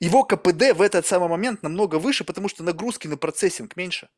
Его 0.00 0.24
КПД 0.24 0.74
в 0.74 0.82
этот 0.82 1.06
самый 1.06 1.28
момент 1.28 1.62
намного 1.62 1.96
выше, 1.96 2.24
потому 2.24 2.48
что 2.48 2.64
нагрузки 2.64 3.06
на 3.06 3.16
процессинг 3.16 3.76
меньше. 3.76 4.08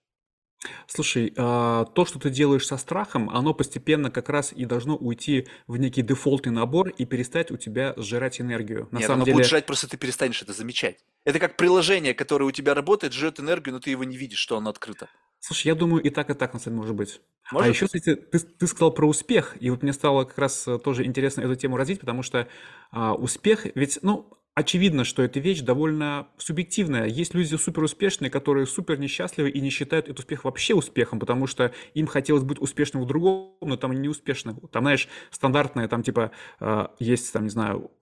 Слушай, 0.86 1.32
а, 1.36 1.84
то, 1.84 2.04
что 2.04 2.18
ты 2.18 2.30
делаешь 2.30 2.66
со 2.66 2.76
страхом, 2.76 3.30
оно 3.30 3.54
постепенно 3.54 4.10
как 4.10 4.28
раз 4.28 4.52
и 4.52 4.64
должно 4.64 4.96
уйти 4.96 5.46
в 5.66 5.76
некий 5.76 6.02
дефолтный 6.02 6.52
набор 6.52 6.88
и 6.88 7.04
перестать 7.04 7.50
у 7.50 7.56
тебя 7.56 7.94
сжирать 7.96 8.40
энергию. 8.40 8.88
На 8.90 8.98
Нет, 8.98 9.06
самом 9.06 9.18
оно 9.18 9.24
деле... 9.26 9.36
будет 9.36 9.46
жрать, 9.46 9.66
просто 9.66 9.88
ты 9.88 9.96
перестанешь 9.96 10.42
это 10.42 10.52
замечать. 10.52 10.98
Это 11.24 11.38
как 11.38 11.56
приложение, 11.56 12.14
которое 12.14 12.44
у 12.44 12.50
тебя 12.50 12.74
работает, 12.74 13.12
жрет 13.12 13.38
энергию, 13.38 13.74
но 13.74 13.80
ты 13.80 13.90
его 13.90 14.04
не 14.04 14.16
видишь, 14.16 14.38
что 14.38 14.56
оно 14.56 14.70
открыто. 14.70 15.08
Слушай, 15.40 15.68
я 15.68 15.74
думаю, 15.74 16.02
и 16.02 16.10
так, 16.10 16.30
и 16.30 16.34
так, 16.34 16.52
на 16.52 16.58
самом 16.58 16.76
деле, 16.76 16.80
может 16.80 16.96
быть. 16.96 17.20
А 17.50 17.54
может? 17.54 17.68
А 17.68 17.70
еще, 17.70 17.86
кстати, 17.86 18.16
ты, 18.16 18.38
ты 18.40 18.66
сказал 18.66 18.90
про 18.92 19.06
успех, 19.06 19.56
и 19.60 19.70
вот 19.70 19.82
мне 19.82 19.92
стало 19.92 20.24
как 20.24 20.36
раз 20.38 20.66
э, 20.66 20.78
тоже 20.78 21.04
интересно 21.04 21.42
эту 21.42 21.54
тему 21.54 21.76
развить, 21.76 22.00
потому 22.00 22.22
что 22.22 22.48
а, 22.90 23.14
успех, 23.14 23.66
ведь, 23.76 24.00
ну, 24.02 24.37
очевидно, 24.58 25.04
что 25.04 25.22
эта 25.22 25.38
вещь 25.38 25.60
довольно 25.60 26.26
субъективная. 26.36 27.06
Есть 27.06 27.32
люди 27.32 27.54
супер 27.54 27.84
успешные, 27.84 28.28
которые 28.28 28.66
супер 28.66 28.98
несчастливы 28.98 29.50
и 29.50 29.60
не 29.60 29.70
считают 29.70 30.06
этот 30.06 30.18
успех 30.18 30.44
вообще 30.44 30.74
успехом, 30.74 31.20
потому 31.20 31.46
что 31.46 31.72
им 31.94 32.08
хотелось 32.08 32.42
быть 32.42 32.60
успешным 32.60 33.04
в 33.04 33.06
другом, 33.06 33.54
но 33.60 33.76
там 33.76 33.92
не 33.92 34.08
успешны. 34.08 34.56
Там, 34.72 34.82
знаешь, 34.82 35.08
стандартное, 35.30 35.86
там 35.86 36.02
типа 36.02 36.32
э, 36.58 36.86
есть, 36.98 37.32
там, 37.32 37.44
не 37.44 37.50
знаю, 37.50 37.92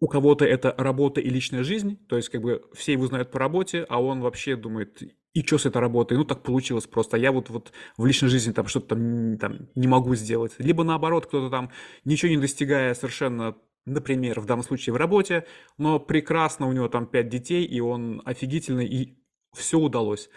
у, 0.00 0.06
кого-то 0.06 0.44
это 0.44 0.74
работа 0.76 1.22
и 1.22 1.30
личная 1.30 1.64
жизнь, 1.64 1.96
то 2.08 2.16
есть 2.16 2.28
как 2.28 2.42
бы 2.42 2.62
все 2.74 2.92
его 2.92 3.06
знают 3.06 3.30
по 3.30 3.38
работе, 3.38 3.86
а 3.88 4.02
он 4.02 4.20
вообще 4.20 4.56
думает, 4.56 5.02
и 5.32 5.42
что 5.42 5.56
с 5.56 5.64
этой 5.64 5.78
работой? 5.78 6.18
Ну, 6.18 6.24
так 6.24 6.42
получилось 6.42 6.86
просто. 6.86 7.16
Я 7.16 7.32
вот, 7.32 7.48
вот 7.48 7.72
в 7.96 8.04
личной 8.04 8.28
жизни 8.28 8.52
там 8.52 8.66
что-то 8.66 8.88
там, 8.88 9.38
там 9.38 9.68
не 9.74 9.88
могу 9.88 10.14
сделать. 10.14 10.52
Либо 10.58 10.84
наоборот, 10.84 11.24
кто-то 11.24 11.48
там, 11.48 11.70
ничего 12.04 12.30
не 12.30 12.36
достигая 12.36 12.92
совершенно 12.92 13.56
например, 13.86 14.40
в 14.40 14.46
данном 14.46 14.64
случае 14.64 14.92
в 14.92 14.96
работе, 14.96 15.46
но 15.78 15.98
прекрасно 15.98 16.68
у 16.68 16.72
него 16.72 16.88
там 16.88 17.06
пять 17.06 17.28
детей, 17.28 17.64
и 17.64 17.80
он 17.80 18.22
офигительный, 18.24 18.86
и 18.86 19.18
все 19.54 19.78
удалось. 19.78 20.28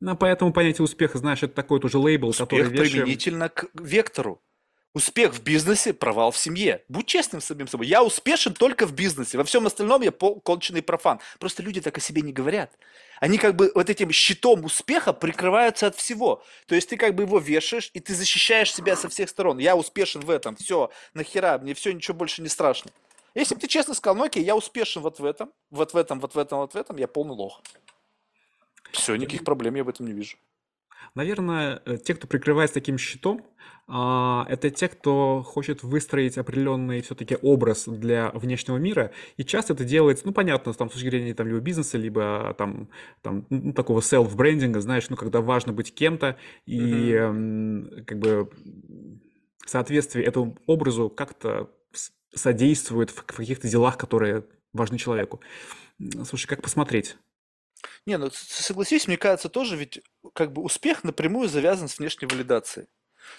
Ну, 0.00 0.16
поэтому 0.16 0.52
понятие 0.52 0.84
успеха, 0.84 1.18
знаешь, 1.18 1.42
это 1.42 1.54
такой 1.54 1.80
тоже 1.80 1.98
лейбл, 1.98 2.28
Успех 2.28 2.48
который 2.48 2.68
вешаем... 2.70 2.90
применительно 3.04 3.48
к 3.48 3.68
вектору. 3.74 4.42
Успех 4.92 5.34
в 5.34 5.42
бизнесе, 5.42 5.92
провал 5.92 6.30
в 6.30 6.36
семье. 6.36 6.84
Будь 6.88 7.06
честным 7.06 7.40
с 7.40 7.46
самим 7.46 7.66
собой. 7.66 7.88
Я 7.88 8.04
успешен 8.04 8.54
только 8.54 8.86
в 8.86 8.94
бизнесе. 8.94 9.36
Во 9.36 9.44
всем 9.44 9.66
остальном 9.66 10.02
я 10.02 10.12
пол, 10.12 10.40
конченый 10.40 10.82
профан. 10.82 11.18
Просто 11.40 11.64
люди 11.64 11.80
так 11.80 11.98
о 11.98 12.00
себе 12.00 12.22
не 12.22 12.32
говорят. 12.32 12.70
Они 13.20 13.38
как 13.38 13.56
бы 13.56 13.70
вот 13.74 13.90
этим 13.90 14.10
щитом 14.10 14.64
успеха 14.64 15.12
прикрываются 15.12 15.86
от 15.86 15.96
всего. 15.96 16.42
То 16.66 16.74
есть 16.74 16.88
ты 16.88 16.96
как 16.96 17.14
бы 17.14 17.24
его 17.24 17.38
вешаешь, 17.38 17.90
и 17.94 18.00
ты 18.00 18.14
защищаешь 18.14 18.74
себя 18.74 18.96
со 18.96 19.08
всех 19.08 19.28
сторон. 19.28 19.58
Я 19.58 19.76
успешен 19.76 20.20
в 20.20 20.30
этом. 20.30 20.56
Все, 20.56 20.90
нахера, 21.14 21.58
мне 21.58 21.74
все, 21.74 21.92
ничего 21.92 22.16
больше 22.16 22.42
не 22.42 22.48
страшно. 22.48 22.90
Если 23.34 23.54
бы 23.54 23.60
ты 23.60 23.66
честно 23.66 23.94
сказал, 23.94 24.16
ну 24.16 24.24
окей, 24.24 24.44
я 24.44 24.54
успешен 24.54 25.02
вот 25.02 25.18
в 25.18 25.24
этом, 25.24 25.52
вот 25.70 25.92
в 25.92 25.96
этом, 25.96 26.20
вот 26.20 26.34
в 26.34 26.38
этом, 26.38 26.58
вот 26.58 26.74
в 26.74 26.76
этом, 26.76 26.96
я 26.96 27.08
полный 27.08 27.34
лох. 27.34 27.62
Все, 28.92 29.16
никаких 29.16 29.44
проблем 29.44 29.74
я 29.74 29.82
в 29.82 29.88
этом 29.88 30.06
не 30.06 30.12
вижу. 30.12 30.36
Наверное, 31.14 31.82
э, 31.84 31.98
те, 31.98 32.14
кто 32.14 32.26
прикрывается 32.26 32.74
таким 32.74 32.98
щитом, 32.98 33.44
а, 33.86 34.46
это 34.48 34.70
те, 34.70 34.88
кто 34.88 35.42
хочет 35.42 35.82
выстроить 35.82 36.38
определенный 36.38 37.02
все-таки 37.02 37.36
образ 37.42 37.84
для 37.86 38.30
внешнего 38.30 38.78
мира, 38.78 39.12
и 39.36 39.44
часто 39.44 39.74
это 39.74 39.84
делается, 39.84 40.26
ну, 40.26 40.32
понятно, 40.32 40.72
там, 40.72 40.88
с 40.88 40.92
точки 40.92 41.08
зрения 41.08 41.34
там, 41.34 41.48
либо 41.48 41.60
бизнеса, 41.60 41.98
либо 41.98 42.54
там, 42.56 42.88
там 43.20 43.46
ну, 43.50 43.74
такого 43.74 44.00
селф-брендинга, 44.00 44.80
знаешь, 44.80 45.10
ну, 45.10 45.16
когда 45.16 45.42
важно 45.42 45.74
быть 45.74 45.94
кем-то, 45.94 46.38
и 46.64 47.10
mm-hmm. 47.12 48.04
как 48.04 48.18
бы 48.18 48.50
соответствие 49.66 50.24
этому 50.24 50.56
образу 50.66 51.10
как-то 51.10 51.70
содействует 52.34 53.10
в 53.10 53.22
каких-то 53.24 53.68
делах, 53.68 53.98
которые 53.98 54.44
важны 54.72 54.98
человеку. 54.98 55.40
Слушай, 56.24 56.48
как 56.48 56.62
посмотреть? 56.62 57.16
Не, 58.06 58.18
ну 58.18 58.30
согласись, 58.32 59.06
мне 59.06 59.16
кажется, 59.16 59.48
тоже 59.48 59.76
ведь 59.76 60.02
как 60.34 60.52
бы 60.52 60.62
успех 60.62 61.04
напрямую 61.04 61.48
завязан 61.48 61.88
с 61.88 61.98
внешней 61.98 62.26
валидацией. 62.26 62.86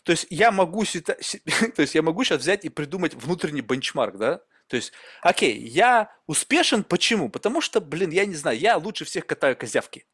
То 0.03 0.11
есть 0.11 0.27
я 0.30 0.51
могу, 0.51 0.84
то 1.05 1.81
есть 1.81 1.95
я 1.95 2.01
могу 2.01 2.23
сейчас 2.23 2.41
взять 2.41 2.65
и 2.65 2.69
придумать 2.69 3.13
внутренний 3.13 3.61
бенчмарк, 3.61 4.17
да? 4.17 4.41
То 4.67 4.77
есть, 4.77 4.93
окей, 5.22 5.57
я 5.59 6.11
успешен, 6.26 6.84
почему? 6.84 7.30
Потому 7.30 7.61
что, 7.61 7.80
блин, 7.81 8.09
я 8.09 8.26
не 8.26 8.35
знаю, 8.35 8.57
я 8.57 8.77
лучше 8.77 9.05
всех 9.05 9.27
катаю 9.27 9.55
козявки. 9.55 10.05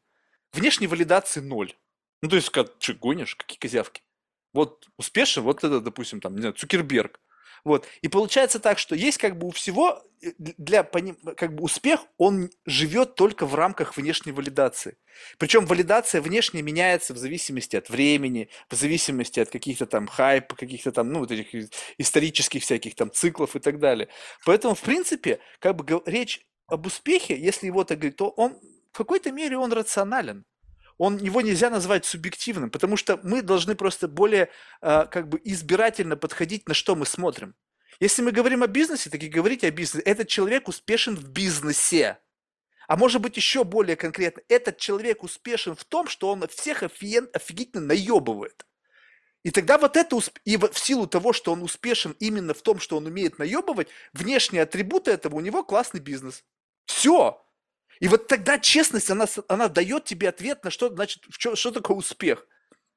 Внешней 0.52 0.86
валидации 0.86 1.40
ноль. 1.40 1.72
Ну, 2.20 2.28
то 2.28 2.36
есть, 2.36 2.50
как, 2.50 2.72
что, 2.78 2.92
гонишь? 2.94 3.34
Какие 3.34 3.58
козявки? 3.58 4.02
Вот 4.52 4.88
успешен, 4.98 5.42
вот 5.42 5.64
это, 5.64 5.80
допустим, 5.80 6.20
там, 6.20 6.34
не 6.34 6.40
знаю, 6.40 6.54
Цукерберг. 6.54 7.18
Вот. 7.64 7.86
И 8.00 8.08
получается 8.08 8.58
так, 8.58 8.78
что 8.78 8.94
есть 8.94 9.18
как 9.18 9.38
бы 9.38 9.46
у 9.46 9.50
всего, 9.50 10.02
э, 10.20 10.32
для 10.38 10.82
как 10.82 11.54
бы 11.54 11.62
успех, 11.62 12.00
он 12.18 12.50
живет 12.66 13.14
только 13.14 13.46
в 13.46 13.54
рамках 13.54 13.96
внешней 13.96 14.32
валидации. 14.32 14.96
Причем 15.38 15.66
валидация 15.66 16.20
внешне 16.20 16.62
меняется 16.62 17.14
в 17.14 17.18
зависимости 17.18 17.76
от 17.76 17.88
времени, 17.88 18.48
в 18.68 18.74
зависимости 18.74 19.38
от 19.38 19.50
каких-то 19.50 19.86
там 19.86 20.08
хайп, 20.08 20.54
каких-то 20.54 20.90
там, 20.90 21.12
ну, 21.12 21.20
вот 21.20 21.30
этих 21.30 21.70
исторических 21.98 22.62
всяких 22.62 22.94
там 22.96 23.12
циклов 23.12 23.54
и 23.54 23.60
так 23.60 23.78
далее. 23.78 24.08
Поэтому, 24.44 24.74
в 24.74 24.80
принципе, 24.80 25.38
как 25.60 25.76
бы 25.76 26.02
речь 26.06 26.44
об 26.66 26.86
успехе, 26.86 27.38
если 27.38 27.66
его 27.66 27.84
так 27.84 27.98
говорить, 27.98 28.16
то 28.16 28.28
он 28.30 28.58
в 28.92 28.96
какой-то 28.96 29.30
мере 29.30 29.56
он 29.56 29.72
рационален 29.72 30.44
он, 30.98 31.18
его 31.18 31.40
нельзя 31.40 31.70
назвать 31.70 32.04
субъективным, 32.04 32.70
потому 32.70 32.96
что 32.96 33.18
мы 33.22 33.42
должны 33.42 33.74
просто 33.74 34.08
более 34.08 34.48
э, 34.80 35.06
как 35.10 35.28
бы 35.28 35.40
избирательно 35.44 36.16
подходить, 36.16 36.68
на 36.68 36.74
что 36.74 36.94
мы 36.94 37.06
смотрим. 37.06 37.54
Если 38.00 38.22
мы 38.22 38.32
говорим 38.32 38.62
о 38.62 38.66
бизнесе, 38.66 39.10
так 39.10 39.22
и 39.22 39.28
говорить 39.28 39.64
о 39.64 39.70
бизнесе. 39.70 40.04
Этот 40.04 40.28
человек 40.28 40.68
успешен 40.68 41.14
в 41.14 41.28
бизнесе. 41.28 42.18
А 42.88 42.96
может 42.96 43.20
быть 43.20 43.36
еще 43.36 43.64
более 43.64 43.96
конкретно, 43.96 44.42
этот 44.48 44.78
человек 44.78 45.22
успешен 45.22 45.76
в 45.76 45.84
том, 45.84 46.08
что 46.08 46.30
он 46.30 46.46
всех 46.48 46.82
офиген, 46.82 47.28
офигительно 47.32 47.86
наебывает. 47.86 48.66
И 49.44 49.50
тогда 49.50 49.78
вот 49.78 49.96
это, 49.96 50.18
и 50.44 50.56
в 50.56 50.78
силу 50.78 51.06
того, 51.06 51.32
что 51.32 51.52
он 51.52 51.62
успешен 51.62 52.16
именно 52.20 52.54
в 52.54 52.62
том, 52.62 52.78
что 52.78 52.96
он 52.96 53.06
умеет 53.06 53.38
наебывать, 53.38 53.88
внешние 54.12 54.62
атрибуты 54.62 55.10
этого, 55.10 55.36
у 55.36 55.40
него 55.40 55.64
классный 55.64 56.00
бизнес. 56.00 56.44
Все. 56.86 57.44
И 58.00 58.08
вот 58.08 58.26
тогда 58.26 58.58
честность, 58.58 59.10
она, 59.10 59.26
она 59.48 59.68
дает 59.68 60.04
тебе 60.04 60.28
ответ 60.28 60.64
на 60.64 60.70
что, 60.70 60.88
значит, 60.88 61.22
что, 61.30 61.56
что 61.56 61.70
такое 61.70 61.96
успех. 61.96 62.46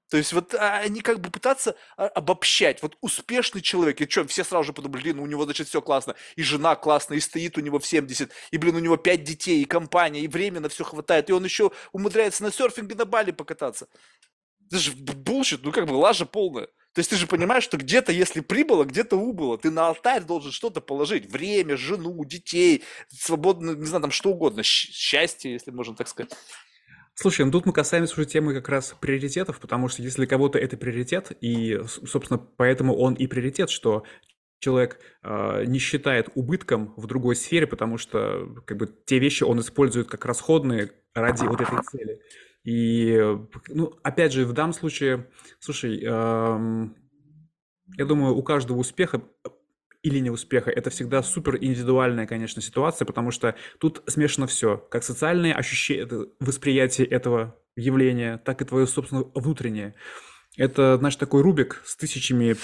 То 0.10 0.18
есть 0.18 0.34
вот 0.34 0.54
а, 0.54 0.78
они 0.78 1.02
как 1.02 1.20
бы 1.20 1.32
пытаться 1.32 1.76
а, 1.98 2.08
обобщать. 2.08 2.82
Вот 2.82 2.98
успешный 3.02 3.62
человек, 3.62 4.00
и 4.02 4.10
что, 4.10 4.26
все 4.28 4.44
сразу 4.44 4.66
же 4.66 4.74
подумали, 4.74 5.02
блин, 5.02 5.20
у 5.20 5.26
него, 5.26 5.46
значит, 5.46 5.68
все 5.68 5.82
классно, 5.82 6.16
и 6.36 6.44
жена 6.44 6.76
классная, 6.76 7.18
и 7.18 7.22
стоит 7.22 7.58
у 7.58 7.62
него 7.62 7.80
в 7.80 7.88
70, 7.88 8.32
и, 8.52 8.58
блин, 8.58 8.76
у 8.76 8.80
него 8.80 8.98
5 8.98 9.24
детей, 9.24 9.62
и 9.62 9.66
компания, 9.66 10.22
и 10.22 10.28
время 10.28 10.60
на 10.60 10.70
все 10.70 10.84
хватает, 10.84 11.30
и 11.30 11.34
он 11.34 11.44
еще 11.44 11.72
умудряется 11.92 12.44
на 12.44 12.52
серфинге 12.52 12.96
на 12.96 13.06
Бали 13.06 13.32
покататься. 13.32 13.88
Это 14.68 14.78
же 14.78 14.92
bullshit, 14.94 15.64
ну 15.64 15.72
как 15.72 15.88
бы 15.88 15.94
лажа 15.94 16.26
полная. 16.26 16.68
То 16.96 17.00
есть 17.00 17.10
ты 17.10 17.18
же 17.18 17.28
понимаешь, 17.28 17.66
что 17.66 17.76
где-то, 17.76 18.14
если 18.14 18.40
прибыло, 18.40 18.86
где-то 18.86 19.18
убыло. 19.18 19.58
Ты 19.58 19.70
на 19.70 19.90
алтарь 19.90 20.24
должен 20.24 20.54
что-то 20.54 20.80
положить. 20.80 21.30
Время, 21.30 21.76
жену, 21.76 22.24
детей, 22.24 22.86
свободно, 23.10 23.72
не 23.72 23.86
знаю, 23.86 24.04
там 24.04 24.12
что 24.12 24.30
угодно. 24.30 24.64
Счастье, 24.64 25.52
если 25.52 25.72
можно 25.72 25.94
так 25.94 26.08
сказать. 26.08 26.32
Слушай, 27.14 27.46
ну 27.46 27.52
тут 27.52 27.66
мы 27.66 27.74
касаемся 27.74 28.14
уже 28.14 28.26
темы 28.26 28.54
как 28.54 28.70
раз 28.70 28.96
приоритетов, 29.00 29.60
потому 29.60 29.90
что 29.90 30.04
если 30.04 30.20
для 30.20 30.28
кого-то 30.28 30.58
это 30.58 30.78
приоритет, 30.78 31.34
и, 31.42 31.82
собственно, 31.86 32.38
поэтому 32.38 32.96
он 32.96 33.16
и 33.16 33.28
приоритет, 33.28 33.70
что 33.70 34.04
человек 34.60 35.00
э, 35.22 35.66
не 35.66 35.80
считает 35.80 36.30
убытком 36.34 36.94
в 36.96 37.08
другой 37.08 37.36
сфере, 37.36 37.68
потому 37.68 37.98
что 37.98 38.48
как 38.66 38.78
бы 38.78 38.88
те 39.06 39.20
вещи 39.20 39.44
он 39.44 39.60
использует 39.60 40.08
как 40.08 40.24
расходные 40.24 40.92
ради 41.14 41.46
вот 41.46 41.60
этой 41.60 41.84
цели. 41.84 42.22
И, 42.66 43.16
ну, 43.70 43.94
опять 44.04 44.34
же, 44.34 44.46
в 44.46 44.54
данном 44.54 44.74
случае, 44.74 45.28
слушай, 45.60 46.04
эм, 46.04 46.96
я 47.96 48.06
думаю, 48.06 48.36
у 48.36 48.42
каждого 48.42 48.78
успеха 48.78 49.22
или 50.02 50.20
неуспеха, 50.20 50.72
это 50.72 50.90
всегда 50.90 51.22
супер 51.22 51.58
индивидуальная, 51.58 52.26
конечно, 52.26 52.62
ситуация, 52.62 53.06
потому 53.06 53.32
что 53.32 53.56
тут 53.80 54.04
смешано 54.08 54.48
все, 54.48 54.78
как 54.78 55.04
социальные 55.04 55.54
ощущения, 55.54 56.08
восприятие 56.40 57.08
этого 57.08 57.56
явления, 57.76 58.40
так 58.40 58.62
и 58.62 58.66
твое, 58.66 58.88
собственно, 58.88 59.24
внутреннее. 59.36 59.96
Это, 60.58 60.98
значит, 60.98 61.20
такой 61.20 61.44
рубик 61.44 61.82
с 61.86 61.96
тысячами 61.96 62.56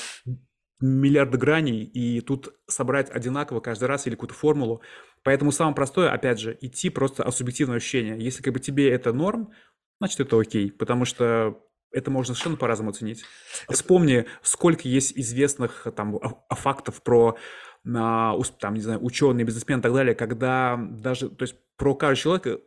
миллиарда 0.79 1.37
граней, 1.37 1.83
и 1.83 2.21
тут 2.21 2.55
собрать 2.67 3.09
одинаково 3.11 3.59
каждый 3.59 3.85
раз 3.85 4.07
или 4.07 4.15
какую-то 4.15 4.33
формулу. 4.33 4.81
Поэтому 5.23 5.51
самое 5.51 5.75
простое, 5.75 6.11
опять 6.11 6.39
же, 6.39 6.57
идти 6.59 6.89
просто 6.89 7.23
от 7.23 7.35
субъективного 7.35 7.77
ощущения. 7.77 8.17
Если 8.17 8.41
как 8.41 8.53
бы 8.53 8.59
тебе 8.59 8.89
это 8.89 9.13
норм, 9.13 9.51
значит, 10.01 10.19
это 10.19 10.39
окей, 10.39 10.71
потому 10.71 11.05
что 11.05 11.63
это 11.91 12.09
можно 12.09 12.33
совершенно 12.33 12.57
по-разному 12.57 12.89
оценить. 12.89 13.23
Вспомни, 13.69 14.25
сколько 14.41 14.87
есть 14.87 15.13
известных 15.15 15.85
там 15.95 16.19
фактов 16.49 17.03
про 17.03 17.37
там, 17.83 18.73
не 18.73 18.81
знаю, 18.81 19.03
ученые, 19.03 19.45
бизнесмены 19.45 19.79
и 19.79 19.83
так 19.83 19.93
далее, 19.93 20.15
когда 20.15 20.75
даже, 20.77 21.29
то 21.29 21.43
есть 21.43 21.55
про 21.77 21.93
каждого 21.93 22.15
человека 22.15 22.61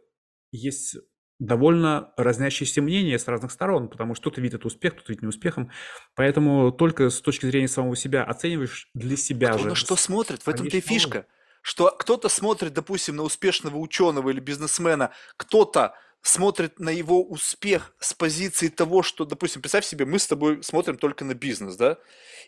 есть 0.52 0.96
довольно 1.40 2.12
разнящиеся 2.16 2.82
мнения 2.82 3.18
с 3.18 3.26
разных 3.26 3.50
сторон, 3.50 3.88
потому 3.88 4.14
что 4.14 4.22
кто-то 4.22 4.40
видит 4.40 4.60
это 4.60 4.68
успех, 4.68 4.94
кто-то 4.94 5.10
видит 5.10 5.22
неуспехом. 5.24 5.72
Поэтому 6.14 6.70
только 6.70 7.10
с 7.10 7.20
точки 7.20 7.46
зрения 7.46 7.66
самого 7.66 7.96
себя 7.96 8.22
оцениваешь 8.22 8.88
для 8.94 9.16
себя 9.16 9.50
кто 9.50 9.58
же. 9.58 9.68
на 9.70 9.74
что 9.74 9.96
смотрит, 9.96 10.42
в 10.42 10.48
этом-то 10.48 10.76
и 10.76 10.80
фишка. 10.80 11.26
Что 11.64 11.90
кто-то 11.90 12.28
смотрит, 12.28 12.74
допустим, 12.74 13.16
на 13.16 13.22
успешного 13.22 13.78
ученого 13.78 14.28
или 14.28 14.38
бизнесмена, 14.38 15.12
кто-то 15.38 15.94
смотрит 16.20 16.78
на 16.78 16.90
его 16.90 17.22
успех 17.24 17.94
с 17.98 18.12
позиции 18.12 18.68
того, 18.68 19.02
что, 19.02 19.24
допустим, 19.24 19.62
представь 19.62 19.86
себе, 19.86 20.04
мы 20.04 20.18
с 20.18 20.26
тобой 20.26 20.62
смотрим 20.62 20.98
только 20.98 21.24
на 21.24 21.32
бизнес, 21.32 21.76
да, 21.76 21.96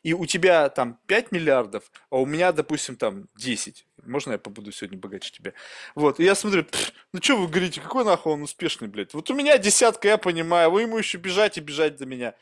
и 0.03 0.13
у 0.13 0.27
тебя 0.27 0.69
там 0.69 0.99
5 1.07 1.33
миллиардов, 1.33 1.91
а 2.11 2.19
у 2.19 2.27
меня, 2.27 2.53
допустим, 2.53 2.97
там 2.97 3.29
10. 3.37 3.87
Можно 4.05 4.33
я 4.33 4.39
побуду 4.39 4.71
сегодня 4.71 4.99
богаче 4.99 5.33
тебя? 5.33 5.55
Вот, 5.95 6.21
и 6.21 6.25
я 6.25 6.35
смотрю, 6.35 6.67
ну 7.15 7.23
что 7.23 7.39
вы 7.39 7.49
говорите, 7.49 7.81
какой 7.81 8.05
нахуй 8.05 8.35
он 8.35 8.43
успешный, 8.43 8.87
блядь? 8.87 9.15
Вот 9.15 9.31
у 9.31 9.35
меня 9.35 9.57
десятка, 9.57 10.09
я 10.09 10.19
понимаю, 10.19 10.71
вы 10.71 10.83
ему 10.83 10.99
еще 10.99 11.17
бежать 11.17 11.57
и 11.57 11.63
бежать 11.63 11.99
за 11.99 12.05
меня. 12.05 12.35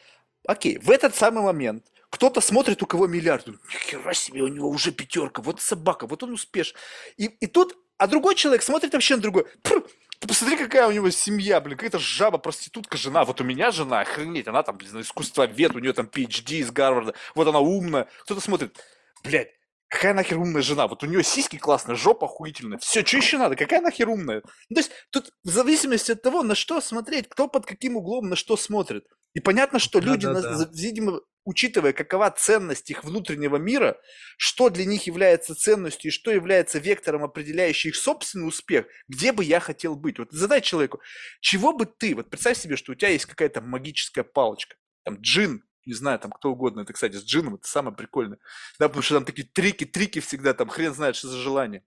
Окей, 0.45 0.79
в 0.79 0.91
этот 0.91 1.15
самый 1.15 1.45
момент 1.45 1.85
кто-то 2.15 2.41
смотрит, 2.41 2.83
у 2.83 2.87
кого 2.87 3.07
миллиард, 3.07 3.47
нихера 3.47 4.15
себе, 4.15 4.43
у 4.43 4.49
него 4.49 4.69
уже 4.69 4.93
пятерка, 4.93 5.43
вот 5.43 5.61
собака, 5.61 6.07
вот 6.07 6.23
он 6.23 6.33
успеш. 6.33 6.75
И, 7.17 7.25
и 7.25 7.47
тут, 7.47 7.77
а 7.99 8.07
другой 8.07 8.37
человек 8.37 8.63
смотрит 8.63 8.93
вообще 8.93 9.17
на 9.17 9.23
другой, 9.23 9.47
ты 9.63 10.29
посмотри, 10.29 10.57
какая 10.57 10.87
у 10.87 10.93
него 10.93 11.11
семья, 11.11 11.61
блин, 11.61 11.77
какая-то 11.77 11.99
жаба, 11.99 12.39
проститутка, 12.39 12.97
жена. 12.97 13.25
Вот 13.25 13.41
у 13.41 13.45
меня 13.45 13.71
жена, 13.73 14.01
охренеть, 14.01 14.47
она 14.47 14.63
там, 14.63 14.79
блин, 14.79 15.01
искусствовед, 15.01 15.75
у 15.75 15.81
нее 15.81 15.93
там 15.93 16.07
PhD 16.07 16.61
из 16.61 16.71
Гарварда. 16.71 17.15
Вот 17.35 17.49
она 17.49 17.59
умная. 17.59 18.09
Кто-то 18.23 18.41
смотрит, 18.41 18.79
блядь, 19.25 19.51
какая 19.89 20.15
нахер 20.15 20.39
умная 20.39 20.63
жена? 20.63 20.87
Вот 20.87 21.03
у 21.03 21.07
нее 21.07 21.23
сиськи 21.25 21.59
классные, 21.59 21.97
жопа 21.97 22.27
охуительная. 22.27 22.79
Все, 22.79 23.05
что 23.05 23.17
еще 23.17 23.39
надо? 23.39 23.57
Какая 23.57 23.81
нахер 23.81 24.09
умная? 24.09 24.43
Ну, 24.71 24.75
то 24.77 24.81
есть 24.81 24.93
тут 25.11 25.31
в 25.43 25.51
зависимости 25.51 26.13
от 26.13 26.23
того, 26.23 26.43
на 26.43 26.55
что 26.55 26.81
смотреть, 26.81 27.29
кто 27.29 27.49
под 27.49 27.67
каким 27.67 27.97
углом 27.97 28.29
на 28.29 28.37
что 28.37 28.57
смотрит. 28.57 29.05
И 29.35 29.41
понятно, 29.41 29.79
что 29.79 30.01
да, 30.01 30.07
люди, 30.07 30.27
да, 30.27 30.41
да. 30.41 30.71
видимо, 30.73 31.21
учитывая, 31.45 31.93
какова 31.93 32.31
ценность 32.31 32.91
их 32.91 33.05
внутреннего 33.05 33.57
мира, 33.57 34.01
что 34.39 34.71
для 34.71 34.85
них 34.85 35.07
является 35.07 35.55
ценностью 35.55 36.11
и 36.11 36.13
что 36.13 36.31
является 36.31 36.79
вектором, 36.79 37.25
определяющим 37.25 37.91
их 37.91 37.97
собственный 37.97 38.49
успех, 38.49 38.87
где 39.09 39.33
бы 39.33 39.45
я 39.45 39.61
хотел 39.61 39.97
быть. 39.97 40.19
Вот 40.19 40.31
задай 40.31 40.61
человеку, 40.61 41.01
чего 41.41 41.77
бы 41.77 41.85
ты, 41.85 42.15
вот 42.15 42.31
представь 42.31 42.59
себе, 42.59 42.77
что 42.77 42.93
у 42.93 42.95
тебя 42.95 43.11
есть 43.11 43.27
какая-то 43.27 43.61
магическая 43.61 44.25
палочка, 44.25 44.77
там 45.03 45.17
джин, 45.21 45.65
не 45.85 45.95
знаю, 45.95 46.19
там 46.19 46.31
кто 46.31 46.53
угодно, 46.53 46.81
это, 46.81 46.93
кстати, 46.93 47.17
с 47.17 47.25
джином, 47.25 47.57
это 47.57 47.67
самое 47.67 47.95
прикольное, 47.95 48.39
да, 48.79 48.89
потому 48.89 49.03
что 49.03 49.17
там 49.17 49.25
такие 49.25 49.47
трики, 49.47 49.85
трики 49.85 50.21
всегда, 50.21 50.55
там 50.55 50.69
хрен 50.69 50.95
знает, 50.95 51.17
что 51.17 51.29
за 51.29 51.39
желание. 51.39 51.85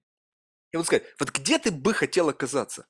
И 0.71 0.77
вот 0.77 0.85
сказать, 0.85 1.05
вот 1.17 1.31
где 1.31 1.57
ты 1.59 1.71
бы 1.71 1.93
хотел 1.93 2.27
оказаться? 2.29 2.87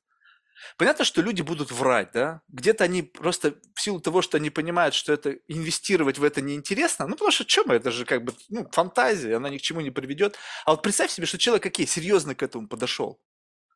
Понятно, 0.78 1.06
что 1.06 1.22
люди 1.22 1.42
будут 1.42 1.72
врать, 1.72 2.12
да? 2.14 2.42
Где-то 2.48 2.84
они 2.84 3.04
просто 3.04 3.56
в 3.76 3.82
силу 3.82 4.00
того, 4.00 4.22
что 4.22 4.38
они 4.38 4.50
понимают, 4.50 4.96
что 4.96 5.14
это 5.14 5.38
инвестировать 5.48 6.18
в 6.18 6.24
это 6.24 6.42
неинтересно, 6.42 7.08
ну 7.08 7.14
потому 7.14 7.32
что 7.32 7.46
чем 7.46 7.72
это 7.72 7.92
же 7.92 8.06
как 8.06 8.24
бы 8.24 8.34
ну, 8.50 8.68
фантазия, 8.72 9.36
она 9.36 9.50
ни 9.50 9.58
к 9.58 9.62
чему 9.62 9.82
не 9.82 9.92
приведет. 9.92 10.36
А 10.66 10.72
вот 10.72 10.82
представь 10.82 11.12
себе, 11.12 11.28
что 11.28 11.38
человек 11.38 11.64
какие 11.64 11.86
серьезно 11.86 12.36
к 12.36 12.44
этому 12.44 12.68
подошел. 12.68 13.22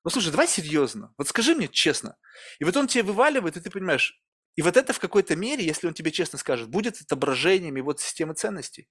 Ну 0.03 0.09
слушай, 0.09 0.31
давай 0.31 0.47
серьезно. 0.47 1.13
Вот 1.17 1.27
скажи 1.27 1.55
мне 1.55 1.67
честно. 1.67 2.17
И 2.59 2.63
вот 2.63 2.75
он 2.75 2.87
тебе 2.87 3.03
вываливает, 3.03 3.57
и 3.57 3.61
ты 3.61 3.69
понимаешь, 3.69 4.19
и 4.55 4.61
вот 4.61 4.75
это 4.75 4.93
в 4.93 4.99
какой-то 4.99 5.35
мере, 5.35 5.65
если 5.65 5.87
он 5.87 5.93
тебе 5.93 6.11
честно 6.11 6.37
скажет, 6.39 6.69
будет 6.69 6.99
отображением 7.01 7.75
его 7.75 7.95
системы 7.95 8.33
ценностей. 8.33 8.89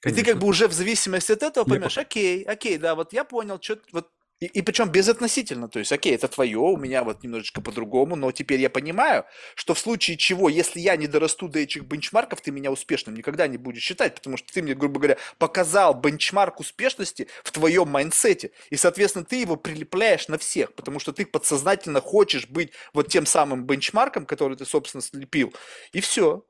Конечно. 0.00 0.20
И 0.20 0.24
ты 0.24 0.30
как 0.30 0.40
бы 0.40 0.46
уже 0.46 0.66
в 0.66 0.72
зависимости 0.72 1.32
от 1.32 1.42
этого 1.42 1.64
поймешь, 1.64 1.98
окей, 1.98 2.42
окей, 2.44 2.78
да, 2.78 2.94
вот 2.94 3.12
я 3.12 3.24
понял, 3.24 3.60
что 3.60 3.78
вот 3.92 4.10
И, 4.40 4.46
и 4.46 4.62
причем 4.62 4.88
безотносительно, 4.88 5.68
то 5.68 5.78
есть, 5.78 5.92
окей, 5.92 6.14
это 6.14 6.26
твое, 6.26 6.58
у 6.58 6.76
меня 6.78 7.04
вот 7.04 7.22
немножечко 7.22 7.60
по-другому, 7.60 8.16
но 8.16 8.32
теперь 8.32 8.58
я 8.60 8.70
понимаю, 8.70 9.26
что 9.54 9.74
в 9.74 9.78
случае 9.78 10.16
чего, 10.16 10.48
если 10.48 10.80
я 10.80 10.96
не 10.96 11.06
дорасту 11.06 11.46
до 11.46 11.58
этих 11.58 11.82
benchmark 11.84 12.26
ов, 12.26 12.40
ты 12.40 12.50
меня 12.50 12.70
успешным 12.72 13.14
никогда 13.14 13.46
не 13.48 13.58
будешь 13.58 13.82
считать, 13.82 14.14
потому 14.14 14.38
что 14.38 14.50
ты 14.50 14.62
мне, 14.62 14.74
грубо 14.74 14.98
говоря, 14.98 15.18
показал 15.38 15.92
benchmark 15.92 16.58
успешности 16.60 17.28
в 17.44 17.52
твоем 17.52 17.88
mindset 17.88 18.38
е, 18.38 18.52
и, 18.70 18.76
соответственно, 18.76 19.26
ты 19.26 19.36
его 19.36 19.56
прилепляешь 19.56 20.28
на 20.28 20.38
всех, 20.38 20.74
потому 20.74 21.00
что 21.00 21.12
ты 21.12 21.26
подсознательно 21.26 22.00
хочешь 22.00 22.48
быть 22.48 22.72
вот 22.94 23.08
тем 23.08 23.26
самым 23.26 23.66
benchmark 23.66 24.09
ом, 24.09 24.24
который 24.24 24.56
ты, 24.56 24.64
собственно, 24.64 25.02
слепил, 25.02 25.52
и 25.92 26.00
все. 26.00 26.46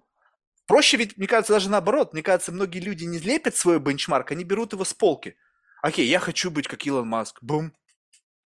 Проще 0.67 0.97
ведь, 0.97 1.17
мне 1.17 1.27
кажется, 1.27 1.55
даже 1.55 1.71
наоборот, 1.71 2.13
мне 2.13 2.23
кажется, 2.23 2.53
многие 2.53 2.79
люди 2.79 3.05
не 3.05 3.19
лепят 3.19 3.57
свой 3.57 3.81
benchmark, 3.81 4.31
они 4.31 4.45
берут 4.45 4.73
его 4.73 4.85
с 4.85 4.95
полки. 4.95 5.37
Окей, 5.83 6.07
я 6.07 6.21
хочу 6.21 6.51
быть 6.51 6.69
как 6.69 6.87
Илон 6.87 7.09
Маск. 7.09 7.39
Бум, 7.43 7.73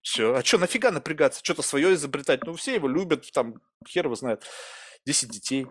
все. 0.02 0.34
А 0.34 0.44
что, 0.44 0.58
нафига 0.58 0.90
напрягаться? 0.90 1.40
Что-то 1.42 1.62
свое 1.62 1.94
изобретать? 1.94 2.44
Ну, 2.44 2.54
все 2.54 2.74
его 2.74 2.88
любят, 2.88 3.30
там, 3.32 3.60
хер 3.86 4.06
его 4.06 4.14
знает. 4.14 4.44
10 5.04 5.30
детей. 5.30 5.66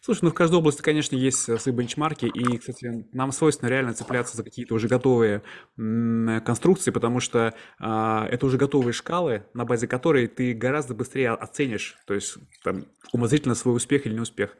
Слушай, 0.00 0.20
ну 0.24 0.30
в 0.30 0.34
каждой 0.34 0.56
области, 0.56 0.80
конечно, 0.80 1.14
есть 1.14 1.48
э, 1.48 1.58
свои 1.58 1.74
бенчмарки, 1.74 2.26
и, 2.26 2.58
кстати, 2.58 3.06
нам 3.12 3.32
свойственно 3.32 3.68
реально 3.68 3.92
цепляться 3.92 4.36
за 4.36 4.42
какие-то 4.42 4.74
уже 4.74 4.88
готовые 4.88 5.42
конструкции, 5.76 6.90
потому 6.90 7.20
что 7.20 7.54
а, 7.78 8.26
это 8.30 8.46
уже 8.46 8.56
готовые 8.56 8.92
шкалы, 8.92 9.44
на 9.52 9.64
базе 9.64 9.86
которой 9.86 10.26
ты 10.26 10.54
гораздо 10.54 10.94
быстрее 10.94 11.30
оценишь, 11.30 11.96
то 12.06 12.14
есть 12.14 12.36
там, 12.62 12.86
умозрительно 13.12 13.54
свой 13.54 13.76
успех 13.76 14.06
или 14.06 14.14
неуспех. 14.14 14.56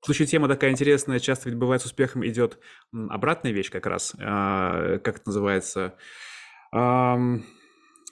В 0.00 0.06
случае 0.06 0.26
тема 0.26 0.48
такая 0.48 0.70
интересная, 0.70 1.18
часто 1.18 1.48
ведь 1.48 1.58
бывает 1.58 1.82
с 1.82 1.86
успехом 1.86 2.26
идет 2.26 2.58
обратная 2.92 3.52
вещь 3.52 3.70
как 3.70 3.86
раз, 3.86 4.14
а, 4.18 4.98
как 4.98 5.16
это 5.16 5.22
называется, 5.26 5.96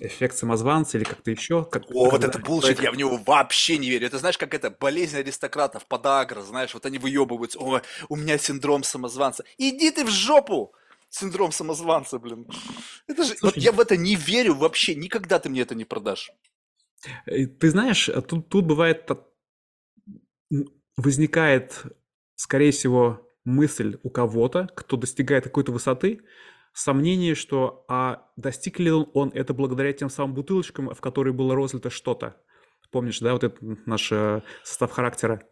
эффект 0.00 0.36
самозванца 0.36 0.98
или 0.98 1.04
как-то 1.04 1.30
еще. 1.30 1.64
Как, 1.64 1.84
О, 1.90 2.10
вот 2.10 2.24
это 2.24 2.38
булшит, 2.38 2.80
я 2.80 2.92
в 2.92 2.96
него 2.96 3.16
вообще 3.16 3.78
не 3.78 3.90
верю. 3.90 4.06
Это 4.06 4.18
знаешь, 4.18 4.38
как 4.38 4.54
это 4.54 4.70
болезнь 4.70 5.16
аристократов, 5.16 5.86
подагра, 5.86 6.40
знаешь, 6.42 6.74
вот 6.74 6.86
они 6.86 6.98
выебываются, 6.98 7.58
о, 7.58 7.82
у 8.08 8.16
меня 8.16 8.38
синдром 8.38 8.82
самозванца. 8.82 9.44
Иди 9.56 9.90
ты 9.90 10.04
в 10.04 10.10
жопу! 10.10 10.72
Синдром 11.10 11.52
самозванца, 11.52 12.18
блин. 12.18 12.46
Это 13.06 13.24
же, 13.24 13.34
Слушай, 13.36 13.54
вот 13.54 13.56
я 13.56 13.72
в 13.72 13.80
это 13.80 13.96
не 13.96 14.14
верю 14.14 14.54
вообще, 14.54 14.94
никогда 14.94 15.38
ты 15.38 15.48
мне 15.48 15.62
это 15.62 15.74
не 15.74 15.86
продашь. 15.86 16.30
Э, 17.24 17.46
ты 17.46 17.70
знаешь, 17.70 18.10
тут, 18.28 18.50
тут 18.50 18.66
бывает, 18.66 19.10
возникает, 20.98 21.84
скорее 22.34 22.72
всего, 22.72 23.26
мысль 23.44 23.98
у 24.02 24.10
кого-то, 24.10 24.68
кто 24.74 24.96
достигает 24.96 25.44
какой-то 25.44 25.72
высоты, 25.72 26.20
сомнение, 26.74 27.34
что 27.34 27.84
а 27.88 28.28
достиг 28.36 28.78
ли 28.78 28.90
он 28.90 29.30
это 29.32 29.54
благодаря 29.54 29.92
тем 29.92 30.10
самым 30.10 30.34
бутылочкам, 30.34 30.94
в 30.94 31.00
которые 31.00 31.32
было 31.32 31.54
розлито 31.54 31.88
что-то. 31.88 32.36
Помнишь, 32.90 33.20
да, 33.20 33.32
вот 33.32 33.44
это 33.44 33.56
наш 33.86 34.10
э, 34.12 34.42
состав 34.64 34.90
характера. 34.90 35.42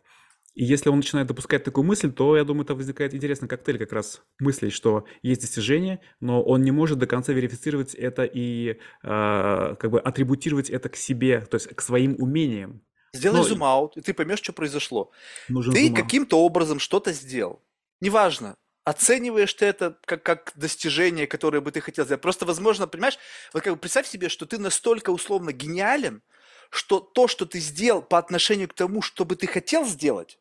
И 0.55 0.65
если 0.65 0.89
он 0.89 0.97
начинает 0.97 1.29
допускать 1.29 1.65
такую 1.65 1.85
мысль, 1.85 2.11
то, 2.11 2.37
я 2.37 2.45
думаю, 2.45 2.65
это 2.65 2.75
возникает 2.75 3.15
интересный 3.15 3.47
коктейль 3.47 3.79
как 3.79 3.93
раз 3.93 4.23
мыслей, 4.41 4.71
что 4.71 5.05
есть 5.23 5.43
достижение, 5.43 6.01
но 6.19 6.43
он 6.43 6.63
не 6.63 6.71
может 6.71 6.99
до 6.99 7.07
конца 7.07 7.35
верифицировать 7.35 7.95
это 7.95 8.25
и 8.25 8.71
э, 8.71 8.77
как 9.03 9.91
бы 9.91 10.01
атрибутировать 10.01 10.71
это 10.71 10.89
к 10.89 10.97
себе, 10.97 11.41
то 11.43 11.57
есть 11.57 11.69
к 11.69 11.81
своим 11.83 12.17
умениям. 12.19 12.83
Сделай 13.17 13.43
зум-аут, 13.43 13.97
и 13.97 14.01
ты 14.01 14.15
поймешь, 14.15 14.39
что 14.39 14.53
произошло. 14.53 15.11
Ты 15.49 15.93
каким-то 15.93 16.39
образом 16.41 16.79
что-то 16.79 17.13
сделал. 17.13 17.63
Неважно, 18.01 18.57
оцениваешь 18.85 19.53
ты 19.55 19.67
это 19.67 19.99
как, 20.05 20.23
как 20.23 20.53
достижение, 20.55 21.27
которое 21.27 21.61
бы 21.61 21.73
ты 21.73 21.81
хотел 21.81 22.05
сделать. 22.05 22.23
Просто, 22.23 22.47
возможно, 22.47 22.87
понимаешь, 22.87 23.19
вот 23.53 23.63
как 23.63 23.73
бы 23.75 23.79
представь 23.79 24.07
себе, 24.07 24.29
что 24.29 24.47
ты 24.47 24.59
настолько 24.59 25.11
условно 25.11 25.53
гениален, 25.53 26.23
что 26.71 27.01
то, 27.01 27.29
что 27.29 27.47
ты 27.47 27.59
сделал 27.59 28.03
по 28.03 28.19
отношению 28.19 28.69
к 28.69 28.75
тому, 28.75 29.03
что 29.03 29.25
бы 29.25 29.37
ты 29.37 29.47
хотел 29.47 29.87
сделать, 29.87 30.39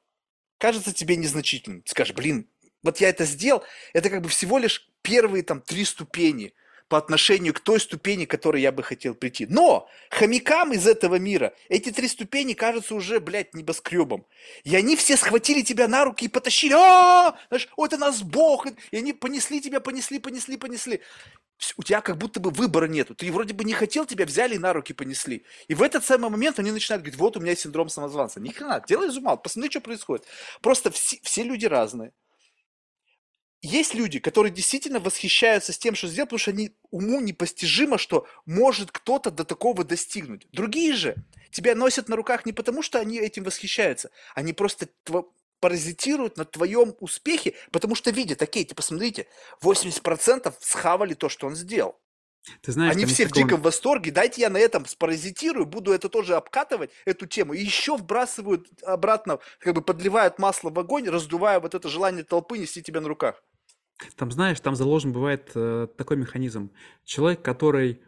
кажется 0.58 0.94
тебе 0.94 1.16
незначительным. 1.16 1.82
Ты 1.82 1.92
скажешь, 1.92 2.16
блин, 2.16 2.48
вот 2.84 2.98
я 2.98 3.10
это 3.10 3.26
сделал, 3.26 3.64
это 3.94 4.10
как 4.10 4.22
бы 4.22 4.30
всего 4.30 4.58
лишь 4.58 4.90
первые 5.02 5.44
там 5.44 5.62
три 5.62 5.86
ступени– 5.86 6.54
по 6.88 6.98
отношению 6.98 7.54
к 7.54 7.60
той 7.60 7.80
ступени, 7.80 8.26
к 8.26 8.32
которой 8.32 8.62
я 8.62 8.72
бы 8.72 8.84
хотел 8.84 9.16
прийти. 9.16 9.48
Но 9.48 9.90
хомякам 10.10 10.74
из 10.74 10.86
этого 10.88 11.16
мира 11.16 11.54
эти 11.70 11.92
три 11.92 12.08
ступени 12.08 12.54
кажутся 12.54 12.96
уже, 12.96 13.20
блядь, 13.20 13.54
небоскребом. 13.54 14.28
И 14.64 14.76
они 14.76 14.96
все 14.96 15.18
схватили 15.18 15.62
тебя 15.62 15.88
на 15.88 16.06
руки 16.06 16.26
и 16.26 16.30
потащили. 16.30 16.74
А, 16.74 17.38
знаешь, 17.50 17.68
о, 17.76 17.86
это 17.86 17.98
нас 17.98 18.22
Бог. 18.22 18.68
И 18.92 18.98
они 18.98 19.14
понесли 19.14 19.62
тебя, 19.62 19.80
понесли, 19.80 20.20
понесли, 20.20 20.58
понесли. 20.58 21.02
У 21.78 21.84
тебя 21.84 22.02
как 22.02 22.18
будто 22.18 22.40
бы 22.40 22.52
выбора 22.52 22.86
нету. 22.86 23.16
Ты 23.16 23.32
вроде 23.32 23.54
бы 23.54 23.64
не 23.64 23.74
хотел, 23.74 24.06
тебя 24.06 24.26
взяли 24.26 24.56
и 24.56 24.60
на 24.60 24.74
руки 24.74 24.94
понесли. 24.94 25.46
И 25.68 25.74
в 25.74 25.82
этот 25.82 26.04
самый 26.04 26.30
момент 26.30 26.60
они 26.60 26.72
начинают 26.72 27.02
говорить, 27.02 27.20
вот 27.20 27.38
у 27.38 27.40
меня 27.40 27.56
синдром 27.56 27.90
самозванца. 27.90 28.40
Ни 28.40 28.50
хрена, 28.50 28.84
делай 28.88 29.10
зумал, 29.10 29.42
посмотри, 29.42 29.72
что 29.72 29.82
происходит. 29.82 30.26
Просто 30.62 30.92
все, 30.92 31.18
все 31.24 31.44
люди 31.44 31.66
разные 31.66 32.12
есть 33.66 33.94
люди, 33.94 34.20
которые 34.20 34.52
действительно 34.52 35.00
восхищаются 35.00 35.74
с 35.74 35.78
тем, 35.78 35.96
что 35.96 36.08
сделал, 36.08 36.28
потому 36.28 36.40
что 36.40 36.52
они 36.52 36.76
уму 36.92 37.22
непостижимо, 37.22 37.98
что 37.98 38.28
может 38.46 38.92
кто-то 38.92 39.32
до 39.32 39.44
такого 39.44 39.84
достигнуть. 39.84 40.48
Другие 40.52 40.94
же 40.94 41.16
тебя 41.52 41.76
носят 41.76 42.10
на 42.10 42.16
руках 42.16 42.46
не 42.46 42.54
потому, 42.54 42.82
что 42.82 43.00
они 43.00 43.18
этим 43.18 43.44
восхищаются, 43.44 44.12
они 44.36 44.54
просто 44.54 44.88
тво- 45.06 45.26
паразитируют 45.60 46.38
на 46.38 46.46
твоем 46.46 46.96
успехе, 47.00 47.56
потому 47.72 47.96
что 47.96 48.12
видят, 48.12 48.42
окей, 48.42 48.66
типа, 48.66 48.82
смотрите, 48.82 49.28
80% 49.62 50.54
схавали 50.60 51.14
то, 51.14 51.30
что 51.30 51.48
он 51.48 51.56
сделал. 51.56 52.00
Ты 52.62 52.72
знаешь, 52.72 52.96
Они 52.96 53.06
все 53.06 53.26
в 53.26 53.32
диком 53.32 53.62
восторге, 53.62 54.12
дайте 54.12 54.42
я 54.42 54.50
на 54.50 54.58
этом 54.58 54.86
спаразитирую, 54.86 55.66
буду 55.66 55.92
это 55.92 56.10
тоже 56.10 56.36
обкатывать, 56.36 56.92
эту 57.06 57.26
тему, 57.26 57.54
и 57.54 57.64
еще 57.64 57.98
вбрасывают 57.98 58.68
обратно, 58.84 59.40
как 59.60 59.74
бы 59.74 59.82
подливают 59.82 60.38
масло 60.38 60.70
в 60.70 60.78
огонь, 60.78 61.10
раздувая 61.10 61.60
вот 61.60 61.74
это 61.74 61.90
желание 61.90 62.24
толпы 62.24 62.60
нести 62.60 62.84
тебя 62.84 63.02
на 63.02 63.08
руках. 63.08 63.42
Там, 64.16 64.32
знаешь, 64.32 64.60
там 64.60 64.76
заложен 64.76 65.14
бывает 65.14 65.52
э, 65.56 65.88
такой 65.98 66.18
механизм. 66.18 66.72
Человек, 67.06 67.42
который 67.42 68.02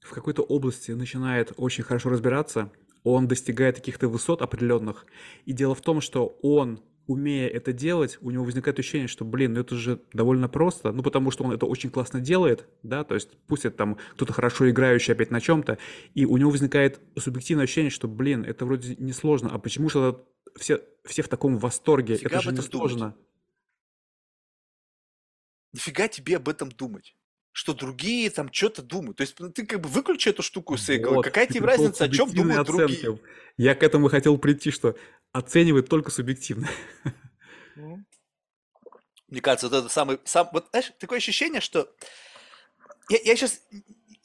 в 0.00 0.12
какой-то 0.12 0.42
области 0.42 0.92
начинает 0.92 1.52
очень 1.56 1.84
хорошо 1.84 2.10
разбираться, 2.10 2.70
он 3.02 3.28
достигает 3.28 3.76
каких-то 3.76 4.08
высот 4.08 4.42
определенных. 4.42 5.06
И 5.44 5.52
дело 5.52 5.74
в 5.74 5.80
том, 5.80 6.00
что 6.00 6.38
он, 6.42 6.80
умея 7.06 7.48
это 7.48 7.72
делать, 7.72 8.18
у 8.22 8.30
него 8.30 8.44
возникает 8.44 8.78
ощущение, 8.78 9.08
что, 9.08 9.24
блин, 9.24 9.54
ну 9.54 9.60
это 9.60 9.76
же 9.76 10.00
довольно 10.12 10.48
просто, 10.48 10.92
ну 10.92 11.02
потому 11.02 11.30
что 11.30 11.44
он 11.44 11.52
это 11.52 11.66
очень 11.66 11.90
классно 11.90 12.20
делает, 12.20 12.66
да, 12.82 13.04
то 13.04 13.14
есть 13.14 13.36
пусть 13.46 13.66
это 13.66 13.76
там 13.76 13.98
кто-то 14.14 14.32
хорошо 14.32 14.70
играющий 14.70 15.12
опять 15.12 15.30
на 15.30 15.42
чем-то, 15.42 15.76
и 16.14 16.24
у 16.24 16.38
него 16.38 16.50
возникает 16.50 17.00
субъективное 17.18 17.64
ощущение, 17.64 17.90
что, 17.90 18.08
блин, 18.08 18.44
это 18.44 18.64
вроде 18.64 18.96
не 18.96 19.12
сложно, 19.12 19.50
а 19.52 19.58
почему 19.58 19.90
же 19.90 20.16
все, 20.56 20.80
все 21.04 21.20
в 21.20 21.28
таком 21.28 21.58
восторге, 21.58 22.16
Фига 22.16 22.36
это 22.36 22.40
же 22.40 22.52
не 22.52 22.62
сложно. 22.62 22.98
Думать 22.98 23.16
нафига 25.74 26.08
тебе 26.08 26.36
об 26.36 26.48
этом 26.48 26.70
думать? 26.70 27.14
Что 27.52 27.74
другие 27.74 28.30
там 28.30 28.52
что-то 28.52 28.82
думают. 28.82 29.18
То 29.18 29.20
есть 29.22 29.38
ну, 29.38 29.50
ты 29.50 29.66
как 29.66 29.80
бы 29.80 29.88
выключи 29.88 30.30
эту 30.30 30.42
штуку 30.42 30.76
с 30.76 30.88
вот, 31.04 31.24
Какая 31.24 31.46
тебе 31.46 31.66
разница, 31.66 32.04
о 32.04 32.08
чем 32.08 32.32
думают 32.32 32.68
оценки. 32.68 33.02
другие? 33.02 33.20
Я 33.58 33.74
к 33.74 33.82
этому 33.82 34.08
хотел 34.08 34.38
прийти, 34.38 34.70
что 34.70 34.96
оценивает 35.32 35.88
только 35.88 36.10
субъективно. 36.10 36.68
Мне 39.28 39.40
кажется, 39.40 39.68
вот 39.68 39.76
это 39.76 39.88
самый... 39.88 40.20
Сам, 40.24 40.48
вот 40.52 40.68
знаешь, 40.70 40.92
такое 40.98 41.18
ощущение, 41.18 41.60
что... 41.60 41.92
Я, 43.08 43.18
я 43.24 43.36
сейчас 43.36 43.60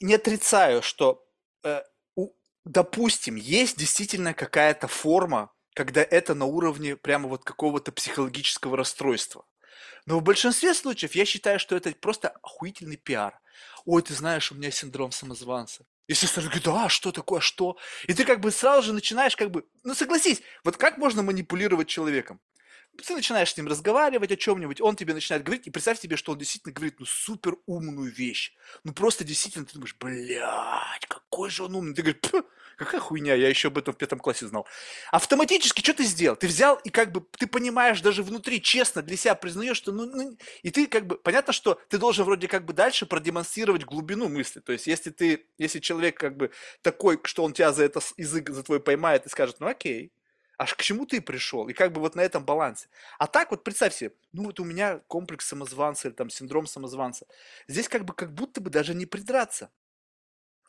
не 0.00 0.14
отрицаю, 0.14 0.82
что, 0.82 1.26
э, 1.64 1.82
у, 2.14 2.30
допустим, 2.64 3.34
есть 3.34 3.76
действительно 3.76 4.34
какая-то 4.34 4.88
форма, 4.88 5.52
когда 5.74 6.02
это 6.02 6.34
на 6.34 6.46
уровне 6.46 6.96
прямо 6.96 7.28
вот 7.28 7.44
какого-то 7.44 7.92
психологического 7.92 8.76
расстройства. 8.76 9.44
Но 10.06 10.18
в 10.18 10.22
большинстве 10.22 10.74
случаев 10.74 11.14
я 11.14 11.24
считаю, 11.24 11.58
что 11.58 11.76
это 11.76 11.92
просто 11.92 12.28
охуительный 12.42 12.96
пиар. 12.96 13.40
Ой, 13.84 14.02
ты 14.02 14.14
знаешь, 14.14 14.52
у 14.52 14.54
меня 14.54 14.70
синдром 14.70 15.12
самозванца. 15.12 15.84
И 16.06 16.14
сестра 16.14 16.42
говорит, 16.42 16.66
а 16.66 16.88
что 16.88 17.12
такое, 17.12 17.40
что? 17.40 17.76
И 18.08 18.14
ты 18.14 18.24
как 18.24 18.40
бы 18.40 18.50
сразу 18.50 18.88
же 18.88 18.92
начинаешь 18.92 19.36
как 19.36 19.50
бы, 19.50 19.64
ну 19.84 19.94
согласись, 19.94 20.42
вот 20.64 20.76
как 20.76 20.98
можно 20.98 21.22
манипулировать 21.22 21.88
человеком? 21.88 22.40
Ты 22.96 23.14
начинаешь 23.14 23.52
с 23.52 23.56
ним 23.56 23.66
разговаривать 23.66 24.30
о 24.32 24.36
чем-нибудь, 24.36 24.80
он 24.80 24.94
тебе 24.94 25.14
начинает 25.14 25.42
говорить, 25.42 25.66
и 25.66 25.70
представь 25.70 26.00
себе, 26.00 26.16
что 26.16 26.32
он 26.32 26.38
действительно 26.38 26.74
говорит, 26.74 26.96
ну, 26.98 27.06
супер 27.06 27.56
умную 27.66 28.12
вещь. 28.12 28.52
Ну, 28.84 28.92
просто 28.92 29.24
действительно 29.24 29.64
ты 29.64 29.74
думаешь, 29.74 29.96
блядь, 29.98 31.06
какой 31.08 31.50
же 31.50 31.64
он 31.64 31.74
умный. 31.74 31.94
Ты 31.94 32.02
говоришь, 32.02 32.44
Какая 32.80 32.98
хуйня, 32.98 33.34
я 33.34 33.50
еще 33.50 33.68
об 33.68 33.76
этом 33.76 33.92
в 33.92 33.98
пятом 33.98 34.18
классе 34.18 34.46
знал. 34.46 34.66
Автоматически 35.10 35.82
что 35.82 35.92
ты 35.92 36.04
сделал? 36.04 36.34
Ты 36.34 36.46
взял 36.46 36.76
и 36.76 36.88
как 36.88 37.12
бы, 37.12 37.22
ты 37.36 37.46
понимаешь 37.46 38.00
даже 38.00 38.22
внутри, 38.22 38.62
честно 38.62 39.02
для 39.02 39.18
себя 39.18 39.34
признаешь, 39.34 39.76
что 39.76 39.92
ну, 39.92 40.06
ну, 40.06 40.38
и 40.62 40.70
ты 40.70 40.86
как 40.86 41.06
бы, 41.06 41.18
понятно, 41.18 41.52
что 41.52 41.78
ты 41.90 41.98
должен 41.98 42.24
вроде 42.24 42.48
как 42.48 42.64
бы 42.64 42.72
дальше 42.72 43.04
продемонстрировать 43.04 43.84
глубину 43.84 44.30
мысли. 44.30 44.60
То 44.60 44.72
есть, 44.72 44.86
если 44.86 45.10
ты, 45.10 45.46
если 45.58 45.78
человек 45.78 46.18
как 46.18 46.38
бы 46.38 46.52
такой, 46.80 47.20
что 47.24 47.44
он 47.44 47.52
тебя 47.52 47.70
за 47.74 47.84
это 47.84 48.00
язык 48.16 48.48
за 48.48 48.62
твой 48.62 48.80
поймает 48.80 49.26
и 49.26 49.28
скажет, 49.28 49.56
ну 49.60 49.66
окей, 49.66 50.10
аж 50.60 50.74
к 50.74 50.82
чему 50.82 51.06
ты 51.06 51.22
пришел? 51.22 51.68
И 51.68 51.72
как 51.72 51.92
бы 51.92 52.00
вот 52.00 52.14
на 52.14 52.20
этом 52.20 52.44
балансе. 52.44 52.88
А 53.18 53.26
так 53.26 53.50
вот 53.50 53.64
представь 53.64 53.94
себе, 53.94 54.12
ну 54.32 54.44
вот 54.44 54.60
у 54.60 54.64
меня 54.64 54.98
комплекс 55.08 55.46
самозванца 55.46 56.08
или 56.08 56.14
там 56.14 56.28
синдром 56.28 56.66
самозванца. 56.66 57.26
Здесь 57.66 57.88
как 57.88 58.04
бы 58.04 58.12
как 58.12 58.34
будто 58.34 58.60
бы 58.60 58.68
даже 58.68 58.94
не 58.94 59.06
придраться. 59.06 59.70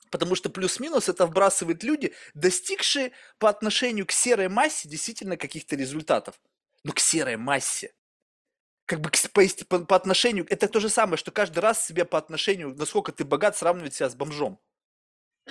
Потому 0.10 0.36
что 0.36 0.50
плюс-минус 0.50 1.10
это 1.10 1.26
вбрасывает 1.26 1.84
люди, 1.84 2.14
достигшие 2.34 3.12
по 3.38 3.50
отношению 3.50 4.06
к 4.06 4.14
серой 4.14 4.48
массе 4.48 4.88
действительно 4.88 5.36
каких-то 5.36 5.76
результатов. 5.76 6.40
Но 6.84 6.94
к 6.94 7.00
серой 7.00 7.36
массе. 7.36 7.94
Как 8.86 9.02
бы 9.02 9.10
по, 9.34 9.46
по, 9.66 9.86
по 9.86 9.96
отношению, 9.96 10.46
это 10.50 10.70
то 10.70 10.80
же 10.80 10.88
самое, 10.90 11.18
что 11.18 11.32
каждый 11.32 11.60
раз 11.60 11.86
себя 11.86 12.06
по 12.06 12.18
отношению, 12.18 12.76
насколько 12.76 13.12
ты 13.12 13.26
богат, 13.26 13.58
сравнивать 13.58 13.94
себя 13.94 14.10
с 14.10 14.16
бомжом. 14.16 14.60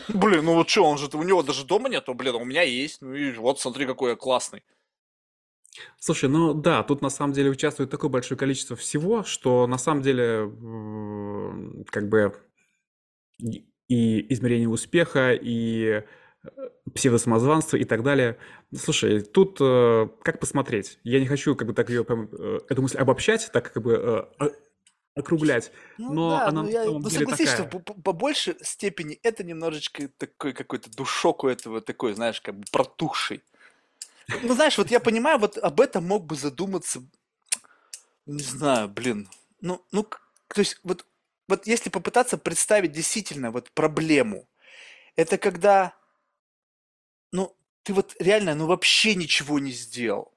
Блин, 0.08 0.44
ну 0.44 0.54
вот 0.54 0.68
что, 0.68 0.84
он 0.84 0.98
же, 0.98 1.08
у 1.12 1.22
него 1.22 1.42
даже 1.42 1.64
дома 1.64 1.88
нету, 1.88 2.14
блин, 2.14 2.34
у 2.34 2.44
меня 2.44 2.62
есть, 2.62 3.00
ну 3.02 3.14
и 3.14 3.32
вот 3.32 3.60
смотри, 3.60 3.86
какой 3.86 4.10
я 4.10 4.16
классный. 4.16 4.62
Слушай, 5.98 6.28
ну 6.28 6.54
да, 6.54 6.82
тут 6.82 7.00
на 7.00 7.10
самом 7.10 7.32
деле 7.32 7.50
участвует 7.50 7.90
такое 7.90 8.10
большое 8.10 8.38
количество 8.38 8.76
всего, 8.76 9.22
что 9.22 9.66
на 9.66 9.78
самом 9.78 10.02
деле 10.02 10.50
как 11.90 12.08
бы 12.08 12.34
и 13.38 14.32
измерение 14.32 14.68
успеха, 14.68 15.32
и 15.32 16.02
э, 16.44 16.50
псевдосамозванство 16.94 17.76
и 17.76 17.84
так 17.84 18.02
далее. 18.02 18.38
Слушай, 18.74 19.20
тут 19.20 19.58
э, 19.60 20.08
как 20.22 20.38
посмотреть? 20.38 20.98
Я 21.02 21.18
не 21.18 21.26
хочу 21.26 21.56
как 21.56 21.66
бы 21.66 21.74
так 21.74 21.90
ее, 21.90 22.06
э, 22.08 22.60
эту 22.68 22.82
мысль 22.82 22.98
обобщать, 22.98 23.50
так 23.52 23.72
как 23.72 23.82
бы 23.82 24.28
округлять, 25.14 25.72
ну, 25.98 26.12
но 26.12 26.30
да, 26.30 26.46
она 26.46 26.62
ну, 26.62 26.68
я, 26.68 26.84
ну, 26.84 27.10
согласись, 27.10 27.50
такая. 27.50 27.68
что 27.68 27.78
по, 27.78 27.94
по 27.94 28.12
большей 28.12 28.56
степени 28.62 29.18
это 29.22 29.42
немножечко 29.42 30.08
такой 30.08 30.52
какой-то 30.52 30.90
душок 30.90 31.44
у 31.44 31.48
этого 31.48 31.80
такой, 31.80 32.14
знаешь, 32.14 32.40
как 32.40 32.56
бы 32.56 32.64
протухший. 32.70 33.42
Ну, 34.42 34.54
знаешь, 34.54 34.78
вот 34.78 34.90
я 34.90 35.00
понимаю, 35.00 35.38
вот 35.38 35.58
об 35.58 35.80
этом 35.80 36.06
мог 36.06 36.26
бы 36.26 36.36
задуматься, 36.36 37.02
не 38.26 38.42
знаю, 38.42 38.88
блин, 38.88 39.28
ну, 39.60 39.84
ну, 39.90 40.04
то 40.04 40.60
есть 40.60 40.78
вот, 40.84 41.04
вот 41.48 41.66
если 41.66 41.90
попытаться 41.90 42.38
представить 42.38 42.92
действительно 42.92 43.50
вот 43.50 43.70
проблему, 43.72 44.48
это 45.16 45.38
когда, 45.38 45.94
ну, 47.32 47.56
ты 47.82 47.92
вот 47.92 48.14
реально, 48.20 48.54
ну, 48.54 48.66
вообще 48.66 49.14
ничего 49.14 49.58
не 49.58 49.72
сделал. 49.72 50.32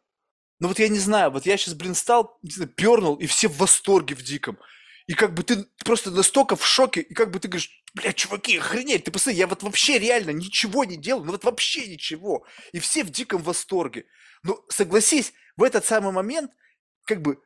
Ну, 0.63 0.69
вот 0.69 0.79
я 0.79 0.87
не 0.87 0.97
знаю, 0.97 1.29
вот 1.29 1.45
я 1.45 1.57
сейчас, 1.57 1.73
блин, 1.73 1.93
стал, 1.93 2.39
не 2.41 2.51
знаю, 2.51 2.69
пернул, 2.69 3.15
и 3.15 3.25
все 3.25 3.49
в 3.49 3.57
восторге 3.57 4.15
в 4.15 4.23
диком. 4.23 4.57
И 5.07 5.13
как 5.13 5.33
бы 5.33 5.43
ты 5.43 5.65
просто 5.83 6.09
настолько 6.09 6.55
в 6.55 6.65
шоке, 6.65 7.01
и 7.01 7.13
как 7.13 7.31
бы 7.31 7.41
ты 7.41 7.49
говоришь, 7.49 7.83
бля, 7.93 8.13
чуваки, 8.13 8.59
охренеть, 8.59 9.03
ты 9.03 9.11
посмотри, 9.11 9.39
я 9.39 9.47
вот 9.47 9.61
вообще 9.61 9.99
реально 9.99 10.29
ничего 10.29 10.85
не 10.85 10.95
делал, 10.95 11.25
ну 11.25 11.33
вот 11.33 11.43
вообще 11.43 11.85
ничего. 11.85 12.45
И 12.71 12.79
все 12.79 13.03
в 13.03 13.09
диком 13.09 13.43
восторге. 13.43 14.05
Ну, 14.43 14.57
согласись, 14.69 15.33
в 15.57 15.63
этот 15.63 15.85
самый 15.85 16.13
момент, 16.13 16.49
как 17.07 17.21
бы, 17.21 17.43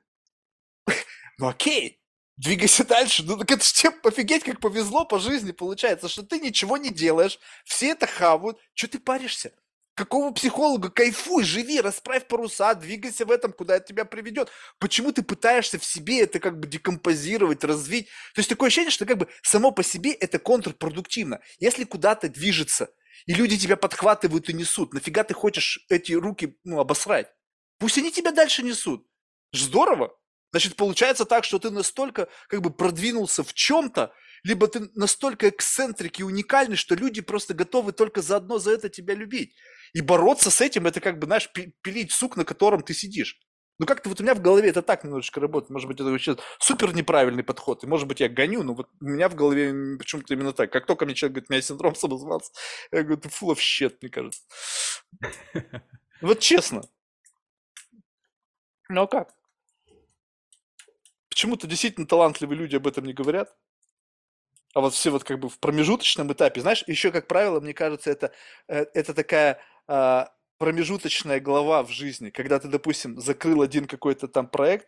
ну 1.39 1.47
окей, 1.47 1.99
двигайся 2.35 2.85
дальше. 2.85 3.23
Ну 3.23 3.35
так 3.35 3.49
это 3.49 3.65
ж 3.65 3.71
тебе 3.71 3.93
офигеть, 4.03 4.43
как 4.43 4.59
повезло 4.59 5.05
по 5.05 5.17
жизни 5.17 5.53
получается, 5.53 6.07
что 6.07 6.21
ты 6.21 6.39
ничего 6.39 6.77
не 6.77 6.91
делаешь, 6.91 7.39
все 7.65 7.93
это 7.93 8.05
хавают, 8.05 8.59
что 8.75 8.87
ты 8.87 8.99
паришься? 8.99 9.53
Какого 9.97 10.31
психолога? 10.31 10.91
Кайфуй, 10.91 11.43
живи, 11.43 11.81
расправь 11.81 12.27
паруса, 12.27 12.75
двигайся 12.75 13.25
в 13.25 13.31
этом, 13.31 13.51
куда 13.51 13.77
это 13.77 13.87
тебя 13.87 14.05
приведет. 14.05 14.51
Почему 14.77 15.11
ты 15.11 15.23
пытаешься 15.23 15.79
в 15.79 15.83
себе 15.83 16.21
это 16.21 16.39
как 16.39 16.59
бы 16.59 16.67
декомпозировать, 16.67 17.63
развить? 17.63 18.05
То 18.35 18.39
есть 18.41 18.49
такое 18.49 18.67
ощущение, 18.67 18.91
что 18.91 19.07
как 19.07 19.17
бы 19.17 19.27
само 19.41 19.71
по 19.71 19.81
себе 19.81 20.11
это 20.11 20.37
контрпродуктивно. 20.37 21.41
Если 21.57 21.83
куда-то 21.83 22.29
движется, 22.29 22.91
и 23.25 23.33
люди 23.33 23.57
тебя 23.57 23.75
подхватывают 23.75 24.49
и 24.49 24.53
несут, 24.53 24.93
нафига 24.93 25.23
ты 25.23 25.33
хочешь 25.33 25.83
эти 25.89 26.13
руки 26.13 26.55
ну, 26.63 26.79
обосрать? 26.79 27.33
Пусть 27.79 27.97
они 27.97 28.11
тебя 28.11 28.31
дальше 28.31 28.61
несут. 28.61 29.07
Здорово. 29.51 30.15
Значит, 30.51 30.75
получается 30.75 31.25
так, 31.25 31.43
что 31.43 31.57
ты 31.57 31.71
настолько 31.71 32.29
как 32.49 32.61
бы 32.61 32.69
продвинулся 32.69 33.43
в 33.43 33.51
чем-то, 33.51 34.13
либо 34.43 34.67
ты 34.67 34.89
настолько 34.95 35.49
эксцентрик 35.49 36.19
и 36.19 36.23
уникальный, 36.23 36.75
что 36.75 36.95
люди 36.95 37.21
просто 37.21 37.53
готовы 37.53 37.91
только 37.91 38.21
заодно 38.21 38.59
за 38.59 38.71
это 38.71 38.89
тебя 38.89 39.13
любить. 39.13 39.55
И 39.93 40.01
бороться 40.01 40.51
с 40.51 40.61
этим, 40.61 40.87
это 40.87 40.99
как 40.99 41.19
бы, 41.19 41.25
знаешь, 41.25 41.49
пилить 41.81 42.11
сук, 42.11 42.37
на 42.37 42.45
котором 42.45 42.81
ты 42.83 42.93
сидишь. 42.93 43.39
Ну 43.79 43.85
как-то 43.85 44.09
вот 44.09 44.19
у 44.19 44.23
меня 44.23 44.33
в 44.33 44.41
голове 44.41 44.69
это 44.69 44.81
так 44.81 45.03
немножечко 45.03 45.39
работает. 45.39 45.69
Может 45.69 45.87
быть, 45.87 45.99
это 45.99 46.09
вообще 46.09 46.35
супер 46.59 46.95
неправильный 46.95 47.43
подход. 47.43 47.83
И 47.83 47.87
может 47.87 48.07
быть, 48.07 48.19
я 48.19 48.27
гоню, 48.27 48.63
но 48.63 48.73
вот 48.73 48.89
у 48.99 49.05
меня 49.05 49.29
в 49.29 49.35
голове 49.35 49.97
почему-то 49.97 50.33
именно 50.33 50.51
так. 50.51 50.71
Как 50.71 50.87
только 50.87 51.05
мне 51.05 51.13
человек 51.13 51.35
говорит, 51.35 51.49
у 51.49 51.53
меня 51.53 51.61
синдром 51.61 51.95
самозванца, 51.95 52.51
я 52.91 53.03
говорю, 53.03 53.21
ты 53.21 53.29
full 53.29 53.53
of 53.53 53.57
shit, 53.57 53.95
мне 54.01 54.09
кажется. 54.09 54.41
Вот 56.21 56.39
честно. 56.39 56.81
Ну 58.89 59.01
а 59.01 59.07
как? 59.07 59.33
Почему-то 61.29 61.67
действительно 61.67 62.07
талантливые 62.07 62.57
люди 62.57 62.75
об 62.75 62.87
этом 62.87 63.05
не 63.05 63.13
говорят. 63.13 63.55
А 64.77 64.79
вот 64.79 64.93
все 64.93 65.09
вот 65.09 65.23
как 65.23 65.39
бы 65.39 65.49
в 65.49 65.57
промежуточном 65.57 66.31
этапе, 66.33 66.61
знаешь, 66.61 66.83
еще, 66.85 67.09
как 67.09 67.25
правило, 67.25 67.59
мне 67.59 67.73
кажется, 67.73 68.11
это, 68.11 68.31
э, 68.67 68.85
это 68.93 69.15
такая 69.15 69.59
а, 69.87 70.31
промежуточная 70.59 71.39
глава 71.39 71.81
в 71.81 71.89
жизни, 71.89 72.29
когда 72.29 72.59
ты, 72.59 72.67
допустим, 72.67 73.19
закрыл 73.19 73.63
один 73.63 73.87
какой-то 73.87 74.27
там 74.27 74.47
проект, 74.47 74.87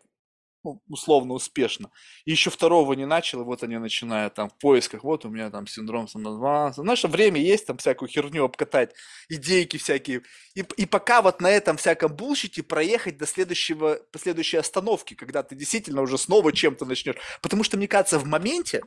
ну, 0.63 0.79
условно 0.89 1.33
успешно, 1.33 1.89
и 2.23 2.29
еще 2.29 2.51
второго 2.51 2.93
не 2.93 3.07
начал, 3.07 3.41
и 3.41 3.45
вот 3.45 3.63
они 3.63 3.79
начинают 3.79 4.35
там 4.35 4.49
в 4.49 4.59
поисках, 4.59 5.03
вот 5.03 5.25
у 5.25 5.29
меня 5.29 5.49
там 5.49 5.65
синдром 5.65 6.07
самозванца. 6.07 6.83
Знаешь, 6.83 7.03
время 7.05 7.41
есть 7.41 7.65
там 7.65 7.79
всякую 7.79 8.09
херню 8.09 8.43
обкатать, 8.43 8.93
идейки 9.27 9.77
всякие. 9.77 10.21
И, 10.53 10.63
и 10.77 10.85
пока 10.85 11.23
вот 11.23 11.41
на 11.41 11.49
этом 11.49 11.77
всяком 11.77 12.15
булщите 12.15 12.61
проехать 12.61 13.17
до 13.17 13.25
следующего, 13.25 13.99
до 14.13 14.19
следующей 14.19 14.57
остановки, 14.57 15.15
когда 15.15 15.41
ты 15.41 15.55
действительно 15.55 16.03
уже 16.03 16.19
снова 16.19 16.53
чем-то 16.53 16.85
начнешь. 16.85 17.15
Потому 17.41 17.63
что, 17.63 17.75
мне 17.75 17.87
кажется, 17.87 18.19
в 18.19 18.27
моменте, 18.27 18.83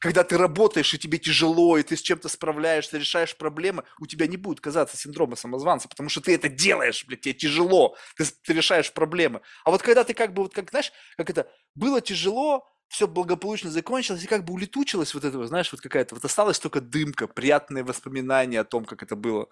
когда 0.00 0.24
ты 0.24 0.36
работаешь, 0.36 0.92
и 0.94 0.98
тебе 0.98 1.18
тяжело, 1.18 1.78
и 1.78 1.82
ты 1.82 1.96
с 1.96 2.02
чем-то 2.02 2.28
справляешься, 2.28 2.98
решаешь 2.98 3.36
проблемы, 3.36 3.84
у 4.00 4.06
тебя 4.06 4.26
не 4.26 4.36
будет 4.36 4.60
казаться 4.60 4.96
синдрома 4.96 5.36
самозванца, 5.36 5.88
потому 5.88 6.08
что 6.08 6.20
ты 6.20 6.34
это 6.34 6.48
делаешь, 6.48 7.04
блядь, 7.06 7.22
тебе 7.22 7.34
тяжело, 7.34 7.96
ты, 8.16 8.24
ты 8.24 8.52
решаешь 8.52 8.92
проблемы. 8.92 9.40
А 9.64 9.70
вот 9.70 9.82
когда 9.82 10.04
ты 10.04 10.14
как 10.14 10.32
бы, 10.32 10.42
вот 10.42 10.54
как, 10.54 10.70
знаешь, 10.70 10.92
как 11.16 11.30
это, 11.30 11.50
было 11.74 12.00
тяжело, 12.00 12.66
все 12.88 13.08
благополучно 13.08 13.70
закончилось, 13.70 14.22
и 14.22 14.28
как 14.28 14.44
бы 14.44 14.52
улетучилось 14.52 15.14
вот 15.14 15.24
это, 15.24 15.44
знаешь, 15.46 15.72
вот 15.72 15.80
какая-то, 15.80 16.14
вот 16.14 16.24
осталась 16.24 16.58
только 16.58 16.80
дымка, 16.80 17.26
приятные 17.26 17.82
воспоминания 17.82 18.60
о 18.60 18.64
том, 18.64 18.84
как 18.84 19.02
это 19.02 19.16
было. 19.16 19.48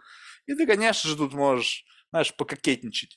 И 0.47 0.55
ты, 0.55 0.67
конечно 0.67 1.09
же, 1.09 1.17
тут 1.17 1.33
можешь, 1.33 1.85
знаешь, 2.11 2.35
пококетничать. 2.37 3.17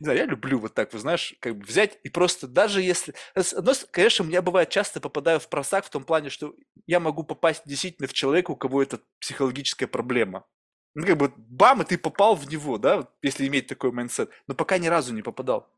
Не 0.00 0.04
знаю, 0.04 0.18
я 0.20 0.24
люблю 0.24 0.58
вот 0.58 0.72
так, 0.72 0.94
вы 0.94 0.98
знаешь, 0.98 1.34
как 1.40 1.56
бы 1.56 1.64
взять 1.66 1.98
и 2.02 2.08
просто, 2.08 2.48
даже 2.48 2.80
если... 2.80 3.14
Одно, 3.34 3.74
конечно, 3.90 4.24
у 4.24 4.28
меня 4.28 4.40
бывает 4.40 4.70
часто 4.70 4.98
попадаю 4.98 5.40
в 5.40 5.48
просак 5.50 5.84
в 5.84 5.90
том 5.90 6.04
плане, 6.04 6.30
что 6.30 6.54
я 6.86 7.00
могу 7.00 7.22
попасть 7.22 7.62
действительно 7.66 8.08
в 8.08 8.14
человека, 8.14 8.50
у 8.50 8.56
кого 8.56 8.82
это 8.82 9.00
психологическая 9.20 9.86
проблема. 9.86 10.46
Ну, 10.94 11.06
как 11.06 11.18
бы, 11.18 11.30
бам, 11.36 11.82
и 11.82 11.84
ты 11.84 11.98
попал 11.98 12.34
в 12.34 12.48
него, 12.48 12.78
да, 12.78 13.08
если 13.20 13.46
иметь 13.46 13.66
такой 13.66 13.92
mindset. 13.92 14.30
Но 14.46 14.54
пока 14.54 14.78
ни 14.78 14.86
разу 14.86 15.12
не 15.12 15.22
попадал. 15.22 15.70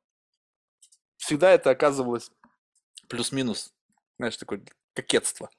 Всегда 1.17 1.51
это 1.51 1.71
оказывалось 1.71 2.31
плюс-минус, 3.09 3.75
знаешь, 4.19 4.37
такое 4.37 4.63
кокетство. 4.95 5.51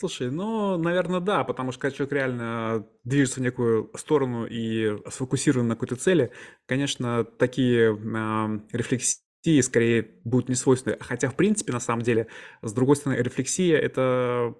Слушай, 0.00 0.30
ну, 0.30 0.78
наверное, 0.78 1.20
да, 1.20 1.44
потому 1.44 1.72
что 1.72 1.82
когда 1.82 1.94
человек 1.94 2.14
реально 2.14 2.86
движется 3.04 3.40
в 3.40 3.42
некую 3.42 3.90
сторону 3.96 4.46
и 4.46 4.96
сфокусирован 5.10 5.68
на 5.68 5.74
какой-то 5.74 5.96
цели, 5.96 6.32
конечно, 6.64 7.24
такие 7.24 7.92
э, 7.92 8.60
рефлексии 8.72 9.60
скорее 9.60 10.08
будут 10.24 10.48
не 10.48 10.54
свойственны. 10.54 10.96
Хотя, 11.00 11.28
в 11.28 11.36
принципе, 11.36 11.74
на 11.74 11.80
самом 11.80 12.00
деле, 12.00 12.28
с 12.62 12.72
другой 12.72 12.96
стороны, 12.96 13.20
рефлексия— 13.20 13.76
это 13.78 14.54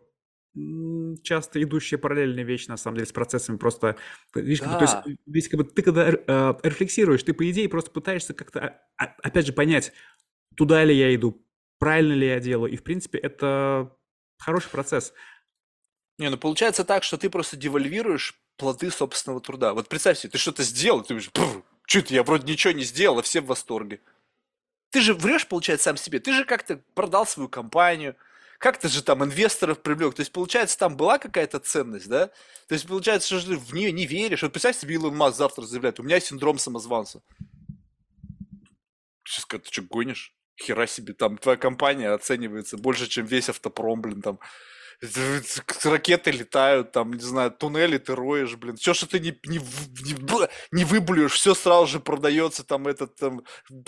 часто 1.22 1.62
идущая 1.62 1.96
параллельная 1.96 2.44
вещь, 2.44 2.66
на 2.66 2.76
самом 2.76 2.96
деле, 2.98 3.06
с 3.06 3.12
процессами. 3.12 3.56
Просто, 3.56 3.96
видишь, 4.34 4.60
как 4.60 4.72
бы, 4.72 4.78
то 4.78 4.84
есть, 4.84 5.20
ведь 5.24 5.48
как 5.48 5.58
бы 5.58 5.64
ты 5.64 5.80
когда 5.80 6.10
э, 6.10 6.54
рефлексируешь, 6.62 7.22
ты, 7.22 7.32
по 7.32 7.50
идее, 7.50 7.66
просто 7.70 7.90
пытаешься 7.90 8.34
как-то, 8.34 8.78
а, 8.98 9.04
опять 9.22 9.46
же, 9.46 9.54
понять, 9.54 9.94
туда 10.54 10.84
ли 10.84 10.94
я 10.94 11.14
иду, 11.14 11.42
правильно 11.78 12.12
ли 12.12 12.26
я 12.26 12.40
делаю. 12.40 12.70
И, 12.70 12.76
в 12.76 12.82
принципе, 12.82 13.16
это 13.16 13.96
хороший 14.40 14.70
процесс. 14.70 15.12
Не, 16.18 16.28
ну 16.28 16.36
получается 16.36 16.84
так, 16.84 17.04
что 17.04 17.16
ты 17.16 17.30
просто 17.30 17.56
девальвируешь 17.56 18.38
плоды 18.56 18.90
собственного 18.90 19.40
труда. 19.40 19.72
Вот 19.72 19.88
представь 19.88 20.18
себе, 20.18 20.30
ты 20.30 20.38
что-то 20.38 20.62
сделал, 20.62 21.02
ты 21.02 21.14
говоришь, 21.14 21.30
что 21.86 21.98
это, 21.98 22.14
я 22.14 22.22
вроде 22.22 22.50
ничего 22.50 22.72
не 22.72 22.84
сделал, 22.84 23.18
а 23.18 23.22
все 23.22 23.40
в 23.40 23.46
восторге. 23.46 24.00
Ты 24.90 25.00
же 25.00 25.14
врешь, 25.14 25.46
получается, 25.46 25.84
сам 25.84 25.96
себе. 25.96 26.18
Ты 26.18 26.32
же 26.32 26.44
как-то 26.44 26.82
продал 26.94 27.26
свою 27.26 27.48
компанию, 27.48 28.16
как-то 28.58 28.88
же 28.88 29.02
там 29.02 29.24
инвесторов 29.24 29.80
привлек. 29.80 30.14
То 30.14 30.20
есть, 30.20 30.32
получается, 30.32 30.76
там 30.78 30.96
была 30.96 31.18
какая-то 31.18 31.60
ценность, 31.60 32.08
да? 32.08 32.26
То 32.66 32.74
есть, 32.74 32.86
получается, 32.86 33.38
что 33.38 33.50
ты 33.50 33.56
в 33.56 33.72
нее 33.72 33.92
не 33.92 34.06
веришь. 34.06 34.42
Вот 34.42 34.52
представь 34.52 34.76
себе, 34.76 34.94
Илон 34.94 35.16
Маск 35.16 35.38
завтра 35.38 35.62
заявляет, 35.62 36.00
у 36.00 36.02
меня 36.02 36.20
синдром 36.20 36.58
самозванца. 36.58 37.22
Сейчас 39.24 39.46
ты 39.46 39.60
что, 39.70 39.82
гонишь? 39.82 40.34
Хера 40.60 40.86
себе, 40.86 41.14
там 41.14 41.38
твоя 41.38 41.56
компания 41.56 42.10
оценивается 42.10 42.76
больше, 42.76 43.08
чем 43.08 43.26
весь 43.26 43.48
автопром, 43.48 44.00
блин, 44.00 44.22
там. 44.22 44.38
ракеты 45.84 46.30
летают, 46.30 46.92
там, 46.92 47.12
не 47.12 47.22
знаю, 47.22 47.50
туннели 47.50 47.96
ты 47.96 48.14
роешь, 48.14 48.56
блин, 48.56 48.76
все, 48.76 48.92
что 48.92 49.06
ты 49.06 49.18
не, 49.18 49.34
не, 49.46 49.58
не, 49.58 50.48
не 50.72 50.84
выблюешь, 50.84 51.32
все 51.32 51.54
сразу 51.54 51.86
же 51.86 52.00
продается, 52.00 52.64
там, 52.64 52.86
этот, 52.86 53.16
там, 53.16 53.42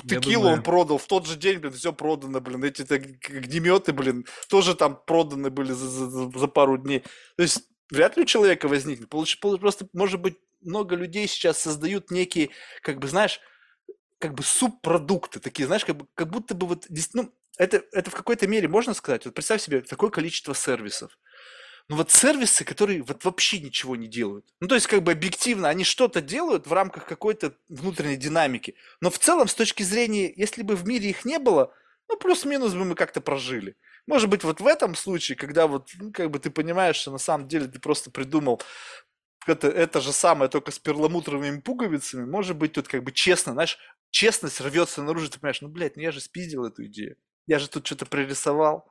текилу 0.09 0.49
он 0.49 0.63
продал, 0.63 0.97
в 0.97 1.07
тот 1.07 1.27
же 1.27 1.37
день, 1.37 1.59
блин, 1.59 1.75
все 1.75 1.93
продано, 1.93 2.41
блин, 2.41 2.65
эти 2.65 2.83
огнеметы, 2.91 3.93
блин, 3.93 4.25
тоже 4.49 4.75
там 4.75 4.99
проданы 5.07 5.51
были 5.51 5.73
за, 5.73 5.87
за, 5.87 6.31
за 6.39 6.49
пару 6.49 6.79
дней. 6.79 7.05
То 7.37 7.43
есть 7.43 7.69
вряд 7.91 8.17
ли 8.17 8.23
у 8.23 8.27
человека 8.27 8.69
возникнет. 8.69 9.09
Просто, 9.09 9.87
может 9.93 10.21
быть, 10.21 10.39
много 10.63 10.97
людей 10.97 11.29
сейчас 11.29 11.61
создают 11.61 12.11
некие, 12.11 12.51
как 12.83 12.99
бы, 12.99 13.09
знаешь, 13.09 13.41
как 14.23 14.35
бы 14.35 14.45
субпродукты, 14.45 15.41
такие, 15.41 15.67
знаешь, 15.67 15.85
как, 15.85 15.97
бы, 15.97 16.07
как 16.15 16.31
будто 16.31 16.55
бы 16.55 16.69
вот, 16.69 16.87
ну, 17.13 17.35
это, 17.59 17.83
это 17.91 18.09
в 18.09 18.15
какой-то 18.15 18.47
мере 18.47 18.69
можно 18.69 18.95
сказать, 18.95 19.25
вот 19.25 19.35
представь 19.35 19.61
себе 19.61 19.81
такое 19.81 20.11
количество 20.11 20.55
сервисов. 20.55 21.19
Ну 21.89 21.97
вот 21.97 22.13
сервисы, 22.13 22.65
которые 22.65 23.03
вот 23.03 23.25
вообще 23.25 23.59
ничего 23.59 23.97
не 23.97 24.07
делают. 24.07 24.47
Ну 24.61 24.69
то 24.69 24.77
есть 24.77 24.87
как 24.87 25.03
бы 25.03 25.11
объективно 25.11 25.69
они 25.69 25.83
что-то 25.83 26.21
делают 26.21 26.69
в 26.69 26.73
рамках 26.73 27.05
какой-то 27.05 27.57
внутренней 27.69 28.17
динамики. 28.17 28.77
Но 29.01 29.11
в 29.11 29.19
целом 29.19 29.49
с 29.49 29.55
точки 29.55 29.83
зрения, 29.83 30.33
если 30.37 30.63
бы 30.63 30.77
в 30.77 30.87
мире 30.87 31.11
их 31.11 31.25
не 31.25 31.41
было, 31.41 31.75
ну 32.09 32.17
плюс-минус 32.17 32.75
бы 32.75 32.85
мы 32.85 32.95
как-то 32.95 33.21
прожили. 33.21 33.75
Может 34.07 34.31
быть, 34.31 34.45
вот 34.45 34.61
в 34.61 34.67
этом 34.69 34.95
случае, 34.95 35.37
когда 35.37 35.67
вот, 35.67 35.91
ну, 35.99 36.13
как 36.13 36.31
бы 36.31 36.39
ты 36.39 36.51
понимаешь, 36.51 36.97
что 36.97 37.11
на 37.11 37.19
самом 37.19 37.49
деле 37.49 37.67
ты 37.67 37.81
просто 37.81 38.13
придумал 38.13 38.63
это, 39.47 39.69
это 39.69 40.01
же 40.01 40.13
самое, 40.13 40.51
только 40.51 40.71
с 40.71 40.79
перламутровыми 40.79 41.61
пуговицами, 41.61 42.25
может 42.25 42.57
быть, 42.57 42.73
тут 42.73 42.89
как 42.89 43.03
бы 43.03 43.13
честно, 43.13 43.53
знаешь, 43.53 43.79
честность 44.13 44.61
рвется 44.61 45.03
наружу, 45.03 45.29
ты 45.29 45.41
понимаешь, 45.41 45.61
ну, 45.61 45.69
блядь, 45.69 45.97
ну 45.97 46.03
я 46.03 46.13
же 46.13 46.21
спиздил 46.21 46.65
эту 46.65 46.87
идею. 46.87 47.17
Я 47.47 47.59
же 47.59 47.69
тут 47.69 47.85
что-то 47.85 48.07
пририсовал. 48.07 48.89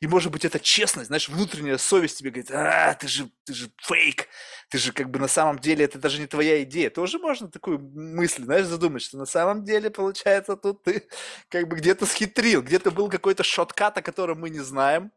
И 0.00 0.06
может 0.06 0.32
быть 0.32 0.44
это 0.44 0.58
честность, 0.58 1.06
знаешь, 1.06 1.28
внутренняя 1.28 1.78
совесть 1.78 2.18
тебе 2.18 2.30
говорит, 2.30 2.50
а, 2.50 2.94
ты 2.94 3.06
же, 3.06 3.30
ты 3.44 3.54
же 3.54 3.70
фейк, 3.78 4.28
ты 4.68 4.78
же 4.78 4.92
как 4.92 5.10
бы 5.10 5.18
на 5.18 5.28
самом 5.28 5.58
деле 5.58 5.84
это 5.84 5.98
даже 5.98 6.20
не 6.20 6.26
твоя 6.26 6.62
идея. 6.64 6.90
Тоже 6.90 7.18
можно 7.18 7.48
такую 7.48 7.78
мысль, 7.78 8.44
знаешь, 8.44 8.66
задумать, 8.66 9.02
что 9.02 9.16
на 9.16 9.26
самом 9.26 9.64
деле, 9.64 9.90
получается, 9.90 10.56
тут 10.56 10.82
ты 10.82 11.06
как 11.48 11.68
бы 11.68 11.76
где-то 11.76 12.06
схитрил, 12.06 12.62
где-то 12.62 12.90
был 12.90 13.08
какой-то 13.08 13.42
шоткат, 13.42 13.96
о 13.98 14.02
котором 14.02 14.40
мы 14.40 14.50
не 14.50 14.60
знаем. 14.60 15.12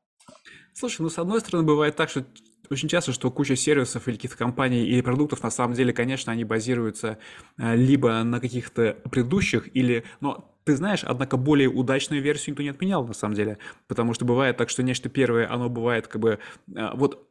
Слушай, 0.73 1.01
ну 1.01 1.09
с 1.09 1.17
одной 1.17 1.39
стороны 1.41 1.65
бывает 1.65 1.95
так, 1.95 2.09
что 2.09 2.25
очень 2.69 2.89
часто, 2.89 3.11
что 3.11 3.31
куча 3.31 3.55
сервисов 3.55 4.07
или 4.07 4.15
каких-то 4.15 4.37
компаний 4.37 4.85
или 4.85 5.01
продуктов, 5.01 5.43
на 5.43 5.51
самом 5.51 5.73
деле, 5.73 5.93
конечно, 5.93 6.31
они 6.31 6.43
базируются 6.43 7.17
э, 7.57 7.75
либо 7.75 8.23
на 8.23 8.39
каких-то 8.39 8.97
предыдущих, 9.09 9.75
или, 9.75 10.03
но 10.19 10.53
ты 10.63 10.75
знаешь, 10.75 11.03
однако 11.03 11.37
более 11.37 11.69
удачную 11.69 12.21
версию 12.21 12.51
никто 12.51 12.63
не 12.63 12.69
отменял, 12.69 13.05
на 13.05 13.13
самом 13.13 13.35
деле, 13.35 13.57
потому 13.87 14.13
что 14.13 14.25
бывает 14.25 14.57
так, 14.57 14.69
что 14.69 14.83
нечто 14.83 15.09
первое, 15.09 15.51
оно 15.51 15.69
бывает 15.69 16.07
как 16.07 16.21
бы, 16.21 16.39
э, 16.75 16.89
вот 16.93 17.23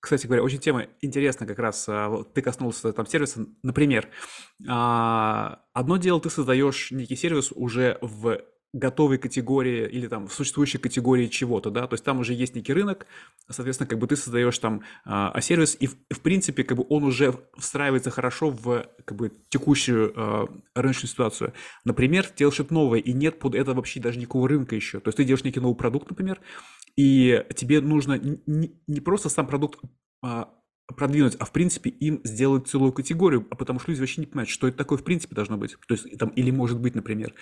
кстати 0.00 0.26
говоря, 0.26 0.42
очень 0.42 0.58
тема 0.58 0.86
интересная 1.02 1.46
как 1.46 1.58
раз. 1.58 1.86
Э, 1.86 2.24
ты 2.32 2.40
коснулся 2.40 2.92
там 2.92 3.06
сервиса. 3.06 3.46
Например, 3.62 4.08
а, 4.66 5.60
одно 5.74 5.98
дело, 5.98 6.20
ты 6.20 6.30
создаешь 6.30 6.90
некий 6.90 7.16
сервис 7.16 7.52
уже 7.52 7.98
в 8.00 8.40
готовой 8.72 9.18
категории 9.18 9.88
или 9.88 10.06
там 10.06 10.28
в 10.28 10.32
существующей 10.32 10.78
категории 10.78 11.26
чего-то, 11.26 11.70
да, 11.70 11.86
то 11.86 11.94
есть 11.94 12.04
там 12.04 12.20
уже 12.20 12.34
есть 12.34 12.54
некий 12.54 12.72
рынок, 12.72 13.06
соответственно, 13.48 13.88
как 13.88 13.98
бы 13.98 14.06
ты 14.06 14.16
создаешь 14.16 14.58
там 14.58 14.82
а, 15.04 15.30
а 15.30 15.40
сервис, 15.40 15.76
и 15.80 15.88
в, 15.88 15.96
в 16.10 16.20
принципе, 16.20 16.62
как 16.62 16.76
бы 16.76 16.86
он 16.88 17.04
уже 17.04 17.34
встраивается 17.58 18.10
хорошо 18.10 18.50
в 18.50 18.86
как 19.04 19.16
бы 19.16 19.32
текущую 19.48 20.12
а, 20.14 20.48
рыночную 20.74 21.08
ситуацию. 21.10 21.52
Например, 21.84 22.26
делаешь 22.36 22.54
что-то 22.54 22.74
новое, 22.74 23.00
и 23.00 23.12
нет 23.12 23.38
под 23.38 23.54
это 23.54 23.74
вообще 23.74 24.00
даже 24.00 24.18
никакого 24.18 24.48
рынка 24.48 24.76
еще. 24.76 25.00
То 25.00 25.08
есть 25.08 25.16
ты 25.16 25.24
делаешь 25.24 25.44
некий 25.44 25.60
новый 25.60 25.76
продукт, 25.76 26.08
например, 26.08 26.40
и 26.96 27.44
тебе 27.56 27.80
нужно 27.80 28.18
не, 28.18 28.72
не 28.86 29.00
просто 29.00 29.28
сам 29.28 29.46
продукт 29.46 29.80
а, 30.22 30.48
продвинуть, 30.94 31.36
а 31.38 31.44
в 31.44 31.52
принципе 31.52 31.90
им 31.90 32.20
сделать 32.24 32.68
целую 32.68 32.92
категорию, 32.92 33.46
а 33.50 33.54
потому 33.54 33.80
что 33.80 33.90
люди 33.90 34.00
вообще 34.00 34.20
не 34.20 34.26
понимают, 34.26 34.48
что 34.48 34.68
это 34.68 34.78
такое 34.78 34.98
в 34.98 35.04
принципе 35.04 35.34
должно 35.34 35.56
быть. 35.56 35.76
То 35.86 35.94
есть 35.94 36.18
там, 36.18 36.30
или 36.30 36.50
может 36.50 36.78
быть, 36.78 36.94
например. 36.94 37.34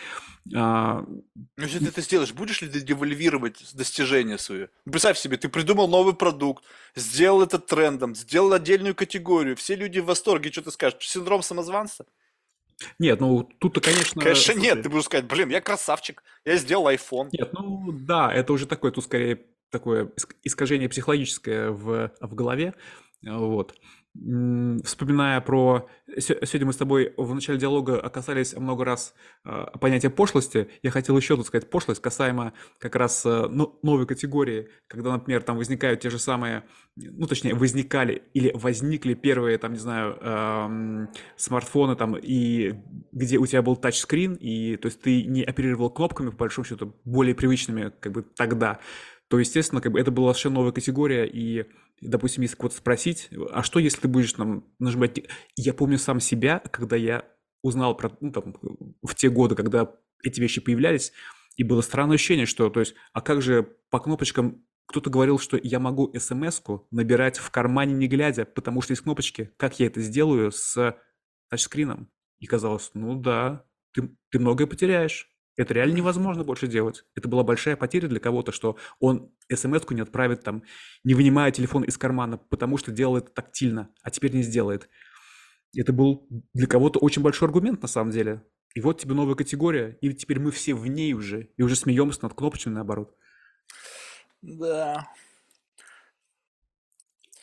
А... 0.54 1.04
Ну, 1.04 1.22
если 1.56 1.78
ты 1.78 1.86
это 1.86 2.00
сделаешь, 2.02 2.32
будешь 2.32 2.62
ли 2.62 2.68
ты 2.68 2.80
девальвировать 2.80 3.74
достижения 3.74 4.38
свои? 4.38 4.66
Представь 4.84 5.18
себе, 5.18 5.36
ты 5.36 5.48
придумал 5.48 5.88
новый 5.88 6.14
продукт, 6.14 6.64
сделал 6.94 7.42
это 7.42 7.58
трендом, 7.58 8.14
сделал 8.14 8.52
отдельную 8.52 8.94
категорию, 8.94 9.56
все 9.56 9.74
люди 9.76 9.98
в 10.00 10.06
восторге, 10.06 10.50
что 10.50 10.62
ты 10.62 10.70
скажешь? 10.70 11.08
Синдром 11.08 11.42
самозванца? 11.42 12.06
Нет, 12.98 13.20
ну 13.20 13.42
тут-то, 13.58 13.80
конечно... 13.80 14.22
Конечно 14.22 14.52
нет, 14.52 14.82
ты 14.82 14.88
будешь 14.88 15.04
сказать, 15.04 15.26
блин, 15.26 15.48
я 15.48 15.60
красавчик, 15.60 16.22
я 16.44 16.56
сделал 16.56 16.88
iPhone. 16.88 17.28
Нет, 17.32 17.52
ну 17.52 17.92
да, 17.92 18.32
это 18.32 18.52
уже 18.52 18.66
такое, 18.66 18.92
тут 18.92 19.04
скорее 19.04 19.44
такое 19.70 20.10
искажение 20.44 20.88
психологическое 20.88 21.70
в, 21.70 22.12
в 22.20 22.34
голове. 22.34 22.74
Вот. 23.22 23.74
Вспоминая 24.14 25.40
про... 25.40 25.88
Сегодня 26.18 26.66
мы 26.66 26.72
с 26.72 26.76
тобой 26.76 27.12
в 27.16 27.34
начале 27.34 27.58
диалога 27.58 28.00
оказались 28.00 28.54
много 28.56 28.84
раз 28.84 29.14
а, 29.44 29.76
понятия 29.78 30.10
пошлости. 30.10 30.68
Я 30.82 30.90
хотел 30.90 31.16
еще 31.16 31.36
тут 31.36 31.46
сказать 31.46 31.70
пошлость 31.70 32.00
касаемо 32.00 32.52
как 32.80 32.96
раз 32.96 33.24
а, 33.24 33.48
ну, 33.48 33.78
новой 33.82 34.06
категории, 34.06 34.70
когда, 34.88 35.12
например, 35.12 35.42
там 35.42 35.56
возникают 35.56 36.00
те 36.00 36.10
же 36.10 36.18
самые, 36.18 36.64
ну, 36.96 37.26
точнее, 37.26 37.54
возникали 37.54 38.22
или 38.34 38.50
возникли 38.54 39.14
первые, 39.14 39.58
там, 39.58 39.72
не 39.72 39.78
знаю, 39.78 40.16
эм, 40.20 41.08
смартфоны, 41.36 41.94
там, 41.94 42.16
и 42.16 42.74
где 43.12 43.38
у 43.38 43.46
тебя 43.46 43.62
был 43.62 43.76
тачскрин, 43.76 44.34
и, 44.34 44.76
то 44.76 44.86
есть, 44.86 45.00
ты 45.00 45.24
не 45.24 45.42
оперировал 45.42 45.90
кнопками, 45.90 46.30
по 46.30 46.38
большому 46.38 46.64
счету, 46.64 46.96
более 47.04 47.34
привычными, 47.34 47.92
как 48.00 48.12
бы, 48.12 48.22
тогда 48.22 48.80
то, 49.28 49.38
естественно, 49.38 49.80
как 49.80 49.92
бы 49.92 50.00
это 50.00 50.10
была 50.10 50.32
совершенно 50.32 50.56
новая 50.56 50.72
категория, 50.72 51.26
и, 51.26 51.66
допустим, 52.00 52.42
если 52.42 52.56
кого-то 52.56 52.76
спросить, 52.76 53.28
а 53.50 53.62
что, 53.62 53.78
если 53.78 54.00
ты 54.00 54.08
будешь 54.08 54.32
там 54.32 54.64
нажимать... 54.78 55.20
Я 55.56 55.74
помню 55.74 55.98
сам 55.98 56.20
себя, 56.20 56.60
когда 56.70 56.96
я 56.96 57.24
узнал 57.62 57.96
про, 57.96 58.16
ну, 58.20 58.32
там, 58.32 58.54
в 59.02 59.14
те 59.14 59.28
годы, 59.28 59.54
когда 59.54 59.94
эти 60.22 60.40
вещи 60.40 60.60
появлялись, 60.60 61.12
и 61.56 61.64
было 61.64 61.80
странное 61.82 62.14
ощущение, 62.14 62.46
что, 62.46 62.70
то 62.70 62.80
есть, 62.80 62.94
а 63.12 63.20
как 63.20 63.42
же 63.42 63.76
по 63.90 63.98
кнопочкам 63.98 64.64
кто-то 64.86 65.10
говорил, 65.10 65.38
что 65.38 65.58
я 65.62 65.80
могу 65.80 66.10
смс-ку 66.18 66.86
набирать 66.90 67.38
в 67.38 67.50
кармане 67.50 67.92
не 67.92 68.08
глядя, 68.08 68.46
потому 68.46 68.80
что 68.80 68.92
есть 68.92 69.02
кнопочки. 69.02 69.52
Как 69.58 69.78
я 69.78 69.86
это 69.86 70.00
сделаю 70.00 70.50
с 70.50 70.96
тачскрином? 71.50 72.10
И 72.38 72.46
казалось, 72.46 72.90
ну 72.94 73.20
да, 73.20 73.66
ты, 73.92 74.16
ты 74.30 74.38
многое 74.38 74.66
потеряешь. 74.66 75.27
Это 75.58 75.74
реально 75.74 75.96
невозможно 75.96 76.44
больше 76.44 76.68
делать. 76.68 77.04
Это 77.16 77.28
была 77.28 77.42
большая 77.42 77.76
потеря 77.76 78.06
для 78.06 78.20
кого-то, 78.20 78.52
что 78.52 78.76
он 79.00 79.32
смс-ку 79.52 79.92
не 79.92 80.02
отправит 80.02 80.44
там, 80.44 80.62
не 81.02 81.14
вынимая 81.14 81.50
телефон 81.50 81.82
из 81.82 81.98
кармана, 81.98 82.38
потому 82.38 82.78
что 82.78 82.92
делал 82.92 83.16
это 83.16 83.32
тактильно, 83.32 83.90
а 84.04 84.10
теперь 84.10 84.32
не 84.32 84.42
сделает. 84.42 84.88
Это 85.76 85.92
был 85.92 86.28
для 86.54 86.68
кого-то 86.68 87.00
очень 87.00 87.22
большой 87.22 87.48
аргумент 87.48 87.82
на 87.82 87.88
самом 87.88 88.12
деле. 88.12 88.44
И 88.74 88.80
вот 88.80 89.00
тебе 89.00 89.14
новая 89.14 89.34
категория, 89.34 89.98
и 90.00 90.14
теперь 90.14 90.38
мы 90.38 90.52
все 90.52 90.74
в 90.74 90.86
ней 90.86 91.12
уже, 91.12 91.48
и 91.56 91.62
уже 91.62 91.74
смеемся 91.74 92.20
над 92.22 92.34
кнопочными 92.34 92.76
наоборот. 92.76 93.16
Да, 94.40 95.08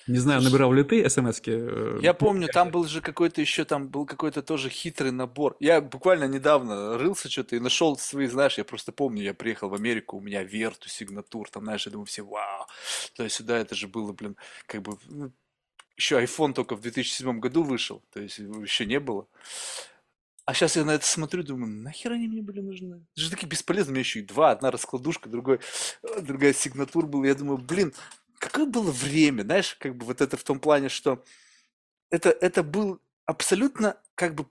не 0.08 0.20
знаю, 0.20 0.42
набирал 0.42 0.72
ли 0.72 0.84
ты 0.84 1.10
смс 1.10 1.42
э, 1.46 2.00
Я 2.02 2.14
помню, 2.14 2.48
там 2.48 2.70
был 2.70 2.86
же 2.86 3.02
какой-то 3.02 3.42
еще, 3.42 3.66
там 3.66 3.88
был 3.88 4.06
какой-то 4.06 4.44
тоже 4.44 4.70
хитрый 4.70 5.12
набор. 5.12 5.56
Я 5.60 5.82
буквально 5.82 6.26
недавно 6.26 6.98
рылся 6.98 7.30
что-то 7.30 7.56
и 7.56 7.60
нашел 7.60 7.98
свои, 7.98 8.28
знаешь, 8.28 8.58
я 8.58 8.64
просто 8.64 8.92
помню, 8.92 9.24
я 9.24 9.34
приехал 9.34 9.70
в 9.70 9.74
Америку, 9.74 10.18
у 10.18 10.22
меня 10.22 10.44
Верту, 10.44 10.90
Сигнатур, 10.90 11.50
там, 11.50 11.64
знаешь, 11.64 11.86
я 11.88 11.92
думаю, 11.92 12.06
все, 12.06 12.22
вау, 12.22 12.68
то 13.16 13.24
есть 13.24 13.36
сюда 13.36 13.58
это 13.58 13.74
же 13.74 13.88
было, 13.88 14.12
блин, 14.14 14.36
как 14.68 14.84
бы, 14.84 14.98
ну, 15.08 15.32
еще 15.98 16.22
iPhone 16.22 16.54
только 16.54 16.76
в 16.76 16.82
2007 16.82 17.40
году 17.40 17.64
вышел, 17.64 18.04
то 18.14 18.20
есть 18.20 18.38
еще 18.38 18.86
не 18.86 19.00
было. 19.00 19.28
А 20.46 20.54
сейчас 20.54 20.76
я 20.76 20.86
на 20.86 20.92
это 20.92 21.06
смотрю, 21.08 21.42
думаю, 21.42 21.72
нахер 21.72 22.12
они 22.12 22.28
мне 22.28 22.44
были 22.44 22.60
нужны? 22.62 23.04
Это 23.14 23.22
же 23.22 23.32
такие 23.32 23.48
бесполезные, 23.48 23.92
у 23.92 23.94
меня 23.94 24.02
еще 24.02 24.20
и 24.20 24.24
два, 24.24 24.52
одна 24.52 24.70
раскладушка, 24.70 25.30
другой, 25.30 25.60
другая 26.22 26.54
сигнатура 26.54 27.08
была. 27.08 27.26
Я 27.26 27.34
думаю, 27.34 27.58
блин, 27.58 27.94
какое 28.40 28.66
было 28.66 28.92
время, 28.92 29.44
знаешь, 29.44 29.76
как 29.80 29.96
бы 29.96 30.06
вот 30.06 30.22
это 30.22 30.38
в 30.38 30.44
том 30.44 30.60
плане, 30.60 30.90
что 30.90 31.24
это, 32.10 32.30
это 32.30 32.64
был 32.64 33.02
абсолютно 33.26 33.98
как 34.16 34.36
бы, 34.36 34.48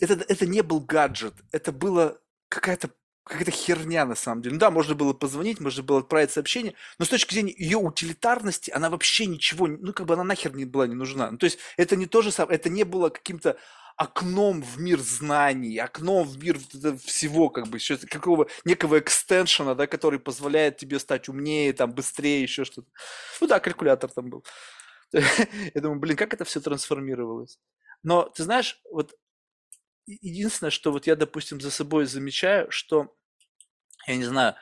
это, 0.00 0.14
это 0.14 0.46
не 0.46 0.62
был 0.62 0.80
гаджет, 0.80 1.34
это 1.52 1.72
было 1.72 2.20
какая-то 2.48 2.90
какая-то 3.24 3.50
херня 3.50 4.04
на 4.04 4.14
самом 4.14 4.42
деле. 4.42 4.54
Ну 4.54 4.60
да, 4.60 4.70
можно 4.70 4.94
было 4.94 5.14
позвонить, 5.14 5.58
можно 5.58 5.82
было 5.82 6.00
отправить 6.00 6.30
сообщение, 6.30 6.74
но 6.98 7.06
с 7.06 7.08
точки 7.08 7.32
зрения 7.32 7.54
ее 7.56 7.78
утилитарности, 7.78 8.70
она 8.70 8.90
вообще 8.90 9.26
ничего, 9.26 9.66
ну 9.66 9.92
как 9.94 10.06
бы 10.06 10.14
она 10.14 10.24
нахер 10.24 10.54
не 10.54 10.66
была 10.66 10.86
не 10.86 10.94
нужна. 10.94 11.30
Ну 11.30 11.38
то 11.38 11.44
есть 11.44 11.58
это 11.76 11.96
не 11.96 12.06
то 12.06 12.20
же 12.20 12.30
самое, 12.30 12.58
это 12.58 12.68
не 12.68 12.84
было 12.84 13.08
каким-то 13.08 13.56
окном 13.96 14.62
в 14.62 14.80
мир 14.80 14.98
знаний, 15.00 15.78
окном 15.78 16.26
в 16.26 16.38
мир 16.42 16.58
всего, 17.04 17.48
как 17.50 17.68
бы, 17.68 17.78
еще 17.78 17.96
какого 17.96 18.48
некого 18.64 18.98
экстеншена, 18.98 19.74
да, 19.74 19.86
который 19.86 20.18
позволяет 20.18 20.76
тебе 20.78 20.98
стать 20.98 21.28
умнее, 21.28 21.72
там, 21.72 21.92
быстрее, 21.92 22.42
еще 22.42 22.64
что-то. 22.64 22.88
Ну 23.40 23.46
да, 23.46 23.60
калькулятор 23.60 24.10
там 24.10 24.30
был. 24.30 24.44
Я 25.12 25.80
думаю, 25.80 26.00
блин, 26.00 26.16
как 26.16 26.34
это 26.34 26.44
все 26.44 26.60
трансформировалось. 26.60 27.58
Но 28.02 28.24
ты 28.28 28.44
знаешь, 28.44 28.80
вот 28.90 29.14
единственное, 30.06 30.70
что 30.70 30.92
вот 30.92 31.06
я, 31.06 31.16
допустим, 31.16 31.60
за 31.60 31.70
собой 31.70 32.06
замечаю, 32.06 32.70
что, 32.70 33.14
я 34.06 34.16
не 34.16 34.24
знаю, 34.24 34.56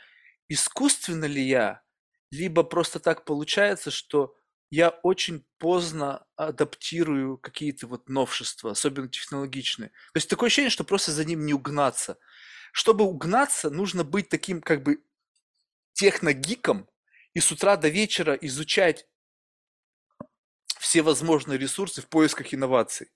искусственно 0.49 1.27
ли 1.27 1.43
я, 1.43 1.83
либо 2.31 2.63
просто 2.65 3.01
так 3.01 3.25
получается, 3.25 3.91
что 3.91 4.35
я 4.73 4.89
очень 4.89 5.45
поздно 5.59 6.27
адаптирую 6.35 7.37
какие-то 7.37 7.87
вот 7.87 8.09
новшества, 8.09 8.71
особенно 8.71 9.07
технологичные. 9.07 9.91
То 9.91 10.17
есть 10.17 10.31
такое 10.31 10.47
ощущение, 10.47 10.71
что 10.71 10.83
просто 10.83 11.13
за 11.13 11.27
ним 11.27 11.45
не 11.45 11.53
угнаться. 11.53 12.19
Чтобы 12.73 13.05
угнаться, 13.05 13.69
нужно 13.69 14.03
быть 14.03 14.31
таким 14.31 14.63
как 14.63 14.83
бы 14.83 15.05
техногиком 15.93 16.89
и 17.35 17.41
с 17.41 17.53
утра 17.53 17.77
до 17.77 17.89
вечера 17.89 18.33
изучать 18.33 19.07
все 20.81 21.03
возможные 21.03 21.59
ресурсы 21.59 22.01
в 22.01 22.09
поисках 22.09 22.55
инноваций. 22.55 23.11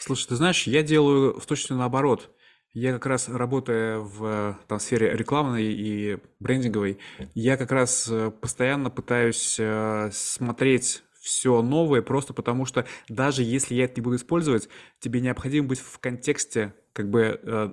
Слушай, 0.00 0.30
ты 0.30 0.34
знаешь, 0.34 0.66
я 0.66 0.82
делаю 0.82 1.38
в 1.38 1.46
точности 1.46 1.74
наоборот. 1.74 2.36
Я 2.74 2.94
как 2.94 3.04
раз 3.04 3.28
работая 3.28 3.98
в 3.98 4.58
там, 4.66 4.80
сфере 4.80 5.14
рекламной 5.14 5.64
и 5.64 6.18
брендинговой, 6.40 6.98
я 7.34 7.58
как 7.58 7.70
раз 7.70 8.08
э, 8.10 8.30
постоянно 8.30 8.88
пытаюсь 8.88 9.56
э, 9.58 10.08
смотреть 10.10 11.02
все 11.20 11.60
новое, 11.60 12.00
просто 12.00 12.32
потому 12.32 12.64
что 12.64 12.86
даже 13.10 13.42
если 13.42 13.74
я 13.74 13.84
это 13.84 14.00
не 14.00 14.02
буду 14.02 14.16
использовать, 14.16 14.70
тебе 15.00 15.20
необходимо 15.20 15.68
быть 15.68 15.80
в 15.80 15.98
контексте 15.98 16.74
как 16.94 17.10
бы 17.10 17.38
э, 17.42 17.68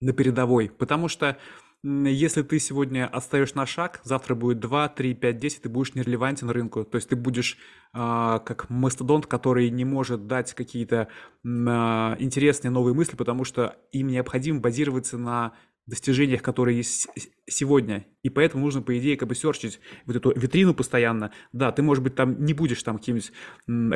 на 0.00 0.12
передовой, 0.12 0.68
потому 0.68 1.06
что 1.06 1.38
если 1.82 2.42
ты 2.42 2.58
сегодня 2.58 3.06
отстаешь 3.06 3.54
на 3.54 3.66
шаг, 3.66 4.00
завтра 4.02 4.34
будет 4.34 4.60
2, 4.60 4.88
3, 4.88 5.14
5, 5.14 5.38
10, 5.38 5.62
ты 5.62 5.68
будешь 5.68 5.94
нерелевантен 5.94 6.50
рынку. 6.50 6.84
То 6.84 6.96
есть 6.96 7.08
ты 7.08 7.16
будешь 7.16 7.58
э, 7.94 7.98
как 7.98 8.68
мастодонт, 8.70 9.26
который 9.26 9.70
не 9.70 9.84
может 9.84 10.26
дать 10.26 10.54
какие-то 10.54 11.08
э, 11.44 11.48
интересные 11.48 12.70
новые 12.70 12.94
мысли, 12.94 13.16
потому 13.16 13.44
что 13.44 13.76
им 13.92 14.08
необходимо 14.08 14.60
базироваться 14.60 15.18
на 15.18 15.52
достижениях, 15.86 16.42
которые 16.42 16.78
есть 16.78 17.08
сегодня. 17.48 18.06
И 18.22 18.28
поэтому 18.28 18.64
нужно, 18.64 18.82
по 18.82 18.98
идее, 18.98 19.16
как 19.16 19.28
бы 19.28 19.36
серчить 19.36 19.78
вот 20.04 20.16
эту 20.16 20.32
витрину 20.36 20.74
постоянно. 20.74 21.32
Да, 21.52 21.70
ты, 21.70 21.82
может 21.82 22.02
быть, 22.02 22.16
там 22.16 22.44
не 22.44 22.54
будешь 22.54 22.82
там 22.82 22.98
каким-нибудь 22.98 23.32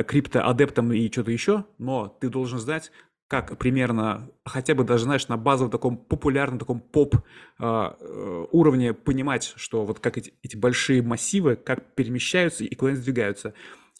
крипто-адептом 0.07 0.93
и 0.93 1.11
что-то 1.11 1.31
еще, 1.31 1.65
но 1.77 2.07
ты 2.07 2.29
должен 2.29 2.59
знать, 2.59 2.91
как 3.31 3.57
примерно, 3.57 4.29
хотя 4.43 4.75
бы 4.75 4.83
даже, 4.83 5.05
знаешь, 5.05 5.29
на 5.29 5.37
базовом 5.37 5.71
таком 5.71 5.95
популярном, 5.95 6.59
таком 6.59 6.81
поп 6.81 7.15
а, 7.59 7.95
э, 7.97 8.45
уровне 8.51 8.93
понимать, 8.93 9.53
что 9.55 9.85
вот 9.85 10.01
как 10.01 10.17
эти, 10.17 10.33
эти 10.43 10.57
большие 10.57 11.01
массивы, 11.01 11.55
как 11.55 11.95
перемещаются 11.95 12.65
и 12.65 12.75
куда 12.75 12.89
они 12.89 12.99
сдвигаются. 12.99 13.53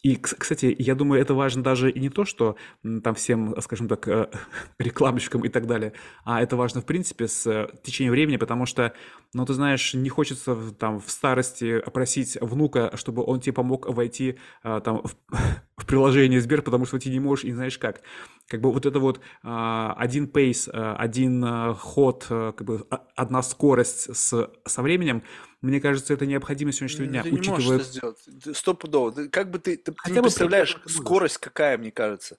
И, 0.04 0.16
кстати, 0.16 0.76
я 0.80 0.96
думаю, 0.96 1.22
это 1.22 1.36
важно 1.36 1.62
даже 1.62 1.92
и 1.92 2.00
не 2.00 2.10
то, 2.10 2.26
что 2.26 2.56
там 3.04 3.14
всем, 3.14 3.56
скажем 3.62 3.88
так, 3.88 4.08
э, 4.08 4.30
рекламщикам 4.80 5.46
и 5.46 5.50
так 5.50 5.68
далее, 5.68 5.94
а 6.26 6.42
это 6.42 6.56
важно, 6.56 6.82
в 6.82 6.86
принципе, 6.86 7.28
с 7.28 7.46
э, 7.46 7.68
течением 7.84 8.14
времени, 8.14 8.38
потому 8.38 8.66
что, 8.66 8.94
ну, 9.34 9.46
ты 9.46 9.54
знаешь, 9.54 9.94
не 9.94 10.10
хочется 10.10 10.56
там 10.80 11.00
в 11.00 11.12
старости 11.12 11.80
опросить 11.80 12.36
внука, 12.42 12.92
чтобы 12.96 13.24
он 13.24 13.42
тебе 13.42 13.54
помог 13.54 13.88
войти 13.88 14.40
э, 14.64 14.82
там 14.84 15.04
в, 15.04 15.16
в 15.78 15.86
приложение 15.86 16.42
Сбер, 16.42 16.64
потому 16.64 16.86
что 16.86 16.98
ты 16.98 17.10
не 17.12 17.20
можешь 17.20 17.46
и 17.46 17.50
не 17.50 17.54
знаешь 17.54 17.78
как. 17.78 18.02
Как 18.48 18.60
бы 18.60 18.72
вот 18.74 18.86
это 18.86 19.00
вот 19.00 19.22
один 19.44 20.28
пейс, 20.28 20.68
один 20.74 21.74
ход, 21.76 22.26
как 22.28 22.64
бы 22.64 22.86
одна 23.16 23.42
скорость 23.44 24.14
с, 24.14 24.50
со 24.66 24.82
временем– 24.82 25.24
мне 25.62 25.80
кажется, 25.80 26.14
это 26.14 26.26
необходимо 26.26 26.72
сегодняшнего 26.72 27.08
дня, 27.08 27.24
ты 27.24 27.32
учитывая... 27.32 27.60
не 27.60 27.66
можешь 27.66 27.82
это 27.82 27.92
сделать. 27.92 28.58
Стопудово. 28.58 29.28
Как 29.28 29.52
бы 29.52 29.60
ты, 29.60 29.78
ты, 29.78 29.92
ты 29.92 30.12
не 30.12 30.22
представляешь, 30.22 30.78
скорость 30.88 31.38
какая, 31.38 31.78
мне 31.78 31.92
кажется. 31.92 32.38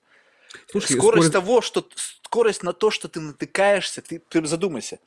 Слушай, 0.71 0.97
скорость, 0.97 1.29
скорость 1.29 1.33
того, 1.33 1.61
что 1.61 1.89
скорость 2.25 2.63
на 2.63 2.73
то, 2.73 2.91
что 2.91 3.09
ты 3.09 3.21
натыкаешься, 3.21 4.03
ты, 4.03 4.19
ты 4.19 4.45
задумайся, 4.45 4.99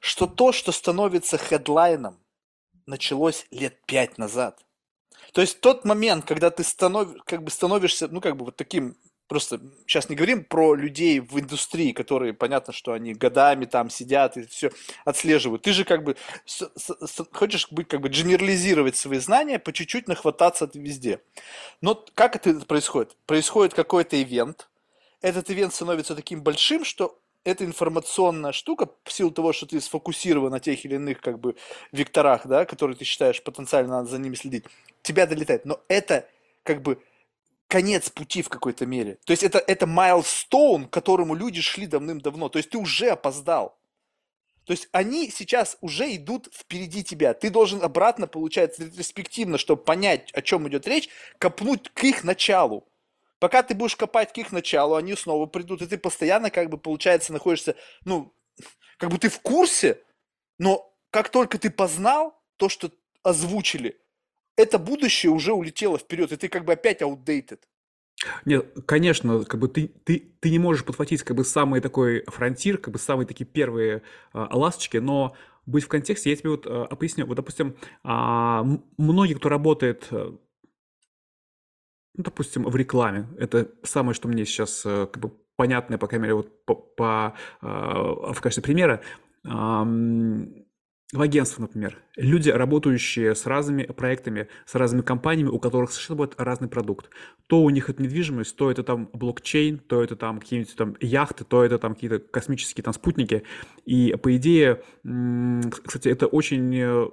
что 0.00 0.26
то, 0.26 0.52
что 0.52 0.72
становится 0.72 1.38
хедлайном, 1.38 2.18
началось 2.86 3.46
лет 3.50 3.78
пять 3.86 4.16
назад. 4.16 4.64
То 5.32 5.40
есть 5.40 5.60
тот 5.60 5.84
момент, 5.84 6.24
когда 6.24 6.50
ты 6.50 6.62
станов, 6.62 7.10
как 7.24 7.42
бы 7.42 7.50
становишься, 7.50 8.08
ну, 8.08 8.20
как 8.20 8.36
бы 8.36 8.46
вот 8.46 8.56
таким 8.56 8.96
просто 9.28 9.60
сейчас 9.86 10.08
не 10.08 10.16
говорим 10.16 10.44
про 10.44 10.74
людей 10.74 11.20
в 11.20 11.38
индустрии, 11.38 11.92
которые, 11.92 12.32
понятно, 12.32 12.72
что 12.72 12.92
они 12.92 13.14
годами 13.14 13.64
там 13.64 13.90
сидят 13.90 14.36
и 14.36 14.46
все 14.46 14.70
отслеживают. 15.04 15.62
Ты 15.62 15.72
же 15.72 15.84
как 15.84 16.04
бы 16.04 16.16
с, 16.44 16.70
с, 16.76 17.24
хочешь 17.32 17.68
быть 17.70 17.88
как 17.88 18.00
бы 18.00 18.08
генерализировать 18.08 18.96
свои 18.96 19.18
знания, 19.18 19.58
по 19.58 19.72
чуть-чуть 19.72 20.08
нахвататься 20.08 20.70
везде. 20.74 21.20
Но 21.80 22.04
как 22.14 22.36
это 22.36 22.54
происходит? 22.66 23.16
Происходит 23.26 23.74
какой-то 23.74 24.20
ивент, 24.20 24.68
этот 25.22 25.50
ивент 25.50 25.74
становится 25.74 26.14
таким 26.14 26.42
большим, 26.42 26.84
что 26.84 27.18
эта 27.44 27.64
информационная 27.64 28.52
штука, 28.52 28.88
в 29.04 29.12
силу 29.12 29.30
того, 29.30 29.52
что 29.52 29.66
ты 29.66 29.80
сфокусирован 29.80 30.50
на 30.50 30.60
тех 30.60 30.84
или 30.84 30.96
иных 30.96 31.20
как 31.20 31.38
бы 31.38 31.54
векторах, 31.92 32.46
да, 32.46 32.64
которые 32.64 32.96
ты 32.96 33.04
считаешь 33.04 33.42
потенциально 33.42 33.98
надо 33.98 34.08
за 34.08 34.18
ними 34.18 34.34
следить, 34.34 34.64
тебя 35.02 35.26
долетает. 35.26 35.64
Но 35.64 35.80
это 35.88 36.28
как 36.64 36.82
бы 36.82 37.00
конец 37.68 38.10
пути 38.10 38.42
в 38.42 38.48
какой-то 38.48 38.86
мере. 38.86 39.18
То 39.24 39.32
есть 39.32 39.42
это, 39.42 39.58
это 39.58 39.86
майлстоун, 39.86 40.86
к 40.86 40.92
которому 40.92 41.34
люди 41.34 41.60
шли 41.60 41.86
давным-давно. 41.86 42.48
То 42.48 42.58
есть 42.58 42.70
ты 42.70 42.78
уже 42.78 43.08
опоздал. 43.08 43.78
То 44.64 44.72
есть 44.72 44.88
они 44.90 45.30
сейчас 45.30 45.78
уже 45.80 46.14
идут 46.16 46.48
впереди 46.52 47.04
тебя. 47.04 47.34
Ты 47.34 47.50
должен 47.50 47.82
обратно, 47.82 48.26
получается, 48.26 48.84
ретроспективно, 48.84 49.58
чтобы 49.58 49.82
понять, 49.82 50.32
о 50.32 50.42
чем 50.42 50.68
идет 50.68 50.88
речь, 50.88 51.08
копнуть 51.38 51.88
к 51.90 52.02
их 52.02 52.24
началу. 52.24 52.84
Пока 53.38 53.62
ты 53.62 53.74
будешь 53.74 53.94
копать 53.94 54.32
к 54.32 54.38
их 54.38 54.50
началу, 54.50 54.96
они 54.96 55.14
снова 55.14 55.46
придут, 55.46 55.82
и 55.82 55.86
ты 55.86 55.98
постоянно, 55.98 56.50
как 56.50 56.68
бы, 56.68 56.78
получается, 56.78 57.32
находишься, 57.32 57.76
ну, 58.04 58.34
как 58.96 59.10
бы 59.10 59.18
ты 59.18 59.28
в 59.28 59.40
курсе, 59.40 60.02
но 60.58 60.92
как 61.10 61.28
только 61.28 61.58
ты 61.58 61.70
познал 61.70 62.42
то, 62.56 62.68
что 62.68 62.90
озвучили, 63.22 64.00
это 64.56 64.78
будущее 64.78 65.30
уже 65.30 65.52
улетело 65.52 65.98
вперед, 65.98 66.32
и 66.32 66.36
ты 66.36 66.48
как 66.48 66.64
бы 66.64 66.72
опять 66.72 67.02
outdated. 67.02 67.60
Нет, 68.44 68.74
конечно, 68.86 69.44
как 69.44 69.60
бы 69.60 69.68
ты, 69.68 69.88
ты, 69.88 70.32
ты 70.40 70.50
не 70.50 70.58
можешь 70.58 70.84
подхватить 70.84 71.22
как 71.22 71.36
бы 71.36 71.44
самый 71.44 71.80
такой 71.80 72.24
фронтир, 72.26 72.78
как 72.78 72.92
бы 72.92 72.98
самые 72.98 73.26
такие 73.26 73.44
первые 73.44 74.02
а, 74.32 74.56
ласточки, 74.56 74.96
но 74.96 75.36
быть 75.66 75.84
в 75.84 75.88
контексте, 75.88 76.30
я 76.30 76.36
тебе 76.36 76.50
вот 76.50 76.66
а, 76.66 76.86
поясню, 76.96 77.26
вот, 77.26 77.34
допустим, 77.34 77.76
а, 78.02 78.64
многие, 78.96 79.34
кто 79.34 79.48
работает, 79.50 80.08
а, 80.10 80.34
ну, 82.14 82.24
допустим, 82.24 82.64
в 82.64 82.74
рекламе, 82.74 83.28
это 83.38 83.70
самое, 83.82 84.14
что 84.14 84.28
мне 84.28 84.46
сейчас 84.46 84.82
а, 84.86 85.06
как 85.06 85.22
бы 85.22 85.32
понятное, 85.56 85.98
по 85.98 86.06
крайней 86.06 86.22
мере, 86.22 86.34
вот 86.36 86.64
по, 86.64 86.74
по 86.74 87.34
а, 87.60 88.32
в 88.32 88.40
качестве 88.40 88.62
примера, 88.62 89.02
а, 89.44 89.86
в 91.12 91.22
агентстве, 91.22 91.62
например, 91.62 91.98
люди, 92.16 92.50
работающие 92.50 93.34
с 93.36 93.46
разными 93.46 93.84
проектами, 93.84 94.48
с 94.64 94.74
разными 94.74 95.02
компаниями, 95.02 95.50
у 95.50 95.60
которых 95.60 95.92
совершенно 95.92 96.16
будет 96.16 96.34
разный 96.40 96.68
продукт. 96.68 97.10
То 97.46 97.62
у 97.62 97.70
них 97.70 97.88
это 97.88 98.02
недвижимость, 98.02 98.56
то 98.56 98.70
это 98.72 98.82
там 98.82 99.08
блокчейн, 99.12 99.78
то 99.78 100.02
это 100.02 100.16
там 100.16 100.40
какие-нибудь 100.40 100.74
там 100.74 100.96
яхты, 101.00 101.44
то 101.44 101.64
это 101.64 101.78
там 101.78 101.94
какие-то 101.94 102.18
космические 102.18 102.82
там 102.82 102.92
спутники. 102.92 103.44
И 103.84 104.16
по 104.20 104.36
идее, 104.36 104.82
кстати, 105.84 106.08
это 106.08 106.26
очень 106.26 106.74
э, 106.74 107.06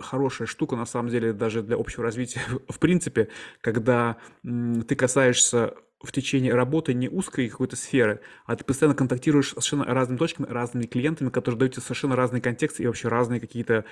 хорошая 0.00 0.48
штука, 0.48 0.74
на 0.74 0.86
самом 0.86 1.10
деле, 1.10 1.32
даже 1.32 1.62
для 1.62 1.76
общего 1.76 2.02
развития 2.02 2.40
в 2.68 2.78
принципе, 2.80 3.28
когда 3.60 4.16
ты 4.42 4.96
касаешься 4.96 5.74
в 6.00 6.12
течение 6.12 6.54
работы 6.54 6.94
не 6.94 7.08
узкой 7.08 7.48
какой-то 7.48 7.76
сферы, 7.76 8.20
а 8.46 8.54
ты 8.54 8.64
постоянно 8.64 8.94
контактируешь 8.94 9.48
с 9.48 9.50
совершенно 9.50 9.84
разными 9.84 10.18
точками, 10.18 10.46
разными 10.46 10.86
клиентами, 10.86 11.30
которые 11.30 11.58
дают 11.58 11.74
тебе 11.74 11.82
совершенно 11.82 12.14
разный 12.14 12.40
контекст 12.40 12.80
и 12.80 12.86
вообще 12.86 13.08
разные 13.08 13.40
какие-то 13.40 13.84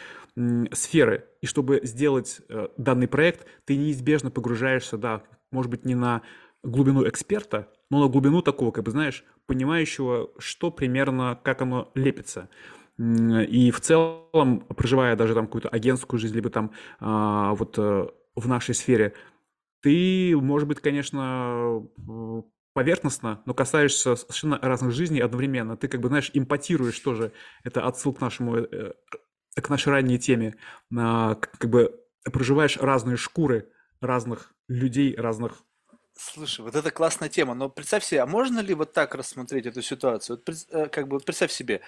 сферы. 0.72 1.26
И 1.40 1.46
чтобы 1.46 1.80
сделать 1.82 2.40
э, 2.48 2.68
данный 2.76 3.08
проект, 3.08 3.46
ты 3.64 3.76
неизбежно 3.76 4.30
погружаешься, 4.30 4.96
да, 4.96 5.22
может 5.50 5.70
быть, 5.70 5.84
не 5.84 5.94
на 5.94 6.22
глубину 6.62 7.08
эксперта, 7.08 7.68
но 7.90 8.04
на 8.04 8.08
глубину 8.08 8.42
такого, 8.42 8.70
как 8.70 8.84
бы, 8.84 8.90
знаешь, 8.90 9.24
понимающего, 9.46 10.30
что 10.38 10.70
примерно, 10.70 11.38
как 11.42 11.62
оно 11.62 11.90
лепится. 11.94 12.48
И 12.98 13.70
в 13.70 13.80
целом, 13.80 14.60
проживая 14.60 15.16
даже 15.16 15.34
там 15.34 15.46
какую-то 15.46 15.68
агентскую 15.68 16.18
жизнь, 16.18 16.34
либо 16.34 16.48
там 16.50 16.72
а, 16.98 17.52
вот 17.54 17.78
а, 17.78 18.10
в 18.34 18.48
нашей 18.48 18.74
сфере, 18.74 19.12
ты, 19.86 20.36
может 20.36 20.66
быть, 20.66 20.80
конечно, 20.80 21.80
поверхностно, 22.72 23.40
но 23.46 23.54
касаешься 23.54 24.16
совершенно 24.16 24.58
разных 24.58 24.90
жизней 24.90 25.20
одновременно. 25.20 25.76
Ты 25.76 25.86
как 25.86 26.00
бы, 26.00 26.08
знаешь, 26.08 26.32
импотируешь 26.34 26.98
тоже. 26.98 27.30
Это 27.62 27.86
отсыл 27.86 28.12
к 28.12 28.20
нашему, 28.20 28.56
э, 28.56 28.94
к 29.54 29.68
нашей 29.68 29.90
ранней 29.90 30.18
теме. 30.18 30.56
Как 30.90 31.70
бы 31.70 32.04
проживаешь 32.24 32.78
разные 32.78 33.16
шкуры 33.16 33.70
разных 34.00 34.52
людей, 34.66 35.14
разных 35.14 35.62
Слушай, 36.18 36.62
вот 36.62 36.74
это 36.74 36.90
классная 36.90 37.28
тема, 37.28 37.54
но 37.54 37.68
представь 37.68 38.02
себе, 38.02 38.22
а 38.22 38.26
можно 38.26 38.58
ли 38.58 38.74
вот 38.74 38.92
так 38.92 39.14
рассмотреть 39.14 39.66
эту 39.66 39.82
ситуацию? 39.82 40.42
Вот, 40.44 40.56
э, 40.70 40.88
как 40.88 41.06
бы 41.06 41.20
представь 41.20 41.52
себе, 41.52 41.82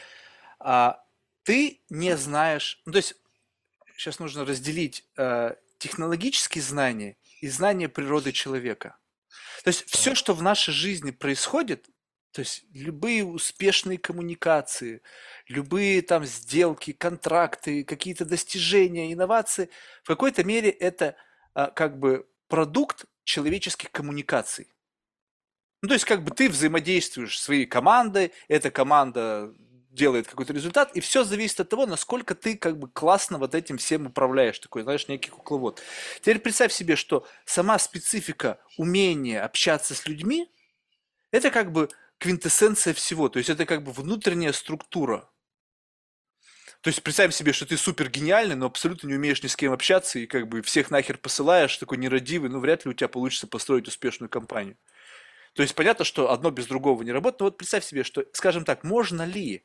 а, 0.60 1.02
ты 1.42 1.80
не 1.88 2.16
знаешь, 2.16 2.80
ну, 2.84 2.92
то 2.92 2.98
есть 2.98 3.16
сейчас 3.96 4.20
нужно 4.20 4.44
разделить 4.44 5.04
а, 5.16 5.56
технологические 5.78 6.62
знания 6.62 7.16
и 7.40 7.48
знание 7.48 7.88
природы 7.88 8.32
человека. 8.32 8.96
То 9.64 9.68
есть 9.68 9.88
все, 9.88 10.14
что 10.14 10.34
в 10.34 10.42
нашей 10.42 10.72
жизни 10.72 11.10
происходит, 11.10 11.88
То 12.32 12.42
есть 12.42 12.64
любые 12.74 13.24
успешные 13.24 13.98
коммуникации, 13.98 15.00
любые 15.48 16.02
там 16.02 16.26
сделки, 16.26 16.92
контракты, 16.92 17.84
какие-то 17.84 18.24
достижения, 18.24 19.12
инновации, 19.12 19.70
в 20.04 20.08
какой-то 20.08 20.44
мере 20.44 20.68
это 20.68 21.16
а, 21.54 21.70
как 21.70 21.98
бы 21.98 22.28
продукт 22.48 23.06
человеческих 23.24 23.90
коммуникаций. 23.90 24.68
Ну, 25.82 25.88
то 25.88 25.94
есть 25.94 26.04
как 26.04 26.22
бы 26.22 26.30
ты 26.30 26.48
взаимодействуешь 26.48 27.38
с 27.38 27.42
своей 27.42 27.66
командой, 27.66 28.32
эта 28.48 28.70
команда 28.70 29.54
делает 29.98 30.28
какой-то 30.28 30.54
результат, 30.54 30.96
и 30.96 31.00
все 31.00 31.24
зависит 31.24 31.60
от 31.60 31.68
того, 31.68 31.84
насколько 31.84 32.34
ты 32.34 32.56
как 32.56 32.78
бы 32.78 32.88
классно 32.88 33.38
вот 33.38 33.54
этим 33.54 33.76
всем 33.76 34.06
управляешь, 34.06 34.58
такой, 34.58 34.82
знаешь, 34.82 35.08
некий 35.08 35.30
кукловод. 35.30 35.82
Теперь 36.20 36.38
представь 36.38 36.72
себе, 36.72 36.96
что 36.96 37.26
сама 37.44 37.78
специфика 37.78 38.58
умения 38.78 39.44
общаться 39.44 39.94
с 39.94 40.06
людьми, 40.06 40.50
это 41.32 41.50
как 41.50 41.72
бы 41.72 41.88
квинтэссенция 42.18 42.94
всего, 42.94 43.28
то 43.28 43.38
есть 43.38 43.50
это 43.50 43.66
как 43.66 43.82
бы 43.82 43.92
внутренняя 43.92 44.52
структура. 44.52 45.28
То 46.80 46.88
есть 46.88 47.02
представь 47.02 47.34
себе, 47.34 47.52
что 47.52 47.66
ты 47.66 47.76
супер 47.76 48.08
гениальный, 48.08 48.54
но 48.54 48.66
абсолютно 48.66 49.08
не 49.08 49.14
умеешь 49.14 49.42
ни 49.42 49.48
с 49.48 49.56
кем 49.56 49.72
общаться 49.72 50.20
и 50.20 50.26
как 50.26 50.48
бы 50.48 50.62
всех 50.62 50.90
нахер 50.90 51.18
посылаешь, 51.18 51.76
такой 51.76 51.98
нерадивый, 51.98 52.50
ну 52.50 52.60
вряд 52.60 52.84
ли 52.84 52.92
у 52.92 52.94
тебя 52.94 53.08
получится 53.08 53.48
построить 53.48 53.88
успешную 53.88 54.30
компанию. 54.30 54.76
То 55.58 55.62
есть 55.62 55.74
понятно, 55.74 56.04
что 56.04 56.30
одно 56.30 56.52
без 56.52 56.68
другого 56.68 57.02
не 57.02 57.10
работает, 57.10 57.40
но 57.40 57.46
вот 57.46 57.56
представь 57.56 57.84
себе, 57.84 58.04
что, 58.04 58.24
скажем 58.32 58.64
так, 58.64 58.84
можно 58.84 59.22
ли 59.22 59.64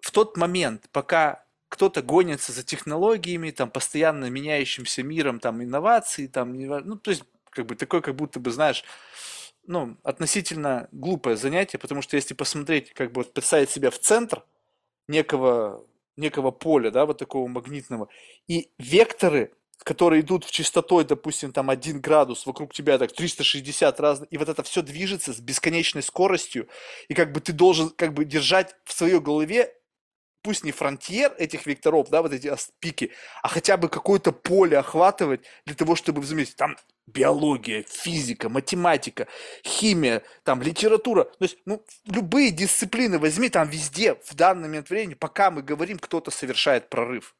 в 0.00 0.12
тот 0.12 0.36
момент, 0.36 0.84
пока 0.92 1.44
кто-то 1.68 2.00
гонится 2.00 2.52
за 2.52 2.62
технологиями, 2.62 3.50
там, 3.50 3.72
постоянно 3.72 4.30
меняющимся 4.30 5.02
миром, 5.02 5.40
там, 5.40 5.64
инноваций, 5.64 6.28
там, 6.28 6.56
ну, 6.56 6.94
то 6.96 7.10
есть, 7.10 7.24
как 7.50 7.66
бы, 7.66 7.74
такой, 7.74 8.02
как 8.02 8.14
будто 8.14 8.38
бы, 8.38 8.52
знаешь, 8.52 8.84
ну, 9.66 9.96
относительно 10.04 10.86
глупое 10.92 11.34
занятие, 11.34 11.78
потому 11.78 12.00
что 12.00 12.14
если 12.14 12.34
посмотреть, 12.34 12.94
как 12.94 13.10
бы, 13.10 13.22
вот 13.22 13.32
представить 13.32 13.70
себя 13.70 13.90
в 13.90 13.98
центр 13.98 14.44
некого, 15.08 15.84
некого 16.16 16.52
поля, 16.52 16.92
да, 16.92 17.04
вот 17.04 17.18
такого 17.18 17.48
магнитного, 17.48 18.10
и 18.46 18.70
векторы 18.78 19.52
которые 19.84 20.22
идут 20.22 20.44
в 20.44 20.50
частотой, 20.50 21.04
допустим, 21.04 21.52
там 21.52 21.70
1 21.70 22.00
градус, 22.00 22.46
вокруг 22.46 22.74
тебя 22.74 22.98
так 22.98 23.12
360 23.12 24.00
разных, 24.00 24.28
и 24.32 24.38
вот 24.38 24.48
это 24.48 24.62
все 24.62 24.82
движется 24.82 25.32
с 25.32 25.40
бесконечной 25.40 26.02
скоростью, 26.02 26.68
и 27.08 27.14
как 27.14 27.32
бы 27.32 27.40
ты 27.40 27.52
должен 27.52 27.90
как 27.90 28.14
бы 28.14 28.24
держать 28.24 28.74
в 28.84 28.92
своей 28.92 29.18
голове 29.20 29.74
пусть 30.42 30.64
не 30.64 30.72
фронтир 30.72 31.34
этих 31.38 31.66
векторов, 31.66 32.08
да, 32.10 32.22
вот 32.22 32.32
эти 32.32 32.50
пики, 32.80 33.12
а 33.42 33.48
хотя 33.48 33.76
бы 33.76 33.88
какое-то 33.88 34.32
поле 34.32 34.78
охватывать 34.78 35.42
для 35.66 35.74
того, 35.74 35.94
чтобы 35.96 36.24
заметить, 36.24 36.56
там 36.56 36.76
биология, 37.06 37.84
физика, 37.88 38.48
математика, 38.48 39.26
химия, 39.64 40.22
там 40.44 40.62
литература, 40.62 41.24
то 41.24 41.44
есть, 41.44 41.58
ну, 41.64 41.84
любые 42.06 42.50
дисциплины 42.50 43.18
возьми, 43.18 43.48
там 43.48 43.68
везде, 43.68 44.14
в 44.24 44.34
данный 44.34 44.68
момент 44.68 44.90
времени, 44.90 45.14
пока 45.14 45.50
мы 45.50 45.62
говорим, 45.62 45.98
кто-то 45.98 46.30
совершает 46.30 46.88
прорыв. 46.88 47.34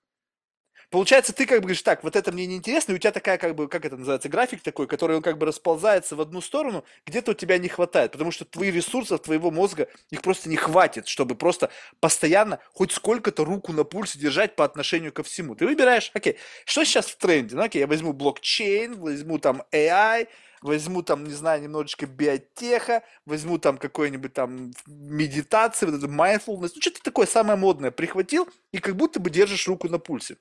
Получается, 0.91 1.35
ты 1.35 1.45
как 1.45 1.59
бы 1.59 1.65
говоришь, 1.65 1.83
так, 1.83 2.03
вот 2.03 2.17
это 2.17 2.33
мне 2.33 2.47
не 2.47 2.57
интересно, 2.57 2.93
и 2.93 2.95
у 2.95 2.99
тебя 2.99 3.13
такая, 3.13 3.37
как 3.37 3.55
бы, 3.55 3.69
как 3.69 3.85
это 3.85 3.99
называется, 3.99 4.31
график 4.31 4.63
такой, 4.63 4.87
который 4.87 5.17
он 5.17 5.23
как 5.23 5.37
бы 5.37 5.45
расползается 5.45 6.17
в 6.17 6.21
одну 6.21 6.41
сторону, 6.41 6.83
где-то 7.05 7.33
у 7.33 7.35
тебя 7.35 7.59
не 7.59 7.69
хватает, 7.69 8.13
потому 8.13 8.31
что 8.31 8.47
твои 8.47 8.71
ресурсы, 8.71 9.19
твоего 9.19 9.51
мозга, 9.51 9.89
их 10.09 10.23
просто 10.23 10.49
не 10.49 10.57
хватит, 10.57 11.07
чтобы 11.07 11.35
просто 11.35 11.69
постоянно 12.01 12.59
хоть 12.73 12.93
сколько-то 12.93 13.45
руку 13.45 13.75
на 13.75 13.85
пульсе 13.85 14.19
держать 14.19 14.57
по 14.57 14.65
отношению 14.65 15.13
ко 15.13 15.23
всему. 15.23 15.55
Ты 15.55 15.67
выбираешь, 15.67 16.11
окей, 16.15 16.39
что 16.65 16.85
сейчас 16.85 17.07
в 17.07 17.17
тренде? 17.19 17.55
Ну, 17.55 17.63
окей, 17.63 17.81
я 17.81 17.87
возьму 17.87 18.15
блокчейн, 18.15 18.99
возьму 18.99 19.39
там 19.39 19.65
AI, 19.73 20.27
возьму 20.63 21.03
там, 21.03 21.25
не 21.25 21.35
знаю, 21.35 21.61
немножечко 21.61 22.07
биотеха, 22.07 23.03
возьму 23.27 23.59
там 23.59 23.77
какой-нибудь 23.77 24.33
там 24.33 24.71
медитации, 24.87 25.85
вот 25.85 25.97
это 25.97 26.07
mindfulness, 26.07 26.73
ну, 26.75 26.81
что-то 26.81 27.03
такое 27.03 27.27
самое 27.27 27.59
модное 27.59 27.91
прихватил, 27.91 28.49
и 28.73 28.79
как 28.79 28.97
будто 28.97 29.21
бы 29.21 29.29
держишь 29.29 29.69
руку 29.69 29.89
на 29.89 29.99
пульсе. 29.99 30.37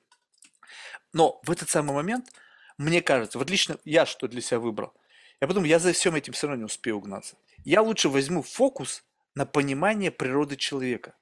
Но 1.12 1.40
в 1.44 1.50
этот 1.50 1.68
самый 1.70 1.94
момент, 1.94 2.32
мне 2.76 3.00
кажется, 3.00 3.38
вот 3.38 3.50
лично 3.50 3.78
я 3.84 4.06
что 4.06 4.28
для 4.28 4.40
себя 4.40 4.60
выбрал, 4.60 4.92
я 5.40 5.46
потом 5.46 5.64
я 5.64 5.78
за 5.78 5.92
всем 5.92 6.14
этим 6.14 6.32
все 6.32 6.46
равно 6.46 6.60
не 6.60 6.66
успею 6.66 6.96
угнаться. 6.96 7.36
Я 7.64 7.82
лучше 7.82 8.08
возьму 8.08 8.42
фокус 8.42 9.04
на 9.34 9.46
понимание 9.46 10.10
природы 10.10 10.56
человека. 10.56 11.14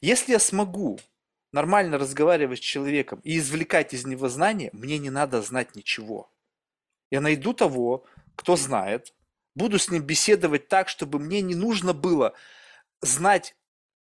Если 0.00 0.32
я 0.32 0.38
смогу 0.38 0.98
нормально 1.52 1.98
разговаривать 1.98 2.58
с 2.58 2.62
человеком 2.62 3.20
и 3.24 3.38
извлекать 3.38 3.94
из 3.94 4.06
него 4.06 4.28
знания, 4.28 4.70
мне 4.72 4.98
не 4.98 5.10
надо 5.10 5.42
знать 5.42 5.74
ничего. 5.74 6.30
Я 7.10 7.20
найду 7.20 7.54
того, 7.54 8.04
кто 8.36 8.56
знает, 8.56 9.14
буду 9.54 9.78
с 9.78 9.90
ним 9.90 10.02
беседовать 10.02 10.68
так, 10.68 10.88
чтобы 10.88 11.18
мне 11.18 11.40
не 11.40 11.54
нужно 11.54 11.92
было 11.92 12.34
знать 13.00 13.56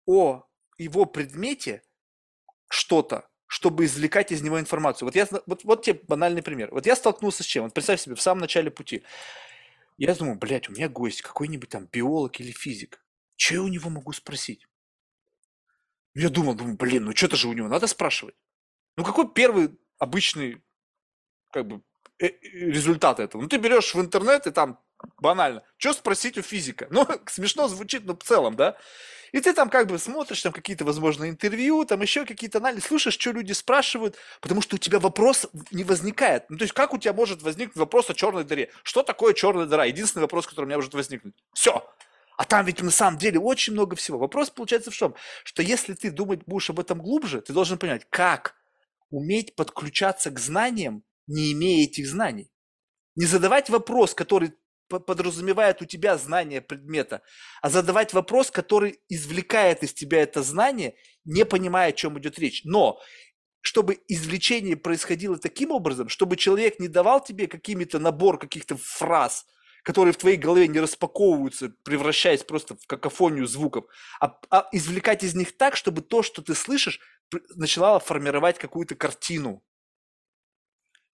о 0.06 0.44
его 0.78 1.06
предмете 1.06 1.82
что-то, 2.68 3.28
чтобы 3.48 3.86
извлекать 3.86 4.32
из 4.32 4.42
него 4.42 4.60
информацию. 4.60 5.08
Вот, 5.08 5.16
я, 5.16 5.28
вот, 5.46 5.64
вот 5.64 5.84
тебе 5.84 6.00
банальный 6.08 6.42
пример. 6.42 6.70
Вот 6.72 6.86
я 6.86 6.96
столкнулся 6.96 7.44
с 7.44 7.46
чем? 7.46 7.66
Вот 7.66 7.74
представь 7.74 8.02
себе, 8.02 8.16
в 8.16 8.22
самом 8.22 8.42
начале 8.42 8.72
пути. 8.72 9.04
Я 9.98 10.14
думаю, 10.16 10.38
блядь, 10.38 10.68
у 10.70 10.74
меня 10.74 10.90
гость, 10.90 11.22
какой-нибудь 11.22 11.70
там 11.70 11.88
биолог 11.92 12.40
или 12.40 12.52
физик. 12.52 13.04
Что 13.38 13.56
я 13.56 13.62
у 13.62 13.68
него 13.68 13.90
могу 13.90 14.12
спросить? 14.14 14.66
Я 16.14 16.30
думал, 16.30 16.56
думаю, 16.56 16.78
блин, 16.78 17.06
ну 17.06 17.16
что-то 17.16 17.36
же 17.36 17.48
у 17.48 17.54
него 17.54 17.68
надо 17.68 17.88
спрашивать. 17.88 18.36
Ну 18.98 19.04
какой 19.04 19.32
первый 19.32 19.78
обычный 20.00 20.64
как 21.52 21.68
бы 21.68 21.82
э, 22.20 22.28
э, 22.28 22.38
результат 22.42 23.20
этого? 23.20 23.42
Ну 23.42 23.50
ты 23.50 23.58
берешь 23.58 23.94
в 23.94 24.00
интернет 24.00 24.48
и 24.48 24.52
там 24.52 24.80
банально, 25.18 25.64
что 25.78 25.94
спросить 25.94 26.38
у 26.38 26.42
физика? 26.42 26.88
Ну 26.96 27.08
смешно 27.28 27.68
звучит, 27.68 28.06
но 28.06 28.16
в 28.16 28.24
целом, 28.24 28.56
да? 28.56 28.78
И 29.32 29.42
ты 29.42 29.54
там 29.54 29.70
как 29.70 29.88
бы 29.88 30.00
смотришь 30.00 30.42
там 30.42 30.54
какие-то, 30.54 30.86
возможно, 30.86 31.30
интервью, 31.30 31.84
там 31.84 32.02
еще 32.02 32.26
какие-то 32.26 32.60
анализы, 32.60 32.88
слушаешь, 32.88 33.16
что 33.16 33.32
люди 33.32 33.52
спрашивают, 33.52 34.16
потому 34.40 34.62
что 34.62 34.78
у 34.78 34.80
тебя 34.80 35.00
вопрос 35.00 35.48
не 35.72 35.84
возникает. 35.84 36.50
Ну, 36.50 36.58
то 36.58 36.64
есть 36.64 36.74
как 36.74 36.94
у 36.94 36.98
тебя 36.98 37.14
может 37.14 37.42
возникнуть 37.42 37.76
вопрос 37.76 38.10
о 38.10 38.14
черной 38.14 38.46
дыре? 38.46 38.70
Что 38.84 39.04
такое 39.04 39.34
черная 39.34 39.66
дыра? 39.66 39.86
Единственный 39.86 40.22
вопрос, 40.22 40.48
который 40.48 40.66
у 40.66 40.68
меня 40.68 40.78
может 40.78 40.94
возникнуть. 40.94 41.36
Все. 41.54 41.86
А 42.38 42.46
там 42.46 42.66
ведь 42.66 42.82
на 42.82 42.92
самом 42.92 43.18
деле 43.18 43.40
очень 43.40 43.74
много 43.74 43.96
всего. 43.96 44.18
Вопрос 44.18 44.50
получается 44.50 44.92
в 44.92 44.96
чем? 44.96 45.16
Что 45.44 45.62
если 45.62 45.94
ты 45.94 46.12
думать 46.12 46.42
будешь 46.46 46.70
об 46.70 46.80
этом 46.80 47.02
глубже, 47.02 47.42
ты 47.42 47.54
должен 47.54 47.78
понять, 47.78 48.06
как 48.10 48.56
уметь 49.10 49.56
подключаться 49.56 50.32
к 50.32 50.40
знаниям, 50.40 51.04
не 51.28 51.54
имея 51.54 51.86
этих 51.86 52.08
знаний. 52.08 52.50
Не 53.16 53.26
задавать 53.26 53.70
вопрос, 53.70 54.14
который 54.14 54.54
подразумевает 54.88 55.82
у 55.82 55.86
тебя 55.86 56.18
знание 56.18 56.62
предмета, 56.62 57.22
а 57.62 57.70
задавать 57.70 58.14
вопрос, 58.14 58.52
который 58.52 59.00
извлекает 59.10 59.84
из 59.84 59.94
тебя 59.94 60.22
это 60.22 60.44
знание, 60.44 60.96
не 61.24 61.46
понимая, 61.46 61.90
о 61.90 61.94
чем 61.94 62.20
идет 62.20 62.40
речь. 62.40 62.64
Но 62.66 63.00
чтобы 63.62 64.00
извлечение 64.08 64.78
происходило 64.78 65.38
таким 65.38 65.72
образом, 65.72 66.08
чтобы 66.08 66.36
человек 66.38 66.80
не 66.80 66.88
давал 66.88 67.24
тебе 67.24 67.48
какими-то 67.48 67.98
набор 67.98 68.38
каких-то 68.38 68.78
фраз, 68.78 69.46
которые 69.82 70.14
в 70.14 70.18
твоей 70.18 70.38
голове 70.38 70.68
не 70.68 70.80
распаковываются, 70.80 71.74
превращаясь 71.84 72.44
просто 72.44 72.76
в 72.76 72.86
какофонию 72.86 73.48
звуков, 73.48 73.86
а, 74.20 74.38
а 74.52 74.68
извлекать 74.72 75.24
из 75.24 75.36
них 75.36 75.58
так, 75.58 75.76
чтобы 75.76 76.02
то, 76.02 76.22
что 76.22 76.42
ты 76.42 76.54
слышишь, 76.54 77.00
начинало 77.56 78.00
формировать 78.00 78.60
какую-то 78.60 78.96
картину. 78.96 79.64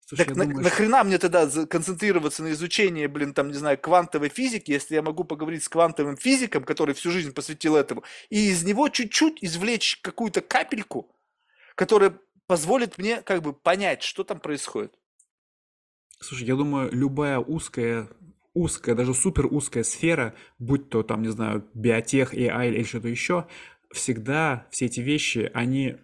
Слушай, 0.06 0.26
так 0.26 0.36
на, 0.36 0.46
думаю, 0.46 0.64
нахрена 0.64 0.98
что... 0.98 1.06
мне 1.06 1.18
тогда 1.18 1.48
концентрироваться 1.68 2.44
на 2.44 2.52
изучении, 2.52 3.08
блин, 3.08 3.34
там, 3.34 3.48
не 3.48 3.58
знаю, 3.58 3.78
квантовой 3.78 4.30
физики, 4.30 4.72
если 4.72 4.96
я 4.96 5.02
могу 5.02 5.24
поговорить 5.24 5.64
с 5.64 5.70
квантовым 5.70 6.18
физиком, 6.18 6.64
который 6.64 6.94
всю 6.96 7.12
жизнь 7.12 7.34
посвятил 7.34 7.76
этому, 7.76 8.04
и 8.30 8.50
из 8.50 8.64
него 8.64 8.90
чуть-чуть 8.90 9.38
извлечь 9.42 10.00
какую-то 10.02 10.42
капельку, 10.42 11.16
которая 11.76 12.20
позволит 12.48 12.98
мне 12.98 13.22
как 13.22 13.42
бы 13.42 13.54
понять, 13.54 14.04
что 14.04 14.24
там 14.24 14.40
происходит. 14.40 14.94
Слушай, 16.20 16.48
я 16.48 16.56
думаю, 16.56 16.90
любая 16.92 17.40
узкая, 17.40 18.10
узкая, 18.54 18.96
даже 18.96 19.14
супер 19.14 19.48
узкая 19.48 19.84
сфера, 19.84 20.36
будь 20.60 20.90
то 20.90 21.04
там, 21.04 21.22
не 21.22 21.30
знаю, 21.30 21.68
биотех, 21.74 22.34
AI 22.34 22.70
или 22.70 22.84
что-то 22.84 23.08
еще, 23.08 23.48
всегда 23.92 24.68
все 24.72 24.86
эти 24.86 25.00
вещи, 25.00 25.50
они, 25.54 25.98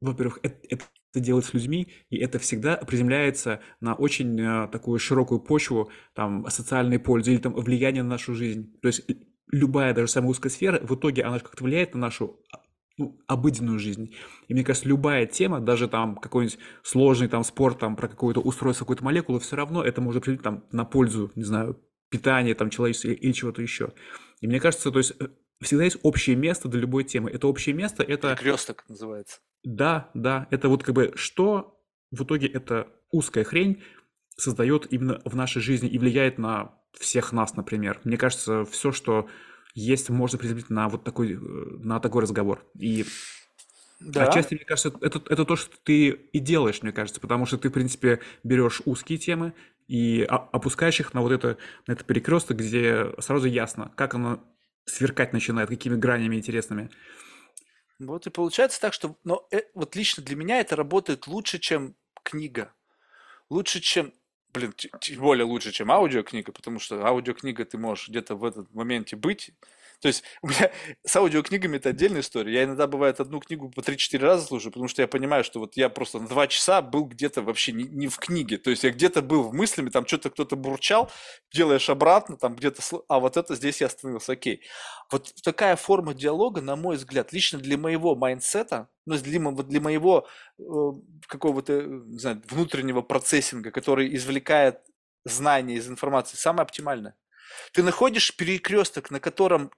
во-первых, 0.00 0.38
это, 0.42 0.56
это 0.68 0.84
это 1.10 1.20
делать 1.20 1.44
с 1.44 1.54
людьми, 1.54 1.88
и 2.08 2.18
это 2.18 2.38
всегда 2.38 2.76
приземляется 2.76 3.60
на 3.80 3.94
очень 3.94 4.40
э, 4.40 4.68
такую 4.68 4.98
широкую 4.98 5.40
почву, 5.40 5.90
там, 6.14 6.46
социальной 6.48 6.98
пользы 6.98 7.32
или 7.32 7.40
там 7.40 7.54
влияние 7.54 8.02
на 8.02 8.10
нашу 8.10 8.34
жизнь. 8.34 8.78
То 8.80 8.88
есть 8.88 9.02
любая, 9.50 9.94
даже 9.94 10.08
самая 10.08 10.30
узкая 10.30 10.50
сфера, 10.50 10.80
в 10.82 10.94
итоге 10.94 11.22
она 11.22 11.38
как-то 11.38 11.64
влияет 11.64 11.94
на 11.94 12.00
нашу 12.00 12.40
а, 12.52 12.60
ну, 12.96 13.18
обыденную 13.26 13.78
жизнь. 13.78 14.14
И 14.48 14.54
мне 14.54 14.64
кажется, 14.64 14.88
любая 14.88 15.26
тема, 15.26 15.60
даже 15.60 15.88
там 15.88 16.16
какой-нибудь 16.16 16.58
сложный 16.82 17.28
там 17.28 17.44
спорт, 17.44 17.78
там 17.78 17.96
про 17.96 18.08
какое-то 18.08 18.40
устройство 18.40 18.84
какой-то 18.84 19.04
молекулы, 19.04 19.40
все 19.40 19.56
равно 19.56 19.82
это 19.82 20.00
может 20.00 20.24
прийти 20.24 20.42
там 20.42 20.64
на 20.70 20.84
пользу, 20.84 21.32
не 21.34 21.44
знаю, 21.44 21.80
питания 22.08 22.54
там 22.54 22.70
человечества 22.70 23.08
или 23.08 23.32
чего-то 23.32 23.62
еще. 23.62 23.92
И 24.40 24.46
мне 24.46 24.60
кажется, 24.60 24.90
то 24.90 24.98
есть 24.98 25.14
э, 25.18 25.28
всегда 25.60 25.84
есть 25.84 25.98
общее 26.02 26.36
место 26.36 26.68
для 26.68 26.80
любой 26.80 27.04
темы. 27.04 27.30
Это 27.30 27.46
общее 27.46 27.74
место, 27.74 28.02
это... 28.02 28.34
Кресток 28.36 28.84
называется. 28.88 29.40
Да, 29.62 30.10
да, 30.14 30.46
это 30.50 30.68
вот 30.68 30.82
как 30.82 30.94
бы 30.94 31.12
что 31.16 31.80
в 32.10 32.24
итоге 32.24 32.46
эта 32.46 32.88
узкая 33.12 33.44
хрень 33.44 33.82
создает 34.36 34.90
именно 34.90 35.20
в 35.24 35.36
нашей 35.36 35.60
жизни 35.60 35.88
и 35.88 35.98
влияет 35.98 36.38
на 36.38 36.74
всех 36.98 37.32
нас, 37.32 37.54
например. 37.56 38.00
Мне 38.04 38.16
кажется, 38.16 38.64
все, 38.64 38.90
что 38.92 39.28
есть 39.74 40.08
можно 40.10 40.38
приземлить 40.38 40.70
на 40.70 40.88
вот 40.88 41.04
такой, 41.04 41.34
э, 41.34 41.38
на 41.38 42.00
такой 42.00 42.22
разговор. 42.22 42.64
И 42.78 43.04
Да, 44.00 44.26
отчасти, 44.26 44.54
мне 44.54 44.64
кажется, 44.64 44.92
это, 45.00 45.22
это 45.28 45.44
то, 45.44 45.56
что 45.56 45.76
ты 45.84 46.08
и 46.08 46.38
делаешь, 46.38 46.82
мне 46.82 46.92
кажется, 46.92 47.20
потому 47.20 47.46
что 47.46 47.58
ты, 47.58 47.68
в 47.68 47.72
принципе, 47.72 48.20
берешь 48.42 48.82
узкие 48.86 49.18
темы 49.18 49.52
и 49.88 50.22
опускаешь 50.22 51.00
их 51.00 51.14
на 51.14 51.20
вот 51.20 51.32
это, 51.32 51.58
на 51.86 51.92
это 51.92 52.04
перекресток, 52.04 52.56
где 52.56 53.12
сразу 53.18 53.46
ясно, 53.46 53.92
как 53.96 54.14
оно 54.14 54.42
сверкать 54.90 55.32
начинает, 55.32 55.68
какими 55.68 55.96
гранями 55.96 56.36
интересными. 56.36 56.90
вот 57.98 58.26
и 58.26 58.30
получается 58.30 58.80
так, 58.80 58.92
что, 58.92 59.16
но 59.24 59.46
э, 59.50 59.62
вот 59.74 59.96
лично 59.96 60.22
для 60.22 60.36
меня 60.36 60.60
это 60.60 60.76
работает 60.76 61.26
лучше, 61.26 61.58
чем 61.58 61.94
книга. 62.22 62.72
Лучше, 63.48 63.80
чем, 63.80 64.12
блин, 64.52 64.72
тем 64.74 65.20
более 65.20 65.44
лучше, 65.44 65.72
чем 65.72 65.90
аудиокнига, 65.90 66.52
потому 66.52 66.78
что 66.78 67.04
аудиокнига 67.04 67.64
ты 67.64 67.78
можешь 67.78 68.08
где-то 68.08 68.36
в 68.36 68.44
этот 68.44 68.72
моменте 68.74 69.16
быть. 69.16 69.52
То 70.00 70.08
есть 70.08 70.24
у 70.42 70.48
меня 70.48 70.70
с 71.04 71.16
аудиокнигами 71.16 71.76
это 71.76 71.90
отдельная 71.90 72.20
история. 72.20 72.54
Я 72.54 72.64
иногда, 72.64 72.86
бывает, 72.86 73.20
одну 73.20 73.40
книгу 73.40 73.70
по 73.70 73.82
три-четыре 73.82 74.26
раза 74.26 74.46
слушаю, 74.46 74.72
потому 74.72 74.88
что 74.88 75.02
я 75.02 75.08
понимаю, 75.08 75.44
что 75.44 75.60
вот 75.60 75.76
я 75.76 75.88
просто 75.88 76.18
на 76.18 76.28
два 76.28 76.46
часа 76.46 76.82
был 76.82 77.04
где-то 77.04 77.42
вообще 77.42 77.72
не, 77.72 77.84
не 77.84 78.08
в 78.08 78.18
книге. 78.18 78.58
То 78.58 78.70
есть 78.70 78.84
я 78.84 78.90
где-то 78.90 79.22
был 79.22 79.42
в 79.42 79.54
мыслями, 79.54 79.90
там 79.90 80.06
что-то 80.06 80.30
кто-то 80.30 80.56
бурчал, 80.56 81.10
делаешь 81.52 81.88
обратно, 81.90 82.36
там 82.36 82.56
где-то, 82.56 82.82
а 83.08 83.20
вот 83.20 83.36
это 83.36 83.54
здесь 83.54 83.80
я 83.80 83.86
остановился, 83.86 84.32
окей. 84.32 84.62
Вот 85.10 85.32
такая 85.42 85.76
форма 85.76 86.14
диалога, 86.14 86.60
на 86.60 86.76
мой 86.76 86.96
взгляд, 86.96 87.32
лично 87.32 87.58
для 87.58 87.76
моего 87.76 88.14
mindset 88.14 88.72
а, 88.72 88.88
ну, 89.06 89.16
для, 89.16 89.40
для 89.40 89.80
моего 89.80 90.26
э, 90.58 90.62
какого-то, 91.26 91.72
э, 91.72 91.86
не 91.86 92.18
знаю, 92.18 92.42
внутреннего 92.48 93.02
процессинга, 93.02 93.70
который 93.70 94.14
извлекает 94.14 94.80
знания 95.24 95.74
из 95.74 95.88
информации, 95.88 96.36
самое 96.36 96.62
оптимальное. 96.62 97.16
Ты 97.72 97.82
находишь 97.82 98.34
перекресток, 98.36 99.10
на 99.10 99.20
котором 99.20 99.70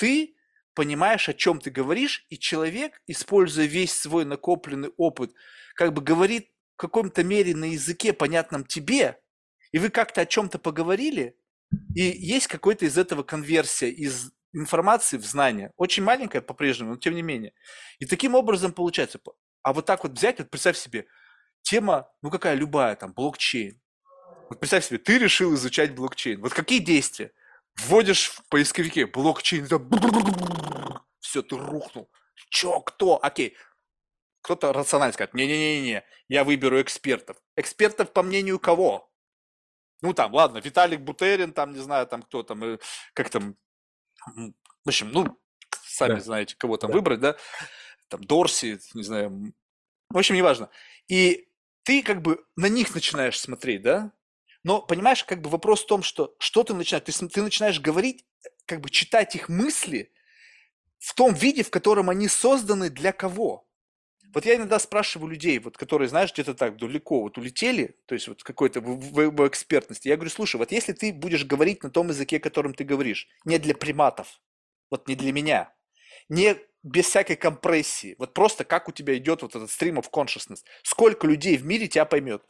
ты 0.00 0.34
понимаешь, 0.72 1.28
о 1.28 1.34
чем 1.34 1.60
ты 1.60 1.70
говоришь, 1.70 2.24
и 2.30 2.38
человек, 2.38 3.02
используя 3.06 3.66
весь 3.66 3.92
свой 3.92 4.24
накопленный 4.24 4.92
опыт, 4.96 5.34
как 5.74 5.92
бы 5.92 6.00
говорит 6.00 6.48
в 6.74 6.80
каком-то 6.80 7.22
мере 7.22 7.54
на 7.54 7.66
языке, 7.66 8.14
понятном 8.14 8.64
тебе, 8.64 9.20
и 9.72 9.78
вы 9.78 9.90
как-то 9.90 10.22
о 10.22 10.26
чем-то 10.26 10.58
поговорили, 10.58 11.36
и 11.94 12.00
есть 12.00 12.46
какой-то 12.46 12.86
из 12.86 12.96
этого 12.96 13.22
конверсия 13.22 13.90
из 13.90 14.32
информации 14.54 15.18
в 15.18 15.24
знание. 15.26 15.70
Очень 15.76 16.02
маленькая 16.02 16.40
по-прежнему, 16.40 16.92
но 16.92 16.96
тем 16.96 17.14
не 17.14 17.22
менее. 17.22 17.52
И 17.98 18.06
таким 18.06 18.34
образом 18.34 18.72
получается. 18.72 19.20
А 19.62 19.74
вот 19.74 19.84
так 19.84 20.02
вот 20.02 20.12
взять, 20.12 20.38
вот 20.38 20.48
представь 20.48 20.78
себе, 20.78 21.04
тема, 21.60 22.10
ну 22.22 22.30
какая 22.30 22.54
любая, 22.54 22.96
там, 22.96 23.12
блокчейн. 23.12 23.78
Вот 24.48 24.58
представь 24.60 24.86
себе, 24.86 24.98
ты 24.98 25.18
решил 25.18 25.54
изучать 25.54 25.94
блокчейн. 25.94 26.40
Вот 26.40 26.54
какие 26.54 26.78
действия? 26.78 27.32
Вводишь 27.76 28.28
в 28.30 28.46
поисковике 28.48 29.06
блокчейн, 29.06 29.66
все, 31.20 31.42
ты 31.42 31.56
рухнул. 31.56 32.10
Чё, 32.50 32.80
кто? 32.80 33.18
Окей. 33.22 33.56
Кто-то 34.42 34.72
рационально 34.72 35.12
скажет, 35.12 35.34
не-не-не, 35.34 36.02
я 36.28 36.44
выберу 36.44 36.80
экспертов. 36.80 37.36
Экспертов 37.56 38.12
по 38.12 38.22
мнению 38.22 38.58
кого? 38.58 39.10
Ну 40.02 40.14
там, 40.14 40.32
ладно, 40.32 40.58
Виталик 40.58 41.00
Бутерин, 41.00 41.52
там, 41.52 41.72
не 41.72 41.78
знаю, 41.80 42.06
там 42.06 42.22
кто 42.22 42.42
там, 42.42 42.64
э, 42.64 42.78
как 43.12 43.28
там, 43.28 43.56
в 44.26 44.88
общем, 44.88 45.10
ну, 45.12 45.38
сами 45.82 46.14
Да, 46.14 46.20
знаете, 46.20 46.56
кого 46.56 46.78
там 46.78 46.90
да. 46.90 46.96
выбрать, 46.96 47.20
да? 47.20 47.36
Там 48.08 48.24
Дорси, 48.24 48.80
не 48.94 49.02
знаю, 49.02 49.52
в 50.08 50.18
общем, 50.18 50.34
неважно. 50.34 50.70
И 51.08 51.48
ты 51.82 52.02
как 52.02 52.22
бы 52.22 52.44
на 52.56 52.66
них 52.66 52.94
начинаешь 52.94 53.38
смотреть, 53.38 53.82
да? 53.82 54.12
Но, 54.62 54.82
понимаешь, 54.82 55.24
как 55.24 55.40
бы 55.40 55.48
вопрос 55.50 55.82
в 55.82 55.86
том, 55.86 56.02
что 56.02 56.34
что 56.38 56.64
ты 56.64 56.74
начинаешь, 56.74 57.04
ты, 57.04 57.28
ты 57.28 57.42
начинаешь 57.42 57.80
говорить, 57.80 58.24
э, 58.44 58.48
как 58.66 58.80
бы 58.80 58.90
читать 58.90 59.34
их 59.34 59.48
мысли 59.48 60.12
в 60.98 61.14
том 61.14 61.34
виде, 61.34 61.62
в 61.62 61.70
котором 61.70 62.10
они 62.10 62.28
созданы 62.28 62.90
для 62.90 63.12
кого. 63.12 63.66
Вот 64.34 64.46
я 64.46 64.56
иногда 64.56 64.78
спрашиваю 64.78 65.30
людей, 65.30 65.58
вот, 65.58 65.76
которые, 65.76 66.08
знаешь, 66.08 66.32
где-то 66.32 66.54
так 66.54 66.76
далеко 66.78 67.22
вот 67.22 67.38
улетели, 67.38 67.96
то 68.06 68.14
есть 68.14 68.28
вот 68.28 68.42
какой-то 68.44 68.80
в, 68.80 68.96
в- 69.00 69.30
в 69.30 69.48
экспертности. 69.48 70.08
Я 70.08 70.16
говорю, 70.16 70.30
слушай, 70.30 70.56
вот 70.56 70.70
если 70.72 70.92
ты 70.92 71.12
будешь 71.12 71.44
говорить 71.44 71.82
на 71.82 71.90
том 71.90 72.08
языке, 72.08 72.38
которым 72.38 72.74
ты 72.74 72.84
говоришь, 72.84 73.28
не 73.44 73.58
для 73.58 73.74
приматов, 73.74 74.40
вот 74.90 75.08
не 75.08 75.16
для 75.16 75.32
меня, 75.32 75.74
не 76.28 76.56
без 76.82 77.06
всякой 77.06 77.36
компрессии, 77.36 78.14
вот 78.18 78.34
просто 78.34 78.64
как 78.64 78.88
у 78.88 78.92
тебя 78.92 79.16
идет 79.16 79.42
вот 79.42 79.56
этот 79.56 79.70
stream 79.70 80.00
of 80.00 80.10
consciousness, 80.12 80.60
сколько 80.84 81.26
людей 81.26 81.56
в 81.56 81.64
мире 81.66 81.88
тебя 81.88 82.04
поймет? 82.04 82.42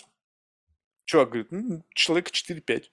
Чувак 1.10 1.30
говорит, 1.30 1.50
ну, 1.50 1.82
человека 1.92 2.30
4-5. 2.30 2.84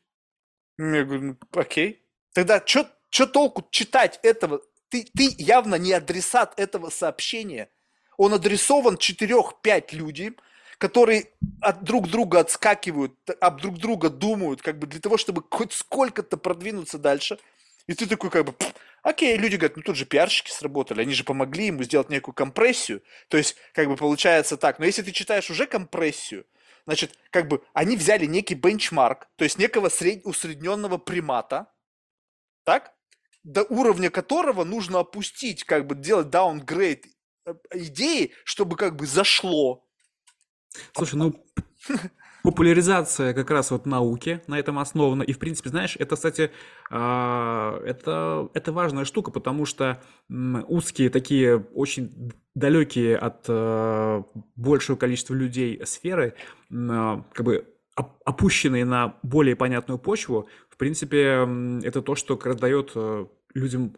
Я 0.80 1.04
говорю, 1.04 1.22
ну, 1.22 1.38
окей. 1.52 2.02
Тогда 2.34 2.64
что 2.66 3.28
толку 3.28 3.68
читать 3.70 4.20
этого? 4.24 4.64
Ты, 4.90 5.06
ты 5.16 5.36
явно 5.38 5.76
не 5.76 5.94
адресат 5.94 6.60
этого 6.60 6.90
сообщения. 6.90 7.70
Он 8.18 8.34
адресован 8.34 8.96
4-5 8.96 9.90
людям, 9.92 10.36
которые 10.80 11.26
от 11.62 11.84
друг 11.84 12.10
друга 12.10 12.40
отскакивают, 12.40 13.14
об 13.40 13.62
друг 13.62 13.78
друга 13.78 14.10
думают, 14.10 14.64
как 14.64 14.80
бы 14.80 14.88
для 14.88 15.00
того, 15.00 15.18
чтобы 15.18 15.44
хоть 15.48 15.74
сколько-то 15.74 16.38
продвинуться 16.38 16.98
дальше. 16.98 17.38
И 17.86 17.94
ты 17.94 18.08
такой 18.08 18.32
как 18.32 18.46
бы, 18.46 18.54
«Пф, 18.54 18.74
окей, 19.04 19.38
люди 19.38 19.58
говорят, 19.58 19.78
ну 19.78 19.84
тут 19.84 19.96
же 19.96 20.06
пиарщики 20.06 20.50
сработали, 20.50 21.02
они 21.02 21.14
же 21.14 21.24
помогли 21.24 21.68
ему 21.68 21.84
сделать 21.84 22.10
некую 22.10 22.34
компрессию. 22.34 23.04
То 23.28 23.38
есть, 23.38 23.58
как 23.74 23.88
бы 23.88 23.96
получается 23.96 24.58
так. 24.58 24.80
Но 24.80 24.86
если 24.86 25.04
ты 25.04 25.12
читаешь 25.12 25.52
уже 25.52 25.68
компрессию, 25.68 26.48
значит, 26.88 27.20
как 27.32 27.50
бы 27.50 27.62
они 27.74 27.98
взяли 27.98 28.26
некий 28.26 28.56
бенчмарк, 28.56 29.28
то 29.36 29.44
есть 29.44 29.60
некого 29.60 29.90
сред... 29.90 30.26
усредненного 30.26 30.98
примата, 30.98 31.72
так? 32.64 32.94
До 33.44 33.64
уровня 33.64 34.10
которого 34.10 34.64
нужно 34.64 35.00
опустить, 35.00 35.66
как 35.66 35.86
бы 35.86 35.96
делать 35.96 36.30
даунгрейд 36.30 37.06
э, 37.46 37.54
идеи, 37.74 38.32
чтобы 38.46 38.78
как 38.78 38.96
бы 38.96 39.06
зашло. 39.06 39.86
Слушай, 40.94 41.16
ну, 41.16 41.46
популяризация 42.48 43.34
как 43.34 43.52
раз 43.52 43.72
вот 43.72 43.86
науки 43.86 44.40
на 44.48 44.58
этом 44.58 44.80
основана. 44.80 45.22
И, 45.22 45.34
в 45.34 45.38
принципе, 45.38 45.70
знаешь, 45.70 45.98
это, 46.00 46.16
кстати, 46.16 46.50
а, 46.90 47.78
это, 47.84 48.50
это 48.54 48.72
важная 48.72 49.04
штука, 49.04 49.32
потому 49.32 49.66
что 49.66 50.02
узкие 50.30 51.10
такие, 51.10 51.58
очень 51.74 52.32
далекие 52.56 53.18
от 53.18 53.44
а, 53.50 54.24
большего 54.56 54.96
количества 54.96 55.34
людей 55.34 55.82
сферы, 55.84 56.36
а, 56.72 57.26
как 57.34 57.46
бы 57.46 57.66
оп- 57.98 58.16
опущенные 58.24 58.86
на 58.86 59.18
более 59.24 59.58
понятную 59.58 60.00
почву, 60.00 60.48
в 60.70 60.78
принципе, 60.78 61.46
это 61.84 62.02
то, 62.02 62.16
что 62.16 62.38
как 62.38 62.46
раз 62.46 62.58
дает 62.62 62.92
э, 62.96 63.26
людям 63.56 63.98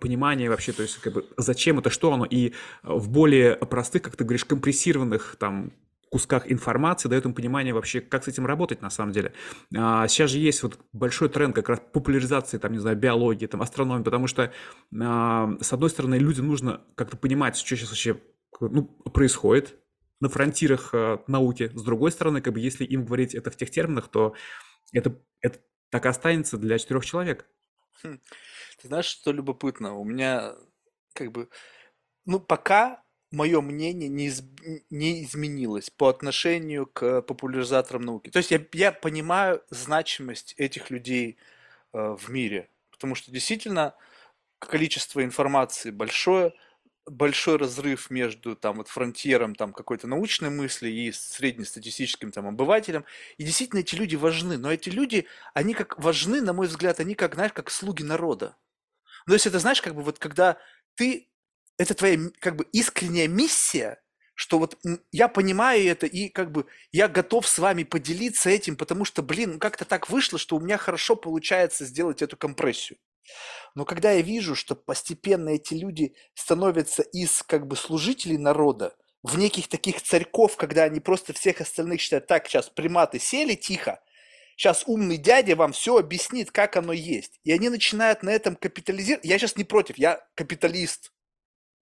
понимание 0.00 0.48
вообще, 0.48 0.72
то 0.72 0.82
есть 0.82 1.02
как 1.02 1.12
бы 1.12 1.26
зачем 1.36 1.80
это, 1.80 1.90
что 1.90 2.14
оно, 2.14 2.24
и 2.24 2.54
в 2.82 3.10
более 3.10 3.56
простых, 3.56 4.02
как 4.02 4.16
ты 4.16 4.24
говоришь, 4.24 4.46
компрессированных 4.46 5.36
там 5.38 5.72
кусках 6.10 6.50
информации 6.50 7.08
дает 7.08 7.24
им 7.24 7.34
понимание 7.34 7.72
вообще, 7.72 8.00
как 8.00 8.24
с 8.24 8.28
этим 8.28 8.44
работать 8.44 8.82
на 8.82 8.90
самом 8.90 9.12
деле. 9.12 9.32
А, 9.76 10.06
сейчас 10.08 10.30
же 10.30 10.38
есть 10.38 10.62
вот 10.62 10.78
большой 10.92 11.28
тренд 11.28 11.54
как 11.54 11.68
раз 11.68 11.80
популяризации, 11.92 12.58
там, 12.58 12.72
не 12.72 12.78
знаю, 12.78 12.96
биологии, 12.96 13.46
там, 13.46 13.62
астрономии, 13.62 14.02
потому 14.02 14.26
что, 14.26 14.52
а, 15.00 15.50
с 15.60 15.72
одной 15.72 15.88
стороны, 15.88 16.16
людям 16.16 16.48
нужно 16.48 16.82
как-то 16.96 17.16
понимать, 17.16 17.56
что 17.56 17.76
сейчас 17.76 17.90
вообще 17.90 18.20
ну, 18.60 18.84
происходит 18.84 19.76
на 20.20 20.28
фронтирах 20.28 20.90
а, 20.92 21.22
науки. 21.28 21.70
С 21.74 21.82
другой 21.82 22.10
стороны, 22.10 22.42
как 22.42 22.54
бы, 22.54 22.60
если 22.60 22.84
им 22.84 23.04
говорить 23.04 23.34
это 23.34 23.50
в 23.52 23.56
тех 23.56 23.70
терминах, 23.70 24.08
то 24.08 24.34
это, 24.92 25.16
это 25.40 25.60
так 25.90 26.06
и 26.06 26.08
останется 26.08 26.58
для 26.58 26.78
четырех 26.78 27.04
человек. 27.04 27.46
Хм. 28.02 28.18
Ты 28.82 28.88
знаешь, 28.88 29.06
что 29.06 29.30
любопытно? 29.30 29.94
У 29.94 30.04
меня 30.04 30.54
как 31.14 31.30
бы, 31.30 31.48
ну, 32.24 32.40
пока 32.40 33.02
мое 33.30 33.60
мнение 33.60 34.08
не, 34.08 34.26
из- 34.26 34.42
не 34.90 35.24
изменилось 35.24 35.90
по 35.90 36.08
отношению 36.08 36.86
к 36.86 37.22
популяризаторам 37.22 38.02
науки. 38.02 38.30
То 38.30 38.38
есть 38.38 38.50
я, 38.50 38.60
я 38.72 38.92
понимаю 38.92 39.62
значимость 39.70 40.54
этих 40.56 40.90
людей 40.90 41.36
э, 41.92 42.16
в 42.18 42.28
мире, 42.30 42.68
потому 42.90 43.14
что 43.14 43.30
действительно 43.30 43.94
количество 44.58 45.24
информации 45.24 45.90
большое, 45.90 46.52
большой 47.06 47.56
разрыв 47.56 48.10
между 48.10 48.56
там 48.56 48.76
вот 48.76 48.88
фронтиром 48.88 49.54
там 49.54 49.72
какой-то 49.72 50.06
научной 50.06 50.50
мысли 50.50 50.88
и 50.90 51.12
среднестатистическим 51.12 52.30
там 52.30 52.46
обывателем. 52.46 53.04
И 53.38 53.44
действительно 53.44 53.80
эти 53.80 53.94
люди 53.94 54.16
важны, 54.16 54.58
но 54.58 54.72
эти 54.72 54.90
люди, 54.90 55.26
они 55.54 55.74
как 55.74 55.98
важны, 55.98 56.40
на 56.40 56.52
мой 56.52 56.66
взгляд, 56.66 57.00
они 57.00 57.14
как, 57.14 57.34
знаешь, 57.34 57.52
как 57.52 57.70
слуги 57.70 58.02
народа. 58.02 58.56
Ну, 59.26 59.32
то 59.32 59.34
есть 59.34 59.46
это, 59.46 59.58
знаешь, 59.58 59.82
как 59.82 59.94
бы 59.94 60.02
вот 60.02 60.18
когда 60.18 60.58
ты, 60.94 61.28
это 61.80 61.94
твоя 61.94 62.18
как 62.40 62.56
бы 62.56 62.66
искренняя 62.72 63.26
миссия, 63.26 64.02
что 64.34 64.58
вот 64.58 64.78
я 65.12 65.28
понимаю 65.28 65.82
это 65.86 66.04
и 66.04 66.28
как 66.28 66.52
бы 66.52 66.66
я 66.92 67.08
готов 67.08 67.48
с 67.48 67.58
вами 67.58 67.84
поделиться 67.84 68.50
этим, 68.50 68.76
потому 68.76 69.06
что, 69.06 69.22
блин, 69.22 69.58
как-то 69.58 69.86
так 69.86 70.10
вышло, 70.10 70.38
что 70.38 70.56
у 70.56 70.60
меня 70.60 70.76
хорошо 70.76 71.16
получается 71.16 71.86
сделать 71.86 72.20
эту 72.20 72.36
компрессию. 72.36 72.98
Но 73.74 73.86
когда 73.86 74.12
я 74.12 74.20
вижу, 74.20 74.54
что 74.54 74.76
постепенно 74.76 75.48
эти 75.48 75.72
люди 75.72 76.14
становятся 76.34 77.00
из 77.00 77.42
как 77.42 77.66
бы 77.66 77.76
служителей 77.76 78.36
народа 78.36 78.94
в 79.22 79.38
неких 79.38 79.68
таких 79.68 80.02
царьков, 80.02 80.56
когда 80.56 80.84
они 80.84 81.00
просто 81.00 81.32
всех 81.32 81.62
остальных 81.62 82.02
считают, 82.02 82.26
так, 82.26 82.46
сейчас 82.46 82.68
приматы 82.68 83.18
сели 83.18 83.54
тихо, 83.54 84.02
Сейчас 84.56 84.82
умный 84.84 85.16
дядя 85.16 85.56
вам 85.56 85.72
все 85.72 85.96
объяснит, 85.96 86.50
как 86.50 86.76
оно 86.76 86.92
есть. 86.92 87.40
И 87.44 87.50
они 87.50 87.70
начинают 87.70 88.22
на 88.22 88.28
этом 88.28 88.56
капитализировать. 88.56 89.24
Я 89.24 89.38
сейчас 89.38 89.56
не 89.56 89.64
против, 89.64 89.96
я 89.96 90.22
капиталист. 90.34 91.12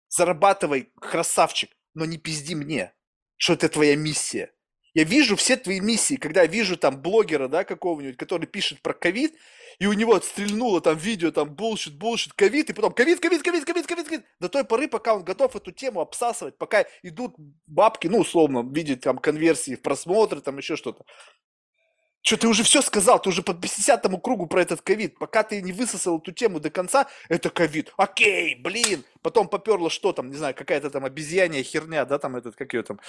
Зарабатывай, 0.09 0.91
красавчик, 0.99 1.69
но 1.93 2.05
не 2.05 2.17
пизди 2.17 2.55
мне, 2.55 2.93
что 3.37 3.53
это 3.53 3.69
твоя 3.69 3.95
миссия. 3.95 4.51
Я 4.95 5.03
вижу 5.03 5.35
все 5.35 5.55
твои 5.55 5.79
миссии, 5.79 6.15
когда 6.15 6.41
я 6.41 6.47
вижу 6.47 6.75
там 6.75 7.01
блогера, 7.01 7.47
да, 7.47 7.63
какого-нибудь, 7.63 8.17
который 8.17 8.47
пишет 8.47 8.81
про 8.81 8.93
ковид, 8.93 9.35
и 9.77 9.85
у 9.85 9.93
него 9.93 10.19
стрельнуло 10.19 10.81
там 10.81 10.97
видео, 10.97 11.31
там 11.31 11.53
bullshit, 11.55 11.95
bullshit, 11.95 12.33
ковид, 12.33 12.69
и 12.69 12.73
потом 12.73 12.91
ковид, 12.91 13.19
ковид, 13.19 13.43
ковид, 13.43 13.65
ковид, 13.65 13.85
ковид, 13.85 14.07
ковид. 14.07 14.25
До 14.39 14.49
той 14.49 14.65
поры, 14.65 14.87
пока 14.87 15.13
он 15.15 15.23
готов 15.23 15.55
эту 15.55 15.71
тему 15.71 16.01
обсасывать, 16.01 16.57
пока 16.57 16.85
идут 17.03 17.35
бабки, 17.67 18.07
ну, 18.07 18.19
условно, 18.19 18.67
видеть 18.67 19.01
там 19.01 19.19
конверсии 19.19 19.75
в 19.75 19.81
просмотры, 19.81 20.41
там 20.41 20.57
еще 20.57 20.75
что-то. 20.75 21.05
Что, 22.21 22.37
ты 22.37 22.47
уже 22.47 22.63
все 22.63 22.81
сказал, 22.81 23.21
ты 23.21 23.29
уже 23.29 23.41
по 23.41 23.53
50 23.53 24.05
кругу 24.21 24.47
про 24.47 24.61
этот 24.61 24.81
ковид. 24.81 25.17
Пока 25.17 25.43
ты 25.43 25.61
не 25.61 25.71
высосал 25.71 26.19
эту 26.19 26.31
тему 26.31 26.59
до 26.59 26.69
конца, 26.69 27.07
это 27.29 27.49
ковид. 27.49 27.93
Окей, 27.97 28.55
блин. 28.55 29.05
Потом 29.21 29.47
поперло 29.47 29.89
что 29.89 30.11
там, 30.11 30.29
не 30.29 30.35
знаю, 30.35 30.53
какая-то 30.53 30.89
там 30.89 31.05
обезьянья 31.05 31.63
херня, 31.63 32.05
да, 32.05 32.19
там 32.19 32.35
этот, 32.35 32.55
как 32.55 32.73
ее 32.73 32.83
там, 32.83 32.99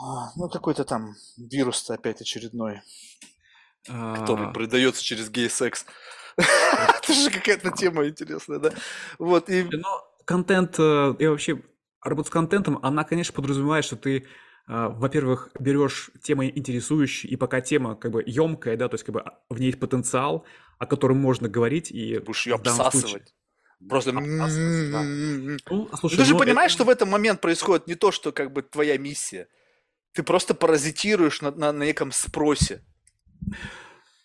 а, 0.00 0.32
ну, 0.36 0.48
какой-то 0.48 0.84
там 0.84 1.14
вирус 1.36 1.88
опять 1.90 2.20
очередной, 2.20 2.82
который 3.84 4.46
А, 4.46 4.52
передается 4.52 5.02
через 5.02 5.30
гей-секс. 5.30 5.86
Это 6.36 7.12
же 7.12 7.30
какая-то 7.30 7.70
тема 7.70 8.06
интересная, 8.06 8.58
да? 8.58 8.72
Вот, 9.18 9.48
и... 9.48 9.62
Но 9.64 10.04
контент 10.24 10.78
э, 10.78 11.14
и 11.18 11.26
вообще 11.26 11.62
работа 12.02 12.28
с 12.28 12.32
контентом, 12.32 12.78
она, 12.82 13.04
конечно, 13.04 13.32
подразумевает, 13.32 13.84
что 13.84 13.96
ты, 13.96 14.26
во-первых, 14.66 15.50
берешь 15.58 16.10
темы 16.22 16.52
интересующие, 16.54 17.30
и 17.32 17.36
пока 17.36 17.60
тема 17.60 17.94
как 17.94 18.10
бы 18.10 18.22
емкая, 18.26 18.76
да, 18.76 18.88
то 18.88 18.94
есть 18.94 19.04
как 19.04 19.14
бы 19.14 19.20
а, 19.20 19.38
в 19.48 19.60
ней 19.60 19.66
есть 19.66 19.78
потенциал, 19.80 20.44
о 20.78 20.86
котором 20.86 21.18
можно 21.18 21.48
говорить, 21.48 21.90
и 21.90 22.18
Будешь 22.18 22.46
ее 22.46 22.56
случае 22.56 22.72
обсасывать. 22.72 23.34
Просто... 23.88 24.10
обсасывать, 24.10 24.90
да. 24.90 25.02
м-м-м. 25.02 25.58
Ну, 25.70 25.88
слушай, 25.98 26.16
Ты 26.16 26.24
же 26.24 26.32
ну, 26.32 26.38
понимаешь, 26.38 26.72
это- 26.72 26.78
что 26.78 26.84
в 26.84 26.88
этом 26.88 27.08
момент 27.10 27.40
происходит 27.40 27.86
не 27.86 27.94
то, 27.94 28.10
что 28.10 28.32
как 28.32 28.52
бы 28.52 28.62
твоя 28.62 28.98
миссия. 28.98 29.48
Ты 30.12 30.22
просто 30.22 30.54
паразитируешь 30.54 31.42
на, 31.42 31.50
на 31.52 31.72
неком 31.72 32.10
спросе. 32.10 32.82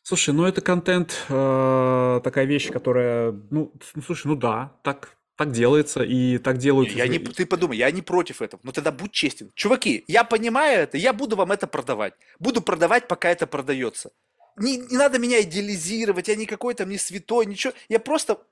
Слушай, 0.03 0.33
ну 0.33 0.45
это 0.45 0.61
контент, 0.61 1.25
э, 1.29 2.21
такая 2.23 2.45
вещь, 2.45 2.71
которая, 2.71 3.31
ну, 3.51 3.71
ну, 3.93 4.01
слушай, 4.01 4.27
ну 4.27 4.35
да, 4.35 4.75
так, 4.83 5.17
так 5.35 5.51
делается, 5.51 6.03
и 6.03 6.37
так 6.37 6.57
делают... 6.57 6.91
Я 6.91 7.07
не, 7.07 7.19
ты 7.19 7.45
подумай, 7.45 7.77
я 7.77 7.89
не 7.91 8.01
против 8.01 8.41
этого. 8.41 8.59
Но 8.63 8.71
тогда 8.71 8.91
будь 8.91 9.11
честен. 9.11 9.51
Чуваки, 9.55 10.03
я 10.07 10.23
понимаю 10.23 10.83
это, 10.83 10.97
я 10.97 11.13
буду 11.13 11.35
вам 11.35 11.51
это 11.51 11.67
продавать. 11.67 12.13
Буду 12.39 12.61
продавать, 12.61 13.07
пока 13.07 13.29
это 13.29 13.47
продается. 13.47 14.11
Не, 14.57 14.77
не 14.77 14.97
надо 14.97 15.17
меня 15.17 15.41
идеализировать, 15.41 16.27
я 16.27 16.35
никакой 16.35 16.73
там 16.73 16.89
не 16.89 16.97
святой, 16.97 17.45
ничего. 17.45 17.73
Я 17.89 17.99
просто, 17.99 18.45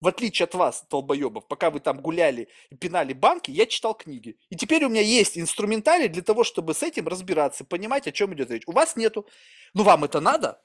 в 0.00 0.06
отличие 0.06 0.44
от 0.44 0.54
вас, 0.54 0.86
долбоебов, 0.90 1.48
пока 1.48 1.70
вы 1.70 1.80
там 1.80 2.00
гуляли 2.00 2.48
и 2.70 2.76
пинали 2.76 3.12
банки, 3.12 3.50
я 3.50 3.66
читал 3.66 3.94
книги. 3.94 4.36
И 4.50 4.56
теперь 4.56 4.84
у 4.84 4.88
меня 4.88 5.00
есть 5.00 5.38
инструментарий 5.38 6.08
для 6.08 6.22
того, 6.22 6.44
чтобы 6.44 6.74
с 6.74 6.82
этим 6.82 7.08
разбираться, 7.08 7.64
понимать, 7.64 8.06
о 8.06 8.12
чем 8.12 8.34
идет 8.34 8.50
речь. 8.50 8.64
У 8.66 8.72
вас 8.72 8.94
нету. 8.96 9.26
Ну, 9.72 9.82
вам 9.82 10.04
это 10.04 10.20
надо? 10.20 10.62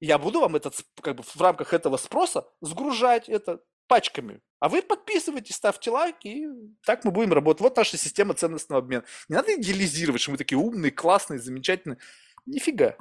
Я 0.00 0.18
буду 0.18 0.40
вам 0.40 0.56
этот, 0.56 0.74
как 1.00 1.16
бы 1.16 1.22
в 1.22 1.40
рамках 1.40 1.74
этого 1.74 1.96
спроса 1.96 2.48
сгружать 2.60 3.28
это 3.28 3.60
пачками. 3.88 4.40
А 4.60 4.68
вы 4.68 4.82
подписывайтесь, 4.82 5.54
ставьте 5.54 5.90
лайк, 5.90 6.16
и 6.24 6.46
так 6.84 7.04
мы 7.04 7.10
будем 7.10 7.32
работать. 7.32 7.60
Вот 7.60 7.76
наша 7.76 7.96
система 7.96 8.34
ценностного 8.34 8.82
обмена. 8.82 9.04
Не 9.28 9.36
надо 9.36 9.54
идеализировать, 9.54 10.20
что 10.20 10.32
мы 10.32 10.36
такие 10.36 10.58
умные, 10.58 10.90
классные, 10.90 11.38
замечательные. 11.38 11.98
Нифига. 12.46 12.96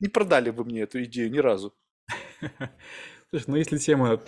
Не 0.00 0.08
продали 0.08 0.50
вы 0.50 0.64
мне 0.64 0.82
эту 0.82 1.02
идею 1.04 1.30
ни 1.30 1.38
разу. 1.38 1.74
Слушай, 3.30 3.44
ну 3.46 3.56
если 3.56 3.78
тема 3.78 4.22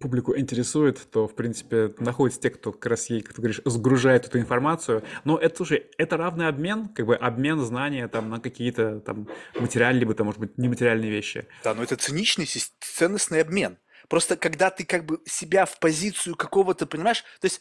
публику 0.00 0.36
интересует, 0.36 1.10
то, 1.10 1.26
в 1.26 1.34
принципе, 1.34 1.94
находятся 1.98 2.40
те, 2.40 2.50
кто 2.50 2.72
как 2.72 2.86
раз 2.86 3.08
ей, 3.08 3.22
как 3.22 3.34
ты 3.34 3.40
говоришь, 3.40 3.62
сгружает 3.64 4.26
эту 4.26 4.38
информацию. 4.38 5.02
Но 5.24 5.38
это, 5.38 5.56
слушай, 5.56 5.86
это 5.98 6.16
равный 6.16 6.48
обмен, 6.48 6.88
как 6.88 7.06
бы 7.06 7.16
обмен 7.16 7.60
знания 7.60 8.08
там 8.08 8.28
на 8.28 8.40
какие-то 8.40 9.00
там 9.00 9.28
материальные, 9.58 10.00
либо 10.00 10.14
там, 10.14 10.26
может 10.26 10.40
быть, 10.40 10.58
нематериальные 10.58 11.10
вещи. 11.10 11.46
Да, 11.64 11.74
но 11.74 11.82
это 11.82 11.96
циничный 11.96 12.46
ценностный 12.80 13.40
обмен. 13.40 13.78
Просто 14.08 14.36
когда 14.36 14.70
ты 14.70 14.84
как 14.84 15.04
бы 15.04 15.20
себя 15.26 15.66
в 15.66 15.78
позицию 15.78 16.36
какого-то, 16.36 16.86
понимаешь, 16.86 17.24
то 17.40 17.46
есть 17.46 17.60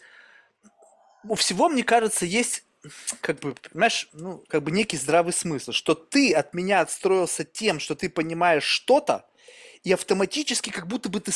у 1.28 1.36
всего, 1.36 1.70
мне 1.70 1.84
кажется, 1.84 2.26
есть 2.26 2.66
как 3.22 3.40
бы, 3.40 3.56
понимаешь, 3.56 4.10
ну, 4.14 4.44
как 4.48 4.64
бы 4.64 4.72
некий 4.72 4.98
здравый 4.98 5.34
смысл, 5.34 5.72
что 5.72 5.96
ты 5.96 6.34
от 6.34 6.54
меня 6.54 6.82
отстроился 6.82 7.44
тем, 7.44 7.80
что 7.80 7.96
ты 7.96 8.10
понимаешь 8.10 8.64
что-то, 8.64 9.28
и 9.86 9.92
автоматически 9.94 10.72
как 10.72 10.88
будто 10.88 11.10
бы 11.10 11.20
ты, 11.20 11.32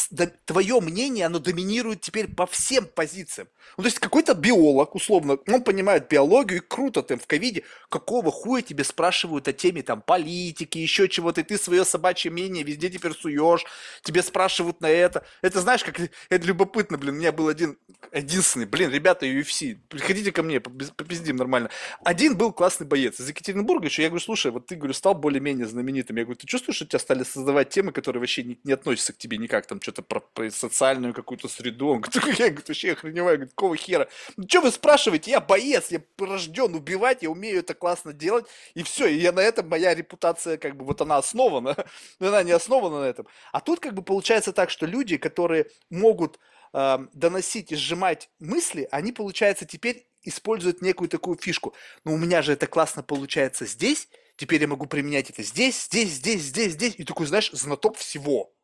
твое 0.45 0.81
мнение, 0.81 1.27
оно 1.27 1.38
доминирует 1.38 2.01
теперь 2.01 2.27
по 2.27 2.47
всем 2.47 2.88
позициям. 2.88 3.47
Ну, 3.77 3.84
то 3.84 3.88
есть 3.88 3.99
какой-то 3.99 4.34
биолог, 4.34 4.95
условно, 4.95 5.38
он 5.47 5.63
понимает 5.63 6.07
биологию, 6.09 6.59
и 6.59 6.65
круто 6.67 7.03
ты 7.03 7.15
в 7.15 7.27
ковиде, 7.27 7.63
какого 7.89 8.31
хуя 8.31 8.63
тебе 8.63 8.84
спрашивают 8.84 9.47
о 9.47 9.53
теме 9.53 9.84
там 9.84 10.01
политики, 10.01 10.80
еще 10.80 11.07
чего-то, 11.07 11.41
и 11.41 11.43
ты 11.43 11.59
свое 11.59 11.85
собачье 11.85 12.31
мнение 12.31 12.63
везде 12.63 12.89
теперь 12.89 13.13
суешь, 13.13 13.65
тебе 14.01 14.23
спрашивают 14.23 14.81
на 14.81 14.89
это. 14.89 15.23
Это 15.43 15.61
знаешь, 15.61 15.84
как 15.84 15.99
это 15.99 16.47
любопытно, 16.47 16.97
блин, 16.97 17.15
у 17.15 17.17
меня 17.19 17.31
был 17.31 17.49
один, 17.49 17.77
единственный, 18.11 18.65
блин, 18.65 18.89
ребята 18.89 19.27
UFC, 19.27 19.77
приходите 19.89 20.31
ко 20.31 20.41
мне, 20.41 20.57
попиз- 20.57 20.91
попиздим 20.95 21.35
нормально. 21.35 21.69
Один 22.03 22.35
был 22.35 22.51
классный 22.51 22.88
боец 22.88 23.19
из 23.19 23.30
Екатеринбурга 23.30 23.85
еще, 23.85 24.01
я 24.01 24.09
говорю, 24.09 24.26
слушай, 24.26 24.51
вот 24.51 24.65
ты, 24.65 24.76
говорю, 24.76 24.93
стал 24.93 25.13
более-менее 25.13 25.67
знаменитым, 25.67 26.17
я 26.17 26.23
говорю, 26.23 26.39
ты 26.39 26.47
чувствуешь, 26.47 26.77
что 26.77 26.88
тебя 26.88 26.97
стали 26.97 27.21
создавать 27.21 27.69
темы, 27.69 27.91
которые 27.91 28.21
вообще 28.21 28.38
не, 28.43 28.59
не 28.63 28.73
относятся 28.73 29.13
к 29.13 29.17
тебе 29.17 29.37
никак, 29.37 29.65
там 29.65 29.81
что-то 29.81 30.01
про, 30.01 30.19
про 30.19 30.49
социальную 30.51 31.13
какую-то 31.13 31.47
среду, 31.47 31.89
он 31.89 32.01
говорит, 32.01 32.39
я 32.39 32.49
говорю, 32.49 32.63
вообще 32.67 32.91
охреневаю, 32.93 33.37
говорит, 33.37 33.53
какого 33.53 33.75
хера? 33.75 34.07
Ну 34.37 34.45
что 34.47 34.61
вы 34.61 34.71
спрашиваете, 34.71 35.31
я 35.31 35.39
боец, 35.39 35.91
я 35.91 36.01
рожден 36.17 36.75
убивать, 36.75 37.23
я 37.23 37.29
умею 37.29 37.59
это 37.59 37.73
классно 37.73 38.13
делать, 38.13 38.45
и 38.73 38.83
все, 38.83 39.07
и 39.07 39.17
я 39.17 39.31
на 39.31 39.39
этом, 39.39 39.67
моя 39.67 39.93
репутация, 39.93 40.57
как 40.57 40.75
бы, 40.75 40.85
вот 40.85 41.01
она 41.01 41.17
основана, 41.17 41.75
но 42.19 42.27
она 42.27 42.43
не 42.43 42.51
основана 42.51 43.01
на 43.01 43.05
этом. 43.05 43.27
А 43.51 43.59
тут, 43.59 43.79
как 43.79 43.93
бы, 43.93 44.01
получается 44.01 44.53
так, 44.53 44.69
что 44.69 44.85
люди, 44.85 45.17
которые 45.17 45.67
могут 45.89 46.39
э, 46.73 46.97
доносить 47.13 47.71
и 47.71 47.75
сжимать 47.75 48.29
мысли, 48.39 48.87
они, 48.91 49.11
получается, 49.11 49.65
теперь 49.65 50.05
используют 50.23 50.81
некую 50.81 51.09
такую 51.09 51.37
фишку. 51.37 51.73
Но 52.03 52.13
у 52.13 52.17
меня 52.17 52.41
же 52.41 52.53
это 52.53 52.67
классно 52.67 53.03
получается 53.03 53.65
здесь, 53.65 54.09
теперь 54.39 54.61
я 54.61 54.67
могу 54.67 54.87
применять 54.87 55.29
это 55.29 55.43
здесь, 55.43 55.85
здесь, 55.85 56.13
здесь, 56.13 56.43
здесь, 56.43 56.73
здесь. 56.73 56.95
И 56.97 57.03
такой, 57.03 57.27
знаешь, 57.27 57.51
знаток 57.51 57.97
всего. 57.97 58.55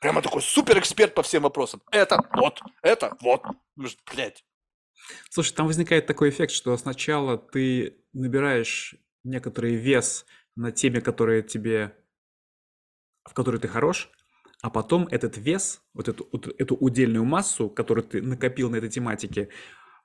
Прямо 0.00 0.20
такой 0.20 0.42
супер 0.42 0.78
эксперт 0.78 1.14
по 1.14 1.22
всем 1.22 1.44
вопросам. 1.44 1.80
Это 1.90 2.18
вот, 2.34 2.60
это 2.82 3.16
вот. 3.22 3.42
Ну, 3.76 3.86
ж, 3.86 3.96
Блядь. 4.12 4.44
Слушай, 5.30 5.54
там 5.54 5.66
возникает 5.66 6.06
такой 6.06 6.30
эффект, 6.30 6.52
что 6.52 6.76
сначала 6.76 7.38
ты 7.38 8.02
набираешь 8.12 8.96
некоторый 9.22 9.76
вес 9.76 10.26
на 10.56 10.72
теме, 10.72 11.00
которая 11.00 11.42
тебе, 11.42 11.96
в 13.24 13.34
которой 13.34 13.60
ты 13.60 13.68
хорош, 13.68 14.10
а 14.62 14.70
потом 14.70 15.06
этот 15.10 15.36
вес, 15.36 15.82
вот 15.92 16.08
эту, 16.08 16.28
вот 16.32 16.48
эту 16.58 16.74
удельную 16.74 17.24
массу, 17.24 17.70
которую 17.70 18.04
ты 18.04 18.20
накопил 18.20 18.70
на 18.70 18.76
этой 18.76 18.90
тематике, 18.90 19.50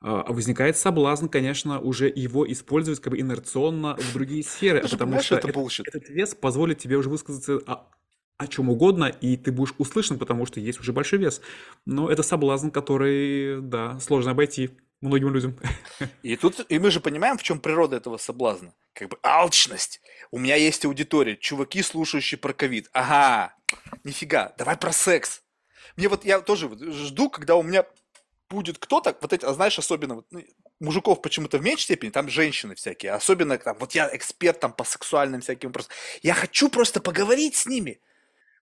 возникает 0.01 0.77
соблазн, 0.77 1.27
конечно, 1.27 1.79
уже 1.79 2.11
его 2.13 2.49
использовать 2.49 3.01
как 3.01 3.11
бы 3.11 3.19
инерционно 3.19 3.95
в 3.97 4.13
другие 4.13 4.43
сферы, 4.43 4.81
Ты 4.81 4.89
потому 4.89 5.21
что 5.21 5.35
это 5.35 5.49
этот, 5.49 5.87
этот 5.87 6.09
вес 6.09 6.35
позволит 6.35 6.79
тебе 6.79 6.95
уже 6.95 7.09
высказаться 7.09 7.59
о, 7.67 7.89
о 8.37 8.47
чем 8.47 8.69
угодно, 8.69 9.05
и 9.05 9.35
ты 9.35 9.51
будешь 9.51 9.73
услышан, 9.77 10.17
потому 10.17 10.45
что 10.45 10.61
есть 10.61 10.79
уже 10.79 10.93
большой 10.93 11.19
вес. 11.19 11.41
Но 11.85 12.09
это 12.09 12.23
соблазн, 12.23 12.69
который, 12.69 13.61
да, 13.61 13.99
сложно 13.99 14.31
обойти 14.31 14.71
многим 15.01 15.33
людям. 15.33 15.57
И 16.23 16.35
тут, 16.35 16.65
и 16.69 16.79
мы 16.79 16.91
же 16.91 16.99
понимаем, 16.99 17.37
в 17.37 17.43
чем 17.43 17.59
природа 17.59 17.95
этого 17.97 18.17
соблазна. 18.17 18.73
Как 18.93 19.09
бы 19.09 19.17
алчность. 19.23 20.01
У 20.31 20.39
меня 20.39 20.55
есть 20.55 20.83
аудитория, 20.85 21.37
чуваки, 21.37 21.81
слушающие 21.81 22.37
про 22.37 22.53
ковид. 22.53 22.89
Ага, 22.93 23.55
нифига, 24.03 24.53
давай 24.57 24.77
про 24.77 24.91
секс. 24.91 25.41
Мне 25.95 26.09
вот, 26.09 26.25
я 26.25 26.41
тоже 26.41 26.69
жду, 26.91 27.29
когда 27.29 27.55
у 27.55 27.63
меня 27.63 27.85
будет 28.49 28.77
кто-то, 28.77 29.15
вот 29.21 29.33
эти, 29.33 29.45
а 29.45 29.53
знаешь, 29.53 29.77
особенно 29.79 30.15
вот, 30.15 30.25
ну, 30.31 30.43
мужиков 30.79 31.21
почему-то 31.21 31.57
в 31.57 31.61
меньшей 31.61 31.83
степени, 31.83 32.09
там 32.09 32.29
женщины 32.29 32.75
всякие, 32.75 33.13
особенно 33.13 33.57
там, 33.57 33.77
вот 33.79 33.93
я 33.93 34.09
эксперт 34.15 34.59
там 34.59 34.73
по 34.73 34.83
сексуальным 34.83 35.41
всяким 35.41 35.69
вопросам. 35.69 35.91
Я 36.21 36.33
хочу 36.33 36.69
просто 36.69 36.99
поговорить 37.01 37.55
с 37.55 37.65
ними. 37.65 38.01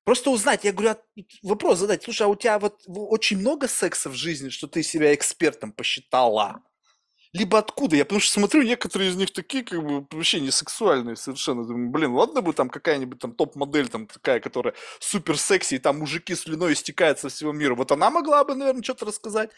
Просто 0.03 0.29
узнать, 0.29 0.63
я 0.63 0.71
говорю, 0.71 0.91
а, 0.91 1.21
вопрос 1.43 1.79
задать, 1.79 2.03
слушай, 2.03 2.23
а 2.23 2.27
у 2.27 2.35
тебя 2.35 2.59
вот 2.59 2.83
очень 2.87 3.39
много 3.39 3.67
секса 3.67 4.09
в 4.09 4.13
жизни, 4.15 4.49
что 4.49 4.67
ты 4.67 4.83
себя 4.83 5.13
экспертом 5.13 5.71
посчитала? 5.73 6.61
Либо 7.37 7.59
откуда? 7.59 7.95
Я 7.95 8.03
потому 8.03 8.19
что 8.19 8.33
смотрю, 8.33 8.63
некоторые 8.63 9.11
из 9.11 9.15
них 9.15 9.31
такие, 9.31 9.63
как 9.63 9.83
бы, 9.83 10.07
вообще 10.11 10.39
не 10.39 10.49
сексуальные 10.49 11.15
совершенно. 11.15 11.63
Думаю, 11.63 11.91
блин, 11.91 12.11
ладно 12.13 12.41
бы 12.41 12.51
там 12.53 12.69
какая-нибудь 12.69 13.19
там 13.19 13.33
топ-модель 13.33 13.89
там 13.89 14.07
такая, 14.07 14.39
которая 14.39 14.73
супер 14.99 15.37
секси, 15.37 15.75
и 15.75 15.79
там 15.79 15.99
мужики 15.99 16.33
слюной 16.33 16.73
истекают 16.73 17.19
со 17.19 17.29
всего 17.29 17.51
мира. 17.51 17.75
Вот 17.75 17.91
она 17.91 18.09
могла 18.09 18.43
бы, 18.43 18.55
наверное, 18.55 18.81
что-то 18.81 19.05
рассказать. 19.05 19.51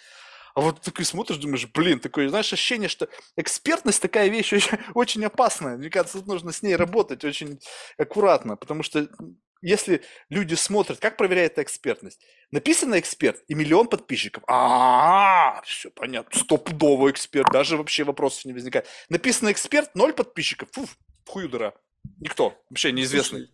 А 0.55 0.61
вот 0.61 0.81
такой 0.81 1.05
смотришь, 1.05 1.37
думаешь, 1.37 1.67
блин, 1.73 1.99
такое, 1.99 2.27
знаешь, 2.27 2.51
ощущение, 2.51 2.89
что 2.89 3.07
экспертность 3.37 4.01
такая 4.01 4.27
вещь 4.27 4.51
очень, 4.53 4.77
очень 4.93 5.25
опасная. 5.25 5.77
Мне 5.77 5.89
кажется, 5.89 6.17
тут 6.17 6.27
нужно 6.27 6.51
с 6.51 6.61
ней 6.61 6.75
работать 6.75 7.23
очень 7.23 7.59
аккуратно, 7.97 8.57
потому 8.57 8.83
что 8.83 9.07
если 9.61 10.01
люди 10.29 10.55
смотрят, 10.55 10.99
как 10.99 11.17
проверяет 11.17 11.59
экспертность? 11.59 12.21
Написано 12.51 12.99
эксперт 12.99 13.43
и 13.47 13.53
миллион 13.53 13.87
подписчиков. 13.87 14.43
А, 14.47 15.61
все 15.63 15.89
понятно, 15.91 16.39
стопудово 16.39 17.11
эксперт, 17.11 17.51
даже 17.51 17.77
вообще 17.77 18.03
вопросов 18.03 18.45
не 18.45 18.53
возникает. 18.53 18.87
Написано 19.09 19.51
эксперт, 19.51 19.93
ноль 19.95 20.13
подписчиков, 20.13 20.69
фу, 20.71 20.87
хую 21.27 21.49
дыра. 21.49 21.73
Никто, 22.19 22.57
вообще 22.69 22.91
неизвестный. 22.91 23.49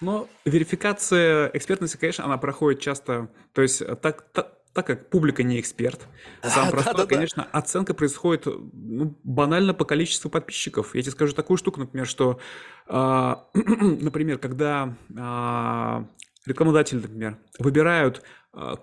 Но 0.00 0.28
верификация 0.44 1.50
экспертности, 1.54 1.96
конечно, 1.96 2.24
она 2.24 2.38
проходит 2.38 2.80
часто, 2.80 3.30
то 3.52 3.62
есть 3.62 3.82
так, 4.00 4.30
так, 4.32 4.57
так 4.72 4.86
как 4.86 5.10
публика 5.10 5.42
не 5.42 5.60
эксперт, 5.60 6.06
сам 6.42 6.70
простой, 6.70 6.94
да, 6.94 7.02
да, 7.02 7.06
конечно, 7.06 7.44
оценка 7.52 7.94
происходит 7.94 8.46
ну, 8.46 9.18
банально 9.24 9.74
по 9.74 9.84
количеству 9.84 10.30
подписчиков. 10.30 10.94
Я 10.94 11.02
тебе 11.02 11.12
скажу 11.12 11.34
такую 11.34 11.56
штуку, 11.56 11.80
например, 11.80 12.06
что, 12.06 12.38
э, 12.86 13.34
например, 13.54 14.38
когда 14.38 14.94
э, 15.10 16.04
рекламодатели, 16.48 17.00
например, 17.00 17.38
выбирают 17.58 18.22
э, 18.54 18.74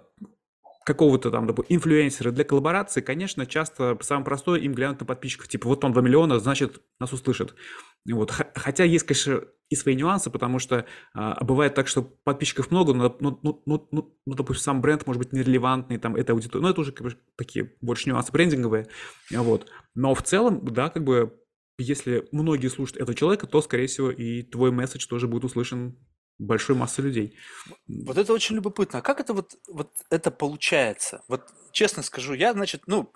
какого-то 0.86 1.32
там, 1.32 1.48
допустим, 1.48 1.76
инфлюенсера 1.76 2.32
для 2.32 2.44
коллаборации, 2.44 3.02
конечно, 3.02 3.48
часто 3.48 3.98
самое 4.02 4.24
простое 4.24 4.60
им 4.60 4.74
глянуть 4.74 5.00
на 5.00 5.06
подписчиков. 5.06 5.48
Типа, 5.48 5.68
вот 5.68 5.84
он 5.84 5.94
2 5.94 6.02
миллиона, 6.04 6.40
значит, 6.40 6.80
нас 7.00 7.12
услышат. 7.12 7.56
Вот. 8.10 8.32
Хотя 8.54 8.84
есть, 8.84 9.04
конечно, 9.04 9.42
и 9.70 9.76
свои 9.76 9.96
нюансы, 9.96 10.30
потому 10.30 10.60
что 10.60 10.86
а, 11.16 11.44
бывает 11.44 11.74
так, 11.74 11.88
что 11.88 12.04
подписчиков 12.04 12.70
много, 12.70 12.94
но, 12.94 13.18
ну, 13.20 13.40
ну, 13.42 13.64
ну, 13.66 13.88
ну, 13.92 14.20
ну, 14.28 14.36
допустим, 14.36 14.64
сам 14.64 14.82
бренд 14.82 15.08
может 15.08 15.24
быть 15.24 15.34
нерелевантный, 15.34 15.98
там, 15.98 16.16
это 16.16 16.34
аудитория, 16.34 16.62
но 16.62 16.70
это 16.70 16.82
уже 16.82 16.92
как 16.92 17.08
бы, 17.08 17.18
такие 17.36 17.74
больше 17.82 18.08
нюансы 18.08 18.32
брендинговые, 18.32 18.88
вот. 19.32 19.72
Но 19.96 20.14
в 20.14 20.22
целом, 20.22 20.64
да, 20.66 20.92
как 20.92 21.04
бы, 21.04 21.36
если 21.80 22.28
многие 22.32 22.68
слушают 22.68 23.02
этого 23.02 23.16
человека, 23.16 23.48
то, 23.48 23.60
скорее 23.62 23.88
всего, 23.88 24.12
и 24.12 24.44
твой 24.44 24.70
месседж 24.70 25.08
тоже 25.08 25.28
будет 25.28 25.46
услышан 25.46 25.98
большой 26.40 26.76
массы 26.76 27.02
людей. 27.02 27.36
Вот 27.88 28.18
это 28.18 28.34
очень 28.34 28.56
любопытно. 28.56 29.00
А 29.00 29.02
как 29.02 29.20
это 29.20 29.34
вот, 29.34 29.56
вот 29.68 29.92
это 30.10 30.32
получается? 30.32 31.24
Вот 31.28 31.54
честно 31.72 32.04
скажу, 32.04 32.34
я, 32.34 32.54
значит, 32.54 32.84
ну, 32.88 33.12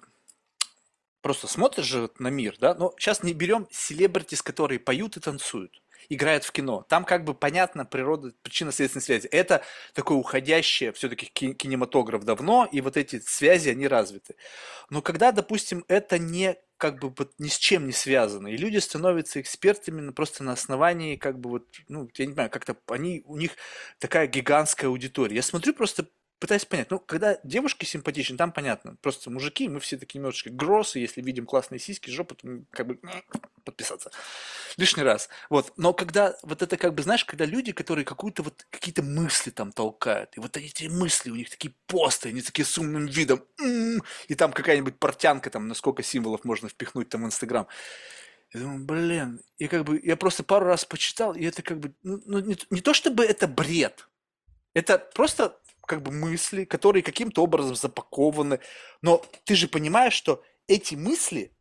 просто 1.21 1.47
смотришь 1.47 1.85
же 1.85 2.09
на 2.19 2.29
мир, 2.29 2.55
да, 2.59 2.73
но 2.73 2.93
сейчас 2.97 3.23
не 3.23 3.33
берем 3.33 3.67
селебритис, 3.71 4.41
которые 4.41 4.79
поют 4.79 5.17
и 5.17 5.19
танцуют 5.19 5.81
играют 6.07 6.43
в 6.43 6.51
кино. 6.51 6.85
Там 6.87 7.03
как 7.03 7.23
бы 7.23 7.33
понятна 7.33 7.85
природа, 7.85 8.31
причинно-следственной 8.41 9.03
связи. 9.03 9.27
Это 9.27 9.63
такое 9.93 10.17
уходящее 10.17 10.93
все-таки 10.93 11.25
кинематограф 11.27 12.23
давно, 12.23 12.67
и 12.71 12.81
вот 12.81 12.97
эти 12.97 13.19
связи, 13.19 13.69
они 13.69 13.87
развиты. 13.87 14.35
Но 14.89 15.01
когда, 15.01 15.31
допустим, 15.31 15.83
это 15.87 16.17
не 16.17 16.57
как 16.77 16.99
бы 16.99 17.13
вот 17.15 17.33
ни 17.39 17.49
с 17.49 17.57
чем 17.57 17.87
не 17.87 17.91
связано, 17.91 18.47
и 18.47 18.55
люди 18.55 18.77
становятся 18.77 19.41
экспертами 19.41 20.11
просто 20.11 20.45
на 20.45 20.53
основании 20.53 21.17
как 21.17 21.37
бы 21.37 21.49
вот, 21.49 21.67
ну, 21.89 22.09
я 22.15 22.25
не 22.25 22.31
знаю, 22.31 22.49
как-то 22.49 22.77
они, 22.87 23.21
у 23.25 23.35
них 23.35 23.51
такая 23.99 24.27
гигантская 24.27 24.89
аудитория. 24.89 25.35
Я 25.35 25.41
смотрю 25.41 25.73
просто 25.73 26.07
пытаюсь 26.39 26.65
понять, 26.65 26.89
ну, 26.91 26.99
когда 26.99 27.37
девушки 27.43 27.85
симпатичны, 27.85 28.37
там 28.37 28.51
понятно, 28.51 28.95
просто 29.01 29.29
мужики, 29.29 29.67
мы 29.67 29.79
все 29.79 29.97
такие 29.97 30.19
немножечко 30.19 30.49
гроссы, 30.49 30.99
если 30.99 31.21
видим 31.21 31.45
классные 31.45 31.79
сиськи, 31.79 32.09
жопу, 32.09 32.35
то 32.35 32.47
как 32.71 32.87
бы 32.87 32.99
подписаться 33.65 34.11
лишний 34.77 35.03
раз. 35.03 35.29
Вот, 35.49 35.73
но 35.77 35.93
когда 35.93 36.37
вот 36.43 36.61
это 36.61 36.77
как 36.77 36.93
бы, 36.95 37.03
знаешь, 37.03 37.25
когда 37.25 37.45
люди, 37.45 37.71
которые 37.71 38.05
какую-то 38.05 38.43
вот 38.43 38.65
какие-то 38.69 39.03
мысли 39.03 39.51
там 39.51 39.71
толкают, 39.71 40.35
и 40.37 40.39
вот 40.39 40.57
эти 40.57 40.85
мысли 40.87 41.29
у 41.29 41.35
них 41.35 41.49
такие 41.49 41.73
посты, 41.87 42.29
они 42.29 42.41
такие 42.41 42.65
с 42.65 42.77
умным 42.77 43.05
видом, 43.05 43.43
м-м", 43.59 44.03
и 44.27 44.35
там 44.35 44.51
какая-нибудь 44.53 44.97
портянка, 44.99 45.49
там, 45.49 45.67
на 45.67 45.73
сколько 45.75 46.03
символов 46.03 46.45
можно 46.45 46.69
впихнуть 46.69 47.09
там 47.09 47.23
в 47.23 47.25
Инстаграм. 47.25 47.67
Я 48.53 48.61
думаю, 48.61 48.85
блин, 48.85 49.41
и 49.59 49.67
как 49.67 49.85
бы 49.85 49.99
я 50.03 50.17
просто 50.17 50.43
пару 50.43 50.65
раз 50.65 50.85
почитал, 50.85 51.35
и 51.35 51.43
это 51.45 51.61
как 51.61 51.79
бы, 51.79 51.93
ну, 52.03 52.21
ну 52.25 52.39
не, 52.39 52.57
не 52.71 52.81
то 52.81 52.93
чтобы 52.93 53.25
это 53.25 53.47
бред, 53.47 54.07
это 54.73 54.99
просто 54.99 55.57
как 55.89 56.03
бы 56.03 56.11
мысли, 56.11 56.65
которые 56.65 57.01
каким-то 57.01 57.43
образом 57.43 57.75
запакованы. 57.75 58.59
Но 59.01 59.25
ты 59.43 59.55
же 59.55 59.67
понимаешь, 59.67 60.13
что 60.13 60.43
эти 60.67 60.93
мысли, 60.93 61.51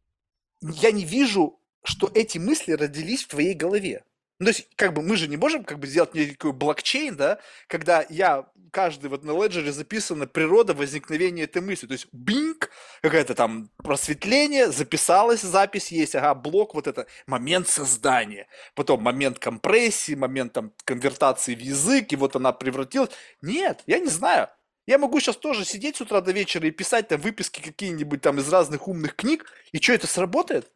я 0.61 0.93
не 0.93 1.07
вижу, 1.07 1.59
что 1.83 2.11
эти 2.15 2.37
мысли 2.37 2.73
родились 2.73 3.25
в 3.25 3.29
твоей 3.29 3.55
голове. 3.55 4.05
Ну, 4.41 4.47
то 4.47 4.51
есть, 4.51 4.69
как 4.77 4.93
бы 4.93 5.03
мы 5.03 5.17
же 5.17 5.27
не 5.27 5.37
можем 5.37 5.65
как 5.65 5.81
бы 5.81 5.89
сделать 5.89 6.15
некий 6.15 6.53
блокчейн, 6.53 7.17
да, 7.17 7.41
когда 7.67 8.07
я, 8.09 8.47
каждый 8.71 9.11
вот 9.11 9.25
на 9.25 9.33
леджере 9.33 9.73
записана 9.73 10.29
природа 10.29 10.75
возникновения 10.75 11.43
этой 11.43 11.61
мысли. 11.61 11.89
То 11.89 11.95
есть, 11.95 12.07
бинг, 12.13 12.71
какое-то 13.03 13.35
там 13.35 13.71
просветление, 13.79 14.71
записалась 14.71 15.41
запись, 15.41 15.91
есть, 15.91 16.15
ага, 16.15 16.35
блок, 16.35 16.75
вот 16.75 16.87
это, 16.87 17.07
момент 17.27 17.67
создания. 17.69 18.47
Потом 18.75 19.03
момент 19.03 19.41
компрессии, 19.41 20.15
момент 20.15 20.53
там 20.53 20.73
конвертации 20.85 21.57
в 21.57 21.61
язык, 21.61 22.13
и 22.13 22.17
вот 22.17 22.37
она 22.37 22.53
превратилась. 22.53 23.11
Нет, 23.43 23.83
я 23.87 23.99
не 23.99 24.09
знаю. 24.09 24.49
Я 24.87 24.99
могу 24.99 25.19
сейчас 25.21 25.37
тоже 25.37 25.65
сидеть 25.65 25.97
с 25.97 26.01
утра 26.01 26.21
до 26.21 26.31
вечера 26.33 26.67
и 26.67 26.71
писать 26.71 27.09
там 27.09 27.21
выписки 27.21 27.61
какие-нибудь 27.61 28.23
там 28.23 28.39
из 28.39 28.49
разных 28.51 28.87
умных 28.89 29.17
книг, 29.17 29.45
и 29.73 29.79
что, 29.81 29.93
это 29.95 30.07
сработает? 30.07 30.71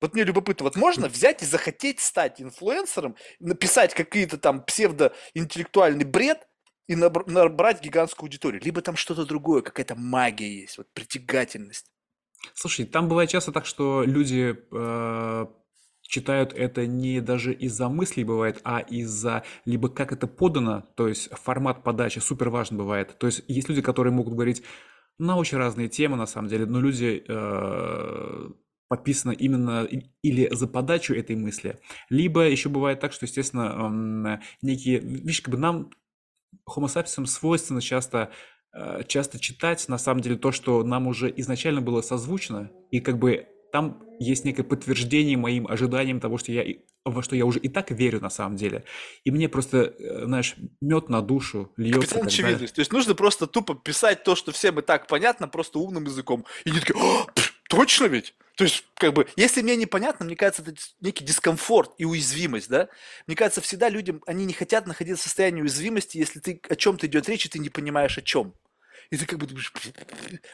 Вот 0.00 0.14
мне 0.14 0.24
любопытно, 0.24 0.64
вот 0.64 0.76
можно 0.76 1.08
взять 1.08 1.42
и 1.42 1.46
захотеть 1.46 2.00
стать 2.00 2.40
инфлюенсером, 2.40 3.16
написать 3.40 3.94
какие-то 3.94 4.38
там 4.38 4.62
псевдоинтеллектуальный 4.62 6.04
бред 6.04 6.46
и 6.86 6.94
набрать 6.94 7.82
гигантскую 7.82 8.26
аудиторию. 8.26 8.62
Либо 8.62 8.82
там 8.82 8.96
что-то 8.96 9.24
другое, 9.24 9.62
какая-то 9.62 9.94
магия 9.94 10.60
есть, 10.60 10.78
вот 10.78 10.86
притягательность. 10.92 11.86
Слушай, 12.54 12.84
там 12.84 13.08
бывает 13.08 13.30
часто 13.30 13.52
так, 13.52 13.66
что 13.66 14.04
люди 14.04 14.56
э, 14.70 15.46
читают 16.02 16.52
это 16.52 16.86
не 16.86 17.20
даже 17.20 17.52
из-за 17.52 17.88
мыслей 17.88 18.24
бывает, 18.24 18.60
а 18.64 18.80
из-за 18.80 19.44
либо 19.64 19.88
как 19.88 20.12
это 20.12 20.26
подано, 20.26 20.86
то 20.96 21.08
есть 21.08 21.30
формат 21.32 21.82
подачи 21.82 22.18
супер 22.18 22.50
важно 22.50 22.78
бывает. 22.78 23.18
То 23.18 23.26
есть 23.26 23.42
есть 23.48 23.68
люди, 23.68 23.82
которые 23.82 24.12
могут 24.12 24.34
говорить 24.34 24.62
на 25.18 25.36
очень 25.36 25.58
разные 25.58 25.88
темы, 25.88 26.16
на 26.16 26.26
самом 26.26 26.48
деле, 26.48 26.66
но 26.66 26.80
люди 26.80 27.24
э, 27.26 28.50
подписано 28.88 29.32
именно 29.32 29.88
или 30.22 30.48
за 30.52 30.66
подачу 30.66 31.14
этой 31.14 31.36
мысли, 31.36 31.78
либо 32.08 32.48
еще 32.48 32.68
бывает 32.68 33.00
так, 33.00 33.12
что, 33.12 33.26
естественно, 33.26 34.40
некие, 34.62 34.98
видишь, 35.00 35.40
как 35.40 35.54
бы 35.54 35.58
нам, 35.58 35.90
homo 36.68 36.86
sapiens, 36.86 37.26
свойственно 37.26 37.80
часто 37.80 38.30
э, 38.72 39.02
часто 39.06 39.38
читать, 39.38 39.88
на 39.88 39.98
самом 39.98 40.20
деле, 40.20 40.36
то, 40.36 40.52
что 40.52 40.82
нам 40.82 41.06
уже 41.06 41.32
изначально 41.36 41.80
было 41.80 42.00
созвучно, 42.00 42.70
и 42.90 43.00
как 43.00 43.18
бы 43.18 43.46
там 43.72 44.02
есть 44.18 44.44
некое 44.44 44.62
подтверждение 44.62 45.36
моим 45.36 45.66
ожиданиям 45.66 46.20
того, 46.20 46.38
что 46.38 46.52
я, 46.52 46.64
во 47.04 47.22
что 47.22 47.36
я 47.36 47.44
уже 47.44 47.58
и 47.58 47.68
так 47.68 47.90
верю 47.90 48.20
на 48.20 48.30
самом 48.30 48.56
деле. 48.56 48.84
И 49.24 49.30
мне 49.30 49.48
просто, 49.48 49.94
э, 49.98 50.24
знаешь, 50.24 50.54
мед 50.80 51.08
на 51.08 51.20
душу 51.20 51.72
льется. 51.76 52.00
Капитан 52.00 52.26
очевидность. 52.26 52.74
То 52.74 52.80
есть 52.80 52.92
нужно 52.92 53.14
просто 53.14 53.46
тупо 53.46 53.74
писать 53.74 54.24
то, 54.24 54.34
что 54.34 54.52
всем 54.52 54.78
и 54.78 54.82
так 54.82 55.06
понятно, 55.08 55.48
просто 55.48 55.78
умным 55.78 56.04
языком. 56.04 56.46
И 56.64 56.70
они 56.70 56.80
такие, 56.80 56.98
точно 57.68 58.06
ведь? 58.06 58.34
То 58.56 58.64
есть, 58.64 58.84
как 58.94 59.12
бы, 59.12 59.28
если 59.36 59.60
мне 59.60 59.76
непонятно, 59.76 60.24
мне 60.24 60.34
кажется, 60.34 60.62
это 60.62 60.80
некий 61.00 61.24
дискомфорт 61.24 61.92
и 61.98 62.06
уязвимость, 62.06 62.70
да? 62.70 62.88
Мне 63.26 63.36
кажется, 63.36 63.60
всегда 63.60 63.90
людям, 63.90 64.22
они 64.26 64.46
не 64.46 64.54
хотят 64.54 64.86
находиться 64.86 65.22
в 65.22 65.26
состоянии 65.26 65.60
уязвимости, 65.60 66.16
если 66.16 66.40
ты 66.40 66.60
о 66.68 66.74
чем-то 66.74 67.06
идет 67.06 67.28
речь, 67.28 67.44
и 67.44 67.50
ты 67.50 67.58
не 67.58 67.68
понимаешь 67.68 68.16
о 68.16 68.22
чем. 68.22 68.54
И 69.10 69.16
ты 69.18 69.26
как 69.26 69.38
бы 69.38 69.46
думаешь, 69.46 69.72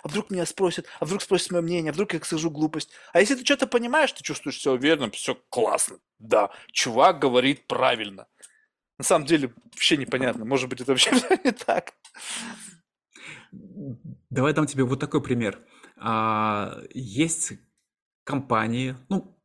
а 0.03 0.09
вдруг 0.09 0.31
меня 0.31 0.45
спросят, 0.47 0.87
а 0.99 1.05
вдруг 1.05 1.23
спросят 1.23 1.53
мое 1.53 1.63
мнение, 1.63 1.91
а 1.91 1.93
вдруг 1.93 2.13
я 2.13 2.21
скажу 2.21 2.51
глупость. 2.51 2.91
А 3.13 3.21
если 3.21 3.37
ты 3.37 3.45
что-то 3.45 3.67
понимаешь, 3.67 4.13
ты 4.13 4.23
чувствуешь 4.23 4.59
все 4.59 4.77
верно, 4.77 5.11
все 5.11 5.37
классно. 5.49 5.99
Да, 6.19 6.51
чувак 6.73 7.21
говорит 7.21 7.67
правильно. 7.67 8.27
На 8.99 9.05
самом 9.05 9.27
деле 9.27 9.55
вообще 9.65 9.97
непонятно, 9.97 10.45
может 10.45 10.69
быть, 10.69 10.81
это 10.81 10.93
вообще 10.93 11.13
не 11.45 11.53
так. 11.53 11.95
Давай 14.31 14.53
дам 14.53 14.67
тебе 14.67 14.85
вот 14.85 15.01
такой 15.01 15.23
пример. 15.23 15.61
А, 16.03 16.79
есть 16.93 17.53
компании, 18.25 18.97
ну, 19.09 19.39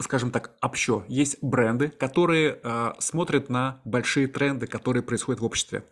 скажем 0.00 0.30
так, 0.30 0.56
общо, 0.60 1.04
есть 1.08 1.38
бренды, 1.42 1.88
которые 1.88 2.60
э, 2.62 2.92
смотрят 2.98 3.48
на 3.48 3.80
большие 3.84 4.26
тренды, 4.26 4.66
которые 4.66 5.02
происходят 5.02 5.40
в 5.40 5.44
обществе. 5.44 5.84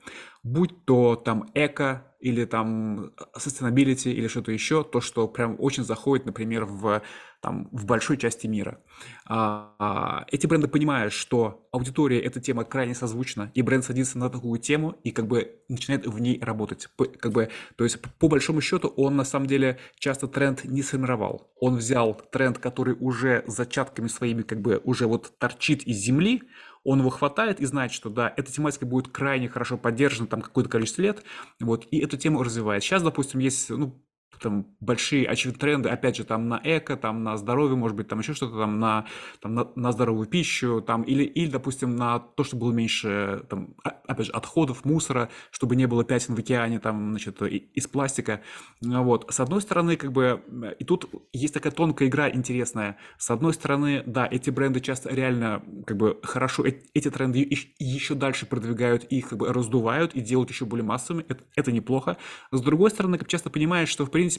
Будь 0.42 0.84
то 0.84 1.16
там 1.16 1.50
эко, 1.54 2.11
или 2.22 2.44
там 2.44 3.12
sustainability, 3.36 4.12
или 4.12 4.28
что-то 4.28 4.52
еще, 4.52 4.84
то, 4.84 5.00
что 5.00 5.28
прям 5.28 5.56
очень 5.58 5.84
заходит, 5.84 6.26
например, 6.26 6.64
в 6.64 7.02
там, 7.42 7.68
в 7.72 7.86
большой 7.86 8.18
части 8.18 8.46
мира. 8.46 8.78
А, 9.26 9.74
а, 9.80 10.24
эти 10.30 10.46
бренды 10.46 10.68
понимают, 10.68 11.12
что 11.12 11.66
аудитория 11.72 12.20
эта 12.20 12.40
тема 12.40 12.64
крайне 12.64 12.94
созвучна, 12.94 13.50
и 13.54 13.62
бренд 13.62 13.84
садится 13.84 14.16
на 14.16 14.30
такую 14.30 14.60
тему 14.60 14.96
и 15.02 15.10
как 15.10 15.26
бы 15.26 15.60
начинает 15.68 16.06
в 16.06 16.20
ней 16.20 16.40
работать. 16.40 16.88
Как 16.96 17.32
бы, 17.32 17.50
то 17.74 17.82
есть, 17.82 17.98
по 18.20 18.28
большому 18.28 18.60
счету, 18.60 18.88
он 18.96 19.16
на 19.16 19.24
самом 19.24 19.48
деле 19.48 19.78
часто 19.98 20.28
тренд 20.28 20.64
не 20.64 20.82
сформировал. 20.82 21.50
Он 21.60 21.76
взял 21.76 22.14
тренд, 22.14 22.58
который 22.58 22.96
уже 22.98 23.42
зачатками 23.48 24.06
своими 24.06 24.42
как 24.42 24.60
бы 24.60 24.80
уже 24.84 25.08
вот 25.08 25.36
торчит 25.38 25.82
из 25.82 25.96
земли, 25.96 26.42
он 26.84 27.00
его 27.00 27.10
хватает 27.10 27.60
и 27.60 27.66
знает, 27.66 27.92
что 27.92 28.10
да, 28.10 28.32
эта 28.36 28.52
тематика 28.52 28.86
будет 28.86 29.08
крайне 29.08 29.48
хорошо 29.48 29.78
поддержана 29.78 30.28
там 30.28 30.42
какое-то 30.42 30.70
количество 30.70 31.02
лет, 31.02 31.22
вот, 31.60 31.86
и 31.90 31.98
эту 31.98 32.16
тему 32.16 32.42
развивает. 32.42 32.82
Сейчас, 32.82 33.02
допустим, 33.02 33.40
есть, 33.40 33.70
ну, 33.70 34.02
там 34.42 34.66
большие 34.80 35.26
очевидные 35.26 35.60
тренды, 35.60 35.88
опять 35.88 36.16
же, 36.16 36.24
там 36.24 36.48
на 36.48 36.60
эко, 36.62 36.96
там 36.96 37.22
на 37.22 37.36
здоровье, 37.36 37.76
может 37.76 37.96
быть, 37.96 38.08
там 38.08 38.18
еще 38.18 38.34
что-то, 38.34 38.58
там 38.58 38.78
на, 38.78 39.06
там 39.40 39.54
на, 39.54 39.68
на 39.76 39.92
здоровую 39.92 40.26
пищу, 40.26 40.82
там 40.82 41.02
или, 41.02 41.24
или, 41.24 41.50
допустим, 41.50 41.96
на 41.96 42.18
то, 42.18 42.44
чтобы 42.44 42.62
было 42.62 42.72
меньше, 42.72 43.44
там, 43.48 43.74
опять 43.82 44.26
же, 44.26 44.32
отходов, 44.32 44.84
мусора, 44.84 45.30
чтобы 45.50 45.76
не 45.76 45.86
было 45.86 46.04
пятен 46.04 46.34
в 46.34 46.38
океане, 46.38 46.78
там, 46.80 47.10
значит, 47.10 47.40
из 47.42 47.86
пластика. 47.86 48.42
Вот. 48.80 49.26
С 49.32 49.40
одной 49.40 49.60
стороны, 49.60 49.96
как 49.96 50.12
бы, 50.12 50.42
и 50.78 50.84
тут 50.84 51.08
есть 51.32 51.54
такая 51.54 51.72
тонкая 51.72 52.08
игра 52.08 52.30
интересная. 52.30 52.96
С 53.18 53.30
одной 53.30 53.54
стороны, 53.54 54.02
да, 54.06 54.26
эти 54.30 54.50
бренды 54.50 54.80
часто 54.80 55.14
реально, 55.14 55.62
как 55.86 55.96
бы, 55.96 56.18
хорошо, 56.22 56.64
эти 56.64 57.10
тренды 57.10 57.48
еще 57.78 58.14
дальше 58.14 58.46
продвигают, 58.46 59.04
их 59.04 59.28
как 59.28 59.38
бы 59.38 59.52
раздувают 59.52 60.14
и 60.14 60.20
делают 60.20 60.50
еще 60.50 60.64
более 60.64 60.84
массовыми. 60.84 61.24
Это, 61.28 61.44
это 61.54 61.72
неплохо. 61.72 62.16
С 62.50 62.60
другой 62.60 62.90
стороны, 62.90 63.18
как 63.18 63.28
часто 63.28 63.50
понимаешь, 63.50 63.88
что, 63.88 64.04
в 64.04 64.10
принципе, 64.10 64.31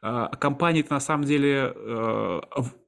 а, 0.00 0.28
компания 0.36 0.84
на 0.88 1.00
самом 1.00 1.24
деле 1.24 1.72
а, 1.74 2.40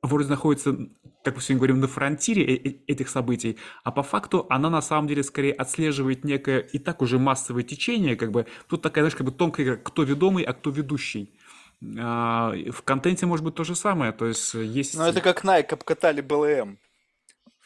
вроде 0.03 0.29
находится, 0.29 0.77
как 1.25 1.37
мы 1.37 1.41
сегодня 1.41 1.57
говорим, 1.59 1.81
на 1.81 1.89
фронтире 1.89 2.45
э, 2.45 2.69
э, 2.69 2.75
этих 2.87 3.09
событий, 3.09 3.59
а 3.85 3.93
по 3.93 4.03
факту 4.03 4.47
она 4.51 4.71
на 4.71 4.83
самом 4.83 5.09
деле 5.09 5.23
скорее 5.23 5.53
отслеживает 5.53 6.25
некое 6.25 6.61
и 6.61 6.79
так 6.79 7.03
уже 7.03 7.19
массовое 7.19 7.63
течение, 7.63 8.17
как 8.17 8.31
бы 8.31 8.47
тут 8.69 8.83
такая, 8.83 9.05
знаешь, 9.05 9.17
как 9.17 9.27
бы 9.27 9.33
тонкая 9.33 9.67
игра, 9.67 9.77
кто 9.77 10.03
ведомый, 10.03 10.45
а 10.45 10.53
кто 10.53 10.71
ведущий. 10.71 11.35
В 11.81 12.83
контенте 12.85 13.27
может 13.27 13.45
быть 13.45 13.55
то 13.55 13.63
же 13.63 13.77
самое, 13.77 14.11
то 14.13 14.27
есть 14.27 14.55
есть... 14.55 14.97
Ну 14.97 15.05
это 15.05 15.21
как 15.21 15.45
Nike 15.45 15.75
обкатали 15.75 16.23
BLM 16.25 16.77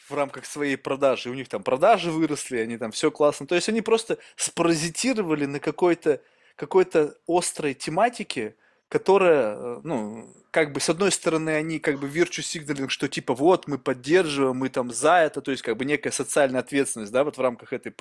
в 0.09 0.13
рамках 0.13 0.45
своей 0.45 0.75
продажи. 0.75 1.29
У 1.29 1.33
них 1.33 1.47
там 1.47 1.63
продажи 1.63 2.11
выросли, 2.11 2.57
они 2.57 2.77
там 2.77 2.91
все 2.91 3.09
классно. 3.09 3.47
То 3.47 3.55
есть 3.55 3.69
они 3.69 3.81
просто 3.81 4.17
спаразитировали 4.35 5.45
на 5.45 5.59
какой-то 5.59 6.21
какой-то 6.55 7.17
острой 7.27 7.73
тематике, 7.73 8.55
которая, 8.93 9.55
э, 9.55 9.79
ну, 9.83 10.29
как 10.51 10.71
бы 10.71 10.79
с 10.79 10.87
одной 10.87 11.11
стороны 11.11 11.49
они 11.49 11.79
как 11.79 11.99
бы 11.99 12.07
virtue 12.07 12.43
signaling, 12.43 12.89
что 12.89 13.07
типа 13.07 13.33
вот 13.33 13.67
мы 13.67 13.79
поддерживаем, 13.79 14.57
мы 14.57 14.69
там 14.69 14.91
за 14.93 15.15
это, 15.15 15.41
то 15.41 15.49
есть 15.49 15.63
как 15.63 15.77
бы 15.77 15.83
некая 15.83 16.11
социальная 16.11 16.59
ответственность, 16.59 17.11
да, 17.11 17.23
вот 17.23 17.37
в 17.37 17.41
рамках 17.41 17.73
этой 17.73 17.91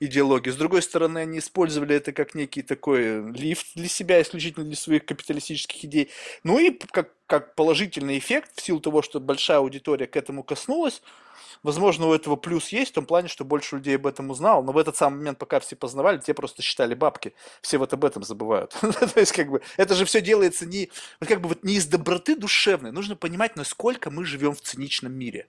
идеологии. 0.00 0.50
С 0.50 0.56
другой 0.56 0.82
стороны 0.82 1.20
они 1.20 1.38
использовали 1.38 1.96
это 1.96 2.12
как 2.12 2.34
некий 2.34 2.60
такой 2.60 3.32
лифт 3.32 3.68
для 3.74 3.88
себя, 3.88 4.20
исключительно 4.20 4.66
для 4.66 4.76
своих 4.76 5.06
капиталистических 5.06 5.82
идей. 5.86 6.10
Ну 6.42 6.58
и 6.58 6.78
как, 6.90 7.08
как 7.26 7.54
положительный 7.54 8.18
эффект 8.18 8.50
в 8.54 8.60
силу 8.60 8.80
того, 8.80 9.00
что 9.00 9.20
большая 9.20 9.60
аудитория 9.60 10.06
к 10.06 10.14
этому 10.14 10.42
коснулась, 10.42 11.00
Возможно, 11.64 12.06
у 12.08 12.14
этого 12.14 12.36
плюс 12.36 12.68
есть 12.68 12.92
в 12.92 12.94
том 12.94 13.06
плане, 13.06 13.28
что 13.28 13.44
больше 13.44 13.76
людей 13.76 13.96
об 13.96 14.06
этом 14.06 14.30
узнал, 14.30 14.62
но 14.62 14.72
в 14.72 14.78
этот 14.78 14.96
самый 14.96 15.16
момент, 15.16 15.38
пока 15.38 15.60
все 15.60 15.76
познавали, 15.76 16.18
те 16.18 16.34
просто 16.34 16.62
считали 16.62 16.94
бабки. 16.94 17.32
Все 17.62 17.78
вот 17.78 17.92
об 17.94 18.04
этом 18.04 18.22
забывают. 18.22 18.76
То 18.80 19.18
есть, 19.20 19.32
как 19.32 19.48
бы, 19.48 19.62
это 19.78 19.94
же 19.94 20.04
все 20.04 20.20
делается 20.20 20.66
не, 20.66 20.90
вот 21.20 21.28
как 21.28 21.40
бы 21.40 21.48
вот 21.48 21.64
не 21.64 21.74
из 21.74 21.86
доброты 21.86 22.36
душевной. 22.36 22.92
Нужно 22.92 23.16
понимать, 23.16 23.56
насколько 23.56 24.10
мы 24.10 24.26
живем 24.26 24.54
в 24.54 24.60
циничном 24.60 25.14
мире. 25.14 25.46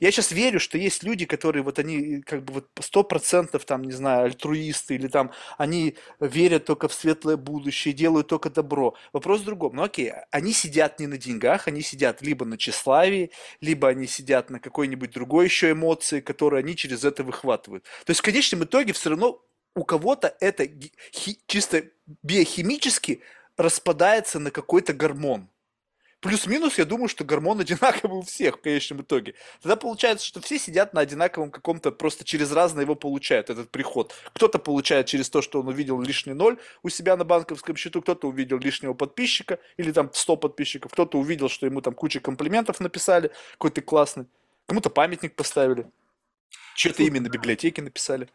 Я 0.00 0.10
сейчас 0.12 0.30
верю, 0.30 0.60
что 0.60 0.78
есть 0.78 1.02
люди, 1.02 1.26
которые 1.26 1.62
вот 1.62 1.78
они 1.78 2.22
как 2.22 2.44
бы 2.44 2.54
вот 2.54 2.66
сто 2.80 3.02
процентов 3.02 3.64
там, 3.64 3.82
не 3.82 3.92
знаю, 3.92 4.26
альтруисты 4.26 4.94
или 4.94 5.08
там 5.08 5.32
они 5.58 5.96
верят 6.20 6.64
только 6.64 6.88
в 6.88 6.94
светлое 6.94 7.36
будущее, 7.36 7.92
делают 7.92 8.28
только 8.28 8.50
добро. 8.50 8.94
Вопрос 9.12 9.40
в 9.40 9.44
другом. 9.44 9.76
Ну 9.76 9.82
окей, 9.82 10.12
они 10.30 10.52
сидят 10.52 11.00
не 11.00 11.06
на 11.06 11.18
деньгах, 11.18 11.66
они 11.68 11.82
сидят 11.82 12.22
либо 12.22 12.44
на 12.44 12.56
тщеславии, 12.56 13.30
либо 13.60 13.88
они 13.88 14.06
сидят 14.06 14.50
на 14.50 14.60
какой-нибудь 14.60 15.10
другой 15.12 15.48
еще 15.56 15.72
эмоции, 15.72 16.20
которые 16.20 16.60
они 16.60 16.76
через 16.76 17.04
это 17.04 17.24
выхватывают. 17.24 17.84
То 18.04 18.10
есть 18.10 18.20
в 18.20 18.24
конечном 18.24 18.64
итоге 18.64 18.92
все 18.92 19.10
равно 19.10 19.42
у 19.74 19.84
кого-то 19.84 20.36
это 20.40 20.68
чисто 21.46 21.84
биохимически 22.22 23.22
распадается 23.56 24.38
на 24.38 24.50
какой-то 24.50 24.92
гормон. 24.92 25.48
Плюс-минус, 26.20 26.78
я 26.78 26.84
думаю, 26.84 27.08
что 27.08 27.24
гормон 27.24 27.60
одинаковый 27.60 28.18
у 28.18 28.22
всех 28.22 28.56
в 28.56 28.60
конечном 28.60 29.02
итоге. 29.02 29.34
Тогда 29.62 29.76
получается, 29.76 30.26
что 30.26 30.40
все 30.40 30.58
сидят 30.58 30.92
на 30.92 31.00
одинаковом 31.00 31.50
каком-то, 31.50 31.90
просто 31.92 32.24
через 32.24 32.52
разное 32.52 32.84
его 32.84 32.94
получают, 32.94 33.48
этот 33.48 33.70
приход. 33.70 34.14
Кто-то 34.34 34.58
получает 34.58 35.06
через 35.06 35.30
то, 35.30 35.40
что 35.40 35.60
он 35.60 35.68
увидел 35.68 36.00
лишний 36.00 36.34
ноль 36.34 36.58
у 36.82 36.88
себя 36.88 37.16
на 37.16 37.24
банковском 37.24 37.76
счету, 37.76 38.02
кто-то 38.02 38.28
увидел 38.28 38.58
лишнего 38.58 38.94
подписчика, 38.94 39.58
или 39.76 39.92
там 39.92 40.10
100 40.12 40.36
подписчиков, 40.36 40.92
кто-то 40.92 41.18
увидел, 41.18 41.48
что 41.48 41.66
ему 41.66 41.80
там 41.80 41.94
куча 41.94 42.20
комплиментов 42.20 42.80
написали, 42.80 43.30
какой 43.52 43.70
ты 43.70 43.80
классный. 43.80 44.26
Кому-то 44.66 44.90
памятник 44.90 45.36
поставили. 45.36 45.90
Что-то 46.74 47.02
именно 47.02 47.28
библиотеки 47.28 47.80
написали. 47.80 48.28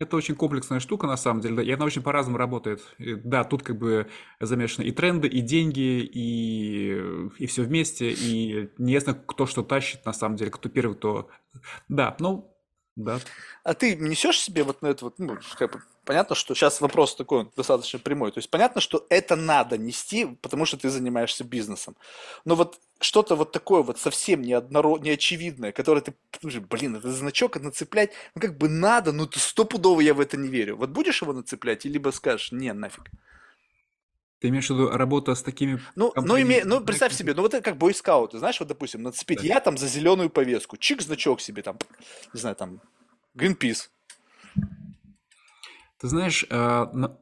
Это 0.00 0.16
очень 0.16 0.34
комплексная 0.34 0.80
штука, 0.80 1.06
на 1.06 1.16
самом 1.16 1.40
деле, 1.40 1.64
и 1.64 1.70
она 1.70 1.84
очень 1.84 2.02
по-разному 2.02 2.38
работает. 2.38 2.82
И, 2.98 3.14
да, 3.14 3.44
тут 3.44 3.62
как 3.62 3.78
бы 3.78 4.10
замешаны 4.40 4.84
и 4.84 4.90
тренды, 4.90 5.28
и 5.28 5.40
деньги, 5.40 6.00
и, 6.02 7.28
и 7.38 7.46
все 7.46 7.62
вместе, 7.62 8.10
и 8.10 8.70
неясно, 8.78 9.14
кто 9.14 9.46
что 9.46 9.62
тащит, 9.62 10.04
на 10.04 10.12
самом 10.12 10.36
деле, 10.36 10.50
кто 10.50 10.68
первый, 10.68 10.96
кто... 10.96 11.30
Да, 11.88 12.16
ну, 12.18 12.55
да. 12.96 13.20
А 13.62 13.74
ты 13.74 13.94
несешь 13.94 14.40
себе 14.40 14.64
вот 14.64 14.80
на 14.80 14.88
это 14.88 15.04
вот, 15.04 15.18
ну, 15.18 15.38
как 15.58 15.72
бы, 15.72 15.82
понятно, 16.04 16.34
что 16.34 16.54
сейчас 16.54 16.80
вопрос 16.80 17.14
такой 17.14 17.50
достаточно 17.54 17.98
прямой. 17.98 18.32
То 18.32 18.38
есть 18.38 18.48
понятно, 18.48 18.80
что 18.80 19.06
это 19.10 19.36
надо 19.36 19.76
нести, 19.76 20.24
потому 20.40 20.64
что 20.64 20.78
ты 20.78 20.88
занимаешься 20.88 21.44
бизнесом. 21.44 21.94
Но 22.46 22.54
вот 22.54 22.80
что-то 22.98 23.36
вот 23.36 23.52
такое 23.52 23.82
вот 23.82 23.98
совсем 23.98 24.40
неоднород, 24.40 25.02
неочевидное, 25.02 25.72
которое 25.72 26.00
ты, 26.00 26.14
слушай, 26.40 26.60
блин, 26.60 26.96
это 26.96 27.12
значок 27.12 27.60
нацеплять, 27.60 28.12
ну 28.34 28.40
как 28.40 28.56
бы 28.56 28.68
надо, 28.70 29.12
ну 29.12 29.26
ты 29.26 29.40
стопудово 29.40 30.00
я 30.00 30.14
в 30.14 30.20
это 30.20 30.38
не 30.38 30.48
верю. 30.48 30.76
Вот 30.76 30.88
будешь 30.88 31.20
его 31.20 31.34
нацеплять, 31.34 31.84
и 31.84 31.90
либо 31.90 32.10
скажешь, 32.10 32.50
не, 32.52 32.72
нафиг. 32.72 33.10
Ты 34.38 34.48
имеешь 34.48 34.66
в 34.66 34.70
виду 34.70 34.90
работа 34.90 35.34
с 35.34 35.42
такими... 35.42 35.80
Ну, 35.94 36.12
ну, 36.14 36.36
име... 36.36 36.62
ну 36.64 36.80
представь 36.80 37.14
себе, 37.14 37.32
ну 37.34 37.42
вот 37.42 37.54
это 37.54 37.62
как 37.62 37.78
бойскауты, 37.78 38.38
знаешь, 38.38 38.60
вот, 38.60 38.68
допустим, 38.68 39.02
нацепить, 39.02 39.38
да. 39.38 39.46
я 39.46 39.60
там 39.60 39.78
за 39.78 39.88
зеленую 39.88 40.28
повестку, 40.28 40.76
чик, 40.76 41.00
значок 41.00 41.40
себе 41.40 41.62
там, 41.62 41.78
не 42.34 42.40
знаю, 42.40 42.56
там, 42.56 42.80
Greenpeace. 43.34 43.88
Ты 45.98 46.08
знаешь, 46.08 46.44
а, 46.50 47.16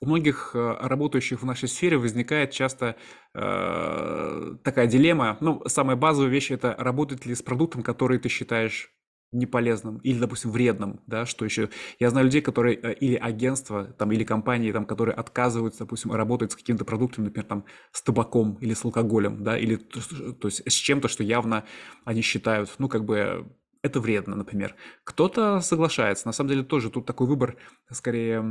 у 0.00 0.06
многих 0.06 0.54
а, 0.54 0.76
работающих 0.86 1.42
в 1.42 1.46
нашей 1.46 1.68
сфере 1.68 1.96
возникает 1.96 2.50
часто 2.50 2.96
а, 3.32 4.56
такая 4.62 4.86
дилемма. 4.86 5.38
Ну, 5.40 5.62
самая 5.66 5.96
базовая 5.96 6.30
вещь– 6.30 6.50
это 6.50 6.74
работать 6.78 7.24
ли 7.24 7.34
с 7.34 7.42
продуктом, 7.42 7.82
который 7.82 8.18
ты 8.18 8.28
считаешь 8.28 8.93
неполезным 9.34 9.98
или, 9.98 10.18
допустим, 10.18 10.50
вредным, 10.50 11.00
да, 11.06 11.26
что 11.26 11.44
еще. 11.44 11.70
Я 11.98 12.10
знаю 12.10 12.26
людей, 12.26 12.40
которые 12.40 12.76
э, 12.76 12.94
или 12.94 13.16
агентства, 13.16 13.84
там, 13.84 14.12
или 14.12 14.24
компании, 14.24 14.72
там, 14.72 14.86
которые 14.86 15.14
отказываются, 15.14 15.80
допустим, 15.80 16.12
работать 16.12 16.52
с 16.52 16.56
каким-то 16.56 16.84
продуктом, 16.84 17.24
например, 17.24 17.46
там, 17.46 17.64
с 17.92 18.02
табаком 18.02 18.54
или 18.60 18.74
с 18.74 18.84
алкоголем, 18.84 19.42
да, 19.42 19.58
или 19.58 19.76
то 19.76 20.48
есть 20.48 20.62
с 20.66 20.74
чем-то, 20.74 21.08
что 21.08 21.22
явно 21.22 21.64
они 22.04 22.22
считают, 22.22 22.74
ну, 22.78 22.88
как 22.88 23.04
бы 23.04 23.46
это 23.84 24.00
вредно, 24.00 24.34
например. 24.34 24.74
Кто-то 25.04 25.60
соглашается. 25.60 26.26
На 26.26 26.32
самом 26.32 26.48
деле 26.48 26.62
тоже 26.62 26.90
тут 26.90 27.04
такой 27.04 27.26
выбор 27.26 27.56
скорее 27.90 28.42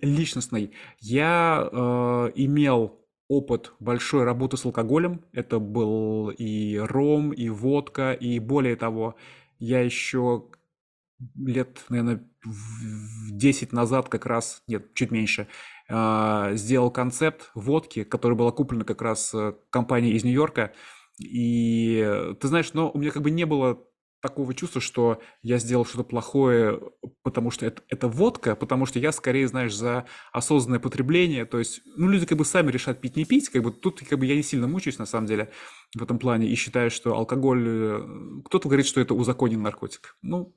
личностный. 0.00 0.72
Я 1.00 1.68
э, 1.70 2.30
имел 2.36 3.00
опыт 3.28 3.72
большой 3.80 4.22
работы 4.22 4.56
с 4.56 4.64
алкоголем. 4.64 5.24
Это 5.32 5.58
был 5.58 6.30
и 6.30 6.76
ром, 6.76 7.32
и 7.32 7.48
водка, 7.48 8.12
и 8.12 8.38
более 8.38 8.76
того, 8.76 9.16
я 9.58 9.80
еще 9.80 10.48
лет, 11.34 11.84
наверное, 11.88 12.28
10 13.30 13.72
назад 13.72 14.08
как 14.08 14.26
раз, 14.26 14.62
нет, 14.66 14.94
чуть 14.94 15.10
меньше, 15.10 15.48
а, 15.88 16.54
сделал 16.54 16.90
концепт 16.90 17.50
водки, 17.54 18.04
который 18.04 18.36
была 18.36 18.52
куплена 18.52 18.84
как 18.84 19.02
раз 19.02 19.32
э, 19.34 19.54
компанией 19.70 20.14
из 20.14 20.24
Нью-Йорка. 20.24 20.72
И 21.18 22.34
ты 22.40 22.48
знаешь, 22.48 22.72
но 22.74 22.90
у 22.90 22.98
меня 22.98 23.10
как 23.10 23.22
бы 23.22 23.30
не 23.30 23.46
было 23.46 23.82
такого 24.26 24.54
чувства, 24.54 24.80
что 24.80 25.20
я 25.42 25.58
сделал 25.58 25.84
что-то 25.84 26.02
плохое, 26.02 26.80
потому 27.22 27.50
что 27.52 27.64
это, 27.64 27.82
это 27.88 28.08
водка, 28.08 28.56
потому 28.56 28.84
что 28.84 28.98
я 28.98 29.12
скорее, 29.12 29.46
знаешь, 29.46 29.74
за 29.74 30.06
осознанное 30.32 30.80
потребление. 30.80 31.44
То 31.44 31.58
есть, 31.58 31.82
ну, 31.96 32.08
люди 32.08 32.26
как 32.26 32.38
бы 32.38 32.44
сами 32.44 32.72
решат 32.72 33.00
пить, 33.00 33.16
не 33.16 33.24
пить. 33.24 33.48
Как 33.48 33.62
бы 33.62 33.70
тут 33.70 34.00
как 34.00 34.18
бы 34.18 34.26
я 34.26 34.34
не 34.34 34.42
сильно 34.42 34.66
мучаюсь, 34.66 34.98
на 34.98 35.06
самом 35.06 35.26
деле, 35.26 35.52
в 35.94 36.02
этом 36.02 36.18
плане. 36.18 36.48
И 36.48 36.54
считаю, 36.56 36.90
что 36.90 37.14
алкоголь... 37.14 37.64
Э, 37.68 38.00
кто-то 38.44 38.68
говорит, 38.68 38.86
что 38.86 39.00
это 39.00 39.14
узаконенный 39.14 39.62
наркотик. 39.62 40.16
Ну, 40.22 40.54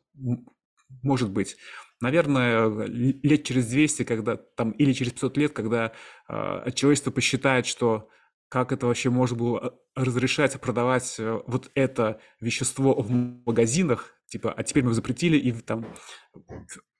может 1.03 1.29
быть. 1.29 1.57
Наверное, 2.01 2.69
лет 2.87 3.43
через 3.43 3.67
200, 3.67 4.03
когда 4.03 4.37
там, 4.37 4.71
или 4.71 4.93
через 4.93 5.11
500 5.13 5.37
лет, 5.37 5.53
когда 5.53 5.93
э, 6.27 6.71
человечество 6.73 7.11
посчитает, 7.11 7.65
что 7.67 8.09
как 8.49 8.71
это 8.71 8.87
вообще 8.87 9.09
можно 9.09 9.37
было 9.37 9.59
э, 9.95 10.01
разрешать 10.01 10.59
продавать 10.59 11.15
э, 11.19 11.39
вот 11.45 11.71
это 11.75 12.19
вещество 12.41 12.95
в 12.99 13.09
магазинах, 13.11 14.15
типа, 14.27 14.51
а 14.51 14.63
теперь 14.63 14.83
мы 14.83 14.93
запретили, 14.93 15.37
и 15.37 15.51
там 15.51 15.85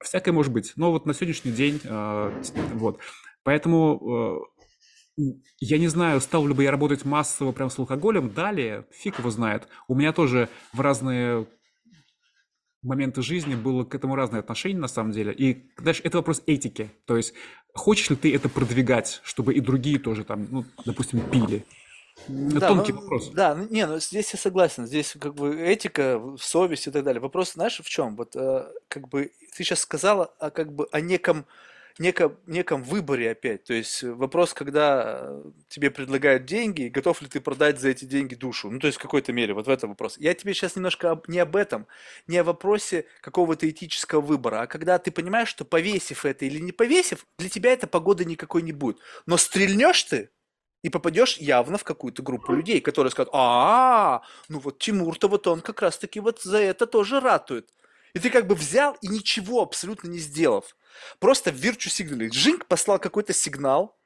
всякое 0.02 0.32
может 0.32 0.54
быть. 0.54 0.74
Но 0.76 0.92
вот 0.92 1.06
на 1.06 1.14
сегодняшний 1.14 1.52
день, 1.52 1.82
э, 1.84 2.44
вот. 2.76 3.00
Поэтому 3.44 4.46
я 5.60 5.78
не 5.78 5.88
знаю, 5.88 6.22
стал 6.22 6.48
ли 6.48 6.54
бы 6.54 6.64
я 6.64 6.72
работать 6.72 7.04
массово 7.04 7.52
прям 7.52 7.70
с 7.70 7.80
алкоголем 7.80 8.30
далее, 8.34 8.86
фиг 8.92 9.20
его 9.20 9.30
знает. 9.32 9.68
У 9.88 9.96
меня 9.96 10.14
тоже 10.14 10.50
в 10.72 10.82
разные 10.82 11.48
моменты 12.82 13.22
жизни 13.22 13.56
было 13.56 13.84
к 13.84 13.94
этому 13.96 14.16
разное 14.16 14.40
отношение 14.40 14.80
на 14.80 14.88
самом 14.88 15.12
деле. 15.12 15.34
И, 15.34 15.64
знаешь, 15.78 16.02
это 16.04 16.18
вопрос 16.18 16.42
этики. 16.46 16.92
То 17.06 17.18
есть, 17.18 17.34
хочешь 17.74 18.10
ли 18.10 18.16
ты 18.16 18.34
это 18.34 18.50
продвигать, 18.50 19.22
чтобы 19.24 19.54
и 19.54 19.60
другие 19.60 20.00
тоже 20.00 20.24
там, 20.24 20.48
ну, 20.50 20.66
допустим, 20.86 21.22
пили? 21.30 21.66
Это 22.28 22.60
Да, 22.60 22.68
тонкий 22.68 22.92
ну, 22.92 23.02
вопрос. 23.02 23.30
да, 23.30 23.56
ну, 23.56 23.68
не, 23.70 23.86
ну 23.88 24.00
здесь 24.00 24.34
я 24.34 24.40
согласен, 24.40 24.86
здесь 24.86 25.16
как 25.20 25.36
бы 25.36 25.56
этика, 25.56 26.22
совесть 26.38 26.88
и 26.88 26.92
так 26.92 27.04
далее. 27.04 27.22
Вопрос, 27.22 27.54
знаешь, 27.54 27.80
в 27.80 27.90
чем? 27.90 28.16
Вот 28.18 28.36
э, 28.36 28.68
как 28.90 29.08
бы 29.08 29.32
ты 29.56 29.64
сейчас 29.64 29.80
сказала 29.80 30.26
о 30.38 30.50
как 30.52 30.74
бы 30.74 30.88
о 30.92 31.00
неком, 31.00 31.46
неком, 32.00 32.38
неком 32.48 32.82
выборе 32.82 33.32
опять. 33.32 33.66
То 33.66 33.74
есть 33.74 34.04
э, 34.04 34.12
вопрос, 34.12 34.54
когда 34.54 35.20
э, 35.22 35.44
тебе 35.68 35.92
предлагают 35.92 36.46
деньги, 36.46 36.88
готов 36.88 37.22
ли 37.22 37.28
ты 37.28 37.42
продать 37.42 37.80
за 37.80 37.90
эти 37.90 38.06
деньги 38.06 38.36
душу. 38.36 38.72
Ну, 38.72 38.80
то 38.80 38.88
есть 38.88 38.98
в 38.98 39.02
какой-то 39.02 39.32
мере, 39.34 39.54
вот 39.54 39.68
в 39.68 39.70
этом 39.70 39.92
вопрос. 39.92 40.18
Я 40.18 40.34
тебе 40.34 40.54
сейчас 40.54 40.76
немножко 40.76 41.12
об- 41.12 41.28
не 41.28 41.40
об 41.40 41.56
этом, 41.56 41.86
не 42.28 42.38
о 42.38 42.44
вопросе 42.44 43.06
какого-то 43.22 43.70
этического 43.70 44.22
выбора, 44.22 44.62
а 44.62 44.68
когда 44.68 44.98
ты 44.98 45.12
понимаешь, 45.12 45.50
что 45.50 45.66
повесив 45.66 46.26
это 46.26 46.46
или 46.46 46.60
не 46.60 46.72
повесив, 46.72 47.26
для 47.38 47.50
тебя 47.50 47.74
эта 47.74 47.86
погода 47.86 48.26
никакой 48.26 48.62
не 48.64 48.72
будет. 48.72 49.00
Но 49.26 49.38
стрельнешь 49.38 50.04
ты, 50.04 50.30
и 50.82 50.90
попадешь 50.90 51.38
явно 51.38 51.78
в 51.78 51.84
какую-то 51.84 52.24
группу 52.24 52.54
людей, 52.54 52.80
которые 52.80 53.12
скажут, 53.12 53.32
а, 53.34 54.22
ну 54.48 54.60
вот 54.60 54.80
Тимур-то 54.80 55.28
вот 55.28 55.46
он 55.48 55.62
как 55.62 55.82
раз-таки 55.82 56.20
вот 56.22 56.42
за 56.42 56.58
это 56.58 56.88
тоже 56.88 57.20
ратует. 57.20 57.70
И 58.14 58.20
ты 58.20 58.30
как 58.30 58.48
бы 58.48 58.56
взял 58.56 58.98
и 59.02 59.08
ничего 59.08 59.62
абсолютно 59.62 60.08
не 60.08 60.20
сделав. 60.20 60.76
Просто 61.20 61.52
virtue 61.52 61.90
сигнале. 61.90 62.32
Жинк 62.32 62.66
послал 62.66 63.00
какой-то 63.00 63.34
сигнал 63.34 63.98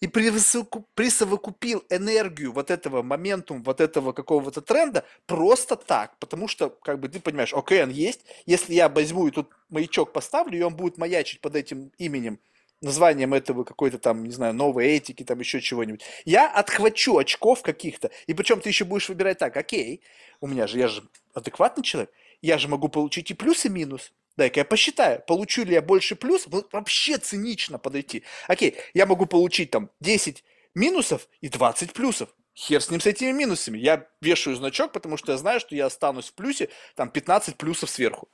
и 0.00 0.06
присовоку- 0.06 0.86
присовокупил 0.94 1.84
энергию 1.90 2.52
вот 2.52 2.70
этого 2.70 3.02
моментум, 3.02 3.62
вот 3.62 3.80
этого 3.80 4.12
какого-то 4.12 4.60
тренда 4.60 5.04
просто 5.26 5.76
так. 5.76 6.18
Потому 6.18 6.48
что, 6.48 6.70
как 6.70 7.00
бы, 7.00 7.08
ты 7.08 7.20
понимаешь, 7.20 7.54
окей, 7.54 7.82
он 7.82 7.90
есть. 7.90 8.20
Если 8.46 8.74
я 8.74 8.88
возьму 8.88 9.28
и 9.28 9.30
тут 9.30 9.50
маячок 9.68 10.12
поставлю, 10.12 10.58
и 10.58 10.62
он 10.62 10.74
будет 10.74 10.98
маячить 10.98 11.40
под 11.40 11.56
этим 11.56 11.92
именем, 11.98 12.38
названием 12.80 13.32
этого 13.32 13.64
какой-то 13.64 13.98
там, 13.98 14.24
не 14.24 14.32
знаю, 14.32 14.54
новой 14.54 14.88
этики, 14.88 15.22
там 15.22 15.38
еще 15.38 15.60
чего-нибудь. 15.60 16.02
Я 16.24 16.50
отхвачу 16.50 17.16
очков 17.16 17.62
каких-то, 17.62 18.10
и 18.26 18.34
причем 18.34 18.60
ты 18.60 18.68
еще 18.68 18.84
будешь 18.84 19.08
выбирать 19.08 19.38
так, 19.38 19.56
окей, 19.56 20.02
у 20.40 20.48
меня 20.48 20.66
же, 20.66 20.78
я 20.78 20.88
же 20.88 21.08
адекватный 21.32 21.84
человек, 21.84 22.10
я 22.42 22.58
же 22.58 22.68
могу 22.68 22.88
получить 22.88 23.30
и 23.30 23.34
плюс, 23.34 23.64
и 23.64 23.68
минус. 23.68 24.12
Дай-ка 24.36 24.60
я 24.60 24.64
посчитаю, 24.64 25.22
получу 25.26 25.64
ли 25.64 25.74
я 25.74 25.82
больше 25.82 26.16
плюс, 26.16 26.46
вообще 26.72 27.18
цинично 27.18 27.78
подойти. 27.78 28.24
Окей, 28.48 28.76
я 28.94 29.06
могу 29.06 29.26
получить 29.26 29.70
там 29.70 29.90
10 30.00 30.42
минусов 30.74 31.28
и 31.40 31.48
20 31.48 31.92
плюсов. 31.92 32.30
Хер 32.54 32.82
с 32.82 32.90
ним 32.90 33.00
с 33.00 33.06
этими 33.06 33.32
минусами. 33.32 33.78
Я 33.78 34.06
вешаю 34.20 34.56
значок, 34.56 34.92
потому 34.92 35.16
что 35.16 35.32
я 35.32 35.38
знаю, 35.38 35.60
что 35.60 35.74
я 35.74 35.86
останусь 35.86 36.28
в 36.28 36.34
плюсе, 36.34 36.68
там 36.96 37.10
15 37.10 37.56
плюсов 37.56 37.88
сверху. 37.88 38.28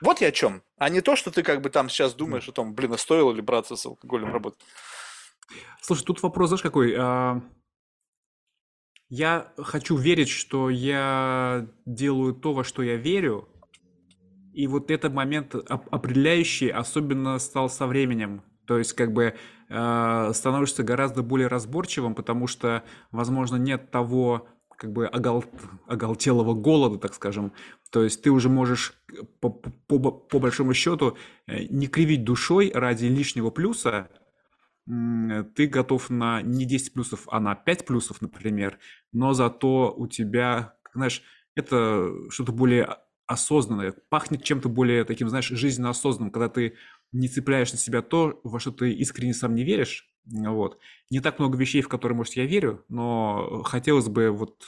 Вот 0.00 0.20
я 0.20 0.28
о 0.28 0.32
чем. 0.32 0.62
А 0.78 0.88
не 0.88 1.00
то, 1.00 1.16
что 1.16 1.30
ты 1.30 1.42
как 1.42 1.60
бы 1.60 1.70
там 1.70 1.88
сейчас 1.88 2.14
думаешь 2.14 2.48
о 2.48 2.52
том, 2.52 2.74
блин, 2.74 2.92
а 2.94 2.98
стоило 2.98 3.32
ли 3.32 3.42
браться 3.42 3.76
с 3.76 3.86
алкоголем 3.86 4.32
работать. 4.32 4.60
Слушай, 5.82 6.04
тут 6.04 6.22
вопрос, 6.22 6.48
знаешь, 6.48 6.62
какой? 6.62 6.94
А, 6.98 7.40
Я 9.10 9.52
хочу 9.58 9.96
верить, 9.96 10.28
что 10.28 10.70
я 10.70 11.66
делаю 11.84 12.32
то, 12.32 12.52
во 12.52 12.62
что 12.62 12.82
я 12.82 12.94
верю, 12.94 13.48
и 14.54 14.68
вот 14.68 14.90
этот 14.92 15.12
момент 15.12 15.54
оп- 15.56 15.92
определяющий 15.92 16.68
особенно 16.68 17.38
стал 17.40 17.68
со 17.68 17.88
временем. 17.88 18.42
То 18.66 18.78
есть 18.78 18.92
как 18.92 19.12
бы 19.12 19.34
э, 19.68 20.30
становишься 20.32 20.84
гораздо 20.84 21.24
более 21.24 21.48
разборчивым, 21.48 22.14
потому 22.14 22.46
что, 22.46 22.84
возможно, 23.10 23.56
нет 23.56 23.90
того 23.90 24.46
как 24.76 24.92
бы 24.92 25.06
огол- 25.06 25.44
оголтелого 25.88 26.54
голода, 26.54 26.98
так 26.98 27.12
скажем. 27.12 27.52
То 27.90 28.04
есть 28.04 28.22
ты 28.22 28.30
уже 28.30 28.48
можешь 28.48 28.94
э, 29.12 29.24
по, 29.40 29.50
по- 29.50 29.98
по- 29.98 30.38
большому 30.38 30.72
счету 30.72 31.16
э, 31.48 31.64
не 31.64 31.88
кривить 31.88 32.22
душой 32.22 32.70
ради 32.72 33.06
лишнего 33.06 33.50
плюса, 33.50 34.08
ты 35.54 35.66
готов 35.66 36.10
на 36.10 36.42
не 36.42 36.64
10 36.64 36.92
плюсов, 36.94 37.26
а 37.30 37.40
на 37.40 37.54
5 37.54 37.86
плюсов, 37.86 38.20
например, 38.22 38.78
но 39.12 39.32
зато 39.32 39.94
у 39.96 40.06
тебя, 40.06 40.74
знаешь, 40.94 41.22
это 41.54 42.10
что-то 42.30 42.52
более 42.52 42.96
осознанное, 43.26 43.94
пахнет 44.08 44.42
чем-то 44.42 44.68
более 44.68 45.04
таким, 45.04 45.28
знаешь, 45.28 45.48
жизненно 45.48 45.90
осознанным, 45.90 46.32
когда 46.32 46.48
ты 46.48 46.74
не 47.12 47.28
цепляешь 47.28 47.72
на 47.72 47.78
себя 47.78 48.02
то, 48.02 48.40
во 48.44 48.58
что 48.58 48.72
ты 48.72 48.92
искренне 48.92 49.34
сам 49.34 49.54
не 49.54 49.64
веришь, 49.64 50.10
вот. 50.26 50.78
Не 51.10 51.20
так 51.20 51.38
много 51.38 51.56
вещей, 51.56 51.82
в 51.82 51.88
которые, 51.88 52.16
может, 52.16 52.34
я 52.34 52.46
верю, 52.46 52.84
но 52.88 53.62
хотелось 53.64 54.08
бы 54.08 54.30
вот 54.30 54.66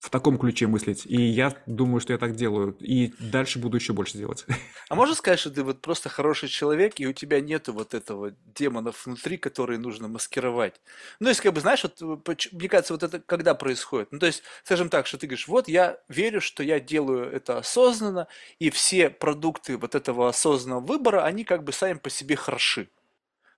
в 0.00 0.08
таком 0.08 0.38
ключе 0.38 0.66
мыслить, 0.66 1.04
и 1.04 1.20
я 1.20 1.54
думаю, 1.66 2.00
что 2.00 2.14
я 2.14 2.18
так 2.18 2.34
делаю, 2.34 2.74
и 2.80 3.12
дальше 3.18 3.58
буду 3.58 3.76
еще 3.76 3.92
больше 3.92 4.16
делать. 4.16 4.46
А 4.88 4.94
можно 4.94 5.14
сказать, 5.14 5.38
что 5.38 5.50
ты 5.50 5.62
вот 5.62 5.82
просто 5.82 6.08
хороший 6.08 6.48
человек, 6.48 6.98
и 6.98 7.06
у 7.06 7.12
тебя 7.12 7.40
нету 7.40 7.74
вот 7.74 7.92
этого 7.92 8.32
демонов 8.56 9.04
внутри, 9.04 9.36
которые 9.36 9.78
нужно 9.78 10.08
маскировать? 10.08 10.80
Ну, 11.20 11.26
то 11.26 11.28
есть, 11.28 11.42
как 11.42 11.52
бы, 11.52 11.60
знаешь, 11.60 11.84
вот, 11.84 12.00
э, 12.00 12.36
мне 12.52 12.68
кажется, 12.68 12.94
вот 12.94 13.02
это 13.02 13.20
когда 13.20 13.54
происходит? 13.54 14.10
Ну, 14.10 14.18
то 14.18 14.26
есть, 14.26 14.42
скажем 14.64 14.88
так, 14.88 15.06
что 15.06 15.18
ты 15.18 15.26
говоришь, 15.26 15.46
вот 15.48 15.68
я 15.68 15.98
верю, 16.08 16.40
что 16.40 16.62
я 16.62 16.80
делаю 16.80 17.30
это 17.30 17.58
осознанно, 17.58 18.26
и 18.58 18.70
все 18.70 19.10
продукты 19.10 19.76
вот 19.76 19.94
этого 19.94 20.30
осознанного 20.30 20.80
выбора, 20.80 21.24
они 21.24 21.44
как 21.44 21.62
бы 21.62 21.72
сами 21.72 21.98
по 21.98 22.08
себе 22.08 22.36
хороши. 22.36 22.88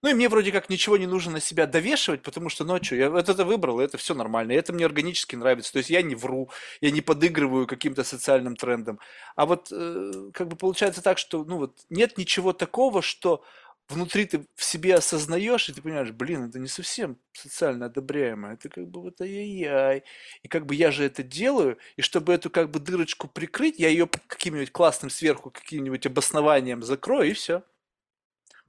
Ну 0.05 0.11
и 0.11 0.15
мне 0.15 0.29
вроде 0.29 0.51
как 0.51 0.69
ничего 0.69 0.97
не 0.97 1.07
нужно 1.07 1.33
на 1.35 1.41
себя 1.41 1.67
довешивать, 1.67 2.23
потому 2.23 2.49
что, 2.49 2.65
ну 2.65 2.75
а 2.75 2.81
чё, 2.81 2.97
я 2.97 3.09
вот 3.09 3.29
это 3.29 3.45
выбрал, 3.45 3.81
и 3.81 3.85
это 3.85 3.99
все 3.99 4.15
нормально, 4.15 4.51
и 4.53 4.57
это 4.57 4.73
мне 4.73 4.85
органически 4.85 5.37
нравится. 5.37 5.73
То 5.73 5.79
есть 5.79 5.91
я 5.91 6.03
не 6.03 6.17
вру, 6.17 6.51
я 6.81 6.91
не 6.91 7.01
подыгрываю 7.01 7.69
каким-то 7.69 8.03
социальным 8.03 8.57
трендам. 8.57 8.99
А 9.37 9.47
вот 9.47 9.69
э, 9.71 10.31
как 10.33 10.49
бы 10.49 10.57
получается 10.57 11.03
так, 11.03 11.19
что 11.19 11.45
ну 11.45 11.59
вот 11.59 11.79
нет 11.89 12.19
ничего 12.19 12.53
такого, 12.53 13.01
что 13.01 13.45
внутри 13.89 14.25
ты 14.27 14.45
в 14.57 14.65
себе 14.65 14.97
осознаешь, 14.97 15.69
и 15.69 15.73
ты 15.73 15.81
понимаешь, 15.83 16.11
блин, 16.11 16.49
это 16.49 16.59
не 16.59 16.69
совсем 16.69 17.17
социально 17.33 17.87
одобряемо, 17.87 18.55
это 18.55 18.69
как 18.71 18.89
бы 18.89 19.03
вот 19.03 19.21
ай-яй-яй. 19.21 20.03
И 20.43 20.49
как 20.49 20.67
бы 20.67 20.75
я 20.75 20.91
же 20.91 21.05
это 21.05 21.23
делаю, 21.23 21.79
и 21.97 22.03
чтобы 22.03 22.33
эту 22.33 22.51
как 22.51 22.71
бы 22.73 22.81
дырочку 22.81 23.29
прикрыть, 23.29 23.79
я 23.79 23.89
ее 23.89 24.09
каким-нибудь 24.27 24.73
классным 24.73 25.11
сверху, 25.11 25.51
каким-нибудь 25.53 26.07
обоснованием 26.07 26.83
закрою, 26.83 27.31
и 27.31 27.35
все. 27.35 27.63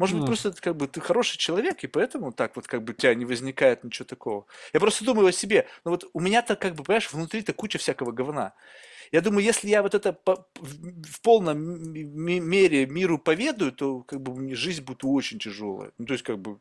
Может 0.03 0.15
быть, 0.15 0.21
Ну, 0.21 0.27
просто 0.27 0.61
как 0.61 0.75
бы 0.75 0.87
ты 0.87 1.01
хороший 1.01 1.37
человек, 1.37 1.83
и 1.83 1.87
поэтому 1.87 2.31
так 2.31 2.55
вот 2.55 2.67
как 2.67 2.83
бы 2.83 2.91
у 2.93 2.95
тебя 2.95 3.15
не 3.15 3.25
возникает 3.25 3.83
ничего 3.83 4.05
такого. 4.05 4.45
Я 4.73 4.79
просто 4.79 5.05
думаю 5.05 5.27
о 5.27 5.31
себе. 5.31 5.67
Ну 5.85 5.91
вот 5.91 6.09
у 6.13 6.19
меня-то 6.19 6.55
как 6.55 6.75
бы, 6.75 6.83
понимаешь, 6.83 7.11
внутри-то 7.13 7.53
куча 7.53 7.77
всякого 7.77 8.11
говна. 8.11 8.53
Я 9.11 9.21
думаю, 9.21 9.43
если 9.45 9.69
я 9.69 9.81
вот 9.81 9.93
это 9.93 10.11
по- 10.13 10.47
в 10.55 11.21
полном 11.21 11.59
мере 11.61 12.85
миру 12.87 13.17
поведаю, 13.19 13.71
то 13.71 14.01
как 14.01 14.21
бы 14.21 14.35
мне 14.35 14.55
жизнь 14.55 14.83
будет 14.83 15.03
очень 15.03 15.39
тяжелая. 15.39 15.91
Ну 15.97 16.05
то 16.05 16.13
есть 16.13 16.23
как 16.25 16.39
бы 16.39 16.57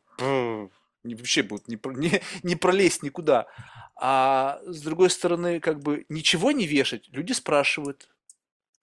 вообще 1.03 1.43
будет 1.43 1.67
не, 1.67 1.79
не, 1.95 2.21
не 2.43 2.55
пролезть 2.55 3.03
никуда. 3.03 3.47
А 3.95 4.59
с 4.65 4.81
другой 4.81 5.09
стороны, 5.09 5.59
как 5.59 5.79
бы 5.79 6.05
ничего 6.09 6.51
не 6.51 6.65
вешать, 6.67 7.09
люди 7.11 7.33
спрашивают. 7.33 8.09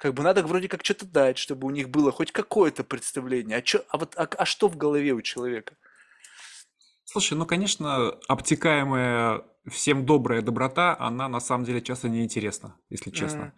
Как 0.01 0.14
бы 0.14 0.22
надо 0.22 0.43
вроде 0.43 0.66
как 0.66 0.82
что-то 0.82 1.05
дать, 1.05 1.36
чтобы 1.36 1.66
у 1.66 1.70
них 1.70 1.90
было 1.90 2.10
хоть 2.10 2.32
какое-то 2.32 2.85
представление. 2.85 3.59
А, 3.59 3.62
чё, 3.62 3.82
а, 3.90 3.98
вот, 3.98 4.14
а, 4.16 4.27
а 4.39 4.47
что 4.47 4.68
в 4.68 4.77
голове 4.78 5.12
у 5.12 5.20
человека? 5.20 5.74
Слушай, 7.05 7.35
ну, 7.35 7.44
конечно, 7.44 8.12
обтекаемая 8.27 9.43
всем 9.68 10.06
добрая 10.06 10.40
доброта, 10.40 10.97
она 10.98 11.28
на 11.28 11.39
самом 11.39 11.66
деле 11.66 11.82
часто 11.82 12.09
неинтересна, 12.09 12.77
если 12.89 13.10
честно. 13.10 13.43
М, 13.43 13.52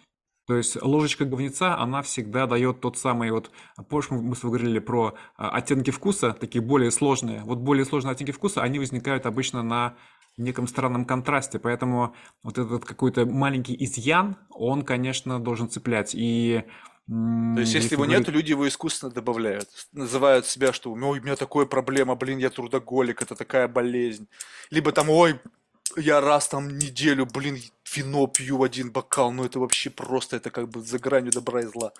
То 0.48 0.56
есть 0.56 0.82
ложечка 0.82 1.24
говнеца, 1.24 1.78
она 1.78 2.02
всегда 2.02 2.48
дает 2.48 2.80
тот 2.80 2.98
самый 2.98 3.30
вот, 3.30 3.52
а 3.76 3.84
помнишь, 3.84 4.10
мы 4.10 4.34
с 4.34 4.40
тобой 4.40 4.58
говорили 4.58 4.80
про 4.80 5.14
а, 5.36 5.50
оттенки 5.50 5.92
вкуса, 5.92 6.32
такие 6.32 6.60
более 6.60 6.90
сложные. 6.90 7.42
Вот 7.44 7.58
более 7.58 7.84
сложные 7.84 8.12
оттенки 8.12 8.32
вкуса, 8.32 8.62
они 8.62 8.80
возникают 8.80 9.26
обычно 9.26 9.62
на 9.62 9.96
неком 10.36 10.66
странном 10.66 11.04
контрасте, 11.04 11.58
поэтому 11.58 12.14
вот 12.42 12.58
этот 12.58 12.84
какой-то 12.84 13.26
маленький 13.26 13.76
изъян, 13.84 14.36
он, 14.50 14.82
конечно, 14.82 15.38
должен 15.38 15.68
цеплять. 15.68 16.14
И 16.14 16.64
То 17.06 17.60
есть, 17.60 17.74
если 17.74 17.84
если 17.84 17.94
его 17.94 18.04
говорить 18.04 18.26
нету, 18.26 18.32
люди 18.32 18.50
его 18.50 18.66
искусственно 18.66 19.12
добавляют. 19.12 19.68
Называют 19.92 20.46
себя, 20.46 20.72
что 20.72 20.90
у 20.92 20.96
меня 20.96 21.36
такая 21.36 21.66
проблема, 21.66 22.14
блин, 22.14 22.38
я 22.38 22.50
трудоголик, 22.50 23.22
это 23.22 23.34
такая 23.34 23.68
болезнь. 23.68 24.26
Либо 24.70 24.92
там, 24.92 25.10
ой, 25.10 25.38
я 25.96 26.20
раз 26.20 26.48
там 26.48 26.68
неделю, 26.68 27.26
блин, 27.26 27.58
вино 27.94 28.26
пью 28.26 28.62
один 28.62 28.90
бокал, 28.90 29.32
ну 29.32 29.44
это 29.44 29.60
вообще 29.60 29.90
просто, 29.90 30.36
это 30.36 30.50
как 30.50 30.68
бы 30.68 30.80
за 30.80 30.98
гранью 30.98 31.32
добра 31.32 31.60
и 31.60 31.66
зла. 31.66 31.92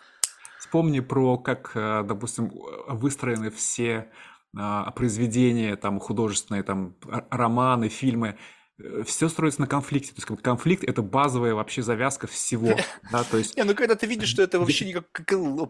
Вспомни 0.58 1.00
про 1.00 1.36
как, 1.36 1.72
э, 1.74 2.02
допустим, 2.04 2.50
выстроены 2.88 3.50
все 3.50 4.10
произведения 4.54 5.76
там 5.76 5.98
художественные, 5.98 6.62
там 6.62 6.94
романы, 7.30 7.88
фильмы. 7.88 8.36
все 9.06 9.28
строится 9.28 9.60
на 9.60 9.66
конфликте. 9.66 10.12
То 10.12 10.22
есть 10.22 10.42
конфликт 10.42 10.84
это 10.84 11.02
базовая 11.02 11.54
вообще 11.54 11.82
завязка 11.82 12.26
всего. 12.26 12.76
Да, 13.10 13.24
то 13.24 13.36
есть... 13.36 13.56
Не, 13.56 13.64
ну 13.64 13.74
когда 13.74 13.94
ты 13.94 14.06
видишь, 14.06 14.28
что 14.28 14.42
это 14.42 14.58
вообще 14.58 14.86
не 14.86 14.92
как 14.94 15.06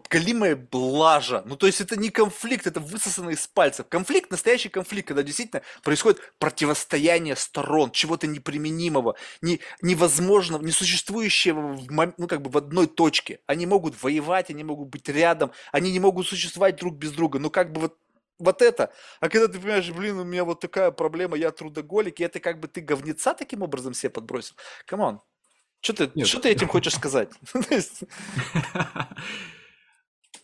галимая 0.09 0.55
блажа, 0.55 1.43
ну 1.45 1.57
то 1.57 1.65
есть 1.65 1.81
это 1.81 1.99
не 1.99 2.09
конфликт, 2.09 2.67
это 2.67 2.79
высосано 2.79 3.31
из 3.31 3.47
пальцев. 3.47 3.87
Конфликт, 3.89 4.31
настоящий 4.31 4.69
конфликт, 4.69 5.09
когда 5.09 5.23
действительно 5.23 5.61
происходит 5.83 6.21
противостояние 6.39 7.35
сторон, 7.35 7.91
чего-то 7.91 8.27
неприменимого, 8.27 9.15
не, 9.41 9.59
невозможного, 9.81 10.63
несуществующего 10.63 11.73
в, 11.73 12.13
ну, 12.17 12.27
как 12.27 12.41
бы 12.41 12.49
в 12.49 12.57
одной 12.57 12.87
точке. 12.87 13.39
Они 13.45 13.65
могут 13.65 14.01
воевать, 14.01 14.49
они 14.49 14.63
могут 14.63 14.89
быть 14.89 15.09
рядом, 15.09 15.51
они 15.71 15.91
не 15.91 15.99
могут 15.99 16.27
существовать 16.27 16.77
друг 16.77 16.95
без 16.95 17.11
друга. 17.11 17.39
Но 17.39 17.49
как 17.49 17.73
бы 17.73 17.81
вот 17.81 17.97
вот 18.39 18.61
это. 18.61 18.91
А 19.19 19.29
когда 19.29 19.47
ты 19.47 19.59
понимаешь, 19.59 19.89
блин, 19.91 20.19
у 20.19 20.23
меня 20.23 20.43
вот 20.43 20.59
такая 20.59 20.91
проблема, 20.91 21.37
я 21.37 21.51
трудоголик, 21.51 22.19
и 22.19 22.23
это 22.23 22.39
как 22.39 22.59
бы 22.59 22.67
ты 22.67 22.81
говнеца 22.81 23.33
таким 23.33 23.61
образом 23.61 23.93
себе 23.93 24.09
подбросил. 24.09 24.55
Come 24.85 25.06
on. 25.06 25.21
Что 25.81 26.07
ты, 26.07 26.25
что 26.25 26.39
ты 26.39 26.49
этим 26.49 26.67
хочешь 26.69 26.95
сказать? 26.95 27.29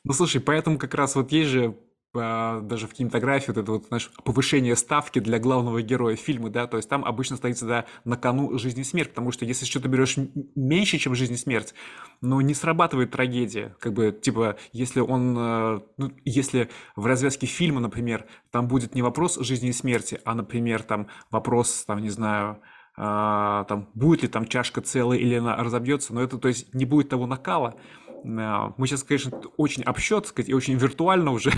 Ну, 0.05 0.13
слушай, 0.13 0.39
поэтому 0.39 0.79
как 0.79 0.93
раз 0.93 1.15
вот 1.15 1.31
есть 1.33 1.49
же 1.49 1.77
даже 2.13 2.87
в 2.87 2.93
кинематографии 2.93 3.51
вот 3.51 3.57
это 3.57 3.71
вот, 3.71 3.85
знаешь, 3.87 4.11
повышение 4.23 4.75
ставки 4.75 5.19
для 5.19 5.37
главного 5.37 5.81
героя 5.81 6.15
фильма, 6.15 6.49
да, 6.49 6.65
то 6.65 6.77
есть 6.77 6.89
там 6.89 7.05
обычно 7.05 7.37
стоит 7.37 7.57
всегда 7.57 7.85
на 8.03 8.17
кону 8.17 8.57
жизнь 8.57 8.79
и 8.79 8.83
смерть, 8.83 9.09
потому 9.09 9.31
что 9.31 9.45
если 9.45 9.65
что-то 9.65 9.89
берешь 9.89 10.17
меньше, 10.55 10.97
чем 10.97 11.13
жизнь 11.13 11.33
и 11.33 11.37
смерть, 11.37 11.75
ну, 12.21 12.41
не 12.41 12.53
срабатывает 12.55 13.11
трагедия, 13.11 13.75
как 13.79 13.93
бы, 13.93 14.11
типа, 14.11 14.57
если 14.71 15.01
он, 15.01 15.37
э, 15.37 15.79
ну, 15.97 16.11
если 16.25 16.69
в 16.95 17.05
развязке 17.05 17.45
фильма, 17.45 17.79
например, 17.79 18.25
там 18.51 18.67
будет 18.67 18.95
не 18.95 19.01
вопрос 19.01 19.37
жизни 19.39 19.69
и 19.69 19.73
смерти, 19.73 20.19
а, 20.25 20.33
например, 20.33 20.81
там 20.83 21.07
вопрос, 21.29 21.85
там, 21.85 22.01
не 22.01 22.09
знаю, 22.09 22.59
а, 22.97 23.63
там, 23.65 23.87
будет 23.93 24.23
ли 24.23 24.27
там 24.27 24.45
чашка 24.45 24.81
целая 24.81 25.19
или 25.19 25.35
она 25.35 25.55
разобьется, 25.55 26.13
но 26.13 26.21
это, 26.21 26.37
то 26.37 26.47
есть, 26.47 26.73
не 26.73 26.85
будет 26.85 27.09
того 27.09 27.27
накала, 27.27 27.75
мы 28.23 28.87
сейчас, 28.87 29.03
конечно, 29.03 29.37
очень 29.57 29.83
обсчет, 29.83 30.27
сказать, 30.27 30.49
и 30.49 30.53
очень 30.53 30.75
виртуально 30.75 31.31
уже 31.31 31.51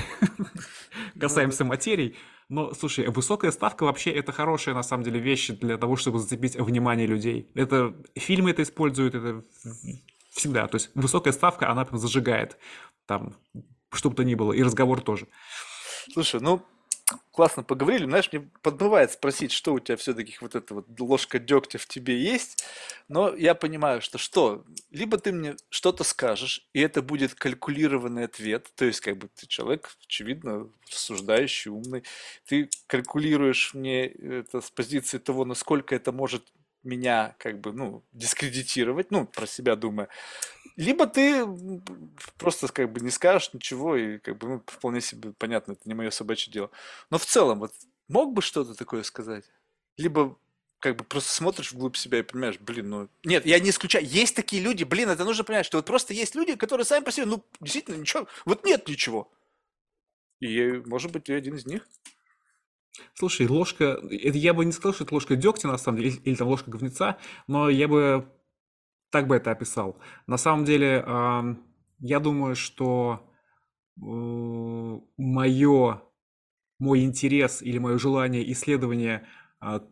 касаемся 1.20 1.66
материй. 1.66 2.16
Но, 2.50 2.74
слушай, 2.74 3.08
высокая 3.08 3.52
ставка 3.52 3.84
вообще 3.84 4.12
это 4.12 4.32
хорошая, 4.32 4.76
на 4.76 4.84
самом 4.84 5.04
деле, 5.04 5.20
вещь 5.20 5.50
для 5.50 5.78
того, 5.78 5.96
чтобы 5.96 6.20
зацепить 6.20 6.56
внимание 6.56 7.08
людей. 7.08 7.50
Это 7.56 7.96
фильмы 8.16 8.52
это 8.52 8.64
используют, 8.64 9.16
это 9.16 9.44
всегда. 10.32 10.68
То 10.68 10.76
есть 10.76 10.92
высокая 10.96 11.34
ставка, 11.34 11.70
она 11.70 11.86
прям 11.86 12.00
зажигает. 12.00 12.58
Там, 13.06 13.36
что 13.92 14.10
бы 14.10 14.16
то 14.16 14.24
ни 14.24 14.36
было, 14.36 14.54
и 14.54 14.64
разговор 14.64 15.02
тоже. 15.02 15.28
Слушай, 16.14 16.42
ну, 16.42 16.62
классно 17.32 17.64
поговорили. 17.64 18.06
Знаешь, 18.06 18.30
мне 18.32 18.50
подбывает 18.62 19.12
спросить, 19.12 19.52
что 19.52 19.74
у 19.74 19.80
тебя 19.80 19.98
все-таки 19.98 20.36
вот 20.42 20.56
эта 20.56 20.74
вот 20.74 20.88
ложка 21.00 21.40
дегтя 21.40 21.78
в 21.78 21.86
тебе 21.86 22.20
есть. 22.22 22.64
Но 23.08 23.36
я 23.36 23.56
понимаю, 23.56 24.02
что 24.02 24.18
что? 24.18 24.64
Либо 24.90 25.18
ты 25.18 25.32
мне 25.32 25.56
что-то 25.70 26.04
скажешь, 26.04 26.68
и 26.74 26.82
это 26.82 27.02
будет 27.02 27.36
калькулированный 27.36 28.26
ответ. 28.26 28.72
То 28.76 28.86
есть, 28.86 29.02
как 29.02 29.18
бы 29.18 29.30
ты 29.36 29.48
человек, 29.48 29.90
очевидно, 30.06 30.70
рассуждающий, 30.90 31.72
умный. 31.72 32.04
Ты 32.46 32.70
калькулируешь 32.88 33.74
мне 33.74 34.08
это 34.08 34.62
с 34.62 34.70
позиции 34.70 35.18
того, 35.18 35.46
насколько 35.46 35.96
это 35.96 36.12
может 36.12 36.52
меня 36.84 37.36
как 37.38 37.60
бы, 37.60 37.74
ну, 37.74 38.04
дискредитировать, 38.12 39.12
ну, 39.12 39.26
про 39.26 39.46
себя 39.46 39.76
думая. 39.76 40.10
Либо 40.76 41.06
ты 41.06 41.46
просто 42.38 42.68
как 42.68 42.92
бы 42.92 43.02
не 43.02 43.12
скажешь 43.12 43.54
ничего, 43.54 43.96
и 43.96 44.18
как 44.18 44.38
бы 44.38 44.48
ну, 44.48 44.64
вполне 44.66 45.02
себе 45.02 45.34
понятно, 45.38 45.74
это 45.74 45.82
не 45.86 45.94
мое 45.94 46.10
собачье 46.10 46.52
дело. 46.52 46.72
Но 47.10 47.18
в 47.18 47.26
целом, 47.26 47.60
вот 47.60 47.74
мог 48.08 48.34
бы 48.34 48.42
что-то 48.42 48.74
такое 48.74 49.04
сказать? 49.04 49.46
Либо 49.98 50.38
как 50.80 50.98
бы 50.98 51.04
просто 51.04 51.32
смотришь 51.32 51.72
вглубь 51.72 51.96
себя 51.96 52.20
и 52.20 52.24
понимаешь, 52.24 52.58
блин, 52.60 52.90
ну... 52.90 53.10
Нет, 53.24 53.46
я 53.46 53.60
не 53.60 53.70
исключаю. 53.70 54.06
Есть 54.06 54.36
такие 54.36 54.64
люди, 54.64 54.84
блин, 54.84 55.10
это 55.10 55.24
нужно 55.24 55.44
понимать, 55.44 55.66
что 55.66 55.78
вот 55.78 55.86
просто 55.86 56.14
есть 56.14 56.34
люди, 56.34 56.56
которые 56.56 56.86
сами 56.86 57.04
по 57.04 57.12
себе, 57.12 57.28
ну, 57.28 57.46
действительно, 57.60 57.98
ничего, 57.98 58.28
вот 58.46 58.66
нет 58.66 58.88
ничего. 58.88 59.32
И, 60.40 60.82
может 60.88 61.12
быть, 61.12 61.26
ты 61.26 61.34
один 61.34 61.56
из 61.56 61.68
них. 61.68 61.88
Слушай, 63.14 63.48
ложка, 63.48 64.00
это 64.10 64.38
я 64.38 64.54
бы 64.54 64.66
не 64.66 64.72
сказал, 64.72 64.94
что 64.94 65.04
это 65.04 65.14
ложка 65.14 65.36
дегтя, 65.36 65.68
на 65.68 65.78
самом 65.78 66.00
деле, 66.00 66.12
или, 66.12 66.20
или 66.24 66.36
там 66.36 66.48
ложка 66.48 66.72
говнеца, 66.72 67.18
но 67.48 67.70
я 67.70 67.88
бы 67.88 68.28
так 69.12 69.28
бы 69.28 69.36
это 69.36 69.52
описал. 69.52 69.98
На 70.28 70.38
самом 70.38 70.66
деле, 70.66 71.06
я 72.00 72.20
думаю, 72.20 72.56
что 72.56 73.30
мое, 73.98 76.02
мой 76.80 77.04
интерес 77.04 77.62
или 77.62 77.78
мое 77.78 77.98
желание 77.98 78.50
исследования 78.52 79.28
а, 79.60 79.84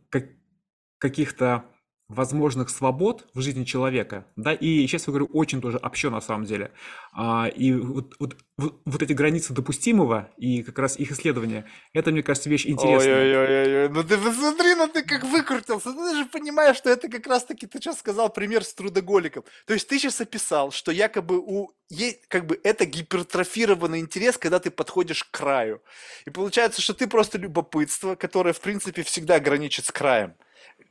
каких-то 0.97 1.65
возможных 2.09 2.71
свобод 2.71 3.27
в 3.35 3.41
жизни 3.41 3.63
человека, 3.63 4.25
да, 4.35 4.51
и 4.53 4.85
сейчас 4.87 5.07
я 5.07 5.11
говорю 5.11 5.29
очень 5.31 5.61
тоже 5.61 5.77
общо 5.77 6.09
на 6.09 6.21
самом 6.21 6.45
деле, 6.45 6.71
а, 7.13 7.47
и 7.47 7.71
вот, 7.71 8.15
вот, 8.19 8.35
вот 8.57 9.01
эти 9.01 9.13
границы 9.13 9.53
допустимого 9.53 10.31
и 10.35 10.63
как 10.63 10.79
раз 10.79 10.97
их 10.97 11.11
исследования, 11.11 11.65
это, 11.93 12.11
мне 12.11 12.23
кажется, 12.23 12.49
вещь 12.49 12.65
интересная. 12.65 13.15
Ой-ой-ой, 13.15 13.89
ну 13.89 14.03
ты 14.03 14.17
посмотри, 14.17 14.73
ну 14.73 14.87
ты 14.87 15.03
как 15.03 15.23
выкрутился, 15.23 15.91
ну 15.91 16.09
ты 16.09 16.17
же 16.17 16.25
понимаешь, 16.25 16.77
что 16.77 16.89
это 16.89 17.09
как 17.09 17.27
раз-таки, 17.27 17.67
ты 17.67 17.79
сейчас 17.79 17.99
сказал 17.99 18.29
пример 18.29 18.63
с 18.63 18.73
трудоголиком, 18.73 19.43
то 19.67 19.73
есть 19.73 19.87
ты 19.87 19.99
сейчас 19.99 20.19
описал, 20.19 20.71
что 20.71 20.91
якобы 20.91 21.37
у 21.37 21.71
есть, 21.89 22.27
как 22.27 22.45
бы 22.45 22.59
это 22.63 22.85
гипертрофированный 22.85 23.99
интерес, 23.99 24.37
когда 24.37 24.59
ты 24.59 24.71
подходишь 24.71 25.23
к 25.23 25.31
краю, 25.31 25.81
и 26.25 26.31
получается, 26.31 26.81
что 26.81 26.95
ты 26.95 27.07
просто 27.07 27.37
любопытство, 27.37 28.15
которое, 28.15 28.53
в 28.53 28.61
принципе, 28.61 29.03
всегда 29.03 29.39
граничит 29.39 29.85
с 29.85 29.91
краем, 29.91 30.33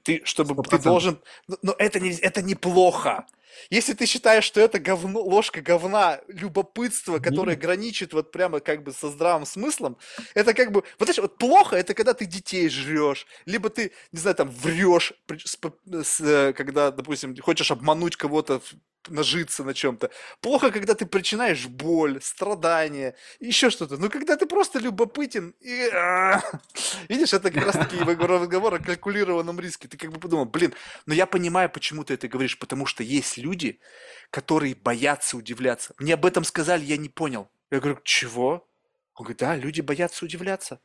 ты, 0.08 0.24
чтобы 0.24 0.54
100%. 0.54 0.68
ты 0.70 0.78
должен... 0.78 1.20
Но 1.62 1.74
это, 1.78 2.00
не, 2.00 2.10
это 2.12 2.40
неплохо. 2.40 3.26
Если 3.70 3.92
ты 3.92 4.06
считаешь, 4.06 4.44
что 4.44 4.60
это 4.60 4.78
говно, 4.78 5.20
ложка 5.20 5.60
говна, 5.60 6.20
любопытство, 6.28 7.18
которое 7.18 7.52
Нет. 7.56 7.60
граничит 7.60 8.12
вот 8.12 8.30
прямо 8.30 8.60
как 8.60 8.82
бы 8.82 8.92
со 8.92 9.10
здравым 9.10 9.44
смыслом, 9.44 9.98
это 10.34 10.54
как 10.54 10.72
бы, 10.72 10.84
вот 10.98 11.06
знаешь, 11.06 11.18
вот 11.18 11.36
плохо, 11.38 11.76
это 11.76 11.92
когда 11.92 12.14
ты 12.14 12.24
детей 12.24 12.68
жрешь, 12.68 13.26
либо 13.46 13.68
ты, 13.68 13.92
не 14.12 14.20
знаю, 14.20 14.36
там 14.36 14.48
врешь, 14.48 15.12
э, 15.28 16.52
когда, 16.52 16.90
допустим, 16.90 17.36
хочешь 17.36 17.70
обмануть 17.70 18.16
кого-то 18.16 18.62
нажиться 19.08 19.64
на 19.64 19.74
чем-то. 19.74 20.10
Плохо, 20.40 20.70
когда 20.70 20.94
ты 20.94 21.06
причинаешь 21.06 21.66
боль, 21.66 22.20
страдания, 22.22 23.14
еще 23.40 23.70
что-то. 23.70 23.96
Но 23.96 24.08
когда 24.08 24.36
ты 24.36 24.46
просто 24.46 24.78
любопытен 24.78 25.54
и... 25.60 25.88
А, 25.94 26.42
видишь, 27.08 27.32
это 27.32 27.50
как 27.50 27.64
раз-таки 27.64 27.96
разговор 27.98 28.74
о 28.74 28.78
калькулированном 28.78 29.60
риске. 29.60 29.88
Ты 29.88 29.96
как 29.96 30.12
бы 30.12 30.20
подумал, 30.20 30.46
блин, 30.46 30.74
но 31.06 31.14
я 31.14 31.26
понимаю, 31.26 31.70
почему 31.70 32.04
ты 32.04 32.14
это 32.14 32.28
говоришь, 32.28 32.58
потому 32.58 32.86
что 32.86 33.02
есть 33.02 33.38
люди, 33.38 33.80
которые 34.30 34.74
боятся 34.74 35.36
удивляться. 35.36 35.94
Мне 35.98 36.14
об 36.14 36.26
этом 36.26 36.44
сказали, 36.44 36.84
я 36.84 36.96
не 36.96 37.08
понял. 37.08 37.48
Я 37.70 37.80
говорю, 37.80 38.00
чего? 38.04 38.66
Он 39.14 39.24
говорит, 39.24 39.38
да, 39.38 39.56
люди 39.56 39.80
боятся 39.80 40.24
удивляться. 40.24 40.80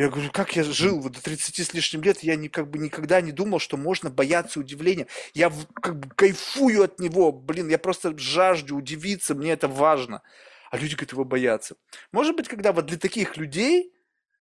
Я 0.00 0.08
говорю, 0.08 0.30
как 0.32 0.56
я 0.56 0.64
жил 0.64 0.98
вот 0.98 1.12
до 1.12 1.22
30 1.22 1.58
с 1.58 1.74
лишним 1.74 2.00
лет, 2.00 2.20
я 2.22 2.34
не, 2.34 2.48
как 2.48 2.70
бы 2.70 2.78
никогда 2.78 3.20
не 3.20 3.32
думал, 3.32 3.58
что 3.58 3.76
можно 3.76 4.08
бояться 4.08 4.58
удивления. 4.58 5.06
Я 5.34 5.52
как 5.74 6.00
бы 6.00 6.08
кайфую 6.08 6.84
от 6.84 6.98
него, 7.00 7.32
блин, 7.32 7.68
я 7.68 7.76
просто 7.76 8.16
жажду 8.16 8.76
удивиться, 8.76 9.34
мне 9.34 9.52
это 9.52 9.68
важно. 9.68 10.22
А 10.70 10.78
люди, 10.78 10.94
говорят, 10.94 11.12
его 11.12 11.26
боятся. 11.26 11.76
Может 12.12 12.34
быть, 12.34 12.48
когда 12.48 12.72
вот 12.72 12.86
для 12.86 12.96
таких 12.96 13.36
людей 13.36 13.92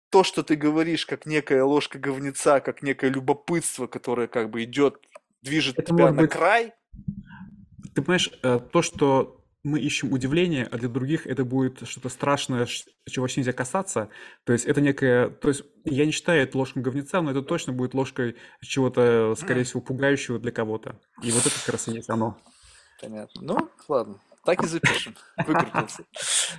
то, 0.10 0.24
что 0.24 0.42
ты 0.42 0.56
говоришь, 0.56 1.06
как 1.06 1.28
некая 1.28 1.64
ложка 1.64 2.00
говнеца, 2.00 2.60
как 2.60 2.82
некое 2.82 3.12
любопытство, 3.12 3.86
которое 3.86 4.28
как 4.28 4.50
бы 4.50 4.64
идет, 4.64 5.08
движет 5.44 5.78
это 5.78 5.94
тебя 5.94 6.12
на 6.12 6.22
быть... 6.24 6.32
край. 6.32 6.74
Ты 7.94 8.02
понимаешь, 8.02 8.32
э, 8.42 8.60
то, 8.72 8.82
что 8.82 9.43
мы 9.64 9.80
ищем 9.80 10.12
удивление, 10.12 10.66
а 10.66 10.78
для 10.78 10.90
других 10.90 11.26
это 11.26 11.46
будет 11.46 11.88
что-то 11.88 12.10
страшное, 12.10 12.66
чего 12.66 13.24
вообще 13.24 13.42
нельзя 13.42 13.54
касаться. 13.54 14.10
То 14.44 14.54
есть 14.54 14.66
это 14.66 14.82
некое... 14.82 15.30
То 15.30 15.48
есть 15.48 15.64
я 15.86 16.06
не 16.06 16.12
считаю 16.12 16.44
это 16.44 16.58
ложкой 16.58 16.84
говнеца, 16.84 17.22
но 17.22 17.32
это 17.32 17.42
точно 17.42 17.72
будет 17.72 17.94
ложкой 17.94 18.36
чего-то, 18.62 19.36
скорее 19.38 19.64
всего, 19.64 19.82
пугающего 19.82 20.38
для 20.38 20.52
кого-то. 20.52 21.00
И 21.24 21.32
вот 21.32 21.46
это 21.46 21.56
как 21.60 21.70
раз 21.70 21.88
и 21.88 21.92
есть 21.94 22.10
оно. 22.10 22.38
Понятно. 23.02 23.42
Ну, 23.42 23.70
ладно. 23.88 24.20
Так 24.44 24.62
и 24.62 24.68
запишем. 24.68 25.16
Выкрутился. 25.48 26.06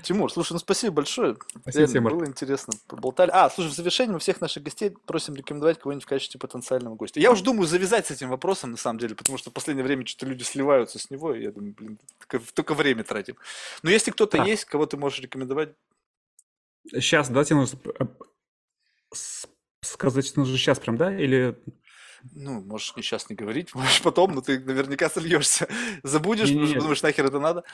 Тимур, 0.02 0.32
слушай, 0.32 0.55
ну 0.55 0.59
спасибо 0.59 0.94
большое. 0.94 1.36
Спасибо, 1.61 1.86
Тимур. 1.86 2.15
Было 2.15 2.27
интересно. 2.27 2.73
Поболтали. 2.86 3.31
А, 3.31 3.51
слушай, 3.51 3.69
в 3.69 3.74
завершении 3.74 4.12
мы 4.12 4.19
всех 4.20 4.40
наших 4.40 4.62
гостей 4.62 4.90
просим 5.05 5.35
рекомендовать 5.35 5.78
кого-нибудь 5.78 6.05
в 6.05 6.09
качестве 6.09 6.40
потенциального 6.40 6.94
гостя. 6.94 7.20
Я 7.20 7.31
уже 7.31 7.44
думаю 7.44 7.66
завязать 7.66 8.06
с 8.06 8.11
этим 8.11 8.31
вопросом, 8.31 8.70
на 8.70 8.78
самом 8.78 8.98
деле, 8.98 9.15
потому 9.15 9.36
что 9.36 9.51
в 9.51 9.52
последнее 9.52 9.85
время 9.85 10.06
что-то 10.06 10.27
люди 10.27 10.43
сливаются 10.43 10.98
с 10.98 11.11
него, 11.11 11.35
и 11.35 11.43
я 11.43 11.52
думаю, 11.52 11.74
блин, 11.74 11.98
только, 12.19 12.52
только 12.55 12.74
время 12.74 13.05
тратим. 13.05 13.36
Но 13.82 13.90
если 13.90 14.11
кто-то 14.11 14.39
да. 14.39 14.44
есть, 14.44 14.65
кого 14.65 14.86
ты 14.86 14.97
можешь 14.97 15.20
рекомендовать? 15.20 15.74
Сейчас, 16.90 17.28
да, 17.28 17.44
тебе 17.44 17.56
нужно 17.56 17.78
сказать, 19.82 20.36
нужно 20.36 20.56
сейчас 20.56 20.78
прям, 20.78 20.97
да? 20.97 21.15
Или 21.15 21.59
ну, 22.32 22.62
можешь 22.62 22.92
сейчас 22.96 23.28
не 23.28 23.36
говорить, 23.36 23.74
можешь 23.74 24.02
потом, 24.02 24.34
но 24.34 24.40
ты 24.40 24.59
наверняка 24.60 25.10
сольешься. 25.10 25.68
Забудешь, 26.02 26.51
не, 26.51 26.56
не, 26.56 26.74
думаешь, 26.74 27.02
нахер 27.02 27.26
это 27.26 27.38
надо? 27.38 27.64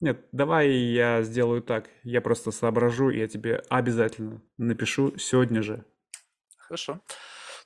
Нет, 0.00 0.26
давай 0.32 0.70
я 0.70 1.22
сделаю 1.22 1.62
так. 1.62 1.90
Я 2.04 2.20
просто 2.22 2.52
соображу, 2.52 3.10
и 3.10 3.18
я 3.18 3.28
тебе 3.28 3.62
обязательно 3.68 4.40
напишу 4.56 5.16
сегодня 5.18 5.62
же. 5.62 5.84
Хорошо. 6.56 7.00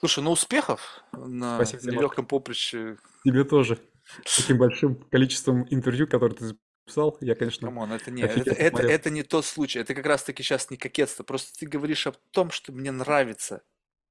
Слушай, 0.00 0.24
ну 0.24 0.32
успехов 0.32 1.04
на 1.12 1.56
Спасибо 1.56 1.92
нелегком 1.92 2.26
поприще. 2.26 2.98
Тебе 3.24 3.44
тоже. 3.44 3.78
С 4.24 4.38
таким 4.38 4.58
большим 4.58 4.96
количеством 4.96 5.66
интервью, 5.70 6.06
которые 6.06 6.36
ты 6.36 6.56
записал, 6.84 7.16
я, 7.20 7.34
конечно, 7.34 7.68
come 7.68 7.82
on, 7.82 7.92
это 7.92 8.10
не, 8.10 8.22
это, 8.22 8.50
это, 8.50 8.82
это 8.82 9.10
не 9.10 9.22
тот 9.22 9.46
случай. 9.46 9.78
Это 9.78 9.94
как 9.94 10.04
раз-таки 10.04 10.42
сейчас 10.42 10.70
не 10.70 10.76
кокетство. 10.76 11.22
Просто 11.22 11.58
ты 11.58 11.66
говоришь 11.66 12.06
о 12.06 12.12
том, 12.32 12.50
что 12.50 12.72
мне 12.72 12.90
нравится. 12.90 13.62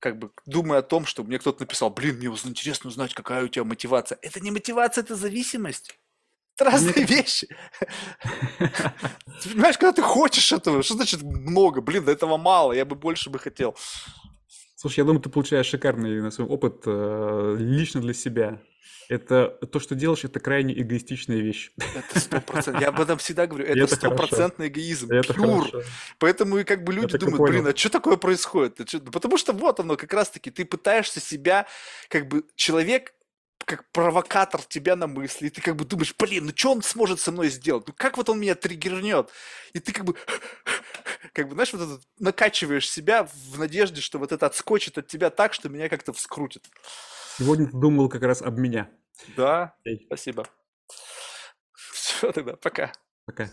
Как 0.03 0.19
бы 0.19 0.31
думая 0.45 0.79
о 0.79 0.81
том, 0.81 1.05
что 1.05 1.23
мне 1.23 1.39
кто-то 1.39 1.61
написал, 1.61 1.89
блин, 1.89 2.17
мне 2.17 2.27
интересно 2.27 2.89
узнать, 2.89 3.13
какая 3.13 3.45
у 3.45 3.47
тебя 3.47 3.63
мотивация. 3.63 4.19
Это 4.21 4.41
не 4.41 4.51
мотивация, 4.51 5.01
это 5.01 5.15
зависимость. 5.15 5.97
Это 6.55 6.71
разные 6.71 7.05
вещи. 7.05 7.47
Ты 8.59 9.49
понимаешь, 9.49 9.77
когда 9.77 9.93
ты 9.93 10.01
хочешь 10.01 10.51
этого, 10.51 10.83
что 10.83 10.95
значит 10.95 11.21
много? 11.21 11.79
Блин, 11.79 12.03
да 12.03 12.11
этого 12.11 12.35
мало, 12.35 12.73
я 12.73 12.83
бы 12.83 12.97
больше 12.97 13.29
бы 13.29 13.39
хотел. 13.39 13.77
Слушай, 14.83 14.99
я 14.99 15.05
думаю, 15.05 15.21
ты 15.21 15.29
получаешь 15.29 15.65
шикарный 15.67 16.21
на 16.21 16.29
свой 16.29 16.45
опыт 16.45 16.81
э, 16.85 17.55
лично 17.57 18.01
для 18.01 18.13
себя. 18.13 18.59
Это 19.07 19.47
то, 19.71 19.79
что 19.79 19.95
делаешь, 19.95 20.25
это 20.25 20.41
крайне 20.41 20.77
эгоистичная 20.77 21.37
вещь. 21.37 21.71
Это 21.77 22.19
сто 22.19 22.41
процентов. 22.41 22.81
Я 22.81 22.89
об 22.89 22.99
этом 22.99 23.17
всегда 23.17 23.47
говорю. 23.47 23.63
Это 23.67 23.95
стопроцентный 23.95 24.67
эгоизм. 24.67 25.09
Это 25.09 25.33
Пюр. 25.33 25.69
хорошо. 25.69 25.87
Поэтому 26.19 26.57
и 26.57 26.65
как 26.65 26.83
бы 26.83 26.91
люди 26.91 27.15
и 27.15 27.17
думают, 27.17 27.49
блин, 27.49 27.65
а 27.65 27.73
что 27.73 27.91
такое 27.91 28.17
происходит? 28.17 28.75
Потому 29.09 29.37
что 29.37 29.53
вот 29.53 29.79
оно, 29.79 29.95
как 29.95 30.11
раз-таки, 30.11 30.51
ты 30.51 30.65
пытаешься 30.65 31.21
себя, 31.21 31.65
как 32.09 32.27
бы 32.27 32.43
человек, 32.57 33.13
как 33.65 33.89
провокатор 33.91 34.61
тебя 34.61 34.95
на 34.95 35.07
мысли, 35.07 35.47
и 35.47 35.49
ты 35.49 35.61
как 35.61 35.75
бы 35.75 35.85
думаешь, 35.85 36.15
блин, 36.17 36.45
ну 36.45 36.51
что 36.55 36.71
он 36.71 36.81
сможет 36.81 37.19
со 37.19 37.31
мной 37.31 37.49
сделать? 37.49 37.87
Ну 37.87 37.93
как 37.95 38.17
вот 38.17 38.29
он 38.29 38.39
меня 38.39 38.55
триггернет? 38.55 39.29
И 39.73 39.79
ты 39.79 39.91
как 39.91 40.05
бы, 40.05 40.15
как 41.33 41.47
бы, 41.47 41.53
знаешь, 41.53 41.73
вот 41.73 41.81
это, 41.81 42.01
накачиваешь 42.19 42.89
себя 42.89 43.23
в 43.51 43.59
надежде, 43.59 44.01
что 44.01 44.19
вот 44.19 44.31
это 44.31 44.45
отскочит 44.45 44.97
от 44.97 45.07
тебя 45.07 45.29
так, 45.29 45.53
что 45.53 45.69
меня 45.69 45.89
как-то 45.89 46.13
вскрутит. 46.13 46.65
Сегодня 47.37 47.67
ты 47.67 47.77
думал 47.77 48.09
как 48.09 48.23
раз 48.23 48.41
об 48.41 48.57
меня. 48.57 48.89
Да, 49.35 49.75
Окей, 49.79 50.03
спасибо. 50.05 50.47
Все 51.73 52.31
тогда, 52.31 52.55
пока. 52.55 52.91
Пока. 53.25 53.49